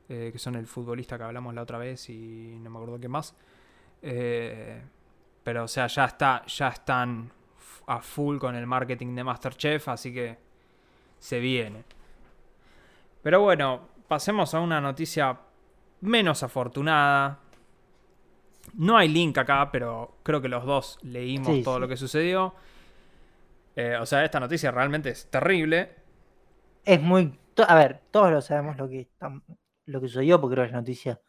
eh, 0.09 0.31
que 0.33 0.39
son 0.39 0.55
el 0.57 0.67
futbolista 0.67 1.17
que 1.17 1.25
hablamos 1.25 1.55
la 1.55 1.63
otra 1.63 1.79
vez 1.79 2.11
y 2.11 2.59
no 2.61 2.71
me 2.71 2.77
acuerdo 2.77 3.01
qué 3.01 3.09
más. 3.09 3.35
Eh, 4.03 4.83
pero 5.43 5.65
o 5.65 5.69
sea, 5.69 5.87
ya 5.87 6.05
está, 6.05 6.45
ya 6.47 6.69
están 6.69 7.31
a 7.87 8.01
full 8.01 8.39
con 8.39 8.55
el 8.55 8.67
marketing 8.67 9.15
de 9.15 9.25
Masterchef, 9.25 9.89
así 9.89 10.13
que 10.13 10.37
se 11.19 11.39
viene. 11.39 11.85
Pero 13.23 13.41
bueno, 13.41 13.89
pasemos 14.07 14.55
a 14.55 14.61
una 14.61 14.81
noticia 14.81 15.39
menos 16.03 16.43
afortunada. 16.43 17.39
No 18.75 18.97
hay 18.97 19.09
link 19.09 19.39
acá, 19.39 19.71
pero 19.71 20.19
creo 20.23 20.41
que 20.41 20.49
los 20.49 20.65
dos 20.65 20.99
leímos 21.03 21.63
todo 21.63 21.79
lo 21.79 21.89
que 21.89 21.97
sucedió. 21.97 22.55
Eh, 23.77 23.97
o 23.97 24.07
sea, 24.07 24.25
esta 24.25 24.41
noticia 24.41 24.71
realmente 24.71 25.11
es 25.11 25.31
terrible. 25.31 25.95
Es 26.85 27.01
muy. 27.01 27.39
A 27.67 27.75
ver, 27.75 28.03
todos 28.11 28.31
lo 28.31 28.41
sabemos 28.41 28.77
lo 28.77 28.89
que, 28.89 29.09
lo 29.87 30.01
que 30.01 30.09
sucedió, 30.09 30.41
porque 30.41 30.55
creo 30.55 30.65
que 30.65 30.69
es 30.69 30.73
la 30.73 30.81
noticia 30.81 31.21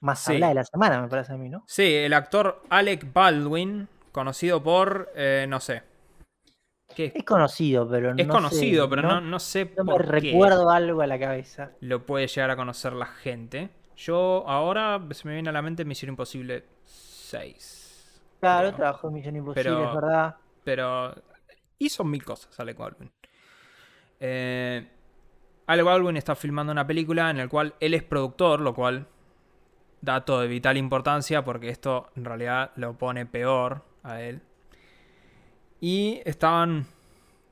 más 0.00 0.28
hablada 0.28 0.48
de 0.48 0.54
la 0.54 0.64
semana, 0.64 1.00
me 1.00 1.08
parece 1.08 1.32
a 1.32 1.36
mí, 1.36 1.48
¿no? 1.48 1.64
Sí, 1.66 1.94
el 1.94 2.12
actor 2.12 2.62
Alec 2.68 3.12
Baldwin, 3.12 3.88
conocido 4.12 4.62
por. 4.62 5.10
Eh, 5.14 5.46
no 5.48 5.60
sé. 5.60 5.82
¿Qué? 6.94 7.12
Es 7.14 7.24
conocido, 7.24 7.88
pero 7.88 8.14
no. 8.14 8.22
Es 8.22 8.28
conocido, 8.28 8.88
pero 8.88 9.02
no, 9.02 9.20
no, 9.20 9.38
sé 9.38 9.72
no 9.76 9.84
me 9.84 9.98
recuerdo 9.98 10.70
algo 10.70 11.00
a 11.00 11.06
la 11.06 11.18
cabeza. 11.18 11.72
Lo 11.80 12.04
puede 12.04 12.26
llegar 12.26 12.50
a 12.50 12.56
conocer 12.56 12.92
la 12.92 13.06
gente. 13.06 13.70
Yo 13.96 14.44
ahora 14.46 15.00
se 15.12 15.26
me 15.26 15.34
viene 15.34 15.48
a 15.48 15.52
la 15.52 15.62
mente 15.62 15.84
Misión 15.84 16.10
Imposible 16.10 16.64
6. 16.84 18.20
Claro, 18.40 18.74
trabajó 18.74 19.08
en 19.08 19.14
Misión 19.14 19.36
Imposible, 19.36 19.84
es 19.84 19.94
verdad. 19.94 20.36
Pero 20.64 21.14
hizo 21.78 22.04
mil 22.04 22.24
cosas 22.24 22.58
Alec 22.60 22.76
Baldwin. 22.76 23.10
Eh, 24.20 24.86
Alec 25.66 25.84
Baldwin 25.84 26.16
está 26.16 26.34
filmando 26.34 26.72
una 26.72 26.86
película 26.86 27.30
en 27.30 27.38
la 27.38 27.48
cual 27.48 27.74
él 27.80 27.94
es 27.94 28.02
productor, 28.02 28.60
lo 28.60 28.74
cual 28.74 29.06
dato 30.02 30.40
de 30.40 30.46
vital 30.46 30.76
importancia 30.76 31.44
porque 31.44 31.70
esto 31.70 32.10
en 32.16 32.24
realidad 32.24 32.72
lo 32.76 32.98
pone 32.98 33.24
peor 33.24 33.82
a 34.02 34.20
él. 34.20 34.42
Y 35.80 36.20
estaban 36.24 36.86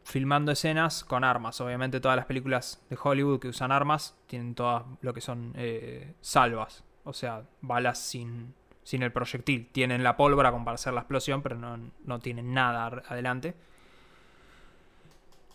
filmando 0.05 0.53
escenas 0.53 1.05
con 1.05 1.25
armas. 1.25 1.61
Obviamente 1.61 2.01
todas 2.01 2.17
las 2.17 2.27
películas 2.27 2.83
de 2.91 2.99
Hollywood 3.03 3.41
que 3.41 3.49
usan 3.49 3.73
armas 3.73 4.17
tienen 4.27 4.55
todas 4.55 4.85
lo 5.01 5.15
que 5.15 5.21
son 5.21 5.53
eh, 5.57 6.15
salvas. 6.21 6.85
O 7.05 7.13
sea, 7.13 7.43
balas 7.63 7.99
sin, 7.99 8.55
sin 8.83 9.03
el 9.03 9.13
proyectil. 9.13 9.69
Tienen 9.73 10.03
la 10.03 10.17
pólvora 10.17 10.51
como 10.51 10.65
para 10.65 10.75
hacer 10.75 10.93
la 10.93 11.01
explosión, 11.01 11.43
pero 11.43 11.57
no, 11.57 11.79
no 12.05 12.19
tienen 12.21 12.53
nada 12.53 12.87
adelante. 13.09 13.55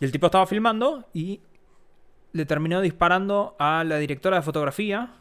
Y 0.00 0.04
el 0.04 0.12
tipo 0.12 0.26
estaba 0.26 0.46
filmando 0.46 1.08
y 1.12 1.40
le 2.32 2.46
terminó 2.46 2.80
disparando 2.80 3.56
a 3.58 3.84
la 3.84 3.96
directora 3.96 4.36
de 4.36 4.42
fotografía 4.42 5.14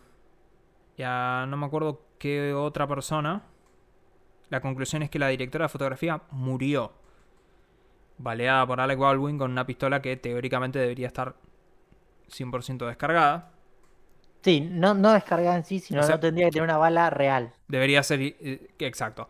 y 0.97 1.03
a 1.03 1.45
no 1.47 1.57
me 1.57 1.65
acuerdo 1.65 2.01
qué 2.17 2.53
otra 2.53 2.87
persona. 2.87 3.43
La 4.49 4.61
conclusión 4.61 5.03
es 5.03 5.09
que 5.09 5.19
la 5.19 5.27
directora 5.27 5.65
de 5.65 5.69
fotografía 5.69 6.21
murió. 6.31 6.93
Baleada 8.17 8.65
por 8.65 8.81
Alec 8.81 8.97
Baldwin 8.97 9.37
con 9.37 9.51
una 9.51 9.65
pistola 9.65 10.01
que 10.01 10.17
teóricamente 10.17 10.79
debería 10.79 11.07
estar 11.07 11.35
100% 12.29 12.87
descargada. 12.87 13.51
Sí, 14.41 14.61
no, 14.61 14.93
no 14.93 15.11
descargada 15.11 15.57
en 15.57 15.65
sí, 15.65 15.79
sino 15.79 16.01
no 16.01 16.19
tendría 16.19 16.47
que 16.47 16.53
tener 16.53 16.63
una 16.63 16.77
bala 16.77 17.09
real. 17.09 17.53
Debería 17.67 18.01
ser. 18.01 18.21
Eh, 18.21 18.69
exacto. 18.79 19.27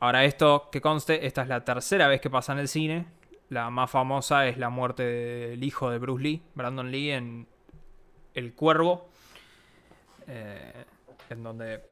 Ahora, 0.00 0.24
esto 0.24 0.68
que 0.70 0.80
conste, 0.80 1.26
esta 1.26 1.42
es 1.42 1.48
la 1.48 1.64
tercera 1.64 2.08
vez 2.08 2.20
que 2.20 2.30
pasa 2.30 2.52
en 2.52 2.58
el 2.58 2.68
cine. 2.68 3.06
La 3.48 3.70
más 3.70 3.90
famosa 3.90 4.46
es 4.46 4.58
la 4.58 4.68
muerte 4.68 5.02
del 5.02 5.64
hijo 5.64 5.90
de 5.90 5.98
Bruce 5.98 6.22
Lee, 6.22 6.42
Brandon 6.54 6.90
Lee, 6.90 7.10
en 7.12 7.48
El 8.34 8.54
Cuervo, 8.54 9.08
eh, 10.26 10.84
en 11.30 11.42
donde 11.42 11.90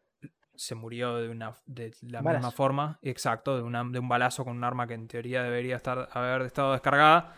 se 0.55 0.75
murió 0.75 1.17
de, 1.17 1.29
una, 1.29 1.55
de 1.67 1.95
la 2.03 2.23
misma 2.23 2.51
forma, 2.51 2.99
exacto, 3.03 3.57
de, 3.57 3.63
de, 3.63 3.99
un 3.99 4.09
balazo 4.09 4.45
con 4.45 4.57
un 4.57 4.65
arma 4.65 4.87
que 4.87 4.95
en 4.95 5.09
teoría 5.09 5.43
debería 5.43 5.77
estar, 5.77 6.09
haber 6.13 6.43
estado 6.43 6.73
descargada. 6.73 7.35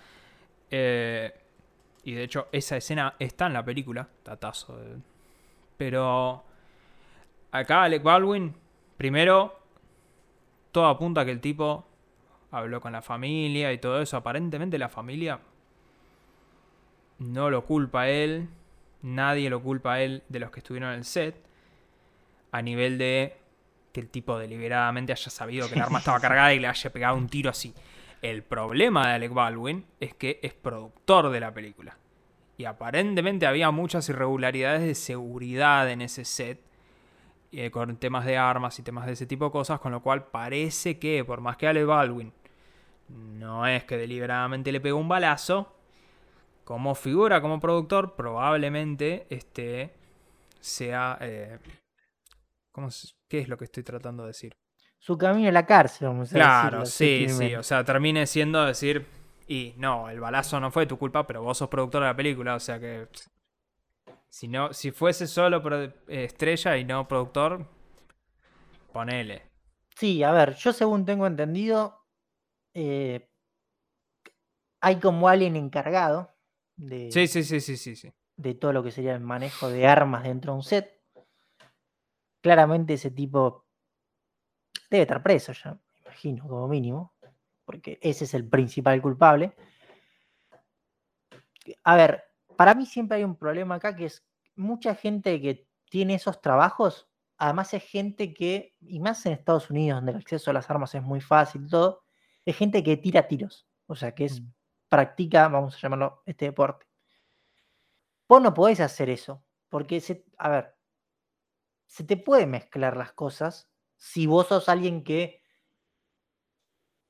Eh, 0.71 1.33
y 2.05 2.15
de 2.15 2.23
hecho, 2.25 2.49
esa 2.53 2.77
escena 2.77 3.15
está 3.19 3.47
en 3.47 3.53
la 3.53 3.65
película, 3.65 4.09
tatazo. 4.23 4.79
Pero 5.77 6.45
acá 7.51 7.83
Alec 7.83 8.03
Baldwin, 8.03 8.55
primero, 8.97 9.59
todo 10.73 10.87
apunta 10.87 11.23
a 11.23 11.25
que 11.25 11.33
el 11.33 11.41
tipo 11.41 11.88
habló 12.51 12.81
con 12.81 12.93
la 12.93 13.03
familia 13.03 13.73
y 13.73 13.79
todo 13.79 14.01
eso. 14.01 14.17
Aparentemente 14.17 14.79
la 14.79 14.89
familia 14.89 15.41
no 17.19 17.51
lo 17.51 17.65
culpa 17.65 18.03
a 18.03 18.09
él, 18.09 18.49
nadie 19.03 19.51
lo 19.51 19.63
culpa 19.63 19.95
a 19.95 20.03
él 20.03 20.23
de 20.29 20.41
los 20.41 20.51
que 20.51 20.61
estuvieron 20.61 20.91
en 20.91 20.99
el 20.99 21.05
set, 21.05 21.37
a 22.53 22.63
nivel 22.63 22.99
de 22.99 23.37
que 23.93 24.01
el 24.01 24.09
tipo 24.09 24.39
deliberadamente 24.39 25.13
haya 25.13 25.31
sabido 25.31 25.69
que 25.69 25.75
el 25.75 25.83
arma 25.83 25.99
estaba 25.99 26.21
cargada 26.21 26.55
y 26.55 26.61
le 26.61 26.69
haya 26.69 26.91
pegado 26.91 27.17
un 27.17 27.29
tiro 27.29 27.51
así. 27.51 27.75
El 28.23 28.43
problema 28.43 29.09
de 29.09 29.15
Alec 29.15 29.33
Baldwin 29.33 29.85
es 30.01 30.15
que 30.15 30.41
es 30.43 30.53
productor 30.53 31.31
de 31.31 31.41
la 31.41 31.53
película. 31.53 31.97
Y 32.57 32.65
aparentemente 32.65 33.47
había 33.47 33.71
muchas 33.71 34.09
irregularidades 34.09 34.83
de 34.83 34.95
seguridad 34.97 35.89
en 35.89 36.03
ese 36.03 36.25
set 36.25 36.61
eh, 37.53 37.71
con 37.71 37.97
temas 37.97 38.25
de 38.25 38.37
armas 38.37 38.79
y 38.79 38.83
temas 38.83 39.07
de 39.07 39.13
ese 39.13 39.27
tipo 39.27 39.47
de 39.47 39.51
cosas, 39.53 39.79
con 39.79 39.93
lo 39.93 40.03
cual 40.03 40.27
parece 40.27 40.99
que, 40.99 41.25
por 41.25 41.41
más 41.41 41.57
que 41.57 41.69
Ale 41.69 41.85
Baldwin 41.85 42.33
no 43.09 43.67
es 43.67 43.85
que 43.85 43.97
deliberadamente 43.97 44.73
le 44.73 44.81
pegó 44.81 44.99
un 44.99 45.09
balazo, 45.09 45.75
como 46.65 46.95
figura, 46.95 47.41
como 47.41 47.61
productor, 47.61 48.15
probablemente 48.15 49.27
este 49.31 49.95
sea... 50.61 51.19
Eh, 51.21 51.59
¿Qué 53.29 53.41
es 53.41 53.49
lo 53.49 53.57
que 53.57 53.65
estoy 53.65 53.83
tratando 53.83 54.23
de 54.23 54.29
decir? 54.29 54.57
Su 54.99 55.19
camino 55.19 55.49
a 55.49 55.53
la 55.53 55.67
cárcel, 55.67 56.09
vamos 56.09 56.31
a 56.31 56.35
Claro, 56.35 56.87
sí, 56.87 57.27
sí, 57.29 57.55
o 57.55 57.63
sea, 57.63 57.85
termine 57.85 58.27
siendo 58.27 58.65
decir, 58.65 59.07
y 59.49 59.75
no, 59.77 60.11
el 60.11 60.21
balazo 60.21 60.61
no 60.61 60.71
fue 60.71 60.87
tu 60.87 60.99
culpa, 60.99 61.27
pero 61.27 61.43
vos 61.43 61.59
sos 61.59 61.69
productor 61.69 62.03
de 62.03 62.09
la 62.09 62.17
película, 62.17 62.55
o 62.55 62.61
sea 62.61 62.79
que 62.79 63.09
si, 64.29 64.47
no, 64.47 64.73
si 64.73 64.91
fuese 64.91 65.27
solo 65.27 65.63
estrella 66.07 66.77
y 66.77 66.85
no 66.85 67.09
productor, 67.09 67.67
ponele. 68.93 69.43
Sí, 69.97 70.23
a 70.23 70.33
ver, 70.33 70.55
yo 70.55 70.73
según 70.73 71.05
tengo 71.05 71.27
entendido, 71.27 71.98
eh, 72.81 73.29
hay 74.81 75.01
como 75.01 75.29
alguien 75.29 75.57
encargado 75.57 76.33
de, 76.77 77.11
sí, 77.11 77.27
sí, 77.27 77.43
sí, 77.43 77.61
sí, 77.61 77.77
sí, 77.77 77.97
sí. 77.97 78.13
de 78.37 78.55
todo 78.55 78.73
lo 78.73 78.85
que 78.85 78.93
sería 78.93 79.15
el 79.15 79.21
manejo 79.21 79.69
de 79.69 79.85
armas 79.85 80.23
dentro 80.23 80.53
de 80.53 80.59
un 80.59 80.63
set. 80.63 81.03
Claramente 82.41 82.95
ese 82.95 83.11
tipo 83.11 83.67
debe 84.91 85.03
estar 85.03 85.25
preso 85.25 85.53
ya, 85.53 85.73
me 85.73 85.81
imagino, 86.05 86.47
como 86.47 86.69
mínimo, 86.69 87.13
porque 87.65 87.99
ese 88.01 88.25
es 88.25 88.35
el 88.35 88.49
principal 88.49 89.03
culpable. 89.03 89.57
A 91.83 91.97
ver, 91.97 92.23
para 92.57 92.77
mí 92.77 92.87
siempre 92.87 93.19
hay 93.19 93.25
un 93.25 93.35
problema 93.35 93.75
acá 93.75 93.97
que 93.97 94.05
es 94.05 94.25
mucha 94.55 94.95
gente 94.95 95.41
que 95.41 95.67
tiene 95.91 96.15
esos 96.15 96.41
trabajos, 96.41 97.09
además 97.39 97.75
es 97.75 97.83
gente 97.83 98.33
que, 98.33 98.77
y 98.81 99.01
más 99.01 99.27
en 99.27 99.33
Estados 99.33 99.69
Unidos, 99.69 99.99
donde 99.99 100.13
el 100.13 100.19
acceso 100.19 100.53
a 100.53 100.55
las 100.55 100.71
armas 100.71 100.95
es 100.95 101.03
muy 101.03 101.21
fácil 101.21 101.65
y 101.65 101.69
todo, 101.69 102.05
es 102.45 102.57
gente 102.57 102.83
que 102.83 102.97
tira 102.97 103.29
tiros, 103.29 103.69
o 103.87 103.95
sea, 103.95 104.15
que 104.15 104.25
es, 104.25 104.41
mm. 104.41 104.53
practica, 104.89 105.49
vamos 105.49 105.75
a 105.77 105.79
llamarlo, 105.79 106.23
este 106.27 106.47
deporte. 106.47 106.87
Vos 108.29 108.43
no 108.43 108.55
podés 108.55 108.81
hacer 108.81 109.11
eso, 109.11 109.45
porque, 109.69 110.01
se, 110.01 110.25
a 110.39 110.49
ver, 110.49 110.77
se 111.87 112.05
te 112.05 112.17
puede 112.17 112.47
mezclar 112.47 112.97
las 112.97 113.13
cosas 113.13 113.71
si 113.97 114.27
vos 114.27 114.47
sos 114.49 114.69
alguien 114.69 115.03
que 115.03 115.43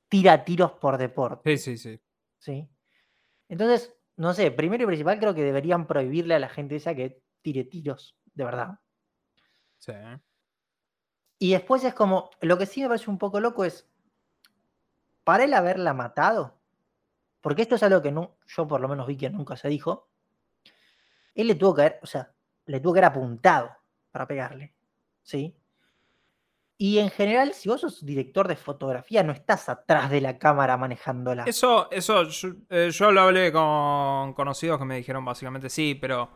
tira 0.09 0.45
tiros 0.45 0.73
por 0.73 0.97
deporte. 0.97 1.57
Sí, 1.57 1.77
sí, 1.77 1.79
sí. 1.79 2.01
¿Sí? 2.39 2.69
Entonces, 3.49 3.95
no 4.17 4.35
sé, 4.35 4.51
primero 4.51 4.85
y 4.85 4.87
principal 4.87 5.19
creo 5.19 5.35
que 5.35 5.43
deberían 5.43 5.87
prohibirle 5.87 6.35
a 6.35 6.39
la 6.39 6.49
gente 6.49 6.77
esa 6.77 6.95
que 6.95 7.23
tire 7.43 7.65
tiros, 7.65 8.17
de 8.35 8.45
verdad. 8.45 8.81
Sí. 9.79 9.93
Y 11.39 11.53
después 11.53 11.85
es 11.85 11.95
como, 11.95 12.31
lo 12.41 12.59
que 12.59 12.67
sí 12.67 12.81
me 12.83 12.89
parece 12.89 13.11
un 13.11 13.19
poco 13.19 13.41
loco 13.41 13.65
es, 13.65 13.89
para 15.29 15.45
él 15.45 15.53
haberla 15.53 15.93
matado, 15.93 16.55
porque 17.43 17.61
esto 17.61 17.75
es 17.75 17.83
algo 17.83 18.01
que 18.01 18.11
no, 18.11 18.39
yo 18.47 18.67
por 18.67 18.81
lo 18.81 18.89
menos 18.89 19.07
vi 19.07 19.19
que 19.19 19.29
nunca 19.29 19.59
se 19.59 19.69
dijo, 19.69 20.09
él 21.35 21.49
le 21.49 21.55
tuvo 21.55 21.75
que 21.75 21.83
haber, 21.83 22.01
o 22.03 22.07
sea, 22.07 22.33
le 22.65 22.81
tuvo 22.81 22.95
que 22.95 23.01
haber 23.01 23.11
apuntado 23.11 23.71
para 24.11 24.27
pegarle, 24.27 24.73
¿sí? 25.23 25.55
Y 26.79 26.99
en 26.99 27.11
general, 27.11 27.53
si 27.53 27.69
vos 27.69 27.83
sos 27.83 28.07
director 28.07 28.49
de 28.49 28.57
fotografía, 28.57 29.23
no 29.23 29.33
estás 29.33 29.69
atrás 29.69 30.09
de 30.09 30.23
la 30.23 30.39
cámara 30.39 30.79
manejándola. 30.79 31.45
Eso, 31.45 31.91
eso, 31.91 32.23
yo, 32.23 32.49
eh, 32.71 32.91
lo 32.99 33.21
hablé 33.21 33.53
con 33.53 34.33
conocidos 34.33 34.79
que 34.79 34.87
me 34.87 34.97
dijeron 34.97 35.27
básicamente 35.27 35.69
sí, 35.69 35.95
pero 35.95 36.31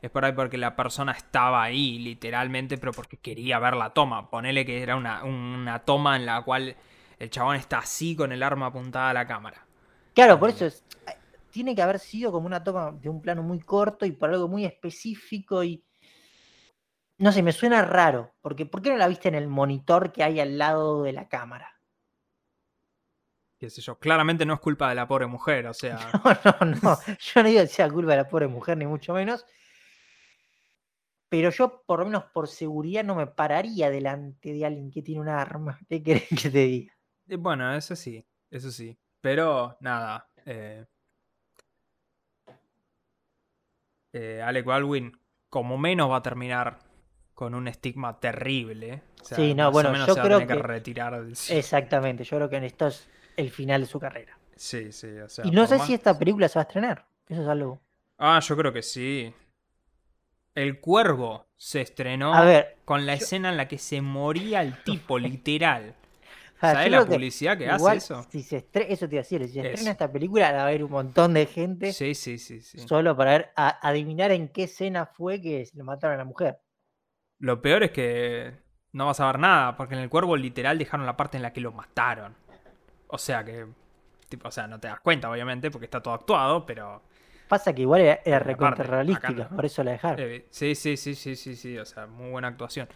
es 0.00 0.08
por 0.08 0.24
ahí 0.24 0.34
porque 0.34 0.56
la 0.56 0.76
persona 0.76 1.10
estaba 1.10 1.64
ahí, 1.64 1.98
literalmente, 1.98 2.78
pero 2.78 2.92
porque 2.92 3.16
quería 3.16 3.58
ver 3.58 3.74
la 3.74 3.90
toma. 3.90 4.30
Ponele 4.30 4.64
que 4.64 4.84
era 4.84 4.94
una, 4.94 5.24
una 5.24 5.80
toma 5.80 6.14
en 6.14 6.26
la 6.26 6.42
cual 6.42 6.76
el 7.18 7.30
chabón 7.30 7.56
está 7.56 7.78
así 7.80 8.16
con 8.16 8.32
el 8.32 8.42
arma 8.42 8.66
apuntada 8.66 9.10
a 9.10 9.14
la 9.14 9.26
cámara. 9.26 9.66
Claro, 10.14 10.38
por 10.40 10.48
Eh, 10.48 10.50
eso 10.50 10.66
es, 10.66 10.84
tiene 11.50 11.74
que 11.74 11.82
haber 11.82 11.98
sido 11.98 12.32
como 12.32 12.46
una 12.46 12.64
toma 12.64 12.92
de 12.92 13.08
un 13.08 13.20
plano 13.22 13.42
muy 13.42 13.60
corto 13.60 14.06
y 14.06 14.12
por 14.12 14.30
algo 14.30 14.48
muy 14.48 14.64
específico 14.64 15.62
y 15.64 15.84
no 17.18 17.30
sé, 17.30 17.42
me 17.42 17.52
suena 17.52 17.82
raro, 17.82 18.34
porque 18.40 18.64
¿por 18.64 18.80
qué 18.80 18.88
no 18.88 18.96
la 18.96 19.08
viste 19.08 19.28
en 19.28 19.34
el 19.34 19.48
monitor 19.48 20.12
que 20.12 20.22
hay 20.24 20.40
al 20.40 20.56
lado 20.56 21.02
de 21.02 21.12
la 21.12 21.28
cámara? 21.28 21.78
Qué 23.58 23.68
sé 23.70 23.82
yo. 23.82 23.98
Claramente 23.98 24.46
no 24.46 24.54
es 24.54 24.60
culpa 24.60 24.88
de 24.88 24.94
la 24.94 25.06
pobre 25.08 25.26
mujer, 25.26 25.66
o 25.66 25.74
sea. 25.74 25.98
No, 26.44 26.64
no, 26.64 26.74
no, 26.82 26.98
yo 27.18 27.42
no 27.42 27.48
digo 27.48 27.60
que 27.62 27.66
sea 27.68 27.90
culpa 27.90 28.12
de 28.12 28.18
la 28.18 28.28
pobre 28.28 28.48
mujer, 28.48 28.76
ni 28.76 28.86
mucho 28.86 29.12
menos. 29.14 29.44
Pero 31.28 31.50
yo, 31.50 31.84
por 31.86 32.00
lo 32.00 32.06
menos 32.06 32.24
por 32.34 32.48
seguridad, 32.48 33.04
no 33.04 33.14
me 33.14 33.28
pararía 33.28 33.90
delante 33.90 34.52
de 34.52 34.66
alguien 34.66 34.90
que 34.90 35.02
tiene 35.02 35.20
un 35.20 35.28
arma. 35.28 35.78
¿Qué 35.88 36.02
querés 36.02 36.28
que 36.28 36.50
te 36.50 36.58
diga? 36.66 36.95
Bueno, 37.26 37.74
eso 37.74 37.96
sí, 37.96 38.24
eso 38.50 38.70
sí. 38.70 38.96
Pero 39.20 39.76
nada. 39.80 40.28
Eh, 40.44 40.84
eh, 44.12 44.42
Alec 44.42 44.64
Baldwin, 44.64 45.18
como 45.48 45.76
menos 45.78 46.10
va 46.10 46.16
a 46.16 46.22
terminar 46.22 46.78
con 47.34 47.54
un 47.54 47.68
estigma 47.68 48.18
terrible. 48.18 49.02
O 49.20 49.24
sea, 49.24 49.36
Sí, 49.36 49.54
no, 49.54 49.70
bueno, 49.70 49.90
menos 49.92 50.06
yo 50.06 50.14
se 50.14 50.20
va 50.20 50.24
a 50.24 50.28
creo 50.28 50.38
tener 50.38 50.56
que, 50.56 50.62
que- 50.62 50.66
retirar 50.68 51.22
del 51.24 51.36
cine. 51.36 51.58
Exactamente, 51.58 52.24
yo 52.24 52.36
creo 52.36 52.48
que 52.48 52.64
esto 52.64 52.86
es 52.86 53.08
el 53.36 53.50
final 53.50 53.82
de 53.82 53.86
su 53.86 54.00
carrera. 54.00 54.38
Sí, 54.54 54.90
sí, 54.92 55.08
o 55.18 55.28
sea. 55.28 55.44
y 55.46 55.50
no 55.50 55.66
sé 55.66 55.76
más- 55.76 55.86
si 55.86 55.94
esta 55.94 56.18
película 56.18 56.48
se 56.48 56.58
va 56.58 56.62
a 56.62 56.66
estrenar. 56.66 57.06
Eso 57.28 57.42
es 57.42 57.48
algo. 57.48 57.80
Ah, 58.18 58.40
yo 58.40 58.56
creo 58.56 58.72
que 58.72 58.82
sí. 58.82 59.34
El 60.54 60.80
Cuervo 60.80 61.44
se 61.56 61.82
estrenó 61.82 62.32
A 62.34 62.40
ver, 62.42 62.76
con 62.86 63.04
la 63.04 63.14
yo- 63.16 63.24
escena 63.24 63.50
en 63.50 63.58
la 63.58 63.68
que 63.68 63.76
se 63.76 64.00
moría 64.00 64.62
el 64.62 64.82
tipo, 64.84 65.18
literal. 65.18 65.94
¿Sabes 66.60 66.90
la 66.90 67.00
que 67.04 67.06
publicidad 67.12 67.58
que 67.58 67.68
hace 67.68 67.96
eso? 67.96 68.26
Si 68.30 68.42
se 68.42 68.56
estre- 68.58 68.86
eso 68.88 69.08
te 69.08 69.16
iba 69.16 69.20
a 69.20 69.22
decir, 69.24 69.42
si 69.46 69.52
se 69.54 69.60
Eso. 69.60 69.68
estrena 69.68 69.90
esta 69.92 70.10
película, 70.10 70.52
va 70.52 70.60
a 70.60 70.66
haber 70.66 70.82
un 70.84 70.90
montón 70.90 71.34
de 71.34 71.46
gente 71.46 71.92
Sí, 71.92 72.14
sí, 72.14 72.38
sí, 72.38 72.60
sí. 72.60 72.78
solo 72.78 73.16
para 73.16 73.32
ver, 73.32 73.52
a- 73.56 73.86
adivinar 73.86 74.30
en 74.32 74.48
qué 74.48 74.64
escena 74.64 75.06
fue 75.06 75.40
que 75.40 75.68
le 75.72 75.82
mataron 75.82 76.14
a 76.14 76.18
la 76.18 76.24
mujer. 76.24 76.58
Lo 77.38 77.60
peor 77.60 77.82
es 77.82 77.90
que 77.90 78.54
no 78.92 79.06
vas 79.06 79.20
a 79.20 79.26
ver 79.26 79.38
nada, 79.38 79.76
porque 79.76 79.94
en 79.94 80.00
el 80.00 80.08
cuervo 80.08 80.36
literal 80.36 80.78
dejaron 80.78 81.04
la 81.04 81.16
parte 81.16 81.36
en 81.36 81.42
la 81.42 81.52
que 81.52 81.60
lo 81.60 81.72
mataron. 81.72 82.34
O 83.08 83.18
sea 83.18 83.44
que. 83.44 83.66
Tipo, 84.28 84.48
o 84.48 84.50
sea, 84.50 84.66
no 84.66 84.80
te 84.80 84.88
das 84.88 84.98
cuenta, 85.00 85.30
obviamente, 85.30 85.70
porque 85.70 85.84
está 85.84 86.02
todo 86.02 86.14
actuado, 86.14 86.64
pero. 86.66 87.02
Pasa 87.48 87.72
que 87.72 87.82
igual 87.82 88.00
era, 88.00 88.14
era 88.24 88.40
Pero 88.42 88.56
aparte, 88.56 88.82
recontra 88.82 88.84
acá 88.84 88.92
realística, 88.94 89.48
no. 89.50 89.56
por 89.56 89.64
eso 89.66 89.84
la 89.84 89.92
dejaron. 89.92 90.18
eh, 90.18 90.46
sí, 90.50 90.74
sí, 90.74 90.96
sí, 90.96 91.14
sí, 91.14 91.36
sí, 91.36 91.54
sí. 91.54 91.78
O 91.78 91.84
sea, 91.84 92.06
muy 92.08 92.30
buena 92.30 92.48
actuación. 92.48 92.88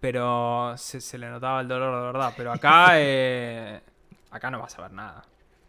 Pero 0.00 0.74
se, 0.76 1.00
se 1.00 1.18
le 1.18 1.28
notaba 1.30 1.60
el 1.60 1.68
dolor 1.68 1.94
de 1.94 2.06
verdad. 2.06 2.34
Pero 2.36 2.52
acá. 2.52 2.88
eh, 2.94 3.80
acá 4.30 4.50
no 4.50 4.60
vas 4.60 4.78
a 4.78 4.82
ver 4.82 4.92
nada. 4.92 5.22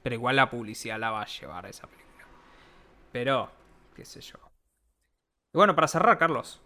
Pero 0.04 0.16
igual 0.16 0.36
la 0.36 0.49
publicidad 0.49 0.99
la 0.99 1.12
va 1.12 1.22
a 1.22 1.26
llevar 1.26 1.66
esa 1.66 1.88
película. 1.88 2.26
Pero, 3.12 3.49
qué 3.95 4.06
sé 4.06 4.22
yo. 4.22 4.38
Y 5.54 5.58
bueno, 5.58 5.76
para 5.76 5.88
cerrar, 5.88 6.18
Carlos, 6.18 6.62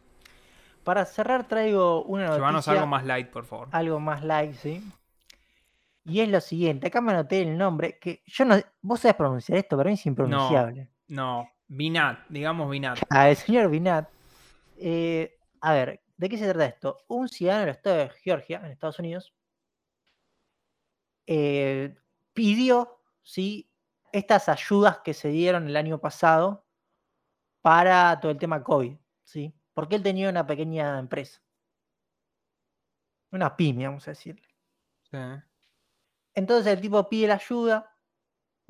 Para 0.84 1.06
cerrar 1.06 1.48
traigo 1.48 2.04
una 2.04 2.34
llévanos 2.34 2.54
noticia, 2.54 2.74
algo 2.74 2.88
más 2.88 3.06
light, 3.06 3.30
por 3.30 3.46
favor. 3.46 3.68
algo 3.72 4.00
más 4.00 4.24
light, 4.24 4.56
¿sí? 4.56 4.84
Y 6.04 6.20
es 6.22 6.30
lo 6.30 6.42
siguiente, 6.42 6.88
acá 6.88 7.00
me 7.00 7.12
anoté 7.12 7.44
el 7.44 7.56
nombre, 7.56 8.00
que 8.00 8.24
yo 8.26 8.44
no, 8.44 8.56
vos 8.82 9.00
sabés 9.00 9.16
pronunciar 9.16 9.60
esto, 9.60 9.78
para 9.78 9.90
mí 9.90 9.94
es 9.94 10.06
impronunciable. 10.08 10.90
No, 11.08 11.48
Binat, 11.68 12.28
digamos 12.28 12.70
Binat. 12.72 13.00
A 13.10 13.30
el 13.30 13.36
señor 13.36 13.70
Binat, 13.70 14.10
eh, 14.78 15.38
a 15.62 15.74
ver, 15.74 16.02
¿de 16.22 16.30
qué 16.30 16.38
se 16.38 16.46
trata 16.46 16.68
esto? 16.68 16.98
Un 17.08 17.28
ciudadano 17.28 17.66
del 17.66 17.76
estado 17.76 17.98
de 17.98 18.10
Georgia, 18.12 18.62
en 18.64 18.72
Estados 18.72 19.00
Unidos, 19.00 19.34
eh, 21.26 21.96
pidió, 22.32 23.02
¿sí? 23.24 23.72
Estas 24.12 24.48
ayudas 24.48 25.00
que 25.00 25.16
se 25.16 25.30
dieron 25.30 25.68
el 25.68 25.76
año 25.76 26.00
pasado 26.00 26.68
para 27.62 28.20
todo 28.20 28.32
el 28.32 28.38
tema 28.38 28.64
COVID, 28.64 28.96
¿sí? 29.24 29.52
Porque 29.74 29.96
él 29.96 30.04
tenía 30.04 30.30
una 30.30 30.46
pequeña 30.46 31.00
empresa. 31.00 31.42
Una 33.32 33.58
pyme, 33.58 33.88
vamos 33.88 34.08
a 34.08 34.12
decirle. 34.12 34.48
Sí. 35.10 35.18
Entonces 36.36 36.72
el 36.72 36.82
tipo 36.82 37.10
pide 37.10 37.30
la 37.30 37.36
ayuda, 37.36 37.98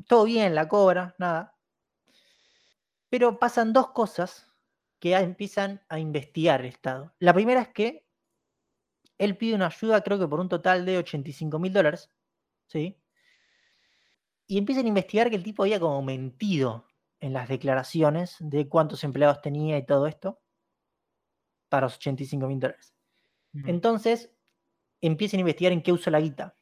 todo 0.07 0.23
bien, 0.23 0.55
la 0.55 0.69
cobra, 0.69 1.15
nada. 1.17 1.57
Pero 3.09 3.37
pasan 3.37 3.73
dos 3.73 3.91
cosas 3.91 4.50
que 5.01 5.15
empiezan 5.15 5.81
a 5.89 5.97
investigar 5.97 6.61
el 6.61 6.67
Estado. 6.67 7.11
La 7.17 7.33
primera 7.33 7.63
es 7.63 7.69
que 7.69 8.05
él 9.17 9.35
pide 9.35 9.55
una 9.55 9.65
ayuda, 9.65 10.01
creo 10.01 10.19
que 10.19 10.27
por 10.27 10.39
un 10.39 10.47
total 10.47 10.85
de 10.85 10.99
85 10.99 11.57
mil 11.57 11.73
dólares, 11.73 12.11
¿sí? 12.67 13.01
Y 14.45 14.59
empiezan 14.59 14.85
a 14.85 14.89
investigar 14.89 15.31
que 15.31 15.35
el 15.35 15.43
tipo 15.43 15.63
había 15.63 15.79
como 15.79 16.03
mentido 16.03 16.85
en 17.19 17.33
las 17.33 17.49
declaraciones 17.49 18.35
de 18.39 18.69
cuántos 18.69 19.03
empleados 19.03 19.41
tenía 19.41 19.75
y 19.79 19.85
todo 19.87 20.05
esto 20.05 20.39
para 21.67 21.87
los 21.87 21.95
85 21.95 22.47
mil 22.47 22.59
dólares. 22.59 22.93
Mm. 23.53 23.69
Entonces, 23.69 24.31
empiezan 25.01 25.39
a 25.39 25.41
investigar 25.41 25.73
en 25.73 25.81
qué 25.81 25.91
uso 25.91 26.11
la 26.11 26.19
guita. 26.19 26.55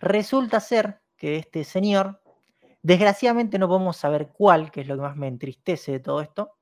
Resulta 0.00 0.60
ser 0.60 1.00
que 1.16 1.36
este 1.36 1.64
señor, 1.64 2.20
desgraciadamente 2.82 3.58
no 3.58 3.68
podemos 3.68 3.96
saber 3.96 4.28
cuál, 4.28 4.70
que 4.70 4.82
es 4.82 4.86
lo 4.86 4.96
que 4.96 5.02
más 5.02 5.16
me 5.16 5.28
entristece 5.28 5.92
de 5.92 6.00
todo 6.00 6.20
esto, 6.20 6.57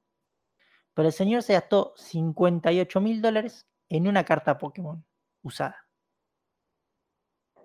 pero 0.96 1.08
el 1.08 1.12
señor 1.12 1.42
se 1.42 1.52
gastó 1.52 1.92
58 1.98 3.02
mil 3.02 3.20
dólares 3.20 3.68
en 3.90 4.08
una 4.08 4.24
carta 4.24 4.56
Pokémon 4.56 5.04
usada. 5.42 5.86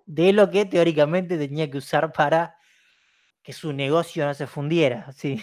De 0.06 0.34
lo 0.34 0.52
que 0.52 0.66
teóricamente 0.66 1.38
tenía 1.38 1.72
que 1.72 1.78
usar 1.78 2.12
para 2.12 2.58
que 3.42 3.54
su 3.54 3.72
negocio 3.72 4.26
no 4.26 4.34
se 4.34 4.48
fundiera. 4.48 5.10
¿sí? 5.14 5.42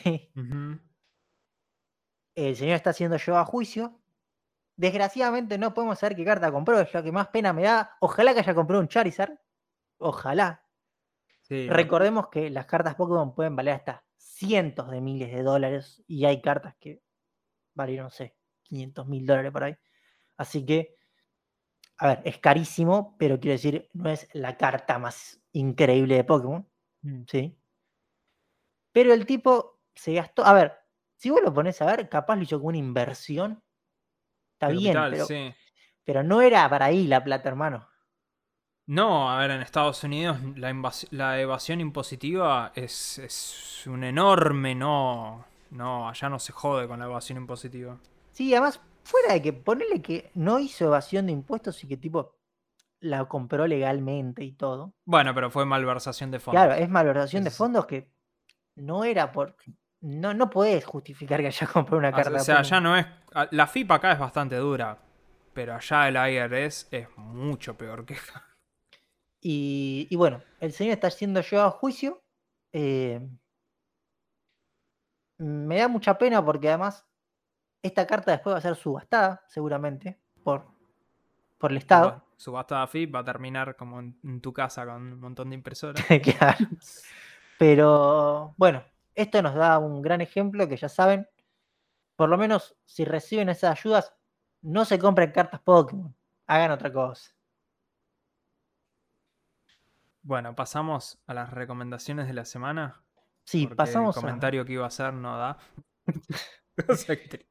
El 2.35 2.57
señor 2.57 2.77
está 2.77 2.93
siendo 2.93 3.17
llevado 3.17 3.43
a 3.43 3.47
juicio. 3.47 3.99
Desgraciadamente 4.77 5.57
no 5.57 5.73
podemos 5.73 5.99
saber 5.99 6.15
qué 6.15 6.27
carta 6.27 6.53
compró, 6.53 6.79
es 6.81 6.93
lo 6.93 7.03
que 7.03 7.11
más 7.11 7.29
pena 7.29 7.55
me 7.55 7.63
da. 7.63 7.97
Ojalá 8.01 8.35
que 8.35 8.41
haya 8.41 8.55
comprado 8.55 8.83
un 8.83 8.89
Charizard. 8.89 9.33
Ojalá. 9.97 10.63
Sí, 11.41 11.71
Recordemos 11.71 12.29
que 12.29 12.51
las 12.51 12.67
cartas 12.67 12.97
Pokémon 12.97 13.35
pueden 13.35 13.57
valer 13.57 13.77
hasta 13.77 14.05
cientos 14.19 14.91
de 14.91 15.01
miles 15.01 15.33
de 15.33 15.43
dólares 15.43 16.05
y 16.07 16.27
hay 16.27 16.43
cartas 16.43 16.77
que 16.79 17.08
valen, 17.79 17.99
no 18.05 18.11
sé, 18.11 18.37
500 18.65 19.09
mil 19.09 19.27
dólares 19.27 19.53
por 19.53 19.65
ahí. 19.65 19.77
Así 20.39 20.67
que, 20.67 20.97
a 21.99 22.09
ver, 22.09 22.23
es 22.25 22.39
carísimo, 22.39 23.17
pero 23.19 23.39
quiero 23.41 23.53
decir, 23.55 23.89
no 23.93 24.11
es 24.11 24.29
la 24.33 24.57
carta 24.57 24.99
más 24.99 25.41
increíble 25.53 26.17
de 26.17 26.25
Pokémon, 26.25 26.67
Mm. 27.03 27.25
¿sí? 27.29 27.57
Pero 28.93 29.13
el 29.15 29.25
tipo 29.27 29.81
se 29.95 30.13
gastó, 30.15 30.45
a 30.45 30.53
ver, 30.53 30.73
si 31.17 31.31
vos 31.31 31.41
lo 31.43 31.53
pones 31.55 31.81
a 31.83 31.87
ver, 31.87 32.09
capaz 32.09 32.37
lo 32.37 32.43
hizo 32.43 32.59
como 32.59 32.69
una 32.69 32.79
inversión. 32.79 33.63
Está 34.55 34.69
de 34.69 34.75
bien, 34.75 35.07
pero, 35.11 35.27
sí. 35.27 35.55
pero 36.05 36.23
no 36.23 36.43
era 36.43 36.69
para 36.71 36.87
ahí 36.87 37.07
la 37.07 37.25
plata, 37.25 37.49
hermano. 37.49 37.89
No, 38.87 39.31
a 39.31 39.39
ver, 39.39 39.51
en 39.53 39.61
Estados 39.61 40.03
Unidos 40.03 40.39
la, 40.57 40.73
la 41.11 41.41
evasión 41.41 41.81
impositiva 41.81 42.73
es, 42.75 43.19
es 43.19 43.87
un 43.87 44.03
enorme 44.03 44.75
no. 44.75 45.45
No, 45.71 46.09
allá 46.09 46.29
no 46.29 46.39
se 46.39 46.53
jode 46.53 46.87
con 46.89 46.99
la 46.99 47.05
evasión 47.07 47.39
impositiva. 47.39 47.99
Sí, 48.33 48.53
además, 48.55 48.81
fuera 49.05 49.33
de 49.35 49.43
que 49.43 49.53
ponerle 49.53 50.01
que 50.03 50.31
no 50.35 50.59
hizo 50.59 50.85
evasión 50.87 51.27
de 51.27 51.33
impuestos 51.33 51.83
y 51.85 51.89
que 51.89 51.97
tipo 51.97 52.37
la 53.01 53.27
compró 53.27 53.67
legalmente 53.67 54.45
y 54.45 54.53
todo. 54.53 54.93
Bueno, 55.05 55.35
pero 55.35 55.51
fue 55.51 55.65
malversación 55.65 56.31
de 56.31 56.41
fondos. 56.41 56.63
Claro, 56.65 56.81
es 56.83 56.89
malversación 56.89 57.45
de 57.45 57.51
fondos 57.51 57.87
que 57.87 58.11
no 58.77 59.05
era 59.05 59.31
por. 59.33 59.57
No, 60.01 60.33
no 60.35 60.49
podés 60.49 60.85
justificar 60.85 61.41
que 61.41 61.49
haya 61.49 61.67
comprado 61.73 61.99
una 61.99 62.09
O 62.11 62.13
carta. 62.13 62.37
o 62.37 62.39
sea, 62.41 62.59
allá 62.61 62.81
no 62.81 62.97
es. 62.97 63.07
a- 63.35 63.49
La 63.51 63.67
FIP 63.67 63.91
acá 63.91 64.13
es 64.13 64.19
bastante 64.19 64.57
dura. 64.57 64.99
Pero 65.55 65.75
allá 65.75 66.09
el 66.09 66.15
IRS 66.17 66.87
es 66.93 67.09
mucho 67.17 67.77
peor 67.77 68.05
que 68.07 68.15
acá. 68.15 68.45
Y, 69.41 70.07
y 70.11 70.17
bueno, 70.17 70.41
el 70.61 70.73
señor 70.73 70.95
está 70.95 71.11
siendo 71.11 71.41
llevado 71.41 71.69
a 71.69 71.73
juicio. 71.73 72.23
eh, 72.73 73.21
me 75.39 75.79
da 75.79 75.89
mucha 75.89 76.19
pena 76.19 76.45
porque 76.45 76.69
además 76.69 77.07
esta 77.83 78.07
carta 78.07 78.33
después 78.33 78.55
va 78.55 78.59
a 78.59 78.63
ser 78.63 78.75
subastada, 78.77 79.43
seguramente, 79.47 80.19
por, 80.43 80.67
por 81.59 81.71
el 81.71 81.79
Estado. 81.79 82.11
Suba- 82.11 82.25
Subasta 82.37 82.81
de 82.83 82.87
FIP 82.89 83.15
va 83.15 83.21
a 83.21 83.25
terminar 83.25 83.77
como 83.77 83.99
en, 84.01 84.19
en 84.23 84.41
tu 84.41 84.53
casa 84.53 84.85
con 84.85 85.13
un 85.13 85.21
montón 85.21 85.51
de 85.51 85.55
impresoras. 85.57 86.05
Claro. 86.39 86.67
Pero 87.59 88.55
bueno, 88.57 88.85
esto 89.15 89.43
nos 89.43 89.55
da 89.55 89.79
un 89.79 90.01
gran 90.03 90.21
ejemplo 90.21 90.69
que 90.69 90.77
ya 90.77 90.89
saben, 90.89 91.29
por 92.15 92.29
lo 92.29 92.39
menos 92.39 92.77
si 92.85 93.05
reciben 93.05 93.49
esas 93.49 93.73
ayudas, 93.79 94.15
no 94.63 94.85
se 94.85 94.99
compren 94.99 95.33
cartas 95.33 95.61
Pokémon, 95.61 96.15
hagan 96.47 96.71
otra 96.71 96.93
cosa. 96.93 97.33
Bueno, 100.23 100.55
pasamos 100.55 101.19
a 101.27 101.35
las 101.35 101.51
recomendaciones 101.51 102.27
de 102.27 102.35
la 102.35 102.45
semana. 102.45 103.03
Sí, 103.49 103.63
porque 103.63 103.77
pasamos 103.77 104.15
el 104.15 104.21
a... 104.21 104.23
comentario 104.23 104.65
que 104.67 104.75
iba 104.75 104.85
a 104.85 104.89
hacer 104.89 105.15
no 105.15 105.39
da. 105.39 105.59
O 106.87 106.95
sea 106.95 107.17
que 107.17 107.29
te- 107.29 107.47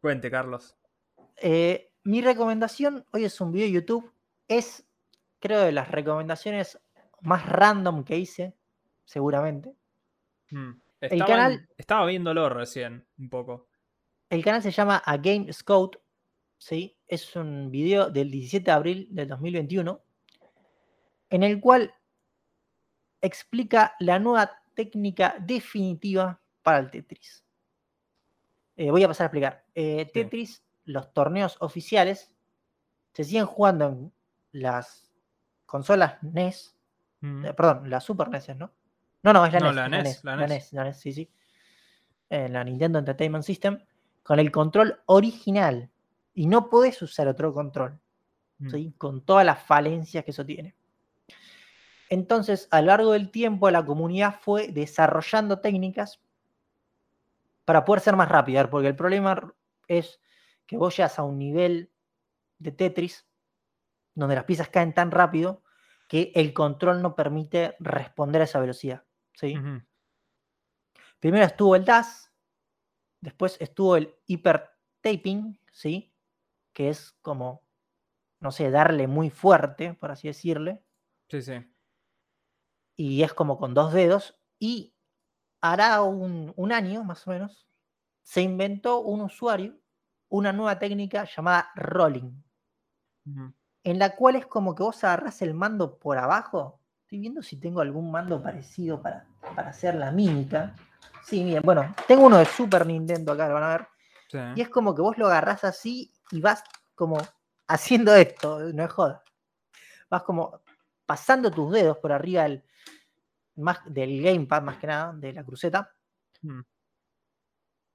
Cuente, 0.00 0.30
Carlos. 0.30 0.76
Eh, 1.36 1.90
mi 2.04 2.20
recomendación 2.20 3.06
hoy 3.12 3.24
es 3.24 3.40
un 3.40 3.50
video 3.50 3.66
de 3.66 3.72
YouTube, 3.72 4.12
es 4.46 4.86
creo, 5.40 5.62
de 5.62 5.72
las 5.72 5.90
recomendaciones 5.90 6.78
más 7.22 7.46
random 7.46 8.04
que 8.04 8.18
hice, 8.18 8.54
seguramente. 9.04 9.74
Mm. 10.50 10.72
El 11.00 11.12
Estaba, 11.12 11.26
canal- 11.30 11.68
estaba 11.78 12.06
viéndolo 12.06 12.48
recién, 12.50 13.06
un 13.18 13.30
poco. 13.30 13.68
El 14.28 14.44
canal 14.44 14.62
se 14.62 14.70
llama 14.70 14.96
A 14.98 15.16
Game 15.16 15.50
Scout, 15.50 15.96
¿sí? 16.58 16.98
Es 17.06 17.34
un 17.36 17.70
video 17.70 18.10
del 18.10 18.30
17 18.30 18.64
de 18.66 18.70
abril 18.72 19.08
del 19.10 19.28
2021, 19.28 20.02
en 21.30 21.42
el 21.42 21.58
cual 21.58 21.94
explica 23.20 23.94
la 24.00 24.18
nueva 24.18 24.50
técnica 24.74 25.36
definitiva 25.40 26.40
para 26.62 26.78
el 26.78 26.90
Tetris. 26.90 27.44
Eh, 28.76 28.90
voy 28.90 29.02
a 29.02 29.08
pasar 29.08 29.24
a 29.24 29.26
explicar. 29.26 29.64
Eh, 29.74 30.08
Tetris, 30.12 30.62
los 30.84 31.12
torneos 31.12 31.56
oficiales, 31.60 32.32
se 33.12 33.24
siguen 33.24 33.46
jugando 33.46 33.86
en 33.88 34.12
las 34.52 35.10
consolas 35.66 36.22
NES, 36.22 36.74
Mm. 37.20 37.46
eh, 37.46 37.54
perdón, 37.54 37.90
las 37.90 38.04
Super 38.04 38.28
NES, 38.28 38.54
¿no? 38.56 38.70
No, 39.24 39.32
no, 39.32 39.44
es 39.44 39.52
la 39.52 39.58
No, 39.58 39.66
NES. 39.72 39.74
la 39.76 39.84
es 39.86 39.90
NES, 40.04 40.24
la 40.24 40.36
la 40.36 40.46
NES. 40.46 40.50
NES, 40.50 40.72
la 40.72 40.84
NES, 40.84 41.00
sí, 41.00 41.12
sí. 41.12 41.30
En 42.30 42.52
la 42.52 42.62
Nintendo 42.62 43.00
Entertainment 43.00 43.44
System, 43.44 43.80
con 44.22 44.38
el 44.38 44.52
control 44.52 45.00
original. 45.06 45.90
Y 46.34 46.46
no 46.46 46.70
podés 46.70 47.02
usar 47.02 47.26
otro 47.26 47.52
control, 47.52 47.98
Mm. 48.58 48.70
¿sí? 48.70 48.94
Con 48.96 49.22
todas 49.24 49.44
las 49.44 49.60
falencias 49.60 50.24
que 50.24 50.30
eso 50.30 50.46
tiene. 50.46 50.76
Entonces, 52.08 52.68
a 52.70 52.80
lo 52.80 52.88
largo 52.88 53.12
del 53.12 53.30
tiempo, 53.30 53.70
la 53.70 53.84
comunidad 53.84 54.36
fue 54.40 54.68
desarrollando 54.68 55.60
técnicas 55.60 56.20
para 57.64 57.84
poder 57.84 58.00
ser 58.00 58.16
más 58.16 58.28
rápida, 58.28 58.68
porque 58.70 58.88
el 58.88 58.96
problema 58.96 59.54
es 59.88 60.20
que 60.66 60.76
vos 60.76 60.96
llegas 60.96 61.18
a 61.18 61.24
un 61.24 61.38
nivel 61.38 61.92
de 62.58 62.72
Tetris 62.72 63.26
donde 64.14 64.34
las 64.34 64.44
piezas 64.44 64.68
caen 64.68 64.94
tan 64.94 65.10
rápido 65.10 65.62
que 66.08 66.32
el 66.34 66.54
control 66.54 67.02
no 67.02 67.14
permite 67.14 67.76
responder 67.78 68.40
a 68.40 68.44
esa 68.44 68.60
velocidad. 68.60 69.04
¿sí? 69.34 69.54
Primero 71.20 71.44
estuvo 71.44 71.76
el 71.76 71.84
DAS, 71.84 72.32
después 73.20 73.56
estuvo 73.60 73.96
el 73.96 74.16
hyper 74.26 74.70
taping, 75.02 75.60
¿sí? 75.70 76.14
que 76.72 76.88
es 76.88 77.12
como, 77.20 77.62
no 78.40 78.50
sé, 78.50 78.70
darle 78.70 79.06
muy 79.06 79.30
fuerte, 79.30 79.94
por 79.94 80.10
así 80.10 80.28
decirle, 80.28 80.82
Sí, 81.28 81.42
sí. 81.42 81.52
Y 82.98 83.22
es 83.22 83.32
como 83.32 83.58
con 83.58 83.74
dos 83.74 83.92
dedos, 83.92 84.36
y 84.58 84.92
hará 85.60 86.02
un, 86.02 86.52
un 86.56 86.72
año 86.72 87.04
más 87.04 87.26
o 87.28 87.30
menos, 87.30 87.68
se 88.22 88.42
inventó 88.42 88.98
un 88.98 89.20
usuario, 89.20 89.78
una 90.28 90.52
nueva 90.52 90.80
técnica 90.80 91.24
llamada 91.24 91.70
rolling, 91.76 92.32
en 93.84 93.98
la 94.00 94.16
cual 94.16 94.34
es 94.34 94.46
como 94.46 94.74
que 94.74 94.82
vos 94.82 95.04
agarrás 95.04 95.40
el 95.42 95.54
mando 95.54 95.96
por 95.98 96.18
abajo. 96.18 96.80
Estoy 97.02 97.20
viendo 97.20 97.40
si 97.40 97.56
tengo 97.56 97.80
algún 97.80 98.10
mando 98.10 98.42
parecido 98.42 99.00
para, 99.00 99.26
para 99.54 99.70
hacer 99.70 99.94
la 99.94 100.10
mímica. 100.10 100.74
Sí, 101.24 101.44
miren, 101.44 101.62
bueno, 101.62 101.94
tengo 102.08 102.26
uno 102.26 102.38
de 102.38 102.46
Super 102.46 102.84
Nintendo 102.84 103.32
acá, 103.32 103.46
lo 103.46 103.54
van 103.54 103.62
a 103.62 103.68
ver. 103.68 103.88
Sí. 104.28 104.38
Y 104.56 104.60
es 104.60 104.68
como 104.68 104.94
que 104.94 105.02
vos 105.02 105.16
lo 105.18 105.26
agarrás 105.26 105.62
así 105.62 106.12
y 106.32 106.40
vas 106.40 106.64
como 106.96 107.16
haciendo 107.68 108.12
esto, 108.14 108.58
no 108.72 108.84
es 108.84 108.90
joda. 108.90 109.22
Vas 110.10 110.24
como 110.24 110.62
pasando 111.06 111.50
tus 111.50 111.72
dedos 111.72 111.96
por 111.98 112.12
arriba 112.12 112.42
del, 112.42 112.64
más, 113.58 113.80
del 113.86 114.22
gamepad, 114.22 114.62
más 114.62 114.78
que 114.78 114.86
nada, 114.86 115.12
de 115.12 115.32
la 115.32 115.44
cruceta, 115.44 115.90
Mm. 116.42 116.60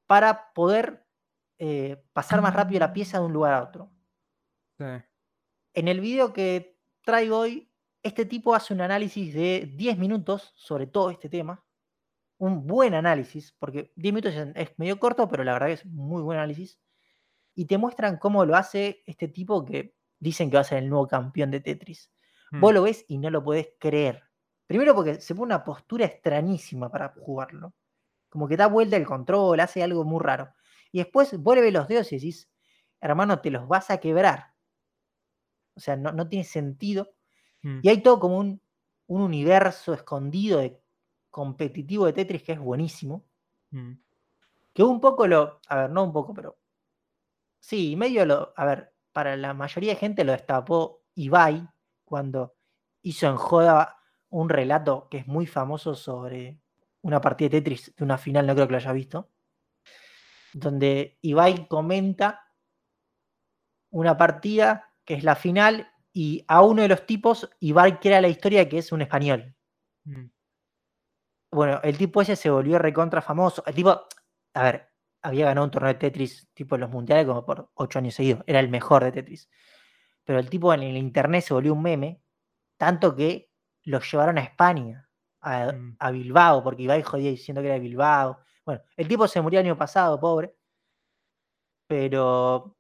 para 0.08 0.54
poder 0.54 1.06
eh, 1.60 2.04
pasar 2.14 2.42
más 2.42 2.54
rápido 2.54 2.80
la 2.82 2.92
pieza 2.94 3.20
de 3.20 3.26
un 3.26 3.32
lugar 3.34 3.54
a 3.54 3.64
otro. 3.64 3.90
Sí. 4.78 4.84
En 5.74 5.88
el 5.88 6.02
video 6.02 6.34
que 6.34 6.78
traigo 7.04 7.38
hoy, 7.40 7.72
este 8.02 8.26
tipo 8.26 8.54
hace 8.54 8.74
un 8.74 8.82
análisis 8.82 9.34
de 9.34 9.72
10 9.76 9.98
minutos 9.98 10.52
sobre 10.56 10.88
todo 10.88 11.10
este 11.10 11.30
tema. 11.30 11.64
Un 12.38 12.68
buen 12.68 12.96
análisis, 12.96 13.54
porque 13.60 13.94
10 13.96 14.14
minutos 14.14 14.34
es- 14.56 14.78
medio 14.78 15.00
corto, 15.00 15.30
pero 15.30 15.44
la 15.46 15.54
verdad 15.54 15.68
que 15.68 15.74
es 15.74 15.86
muy 15.86 16.22
buen 16.22 16.38
análisis. 16.38 16.82
Y 17.56 17.66
te 17.66 17.78
muestran 17.78 18.18
cómo 18.18 18.44
lo 18.46 18.56
hace 18.58 19.04
este 19.06 19.28
tipo 19.30 19.64
que 19.64 19.96
dicen 20.20 20.50
que 20.50 20.58
va 20.58 20.62
a 20.62 20.66
ser 20.66 20.80
el 20.80 20.90
nuevo 20.90 21.08
campeón 21.08 21.52
de 21.52 21.62
Tetris. 21.62 22.12
Vos 22.52 22.72
Mm. 22.72 22.76
lo 22.76 22.82
ves 22.84 23.06
y 23.08 23.20
no 23.20 23.30
lo 23.30 23.44
podés 23.44 23.70
creer. 23.80 24.24
Primero 24.68 24.96
porque 24.96 25.20
se 25.20 25.36
pone 25.36 25.54
una 25.54 25.64
postura 25.64 26.06
extrañísima 26.06 26.90
para 26.90 27.10
jugarlo. 27.10 27.74
Como 28.30 28.48
que 28.48 28.58
da 28.58 28.68
vuelta 28.68 28.98
el 28.98 29.06
control, 29.06 29.60
hace 29.60 29.84
algo 29.84 30.04
muy 30.04 30.22
raro. 30.22 30.54
Y 30.92 31.00
después 31.00 31.32
ves 31.44 31.74
los 31.74 31.88
dedos 31.88 32.12
y 32.12 32.16
decís, 32.16 32.50
hermano, 33.02 33.40
te 33.42 33.52
los 33.52 33.68
vas 33.68 33.90
a 33.92 33.98
quebrar. 34.00 34.54
O 35.76 35.80
sea, 35.80 35.96
no, 35.96 36.12
no 36.12 36.28
tiene 36.28 36.46
sentido. 36.46 37.14
Mm. 37.62 37.80
Y 37.84 37.90
hay 37.90 38.02
todo 38.02 38.20
como 38.20 38.38
un, 38.38 38.62
un 39.08 39.22
universo 39.22 39.94
escondido 39.94 40.60
de 40.60 40.82
competitivo 41.30 42.06
de 42.06 42.14
Tetris 42.14 42.44
que 42.44 42.54
es 42.54 42.60
buenísimo. 42.60 43.26
Mm. 43.72 43.94
Que 44.74 44.84
un 44.84 45.02
poco 45.02 45.28
lo. 45.28 45.60
A 45.68 45.76
ver, 45.76 45.90
no 45.90 46.04
un 46.04 46.14
poco, 46.14 46.34
pero. 46.34 46.58
Sí, 47.60 47.96
medio 47.96 48.26
lo. 48.26 48.54
A 48.56 48.66
ver, 48.66 48.94
para 49.12 49.36
la 49.38 49.54
mayoría 49.54 49.94
de 49.94 50.00
gente 50.00 50.24
lo 50.24 50.32
destapó 50.32 51.04
Ibai 51.16 51.68
cuando 52.04 52.56
hizo 53.02 53.28
en 53.28 53.36
Joda 53.36 53.98
un 54.34 54.50
relato 54.50 55.08
que 55.10 55.20
es 55.20 55.28
muy 55.28 55.46
famoso 55.46 55.94
sobre 55.94 56.60
una 57.02 57.22
partida 57.22 57.50
de 57.50 57.62
Tetris 57.62 57.94
de 57.96 58.04
una 58.04 58.18
final, 58.18 58.48
no 58.48 58.56
creo 58.56 58.66
que 58.66 58.72
lo 58.72 58.78
hayas 58.78 58.94
visto. 58.94 59.30
Donde 60.54 61.20
Ibai 61.22 61.68
comenta 61.68 62.42
una 63.92 64.18
partida 64.18 64.92
que 65.06 65.14
es 65.14 65.24
la 65.24 65.36
final 65.36 65.88
y 66.12 66.44
a 66.48 66.64
uno 66.64 66.82
de 66.82 66.88
los 66.88 67.06
tipos 67.06 67.48
Ibai 67.60 68.00
crea 68.00 68.22
la 68.22 68.28
historia 68.28 68.68
que 68.68 68.80
es 68.80 68.92
un 68.92 69.04
español. 69.04 69.56
Mm. 70.06 70.26
Bueno, 71.52 71.80
el 71.84 71.96
tipo 72.00 72.20
ese 72.20 72.36
se 72.36 72.50
volvió 72.50 72.80
recontra 72.80 73.22
famoso. 73.22 73.64
El 73.68 73.76
tipo, 73.76 74.08
a 74.56 74.64
ver, 74.64 74.90
había 75.22 75.46
ganado 75.46 75.66
un 75.66 75.72
torneo 75.72 75.94
de 75.94 76.00
Tetris 76.00 76.50
tipo 76.56 76.74
en 76.74 76.82
los 76.82 76.90
mundiales 76.90 77.28
como 77.28 77.46
por 77.46 77.70
ocho 77.76 78.00
años 78.00 78.16
seguidos. 78.16 78.44
Era 78.48 78.60
el 78.60 78.70
mejor 78.70 79.04
de 79.04 79.12
Tetris. 79.12 79.48
Pero 80.24 80.40
el 80.40 80.50
tipo 80.50 80.74
en 80.74 80.82
el 80.82 80.98
internet 80.98 81.44
se 81.44 81.54
volvió 81.54 81.74
un 81.74 81.84
meme, 81.84 82.24
tanto 82.78 83.16
que 83.16 83.53
lo 83.86 84.00
llevaron 84.00 84.38
a 84.38 84.42
España, 84.42 85.10
a, 85.42 85.72
Mm. 85.74 85.96
a 86.00 86.12
Bilbao, 86.12 86.64
porque 86.64 86.84
Ibai 86.84 87.02
jodía 87.04 87.30
diciendo 87.32 87.62
que 87.62 87.68
era 87.68 87.76
de 87.76 87.82
Bilbao. 87.82 88.40
Bueno, 88.66 88.82
el 88.98 89.08
tipo 89.08 89.28
se 89.28 89.42
murió 89.42 89.60
el 89.60 89.66
año 89.68 89.78
pasado, 89.78 90.20
pobre. 90.20 90.56
Pero 91.88 92.76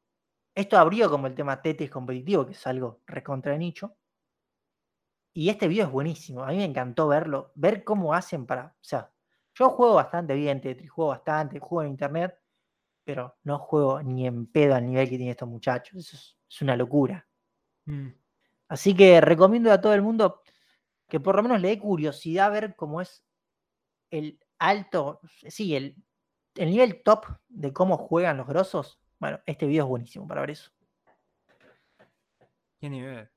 esto 0.55 0.77
abrió 0.77 1.09
como 1.09 1.27
el 1.27 1.35
tema 1.35 1.61
Tetris 1.61 1.89
competitivo, 1.89 2.45
que 2.45 2.53
es 2.53 2.67
algo 2.67 3.01
recontra 3.07 3.57
nicho. 3.57 3.95
Y 5.35 5.49
este 5.49 5.67
video 5.67 5.87
es 5.87 5.91
buenísimo. 5.91 6.43
A 6.43 6.47
mí 6.47 6.57
me 6.57 6.65
encantó 6.65 7.07
verlo, 7.07 7.51
ver 7.55 7.83
cómo 7.83 8.13
hacen 8.13 8.45
para. 8.45 8.67
O 8.67 8.83
sea, 8.83 9.11
yo 9.55 9.69
juego 9.69 9.95
bastante 9.95 10.33
bien 10.35 10.61
Tetris, 10.61 10.89
juego 10.91 11.09
bastante, 11.09 11.59
juego 11.59 11.83
en 11.83 11.89
internet, 11.89 12.39
pero 13.03 13.37
no 13.43 13.59
juego 13.59 14.01
ni 14.03 14.27
en 14.27 14.47
pedo 14.47 14.75
al 14.75 14.85
nivel 14.85 15.05
que 15.05 15.17
tienen 15.17 15.29
estos 15.31 15.49
muchachos. 15.49 15.97
Eso 15.97 16.15
es, 16.17 16.37
es 16.49 16.61
una 16.61 16.75
locura. 16.77 17.27
Mm. 17.85 18.09
Así 18.69 18.95
que 18.95 19.21
recomiendo 19.21 19.71
a 19.71 19.81
todo 19.81 19.93
el 19.93 20.01
mundo 20.01 20.41
que 21.13 21.19
por 21.19 21.35
lo 21.35 21.43
menos 21.43 21.61
le 21.61 21.67
dé 21.67 21.77
curiosidad 21.77 22.51
ver 22.51 22.75
cómo 22.75 22.99
es 22.99 23.23
el 24.09 24.39
alto, 24.57 25.19
sí, 25.47 25.75
el, 25.75 25.95
el 26.55 26.71
nivel 26.71 27.03
top 27.03 27.27
de 27.49 27.71
cómo 27.71 27.99
juegan 27.99 28.37
los 28.37 28.47
grosos. 28.47 28.99
Bueno, 29.19 29.39
este 29.45 29.67
video 29.67 29.83
es 29.83 29.89
buenísimo 29.89 30.27
para 30.27 30.41
ver 30.41 30.49
eso. 30.49 30.71
¿Qué 32.79 32.89
nivel? 32.89 33.29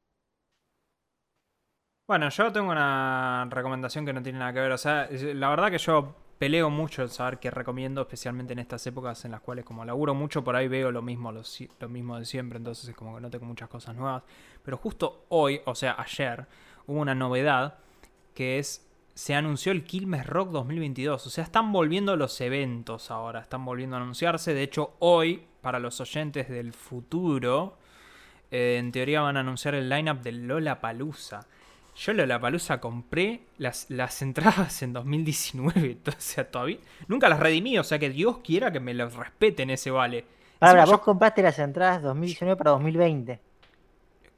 Bueno, 2.09 2.31
yo 2.31 2.51
tengo 2.51 2.71
una 2.71 3.47
recomendación 3.51 4.07
que 4.07 4.15
no 4.15 4.23
tiene 4.23 4.39
nada 4.39 4.55
que 4.55 4.61
ver. 4.61 4.73
O 4.73 4.79
sea, 4.79 5.11
la 5.11 5.51
verdad 5.51 5.71
que 5.71 5.77
yo 5.77 6.15
peleo 6.39 6.71
mucho 6.71 7.03
en 7.03 7.11
saber 7.11 7.39
qué 7.39 7.51
recomiendo, 7.51 8.01
especialmente 8.01 8.55
en 8.55 8.61
estas 8.61 8.87
épocas 8.87 9.23
en 9.27 9.33
las 9.33 9.43
cuales 9.43 9.67
como 9.67 9.85
laburo 9.85 10.15
mucho, 10.15 10.43
por 10.43 10.57
ahí 10.57 10.67
veo 10.67 10.91
lo 10.91 11.03
mismo, 11.03 11.31
lo, 11.31 11.43
lo 11.79 11.89
mismo 11.91 12.19
de 12.19 12.25
siempre, 12.25 12.57
entonces 12.57 12.89
es 12.89 12.97
como 12.97 13.17
que 13.17 13.21
no 13.21 13.29
tengo 13.29 13.45
muchas 13.45 13.69
cosas 13.69 13.95
nuevas. 13.95 14.23
Pero 14.63 14.79
justo 14.79 15.27
hoy, 15.29 15.61
o 15.67 15.75
sea, 15.75 15.97
ayer, 15.99 16.47
hubo 16.87 17.01
una 17.01 17.15
novedad 17.15 17.79
que 18.35 18.59
es, 18.59 18.87
se 19.15 19.35
anunció 19.35 19.73
el 19.73 19.85
Quilmes 19.85 20.27
Rock 20.27 20.51
2022. 20.51 21.27
O 21.27 21.31
sea, 21.31 21.45
están 21.45 21.73
volviendo 21.73 22.17
los 22.17 22.41
eventos 22.41 23.11
ahora, 23.11 23.41
están 23.41 23.65
volviendo 23.65 23.97
a 23.97 24.01
anunciarse. 24.01 24.53
De 24.55 24.63
hecho, 24.63 24.95
hoy, 24.99 25.45
para 25.63 25.79
los 25.79 26.01
oyentes 26.01 26.49
del 26.49 26.73
futuro, 26.73 27.79
eh, 28.51 28.77
en 28.79 28.93
teoría 28.93 29.23
van 29.23 29.37
a 29.37 29.41
anunciar 29.41 29.75
el 29.75 29.89
lineup 29.89 30.21
del 30.23 30.47
Lola 30.47 30.81
Palusa. 30.81 31.47
Yo 31.97 32.13
Lola 32.13 32.39
Palusa 32.39 32.79
compré 32.79 33.41
las, 33.57 33.87
las 33.89 34.21
entradas 34.21 34.83
en 34.83 34.93
2019, 34.93 35.99
o 36.07 36.11
sea, 36.19 36.51
todavía 36.51 36.77
nunca 37.09 37.29
las 37.31 37.41
redimí, 37.41 37.79
o 37.79 37.85
sea 37.85 37.99
que 37.99 38.11
Dios 38.11 38.39
quiera 38.45 38.71
que 38.71 38.81
me 38.81 38.93
los 38.93 39.15
respeten 39.15 39.71
ese 39.71 39.91
vale. 39.91 40.27
Ahora, 40.61 40.83
vos 40.85 40.91
yo- 40.91 41.01
compraste 41.01 41.43
las 41.43 41.59
entradas 41.59 42.03
2019 42.03 42.57
para 42.57 42.73
2020. 42.73 43.41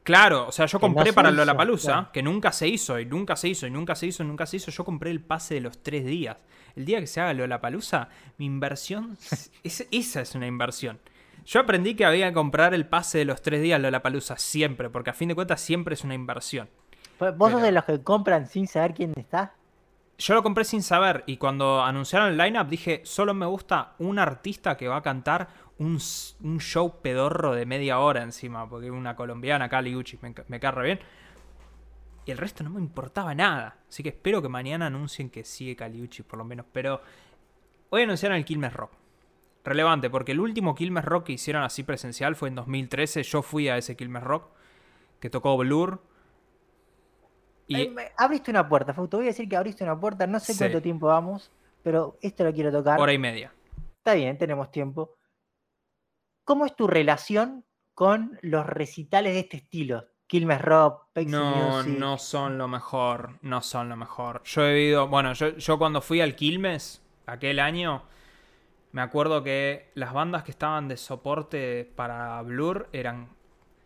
Claro, 0.08 0.46
o 0.48 0.52
sea, 0.52 0.64
yo 0.64 0.80
compré 0.80 1.12
para 1.12 1.30
Lola 1.30 1.54
Palusa, 1.54 1.92
claro. 1.92 2.08
que 2.12 2.22
nunca 2.22 2.50
se 2.50 2.66
hizo, 2.66 2.98
y 2.98 3.04
nunca 3.04 3.36
se 3.36 3.48
hizo, 3.48 3.66
y 3.66 3.70
nunca 3.70 3.94
se 3.94 4.06
hizo, 4.06 4.22
y 4.22 4.26
nunca 4.26 4.46
se 4.46 4.56
hizo. 4.56 4.70
Yo 4.70 4.82
compré 4.82 5.10
el 5.10 5.20
pase 5.20 5.52
de 5.54 5.60
los 5.60 5.82
tres 5.82 6.06
días. 6.06 6.38
El 6.76 6.86
día 6.86 6.98
que 6.98 7.06
se 7.06 7.20
haga 7.20 7.34
Lola 7.34 7.60
Palusa, 7.60 8.08
mi 8.38 8.46
inversión, 8.46 9.18
es- 9.62 9.86
esa 9.90 10.22
es 10.22 10.34
una 10.34 10.46
inversión. 10.46 10.98
Yo 11.44 11.60
aprendí 11.60 11.94
que 11.94 12.06
había 12.06 12.28
que 12.28 12.34
comprar 12.34 12.72
el 12.72 12.86
pase 12.86 13.18
de 13.18 13.26
los 13.26 13.42
tres 13.42 13.60
días 13.60 13.82
de 13.82 13.90
la 13.90 14.02
palusa 14.02 14.38
siempre, 14.38 14.88
porque 14.90 15.10
a 15.10 15.14
fin 15.14 15.28
de 15.28 15.34
cuentas 15.34 15.60
siempre 15.60 15.92
es 15.94 16.04
una 16.04 16.14
inversión. 16.14 16.70
¿Vos 17.36 17.52
sos 17.52 17.60
de 17.62 17.72
los 17.72 17.84
que 17.84 18.02
compran 18.02 18.46
sin 18.46 18.66
saber 18.66 18.94
quién 18.94 19.12
está? 19.16 19.52
Yo 20.18 20.34
lo 20.34 20.42
compré 20.42 20.64
sin 20.64 20.82
saber 20.82 21.22
y 21.26 21.36
cuando 21.36 21.82
anunciaron 21.82 22.28
el 22.30 22.36
lineup 22.38 22.68
dije, 22.68 23.02
solo 23.04 23.34
me 23.34 23.46
gusta 23.46 23.92
un 23.98 24.18
artista 24.18 24.76
que 24.76 24.88
va 24.88 24.96
a 24.96 25.02
cantar 25.02 25.48
un, 25.78 25.98
show 26.60 27.00
pedorro 27.00 27.54
de 27.54 27.66
media 27.66 27.98
hora 28.00 28.22
encima, 28.22 28.68
porque 28.68 28.90
una 28.90 29.14
colombiana, 29.16 29.68
Cali 29.68 29.94
Uchis, 29.94 30.20
me, 30.22 30.34
me 30.48 30.58
bien. 30.82 31.00
Y 32.26 32.30
el 32.30 32.36
resto 32.38 32.62
no 32.62 32.70
me 32.70 32.80
importaba 32.80 33.34
nada. 33.34 33.78
Así 33.88 34.02
que 34.02 34.10
espero 34.10 34.42
que 34.42 34.48
mañana 34.50 34.86
anuncien 34.86 35.30
que 35.30 35.44
sigue 35.44 35.74
Caliucci 35.76 36.22
por 36.22 36.38
lo 36.38 36.44
menos. 36.44 36.66
Pero 36.72 37.00
hoy 37.88 38.02
anunciaron 38.02 38.36
el 38.36 38.44
Quilmes 38.44 38.74
Rock. 38.74 38.92
Relevante, 39.64 40.10
porque 40.10 40.32
el 40.32 40.40
último 40.40 40.74
Quilmes 40.74 41.04
Rock 41.06 41.24
que 41.24 41.32
hicieron 41.32 41.62
así 41.62 41.84
presencial 41.84 42.36
fue 42.36 42.48
en 42.48 42.54
2013. 42.56 43.22
Yo 43.22 43.40
fui 43.42 43.68
a 43.68 43.78
ese 43.78 43.96
Quilmes 43.96 44.22
Rock 44.22 44.50
que 45.20 45.30
tocó 45.30 45.56
Blur. 45.56 46.02
Y 47.66 47.88
me- 47.88 48.12
abriste 48.16 48.50
una 48.50 48.68
puerta, 48.68 48.92
Fausto. 48.92 49.18
Voy 49.18 49.26
a 49.26 49.28
decir 49.28 49.48
que 49.48 49.56
abriste 49.56 49.84
una 49.84 49.98
puerta. 49.98 50.26
No 50.26 50.38
sé 50.40 50.52
Sí. 50.52 50.58
cuánto 50.58 50.82
tiempo 50.82 51.06
vamos, 51.06 51.50
pero 51.82 52.18
esto 52.20 52.44
lo 52.44 52.52
quiero 52.52 52.70
tocar. 52.70 53.00
hora 53.00 53.12
y 53.12 53.18
media. 53.18 53.52
Está 53.98 54.14
bien, 54.14 54.36
tenemos 54.38 54.70
tiempo. 54.70 55.17
¿Cómo 56.48 56.64
es 56.64 56.74
tu 56.74 56.86
relación 56.86 57.66
con 57.92 58.38
los 58.40 58.64
recitales 58.64 59.34
de 59.34 59.40
este 59.40 59.58
estilo? 59.58 60.06
Quilmes 60.26 60.62
Rock, 60.62 61.08
Pexy 61.12 61.30
No, 61.30 61.82
Music. 61.82 61.98
no 61.98 62.16
son 62.16 62.56
lo 62.56 62.66
mejor. 62.68 63.34
No 63.42 63.60
son 63.60 63.90
lo 63.90 63.96
mejor. 63.96 64.42
Yo 64.44 64.64
he 64.64 64.80
ido. 64.84 65.08
Bueno, 65.08 65.34
yo, 65.34 65.58
yo 65.58 65.78
cuando 65.78 66.00
fui 66.00 66.22
al 66.22 66.34
Quilmes, 66.36 67.04
aquel 67.26 67.58
año, 67.58 68.02
me 68.92 69.02
acuerdo 69.02 69.42
que 69.42 69.90
las 69.94 70.14
bandas 70.14 70.42
que 70.42 70.50
estaban 70.50 70.88
de 70.88 70.96
soporte 70.96 71.92
para 71.94 72.40
Blur 72.40 72.88
eran 72.94 73.28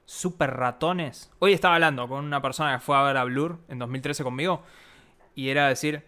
super 0.05 0.53
ratones. 0.57 1.33
Hoy 1.41 1.55
estaba 1.55 1.75
hablando 1.75 2.07
con 2.07 2.25
una 2.25 2.41
persona 2.41 2.75
que 2.75 2.81
fue 2.81 2.97
a 2.97 3.03
ver 3.03 3.17
a 3.17 3.25
Blur 3.25 3.59
en 3.67 3.81
2013 3.81 4.23
conmigo. 4.23 4.63
Y 5.35 5.49
era 5.49 5.67
decir. 5.67 6.07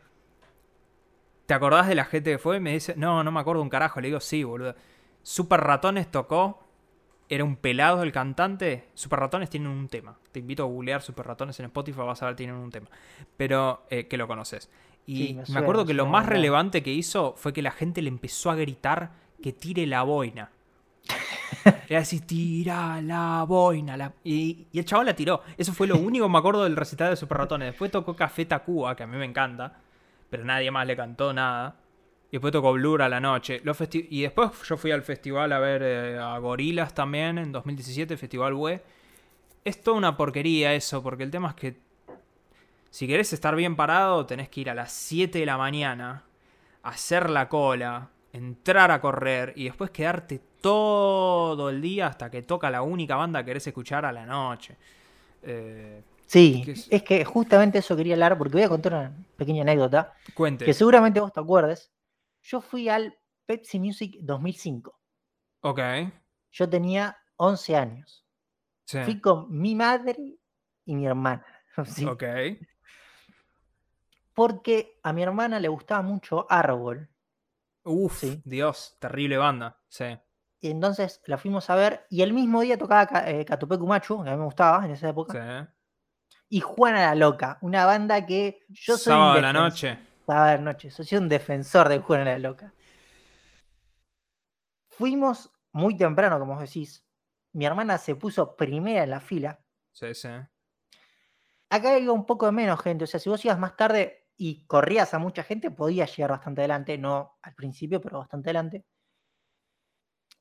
¿Te 1.47 1.55
acordás 1.55 1.89
de 1.89 1.97
la 1.97 2.05
gente 2.05 2.31
que 2.31 2.39
fue? 2.39 2.59
Y 2.59 2.61
me 2.61 2.75
dice, 2.75 2.95
no, 2.97 3.25
no 3.25 3.33
me 3.33 3.41
acuerdo 3.41 3.61
un 3.61 3.71
carajo. 3.71 4.01
Le 4.01 4.07
digo, 4.07 4.21
sí, 4.21 4.45
boludo. 4.45 4.77
Super 5.25 5.61
Ratones 5.61 6.09
tocó. 6.11 6.61
Era 7.29 7.43
un 7.43 7.57
pelado 7.57 8.03
el 8.03 8.13
cantante. 8.13 8.89
Super 8.95 9.19
Ratones 9.19 9.51
tienen 9.51 9.71
un 9.71 9.89
tema. 9.89 10.17
Te 10.31 10.41
invito 10.41 10.63
a 10.63 10.67
googlear 10.67 11.03
Super 11.03 11.27
Ratones 11.27 11.59
en 11.59 11.67
Spotify, 11.67 12.01
vas 12.03 12.23
a 12.23 12.27
ver, 12.27 12.37
tienen 12.37 12.55
un 12.55 12.71
tema. 12.71 12.87
Pero 13.37 13.87
eh, 13.91 14.07
que 14.07 14.17
lo 14.19 14.29
conoces. 14.29 14.71
Y 15.07 15.29
Sí, 15.45 15.53
me 15.53 15.59
acuerdo 15.61 15.85
que 15.85 15.95
lo 15.95 16.07
más 16.07 16.27
relevante 16.27 16.83
que 16.83 16.93
hizo 16.93 17.35
fue 17.37 17.53
que 17.53 17.63
la 17.63 17.71
gente 17.73 18.03
le 18.03 18.09
empezó 18.09 18.51
a 18.51 18.55
gritar 18.55 19.13
que 19.43 19.53
tire 19.53 19.87
la 19.87 20.03
boina. 20.03 20.51
Era 21.89 22.01
decir, 22.01 22.27
tira 22.27 23.01
la 23.01 23.45
boina. 23.49 23.97
la-". 23.97 24.13
Y, 24.23 24.67
y 24.71 24.79
el 24.79 24.85
chaval 24.85 25.07
la 25.07 25.17
tiró. 25.17 25.43
Eso 25.57 25.73
fue 25.73 25.87
lo 25.87 25.97
único 25.97 26.27
que 26.27 26.33
me 26.33 26.39
acuerdo 26.39 26.65
del 26.65 26.77
recital 26.77 27.11
de 27.11 27.17
Super 27.17 27.39
Ratones. 27.39 27.69
Después 27.71 27.91
tocó 27.91 28.15
Café 28.15 28.45
Tacuba, 28.45 28.95
que 28.95 29.03
a 29.03 29.07
mí 29.07 29.17
me 29.17 29.25
encanta. 29.25 29.81
Pero 30.31 30.45
nadie 30.45 30.71
más 30.71 30.87
le 30.87 30.97
cantó 30.97 31.33
nada. 31.33 31.77
Y 32.35 32.37
después 32.37 32.51
tocó 32.51 32.73
Blur 32.73 33.01
a 33.01 33.09
la 33.09 33.21
noche. 33.21 33.61
Los 33.63 33.79
y 33.93 34.23
después 34.23 34.51
yo 34.65 34.77
fui 34.77 34.91
al 34.91 35.03
festival 35.03 35.53
a 35.53 35.61
ver 35.61 35.83
eh, 35.85 36.19
a 36.19 36.37
Gorilas 36.39 36.93
también 36.93 37.39
en 37.39 37.53
2017, 37.53 38.17
Festival 38.17 38.55
Web. 38.55 38.83
Es 39.65 39.81
toda 39.81 39.97
una 39.97 40.17
porquería 40.17 40.75
eso, 40.75 41.01
porque 41.01 41.23
el 41.23 41.31
tema 41.31 41.51
es 41.51 41.55
que 41.55 41.77
si 42.91 43.07
querés 43.07 43.33
estar 43.33 43.55
bien 43.55 43.77
parado, 43.77 44.27
tenés 44.27 44.49
que 44.49 44.63
ir 44.63 44.71
a 44.71 44.75
las 44.75 44.91
7 44.91 45.39
de 45.39 45.47
la 45.47 45.57
mañana, 45.57 46.25
hacer 46.83 47.31
la 47.31 47.49
cola, 47.49 48.09
entrar 48.33 48.91
a 48.91 49.01
correr 49.01 49.53
y 49.55 49.67
después 49.67 49.93
quedarte 49.93 50.41
todo 50.61 51.71
el 51.71 51.81
día 51.81 52.09
hasta 52.09 52.33
que 52.33 52.43
toca 52.43 52.69
la 52.69 52.83
única 52.83 53.15
banda 53.15 53.45
que 53.45 53.47
querés 53.51 53.69
escuchar 53.69 54.05
a 54.05 54.11
la 54.11 54.27
noche. 54.27 54.77
Eh, 55.45 56.03
Sí, 56.27 56.63
¿Qué 56.65 56.73
es? 56.73 56.89
es 56.91 57.03
que 57.05 57.25
justamente 57.25 57.79
eso 57.79 57.97
quería 57.97 58.15
hablar 58.15 58.37
porque 58.37 58.55
voy 58.55 58.63
a 58.63 58.69
contar 58.69 58.95
una 58.95 59.13
pequeña 59.37 59.63
anécdota 59.63 60.15
cuente. 60.35 60.65
que 60.65 60.75
seguramente 60.75 61.21
vos 61.21 61.33
te 61.33 61.39
acuerdes. 61.39 61.94
Yo 62.45 62.61
fui 62.61 62.89
al 62.89 63.19
Pepsi 63.47 63.81
Music 63.81 64.17
2005. 64.21 65.01
Ok. 65.63 65.81
Yo 66.53 66.69
tenía 66.69 67.17
11 67.37 67.75
años. 67.77 68.25
Sí. 68.85 68.99
Fui 69.05 69.21
con 69.21 69.51
mi 69.51 69.75
madre 69.75 70.17
y 70.85 70.95
mi 70.95 71.07
hermana. 71.07 71.45
¿sí? 71.87 72.05
Ok. 72.05 72.23
Porque 74.35 74.99
a 75.03 75.13
mi 75.13 75.23
hermana 75.23 75.61
le 75.61 75.69
gustaba 75.69 76.03
mucho 76.03 76.47
Árbol. 76.51 77.09
Uf, 77.85 78.19
Sí. 78.21 78.43
Dios, 78.45 78.97
terrible 78.99 79.37
banda. 79.37 79.81
Sí. 79.89 80.19
Y 80.61 80.71
entonces 80.71 81.21
la 81.27 81.37
fuimos 81.39 81.69
a 81.71 81.75
ver 81.77 82.07
y 82.11 82.23
el 82.23 82.33
mismo 82.33 82.63
día 82.63 82.79
tocaba 82.79 83.07
Ca- 83.07 83.31
eh, 83.31 83.45
Catupecu 83.45 83.87
Machu, 83.87 84.23
que 84.25 84.31
a 84.31 84.33
mí 84.33 84.39
me 84.39 84.45
gustaba 84.47 84.85
en 84.85 84.93
esa 84.93 85.09
época. 85.09 85.33
sí. 85.69 85.71
Y 86.49 86.61
Juana 86.61 87.01
la 87.01 87.15
Loca, 87.15 87.59
una 87.63 87.85
banda 87.85 88.25
que 88.27 88.61
yo 88.69 88.97
soy 88.97 89.13
Sábado 89.13 89.33
a 89.33 89.41
la 89.41 89.53
noche. 89.53 89.99
Sábado 90.27 90.63
noche, 90.63 90.91
soy 90.91 91.19
un 91.19 91.29
defensor 91.29 91.89
de 91.89 91.99
Juana 91.99 92.25
la 92.25 92.39
Loca. 92.39 92.73
Fuimos 94.89 95.53
muy 95.73 95.97
temprano, 95.97 96.39
como 96.39 96.59
decís. 96.59 97.07
Mi 97.53 97.67
hermana 97.67 97.99
se 97.99 98.17
puso 98.17 98.57
primera 98.57 99.05
en 99.05 99.11
la 99.11 99.21
fila. 99.21 99.61
Sí, 99.93 100.15
sí. 100.15 100.29
Acá 101.71 101.99
iba 101.99 102.13
un 102.13 102.27
poco 102.27 102.47
de 102.47 102.53
menos 102.53 102.81
gente. 102.81 103.05
O 103.05 103.07
sea, 103.07 103.21
si 103.21 103.29
vos 103.29 103.45
ibas 103.45 103.59
más 103.59 103.77
tarde 103.77 104.29
y 104.37 104.67
corrías 104.67 105.13
a 105.15 105.19
mucha 105.19 105.43
gente, 105.43 105.71
podías 105.71 106.17
llegar 106.17 106.31
bastante 106.31 106.63
adelante. 106.63 106.97
No 106.97 107.39
al 107.43 107.55
principio, 107.55 108.01
pero 108.01 108.19
bastante 108.19 108.49
adelante. 108.49 108.87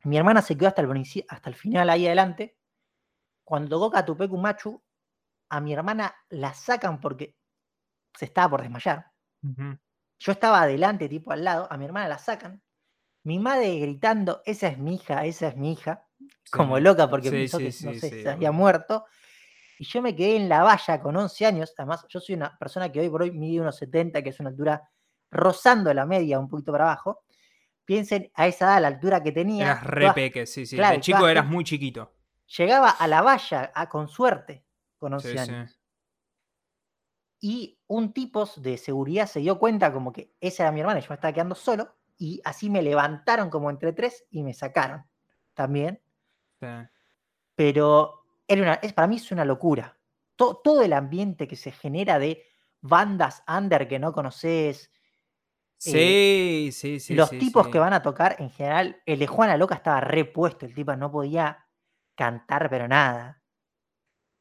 Mi 0.04 0.18
hermana 0.18 0.42
se 0.42 0.58
quedó 0.58 0.70
hasta 0.70 0.82
el, 0.82 1.26
hasta 1.28 1.50
el 1.50 1.56
final 1.56 1.90
ahí 1.90 2.06
adelante. 2.06 2.58
Cuando 3.44 3.70
tocó 3.70 3.92
Catupecu 3.92 4.38
Machu, 4.38 4.82
a 5.50 5.60
mi 5.60 5.74
hermana 5.74 6.16
la 6.30 6.54
sacan 6.54 7.02
porque 7.02 7.38
se 8.18 8.26
estaba 8.26 8.52
por 8.52 8.62
desmayar. 8.62 9.13
Yo 10.20 10.32
estaba 10.32 10.62
adelante, 10.62 11.10
tipo 11.10 11.32
al 11.32 11.44
lado, 11.44 11.68
a 11.70 11.78
mi 11.78 11.86
hermana 11.86 12.08
la 12.08 12.18
sacan. 12.18 12.62
Mi 13.24 13.40
madre 13.40 13.78
gritando, 13.80 14.42
esa 14.46 14.68
es 14.68 14.78
mi 14.78 14.96
hija, 14.96 15.26
esa 15.26 15.50
es 15.50 15.56
mi 15.58 15.74
hija, 15.74 16.06
como 16.52 16.80
loca 16.80 17.10
porque 17.10 17.30
Sí, 17.30 17.36
pensó 17.38 17.58
sí, 17.58 17.64
que 17.64 17.86
no 17.86 17.94
sé, 17.94 18.10
se 18.24 18.30
había 18.30 18.52
muerto. 18.52 19.06
Y 19.80 19.86
yo 19.86 20.02
me 20.02 20.16
quedé 20.16 20.38
en 20.38 20.50
la 20.50 20.64
valla 20.64 21.02
con 21.02 21.16
11 21.18 21.46
años. 21.46 21.74
Además, 21.78 22.06
yo 22.10 22.20
soy 22.20 22.36
una 22.36 22.58
persona 22.58 22.92
que 22.92 23.00
hoy 23.02 23.10
por 23.10 23.22
hoy 23.24 23.32
mide 23.32 23.62
unos 23.62 23.78
70, 23.78 24.22
que 24.22 24.30
es 24.30 24.40
una 24.40 24.50
altura 24.50 24.82
rozando 25.32 25.94
la 25.94 26.06
media, 26.06 26.40
un 26.40 26.48
poquito 26.50 26.72
para 26.72 26.86
abajo. 26.86 27.24
Piensen 27.86 28.32
a 28.36 28.48
esa 28.48 28.66
edad, 28.66 28.82
la 28.82 28.88
altura 28.90 29.22
que 29.24 29.32
tenía. 29.32 29.66
Eras 29.66 29.84
re 29.84 30.12
peque, 30.14 30.46
sí, 30.46 30.66
sí. 30.66 30.78
claro, 30.78 30.96
de 30.96 31.02
chico 31.02 31.28
eras 31.28 31.48
muy 31.48 31.64
chiquito. 31.64 32.14
Llegaba 32.58 32.90
a 32.92 33.08
la 33.08 33.22
valla 33.22 33.72
a- 33.74 33.90
con 33.90 34.08
suerte, 34.08 34.66
con 34.98 35.14
11 35.14 35.32
Sí, 35.32 35.38
años. 35.38 35.80
Y 37.46 37.78
un 37.88 38.14
tipo 38.14 38.46
de 38.56 38.78
seguridad 38.78 39.28
se 39.28 39.42
dio 39.42 39.60
cuenta 39.60 39.92
como 39.92 40.14
que 40.14 40.34
esa 40.40 40.64
era 40.64 40.72
mi 40.72 40.80
hermana 40.80 41.00
y 41.00 41.02
yo 41.04 41.10
me 41.10 41.16
estaba 41.16 41.34
quedando 41.34 41.56
solo. 41.56 41.94
Y 42.18 42.40
así 42.46 42.70
me 42.70 42.82
levantaron 42.82 43.50
como 43.50 43.70
entre 43.70 43.92
tres 43.92 44.26
y 44.32 44.44
me 44.44 44.54
sacaron 44.54 45.04
también. 45.54 46.02
sí. 46.62 46.68
Pero 47.56 48.24
era 48.48 48.62
una, 48.62 48.74
es, 48.76 48.94
para 48.94 49.08
mí 49.08 49.18
es 49.18 49.30
una 49.32 49.44
locura. 49.46 49.98
To- 50.38 50.62
todo 50.64 50.82
el 50.84 50.94
ambiente 50.94 51.48
que 51.48 51.58
se 51.58 51.72
genera 51.72 52.18
de 52.18 52.44
bandas 52.82 53.44
under 53.48 53.88
que 53.90 54.00
no 54.00 54.14
conoces, 54.14 54.90
Sí, 55.78 56.70
sí, 56.72 57.02
sí. 57.02 57.14
los 57.14 57.30
sí, 57.30 57.40
tipos 57.40 57.66
sí. 57.66 57.72
que 57.74 57.80
van 57.80 57.92
a 57.94 58.02
tocar, 58.02 58.38
en 58.40 58.50
general, 58.50 59.02
el 59.06 59.20
de 59.20 59.28
Juana 59.28 59.58
Loca 59.58 59.76
estaba 59.76 60.00
repuesto, 60.00 60.66
el 60.66 60.74
tipo 60.74 60.96
no 60.96 61.12
podía 61.12 61.68
cantar, 62.16 62.70
pero 62.70 62.88
nada. 62.88 63.43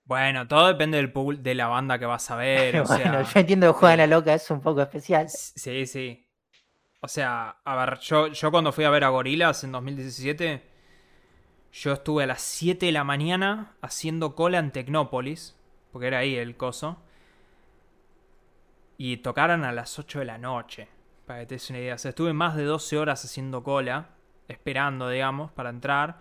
Bueno, 0.04 0.46
todo 0.48 0.66
depende 0.68 0.96
del 0.98 1.12
pool- 1.12 1.42
de 1.42 1.54
la 1.54 1.68
banda 1.68 1.98
que 1.98 2.06
vas 2.06 2.30
a 2.30 2.36
ver. 2.36 2.76
o 2.80 2.84
bueno, 2.86 2.86
sea, 2.86 3.22
yo 3.24 3.40
entiendo 3.40 3.72
que 3.72 3.78
Juana 3.78 4.04
sí. 4.04 4.10
Loca 4.10 4.34
es 4.34 4.50
un 4.50 4.60
poco 4.60 4.82
especial. 4.82 5.28
Sí, 5.28 5.86
sí. 5.86 6.26
O 7.00 7.08
sea, 7.08 7.58
a 7.64 7.76
ver, 7.76 7.98
yo, 8.00 8.28
yo 8.28 8.50
cuando 8.50 8.72
fui 8.72 8.84
a 8.84 8.90
ver 8.90 9.04
a 9.04 9.10
Gorilas 9.10 9.64
en 9.64 9.72
2017, 9.72 10.62
yo 11.72 11.92
estuve 11.94 12.24
a 12.24 12.26
las 12.26 12.42
7 12.42 12.86
de 12.86 12.92
la 12.92 13.04
mañana 13.04 13.76
haciendo 13.82 14.34
cola 14.36 14.58
en 14.58 14.72
Tecnópolis, 14.72 15.56
porque 15.92 16.08
era 16.08 16.18
ahí 16.18 16.36
el 16.36 16.56
coso, 16.56 17.02
y 18.98 19.18
tocaron 19.18 19.64
a 19.64 19.72
las 19.72 19.98
8 19.98 20.20
de 20.20 20.24
la 20.26 20.38
noche, 20.38 20.88
para 21.26 21.40
que 21.40 21.46
te 21.46 21.54
des 21.56 21.70
una 21.70 21.78
idea. 21.80 21.94
O 21.94 21.98
sea, 21.98 22.10
estuve 22.10 22.32
más 22.32 22.56
de 22.56 22.64
12 22.64 22.98
horas 22.98 23.24
haciendo 23.24 23.62
cola, 23.62 24.10
esperando, 24.48 25.08
digamos, 25.08 25.50
para 25.52 25.70
entrar. 25.70 26.18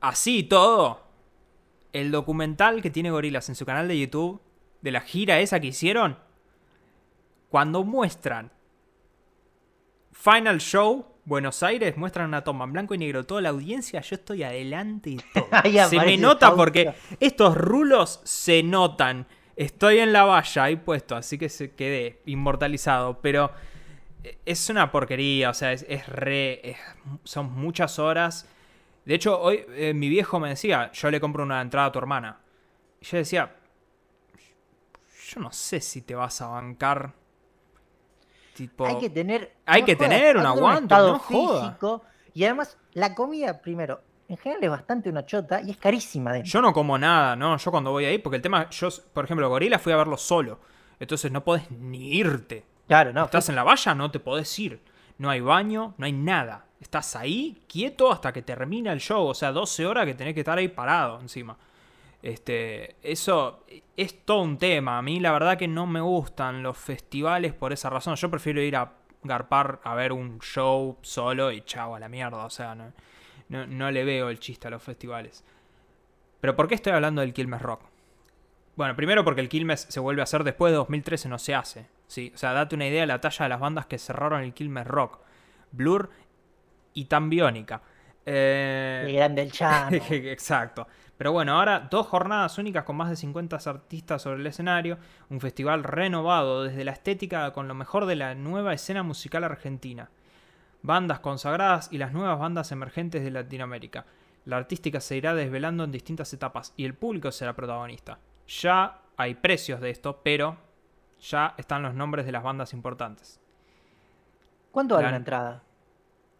Así 0.00 0.42
todo, 0.44 1.07
el 1.98 2.10
documental 2.10 2.80
que 2.82 2.90
tiene 2.90 3.10
Gorilas 3.10 3.48
en 3.48 3.54
su 3.54 3.66
canal 3.66 3.88
de 3.88 3.98
YouTube, 3.98 4.40
de 4.80 4.92
la 4.92 5.00
gira 5.00 5.40
esa 5.40 5.60
que 5.60 5.68
hicieron, 5.68 6.16
cuando 7.50 7.84
muestran 7.84 8.50
Final 10.12 10.58
Show 10.60 11.06
Buenos 11.24 11.62
Aires, 11.62 11.96
muestran 11.96 12.26
una 12.28 12.42
toma 12.42 12.64
en 12.64 12.72
blanco 12.72 12.94
y 12.94 12.98
negro, 12.98 13.24
toda 13.26 13.40
la 13.42 13.50
audiencia, 13.50 14.00
yo 14.00 14.16
estoy 14.16 14.42
adelante 14.42 15.10
y 15.10 15.16
todo. 15.16 15.46
Se 15.90 15.96
me 15.96 16.16
nota 16.16 16.54
porque 16.56 16.94
estos 17.20 17.54
rulos 17.56 18.20
se 18.24 18.62
notan. 18.62 19.26
Estoy 19.54 19.98
en 19.98 20.12
la 20.12 20.24
valla 20.24 20.64
ahí 20.64 20.76
puesto, 20.76 21.16
así 21.16 21.36
que 21.36 21.48
se 21.48 21.72
quedé 21.72 22.22
inmortalizado, 22.26 23.20
pero 23.20 23.50
es 24.46 24.70
una 24.70 24.90
porquería, 24.90 25.50
o 25.50 25.54
sea, 25.54 25.72
es, 25.72 25.84
es 25.88 26.06
re... 26.08 26.60
es- 26.70 26.78
son 27.24 27.52
muchas 27.52 27.98
horas. 27.98 28.48
De 29.08 29.14
hecho, 29.14 29.40
hoy 29.40 29.64
eh, 29.70 29.94
mi 29.94 30.10
viejo 30.10 30.38
me 30.38 30.50
decía, 30.50 30.92
yo 30.92 31.10
le 31.10 31.18
compro 31.18 31.42
una 31.42 31.62
entrada 31.62 31.86
a 31.86 31.92
tu 31.92 31.98
hermana. 31.98 32.40
Y 33.00 33.06
yo 33.06 33.16
decía, 33.16 33.50
yo 35.30 35.40
no 35.40 35.50
sé 35.50 35.80
si 35.80 36.02
te 36.02 36.14
vas 36.14 36.42
a 36.42 36.48
bancar. 36.48 37.14
Tipo, 38.52 38.84
Hay 38.84 38.98
que 38.98 39.08
tener. 39.08 39.54
Hay 39.64 39.80
no 39.80 39.86
que 39.86 39.96
jodas, 39.96 40.10
tener 40.10 40.36
un 40.36 40.44
aguante, 40.44 40.94
no 40.94 41.20
físico. 41.20 42.02
Y 42.34 42.44
además, 42.44 42.76
la 42.92 43.14
comida, 43.14 43.62
primero, 43.62 44.02
en 44.28 44.36
general 44.36 44.64
es 44.64 44.70
bastante 44.72 45.08
una 45.08 45.24
chota 45.24 45.62
y 45.62 45.70
es 45.70 45.78
carísima 45.78 46.30
dentro. 46.30 46.52
Yo 46.52 46.60
no 46.60 46.74
como 46.74 46.98
nada, 46.98 47.34
¿no? 47.34 47.56
Yo 47.56 47.70
cuando 47.70 47.92
voy 47.92 48.04
ahí, 48.04 48.18
porque 48.18 48.36
el 48.36 48.42
tema, 48.42 48.68
yo, 48.68 48.90
por 49.14 49.24
ejemplo, 49.24 49.48
Gorila 49.48 49.78
fui 49.78 49.94
a 49.94 49.96
verlo 49.96 50.18
solo. 50.18 50.60
Entonces 51.00 51.32
no 51.32 51.42
podés 51.42 51.70
ni 51.70 52.14
irte. 52.14 52.66
Claro, 52.86 53.14
no. 53.14 53.24
Estás 53.24 53.48
en 53.48 53.54
la 53.54 53.62
valla, 53.62 53.94
no 53.94 54.10
te 54.10 54.20
podés 54.20 54.58
ir. 54.58 54.82
No 55.16 55.30
hay 55.30 55.40
baño, 55.40 55.94
no 55.96 56.04
hay 56.04 56.12
nada. 56.12 56.67
Estás 56.80 57.16
ahí 57.16 57.62
quieto 57.66 58.12
hasta 58.12 58.32
que 58.32 58.42
termina 58.42 58.92
el 58.92 59.00
show. 59.00 59.26
O 59.26 59.34
sea, 59.34 59.52
12 59.52 59.86
horas 59.86 60.06
que 60.06 60.14
tenés 60.14 60.34
que 60.34 60.40
estar 60.40 60.58
ahí 60.58 60.68
parado 60.68 61.20
encima. 61.20 61.56
Este, 62.22 62.96
eso 63.02 63.64
es 63.96 64.24
todo 64.24 64.42
un 64.42 64.58
tema. 64.58 64.98
A 64.98 65.02
mí 65.02 65.20
la 65.20 65.32
verdad 65.32 65.58
que 65.58 65.68
no 65.68 65.86
me 65.86 66.00
gustan 66.00 66.62
los 66.62 66.76
festivales 66.76 67.52
por 67.52 67.72
esa 67.72 67.90
razón. 67.90 68.16
Yo 68.16 68.30
prefiero 68.30 68.60
ir 68.60 68.76
a 68.76 68.92
garpar 69.22 69.80
a 69.84 69.94
ver 69.94 70.12
un 70.12 70.38
show 70.40 70.96
solo 71.02 71.52
y 71.52 71.62
chao 71.62 71.94
a 71.94 72.00
la 72.00 72.08
mierda. 72.08 72.44
O 72.44 72.50
sea, 72.50 72.74
no, 72.74 72.92
no, 73.48 73.66
no 73.66 73.90
le 73.90 74.04
veo 74.04 74.28
el 74.28 74.38
chiste 74.38 74.68
a 74.68 74.70
los 74.70 74.82
festivales. 74.82 75.44
Pero 76.40 76.54
¿por 76.54 76.68
qué 76.68 76.74
estoy 76.76 76.92
hablando 76.92 77.20
del 77.20 77.32
Quilmes 77.32 77.62
Rock? 77.62 77.82
Bueno, 78.76 78.94
primero 78.94 79.24
porque 79.24 79.40
el 79.40 79.48
Quilmes 79.48 79.86
se 79.88 79.98
vuelve 79.98 80.22
a 80.22 80.24
hacer 80.24 80.44
después 80.44 80.70
de 80.70 80.76
2013, 80.76 81.28
no 81.28 81.38
se 81.38 81.54
hace. 81.54 81.86
Sí, 82.06 82.30
o 82.32 82.38
sea, 82.38 82.52
date 82.52 82.76
una 82.76 82.86
idea 82.86 83.00
de 83.00 83.08
la 83.08 83.20
talla 83.20 83.44
de 83.44 83.48
las 83.48 83.60
bandas 83.60 83.86
que 83.86 83.98
cerraron 83.98 84.42
el 84.42 84.54
Quilmes 84.54 84.86
Rock. 84.86 85.18
Blur 85.72 86.10
y 86.94 87.04
Tan 87.06 87.28
Biónica. 87.30 87.80
Eh, 88.26 89.04
El 89.06 89.14
grande 89.16 89.42
el 89.42 89.52
chano. 89.52 89.96
Exacto. 90.10 90.86
Pero 91.16 91.32
bueno, 91.32 91.58
ahora 91.58 91.88
dos 91.90 92.06
jornadas 92.06 92.58
únicas 92.58 92.84
con 92.84 92.96
más 92.96 93.10
de 93.10 93.16
50 93.16 93.56
artistas 93.66 94.22
sobre 94.22 94.40
el 94.40 94.46
escenario, 94.46 94.98
un 95.30 95.40
festival 95.40 95.82
renovado 95.82 96.62
desde 96.64 96.84
la 96.84 96.92
estética 96.92 97.52
con 97.52 97.66
lo 97.66 97.74
mejor 97.74 98.06
de 98.06 98.14
la 98.16 98.34
nueva 98.34 98.72
escena 98.72 99.02
musical 99.02 99.42
argentina. 99.44 100.10
Bandas 100.82 101.18
consagradas 101.18 101.88
y 101.90 101.98
las 101.98 102.12
nuevas 102.12 102.38
bandas 102.38 102.70
emergentes 102.70 103.24
de 103.24 103.32
Latinoamérica. 103.32 104.06
La 104.44 104.58
artística 104.58 105.00
se 105.00 105.16
irá 105.16 105.34
desvelando 105.34 105.82
en 105.84 105.90
distintas 105.90 106.32
etapas 106.32 106.72
y 106.76 106.84
el 106.84 106.94
público 106.94 107.32
será 107.32 107.54
protagonista. 107.54 108.18
Ya 108.46 109.00
hay 109.16 109.34
precios 109.34 109.80
de 109.80 109.90
esto, 109.90 110.20
pero 110.22 110.56
ya 111.20 111.54
están 111.58 111.82
los 111.82 111.94
nombres 111.94 112.26
de 112.26 112.32
las 112.32 112.44
bandas 112.44 112.72
importantes. 112.72 113.40
¿Cuánto 114.70 114.94
vale 114.94 115.04
La- 115.06 115.08
una 115.08 115.16
entrada? 115.16 115.62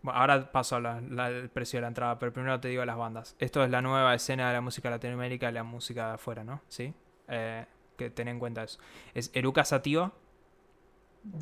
Bueno, 0.02 0.18
ahora 0.20 0.52
paso 0.52 0.76
al 0.76 1.50
precio 1.50 1.78
de 1.78 1.82
la 1.82 1.88
entrada, 1.88 2.18
pero 2.18 2.32
primero 2.32 2.60
te 2.60 2.68
digo 2.68 2.84
las 2.84 2.96
bandas. 2.96 3.34
Esto 3.38 3.64
es 3.64 3.70
la 3.70 3.82
nueva 3.82 4.14
escena 4.14 4.48
de 4.48 4.54
la 4.54 4.60
música 4.60 4.90
latinoamérica, 4.90 5.50
la 5.50 5.64
música 5.64 6.08
de 6.08 6.14
afuera, 6.14 6.44
¿no? 6.44 6.60
¿Sí? 6.68 6.94
Eh, 7.26 7.66
que 7.96 8.10
ten 8.10 8.28
en 8.28 8.38
cuenta 8.38 8.62
eso. 8.62 8.78
Es 9.14 9.30
Eruca 9.34 9.64
Sativa, 9.64 10.12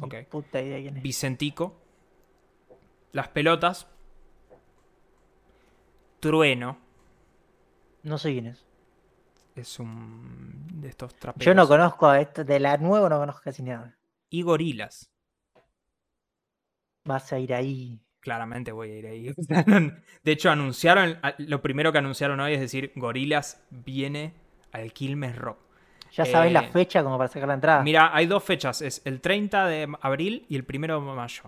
Ok. 0.01 0.15
Puta 0.31 0.61
idea 0.61 0.81
quién 0.81 0.97
es. 0.97 1.03
Vicentico, 1.03 1.77
Las 3.12 3.28
Pelotas, 3.28 3.89
Trueno, 6.20 6.78
No 8.03 8.19
sé 8.19 8.33
quién 8.33 8.47
es. 8.47 8.65
es 9.55 9.78
un 9.78 10.66
de 10.81 10.89
estos 10.89 11.15
traperos. 11.15 11.45
Yo 11.45 11.55
no 11.55 11.69
conozco 11.69 12.07
a 12.09 12.20
esto, 12.20 12.43
de 12.45 12.59
la 12.59 12.77
nueva 12.78 13.09
no 13.09 13.19
conozco 13.19 13.43
casi 13.45 13.62
nada. 13.62 13.97
Y 14.31 14.43
Gorilas. 14.43 15.11
Vas 17.05 17.33
a 17.33 17.39
ir 17.39 17.55
ahí. 17.55 18.01
Claramente 18.27 18.73
voy 18.73 18.90
a 18.90 18.97
ir 18.98 19.07
ahí. 19.07 19.35
De 20.24 20.32
hecho, 20.32 20.51
anunciaron, 20.51 21.16
lo 21.39 21.62
primero 21.62 21.93
que 21.93 21.98
anunciaron 21.98 22.40
hoy 22.40 22.55
es 22.55 22.61
decir, 22.61 22.90
Gorilas 22.97 23.62
viene 23.70 24.35
al 24.73 24.93
Quilmes 24.93 25.36
Rock. 25.36 25.59
Ya 26.12 26.24
sabes 26.24 26.51
la 26.51 26.62
Eh, 26.65 26.70
fecha 26.73 27.05
como 27.05 27.19
para 27.19 27.28
sacar 27.28 27.47
la 27.47 27.55
entrada. 27.55 27.82
Mira, 27.85 28.11
hay 28.12 28.27
dos 28.27 28.43
fechas, 28.43 28.82
es 28.82 29.01
el 29.05 29.20
30 29.20 29.66
de 29.69 29.89
abril 30.01 30.44
y 30.48 30.57
el 30.57 30.66
1 30.69 30.98
de 31.09 31.15
mayo. 31.15 31.44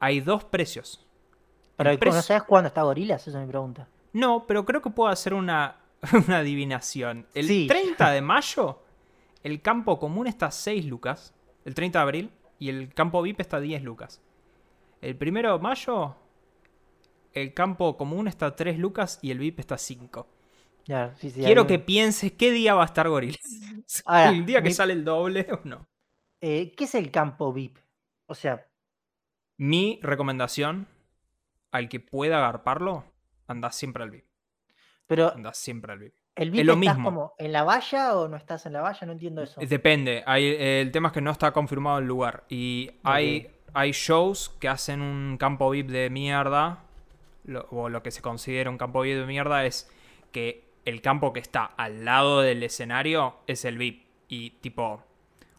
Hay 0.00 0.20
dos 0.20 0.42
precios. 0.44 1.04
Pero 1.76 1.90
el 1.90 1.98
¿cómo- 1.98 2.06
¿no 2.12 2.12
precio- 2.12 2.22
sabes 2.22 2.42
cuándo 2.44 2.68
está 2.68 2.82
Gorilas? 2.84 3.28
Esa 3.28 3.38
es 3.38 3.44
mi 3.44 3.50
pregunta. 3.50 3.88
No, 4.14 4.46
pero 4.46 4.64
creo 4.64 4.80
que 4.80 4.88
puedo 4.88 5.10
hacer 5.10 5.34
una, 5.34 5.76
una 6.26 6.38
adivinación. 6.38 7.26
El 7.34 7.46
Sí. 7.46 7.66
30 7.66 8.10
de 8.10 8.20
mayo, 8.22 8.80
el 9.42 9.60
campo 9.60 9.98
común 9.98 10.28
está 10.28 10.46
a 10.46 10.50
6 10.50 10.86
lucas. 10.86 11.34
El 11.66 11.74
30 11.74 11.98
de 11.98 12.02
abril. 12.02 12.30
Y 12.58 12.70
el 12.70 12.94
campo 12.94 13.20
VIP 13.20 13.40
está 13.40 13.58
a 13.58 13.60
10 13.60 13.82
lucas. 13.82 14.22
El 15.00 15.16
1 15.20 15.52
de 15.52 15.58
mayo, 15.58 16.16
el 17.32 17.52
campo 17.54 17.96
común 17.96 18.28
está 18.28 18.46
a 18.46 18.56
3 18.56 18.78
lucas 18.78 19.18
y 19.22 19.30
el 19.30 19.38
VIP 19.38 19.60
está 19.60 19.74
a 19.76 19.78
5. 19.78 20.26
Ya, 20.86 21.14
sí, 21.16 21.30
sí, 21.30 21.40
Quiero 21.42 21.62
hay 21.62 21.66
que 21.66 21.78
pienses 21.80 22.32
qué 22.32 22.52
día 22.52 22.74
va 22.74 22.82
a 22.82 22.86
estar 22.86 23.08
Gorillaz. 23.08 23.40
El 24.28 24.46
día 24.46 24.62
que 24.62 24.68
mi- 24.68 24.74
sale 24.74 24.92
el 24.92 25.04
doble 25.04 25.46
o 25.52 25.60
no. 25.64 25.86
Eh, 26.40 26.72
¿Qué 26.76 26.84
es 26.84 26.94
el 26.94 27.10
campo 27.10 27.52
VIP? 27.52 27.78
O 28.26 28.34
sea, 28.34 28.66
Mi 29.58 29.98
recomendación 30.02 30.86
al 31.72 31.88
que 31.88 31.98
pueda 32.00 32.38
agarparlo, 32.38 33.04
anda 33.48 33.72
siempre 33.72 34.02
al 34.04 34.10
VIP. 34.10 34.26
pero 35.06 35.32
Anda 35.34 35.52
siempre 35.54 35.92
al 35.92 35.98
VIP. 35.98 36.14
el 36.36 36.50
VIP 36.52 36.64
lo 36.66 36.72
estás 36.74 36.96
mismo. 36.96 37.04
como 37.10 37.34
en 37.38 37.52
la 37.52 37.64
valla 37.64 38.16
o 38.16 38.28
no 38.28 38.36
estás 38.36 38.64
en 38.66 38.72
la 38.74 38.80
valla, 38.82 39.06
no 39.06 39.12
entiendo 39.12 39.42
eso. 39.42 39.60
Depende. 39.60 40.22
Hay, 40.26 40.44
el 40.58 40.90
tema 40.92 41.08
es 41.08 41.14
que 41.14 41.20
no 41.20 41.30
está 41.32 41.52
confirmado 41.52 41.98
el 41.98 42.06
lugar. 42.06 42.44
Y 42.48 42.90
hay, 43.02 43.50
hay 43.74 43.92
shows 43.92 44.50
que 44.60 44.68
hacen 44.68 45.00
un 45.02 45.36
campo 45.38 45.70
VIP 45.70 45.88
de 45.90 46.10
mierda. 46.10 46.82
lo- 47.44 47.66
o 47.70 47.88
lo 47.88 48.02
que 48.02 48.10
se 48.10 48.22
considera 48.22 48.70
un 48.70 48.76
campo 48.78 49.02
VIP 49.02 49.20
de 49.20 49.26
mierda 49.26 49.64
es 49.66 49.88
que 50.32 50.64
el 50.84 51.00
campo 51.00 51.32
que 51.32 51.38
está 51.38 51.64
al 51.64 52.04
lado 52.04 52.40
del 52.40 52.60
escenario 52.64 53.36
es 53.46 53.64
el 53.64 53.78
VIP. 53.78 54.04
Y 54.28 54.50
tipo, 54.60 55.04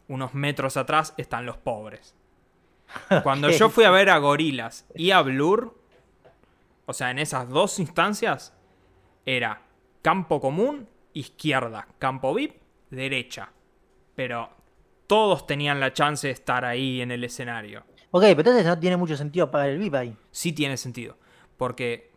unos 0.08 0.34
metros 0.34 0.76
atrás 0.76 1.14
están 1.16 1.46
los 1.46 1.56
pobres. 1.56 2.14
Cuando 3.22 3.48
yo 3.50 3.70
fui 3.70 3.84
a 3.84 3.90
ver 3.90 4.10
a 4.10 4.18
Gorilas 4.18 4.86
y 4.94 5.12
a 5.12 5.22
Blur, 5.22 5.78
o 6.84 6.92
sea, 6.92 7.10
en 7.10 7.18
esas 7.18 7.48
dos 7.48 7.78
instancias, 7.78 8.54
era 9.24 9.62
campo 10.02 10.40
común, 10.40 10.88
izquierda, 11.14 11.88
campo 11.98 12.34
VIP, 12.34 12.60
derecha. 12.90 13.50
Pero 14.14 14.50
todos 15.06 15.46
tenían 15.46 15.80
la 15.80 15.94
chance 15.94 16.26
de 16.26 16.34
estar 16.34 16.66
ahí 16.66 17.00
en 17.00 17.10
el 17.12 17.24
escenario. 17.24 17.84
Ok, 18.10 18.22
pero 18.22 18.40
entonces 18.40 18.64
no 18.66 18.78
tiene 18.78 18.96
mucho 18.96 19.16
sentido 19.16 19.50
pagar 19.50 19.70
el 19.70 19.78
VIP 19.78 19.94
ahí. 19.94 20.16
Sí 20.30 20.52
tiene 20.52 20.76
sentido. 20.76 21.16
Porque 21.56 22.10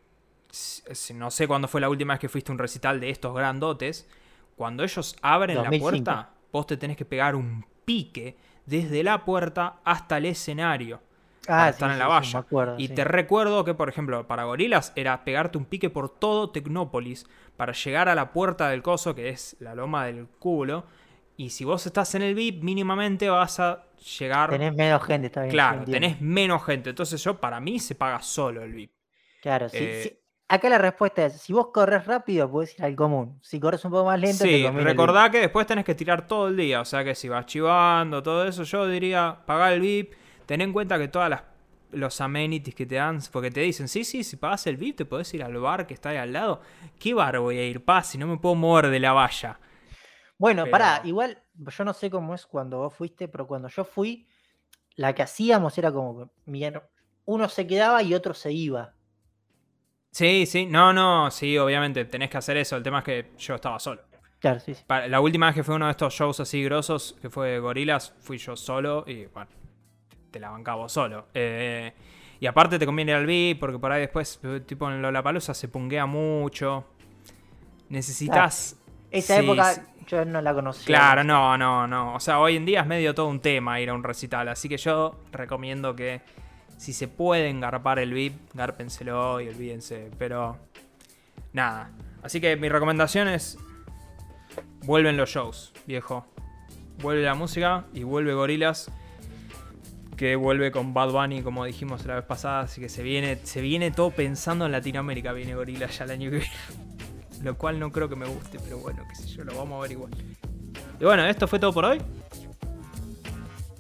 no 1.16 1.32
sé 1.32 1.48
cuándo 1.48 1.68
fue 1.68 1.82
la 1.82 1.90
última 1.90 2.14
vez 2.14 2.20
que 2.20 2.30
fuiste 2.30 2.52
a 2.52 2.54
un 2.54 2.60
recital 2.60 3.00
de 3.00 3.10
estos 3.10 3.34
grandotes. 3.34 4.08
Cuando 4.56 4.84
ellos 4.84 5.16
abren 5.22 5.58
2005. 5.58 5.86
la 5.86 5.92
puerta, 5.92 6.30
vos 6.52 6.68
te 6.68 6.78
tenés 6.78 6.98
que 6.98 7.06
pegar 7.06 7.36
un 7.36 7.66
pique 7.86 8.38
desde 8.66 9.04
la 9.04 9.26
puerta 9.26 9.80
hasta 9.84 10.18
el 10.18 10.26
escenario. 10.26 11.02
Ah, 11.48 11.70
estar 11.70 11.90
sí, 11.90 11.94
en 11.94 12.00
la 12.00 12.06
sí, 12.06 12.10
valla. 12.10 12.40
acuerdo, 12.40 12.76
y 12.78 12.90
te 12.90 13.04
recuerdo 13.04 13.66
que, 13.66 13.74
por 13.74 13.90
ejemplo, 13.90 14.28
para 14.28 14.44
Gorilas 14.44 14.94
era 14.96 15.24
pegarte 15.24 15.58
un 15.58 15.66
pique 15.66 15.90
por 15.90 16.08
todo 16.10 16.52
Tecnópolis 16.52 17.26
para 17.58 17.74
llegar 17.74 18.10
a 18.10 18.16
la 18.16 18.32
puerta 18.32 18.70
del 18.70 18.84
coso, 18.84 19.16
que 19.16 19.30
es 19.30 19.56
la 19.60 19.74
loma 19.74 20.06
del 20.06 20.28
culo. 20.28 20.86
Y 21.38 21.50
si 21.50 21.66
vos 21.66 21.86
estás 21.88 22.14
en 22.14 22.22
el 22.22 22.36
VIP, 22.36 22.64
mínimamente 22.64 23.30
vas 23.30 23.60
a 23.60 23.86
llegar. 24.20 24.50
Tenés 24.50 24.76
menos 24.76 25.04
gente, 25.04 25.28
está 25.28 25.42
bien. 25.42 25.52
claro, 25.52 25.84
tenés 25.86 26.20
menos 26.22 26.64
gente. 26.66 26.90
Entonces, 26.92 27.24
yo, 27.24 27.40
para 27.40 27.60
mí, 27.60 27.80
se 27.80 27.96
paga 27.96 28.22
solo 28.22 28.64
el 28.64 28.74
VIP. 28.74 28.92
Claro, 29.42 29.70
sí, 29.70 29.78
eh. 29.80 30.18
Acá 30.48 30.68
la 30.68 30.78
respuesta 30.78 31.26
es, 31.28 31.42
si 31.42 31.54
vos 31.54 31.68
corres 31.74 32.06
rápido, 32.06 32.52
puedes 32.52 32.78
ir 32.78 32.84
al 32.84 32.94
común. 32.94 33.40
Si 33.42 33.58
corres 33.58 33.86
un 33.86 33.92
poco 33.92 34.06
más 34.06 34.20
lento, 34.20 34.44
te 34.44 34.50
Sí, 34.50 34.66
el 34.66 34.84
recordá 34.84 35.32
que 35.32 35.40
después 35.40 35.66
tenés 35.66 35.86
que 35.86 35.96
tirar 35.96 36.28
todo 36.28 36.50
el 36.50 36.58
día. 36.58 36.82
O 36.82 36.86
sea 36.86 37.06
que 37.06 37.16
si 37.16 37.30
vas 37.30 37.46
chivando, 37.46 38.22
todo 38.22 38.46
eso, 38.46 38.64
yo 38.64 38.86
diría, 38.86 39.38
pagá 39.46 39.72
el 39.74 39.80
VIP. 39.80 40.14
Ten 40.46 40.60
en 40.60 40.74
cuenta 40.74 40.98
que 40.98 41.08
todas 41.08 41.30
las 41.30 41.44
los 41.92 42.22
amenities 42.22 42.74
que 42.76 42.86
te 42.86 42.96
dan, 42.96 43.20
porque 43.32 43.52
te 43.52 43.60
dicen, 43.62 43.88
sí, 43.88 44.04
sí, 44.04 44.24
si 44.24 44.38
pagas 44.38 44.66
el 44.68 44.78
VIP 44.78 44.98
te 44.98 45.06
podés 45.06 45.34
ir 45.34 45.44
al 45.44 45.58
bar 45.58 45.88
que 45.88 45.94
está 45.94 46.10
ahí 46.10 46.18
al 46.18 46.34
lado. 46.34 46.62
¿Qué 47.00 47.14
bar 47.14 47.40
voy 47.40 47.58
a 47.58 47.66
ir, 47.66 47.84
pa? 47.84 48.04
Si 48.04 48.18
no 48.18 48.28
me 48.28 48.38
puedo 48.38 48.56
mover 48.56 48.88
de 48.90 49.00
la 49.00 49.14
valla. 49.14 49.60
Bueno, 50.38 50.64
Pero- 50.64 50.72
pará, 50.72 51.02
igual 51.04 51.41
yo 51.56 51.86
no 51.86 51.94
sé 51.94 52.10
cómo 52.10 52.34
es 52.34 52.46
cuando 52.46 52.80
vos 52.80 52.94
fuiste, 52.94 53.28
pero 53.28 53.48
cuando 53.48 53.68
yo 53.68 53.84
fui, 53.84 54.28
la 54.96 55.14
que 55.14 55.24
hacíamos 55.24 55.78
era 55.78 55.92
como 55.92 56.32
que 56.46 56.82
uno 57.26 57.50
se 57.50 57.68
quedaba 57.68 58.04
y 58.04 58.14
otro 58.14 58.34
se 58.34 58.52
iba. 58.52 58.94
Sí, 60.12 60.46
sí, 60.46 60.66
no, 60.66 60.92
no, 60.92 61.32
sí, 61.32 61.58
obviamente 61.58 62.04
tenés 62.06 62.30
que 62.30 62.38
hacer 62.38 62.58
eso. 62.58 62.76
El 62.76 62.84
tema 62.84 63.00
es 63.00 63.06
que 63.06 63.32
yo 63.38 63.56
estaba 63.56 63.80
solo. 63.80 64.02
Claro, 64.40 64.60
sí, 64.60 64.74
sí. 64.74 64.84
La 65.08 65.22
última 65.22 65.46
vez 65.46 65.56
que 65.56 65.64
fue 65.64 65.76
uno 65.76 65.86
de 65.86 65.92
estos 65.92 66.14
shows 66.14 66.40
así 66.40 66.64
grosos, 66.64 67.16
que 67.22 67.30
fue 67.30 67.60
Gorilas, 67.60 68.14
fui 68.20 68.38
yo 68.38 68.56
solo 68.56 69.06
y 69.08 69.28
bueno, 69.28 69.52
te 70.32 70.40
la 70.40 70.50
bancaba 70.50 70.90
solo. 70.90 71.28
Eh, 71.34 71.94
y 72.40 72.48
aparte 72.48 72.80
te 72.80 72.86
conviene 72.86 73.12
ir 73.12 73.18
al 73.18 73.26
VIP 73.28 73.60
porque 73.60 73.78
por 73.78 73.92
ahí 73.92 74.02
después, 74.02 74.42
tipo 74.66 74.90
en 74.90 75.02
Lollapalooza 75.02 75.54
se 75.54 75.68
punguea 75.68 76.06
mucho. 76.08 76.88
Necesitas... 77.90 78.81
Esa 79.12 79.38
Sí, 79.38 79.44
época 79.46 79.74
sí. 79.76 79.82
yo 80.08 80.26
no 80.26 80.42
la 80.42 80.54
conocía. 80.54 80.86
Claro, 80.86 81.24
no, 81.24 81.58
no, 81.58 81.86
no. 81.88 82.16
O 82.16 82.20
sea, 82.20 82.40
hoy 82.40 82.56
en 82.56 82.66
día 82.66 82.82
es 82.82 82.88
medio 82.88 83.14
todo 83.14 83.28
un 83.28 83.40
tema 83.42 83.80
ir 83.80 83.90
a 83.90 83.94
un 83.94 84.04
recital. 84.04 84.48
Así 84.48 84.70
que 84.70 84.78
yo 84.78 85.20
recomiendo 85.32 85.96
que 85.96 86.22
Si 86.78 86.94
se 86.94 87.08
pueden 87.08 87.60
garpar 87.60 88.00
el 88.00 88.12
VIP, 88.14 88.34
gárpenselo 88.56 89.40
y 89.40 89.48
olvídense. 89.50 90.10
Pero 90.18 90.58
nada. 91.54 91.92
Así 92.24 92.42
que 92.42 92.56
mi 92.56 92.70
recomendación 92.70 93.28
es. 93.28 93.58
Vuelven 94.86 95.16
los 95.16 95.30
shows, 95.30 95.74
viejo. 95.86 96.26
Vuelve 97.00 97.22
la 97.24 97.36
música 97.36 97.86
y 97.94 98.02
vuelve 98.04 98.34
Gorilas. 98.34 98.92
Que 100.18 100.36
vuelve 100.36 100.72
con 100.72 100.94
Bad 100.94 101.12
Bunny, 101.12 101.42
como 101.44 101.66
dijimos 101.66 102.06
la 102.06 102.16
vez 102.16 102.26
pasada. 102.26 102.62
Así 102.62 102.82
que 102.82 102.90
se 102.90 103.04
viene, 103.04 103.38
se 103.44 103.62
viene 103.62 103.92
todo 103.92 104.10
pensando 104.12 104.66
en 104.66 104.72
Latinoamérica. 104.72 105.34
Viene 105.34 105.54
Gorilas 105.56 105.98
ya 105.98 106.06
el 106.06 106.12
año 106.12 106.30
que 106.32 106.38
viene. 106.38 106.54
Lo 107.44 107.58
cual 107.58 107.80
no 107.80 107.92
creo 107.92 108.08
que 108.08 108.16
me 108.16 108.28
guste, 108.28 108.60
pero 108.64 108.78
bueno, 108.78 109.04
qué 109.10 109.16
sé 109.16 109.28
yo, 109.28 109.44
lo 109.44 109.56
vamos 109.56 109.80
a 109.80 109.82
ver 109.82 109.92
igual. 109.94 110.12
Y 111.00 111.04
bueno, 111.04 111.26
esto 111.26 111.48
fue 111.48 111.60
todo 111.60 111.74
por 111.74 111.86
hoy. 111.86 112.02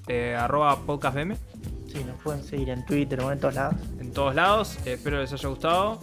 Eh, 0.08 0.36
arroba 0.36 0.76
podcastbm 0.78 1.36
Sí, 1.88 2.04
nos 2.04 2.20
pueden 2.22 2.44
seguir 2.44 2.70
en 2.70 2.86
Twitter 2.86 3.20
o 3.22 3.32
en 3.32 3.40
todos 3.40 3.56
lados. 3.56 3.76
en 4.00 4.12
todos 4.12 4.34
lados. 4.34 4.78
Eh, 4.86 4.94
espero 4.94 5.20
les 5.20 5.32
haya 5.32 5.50
gustado. 5.50 6.00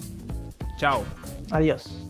Chao. 0.79 1.03
Adiós. 1.51 2.08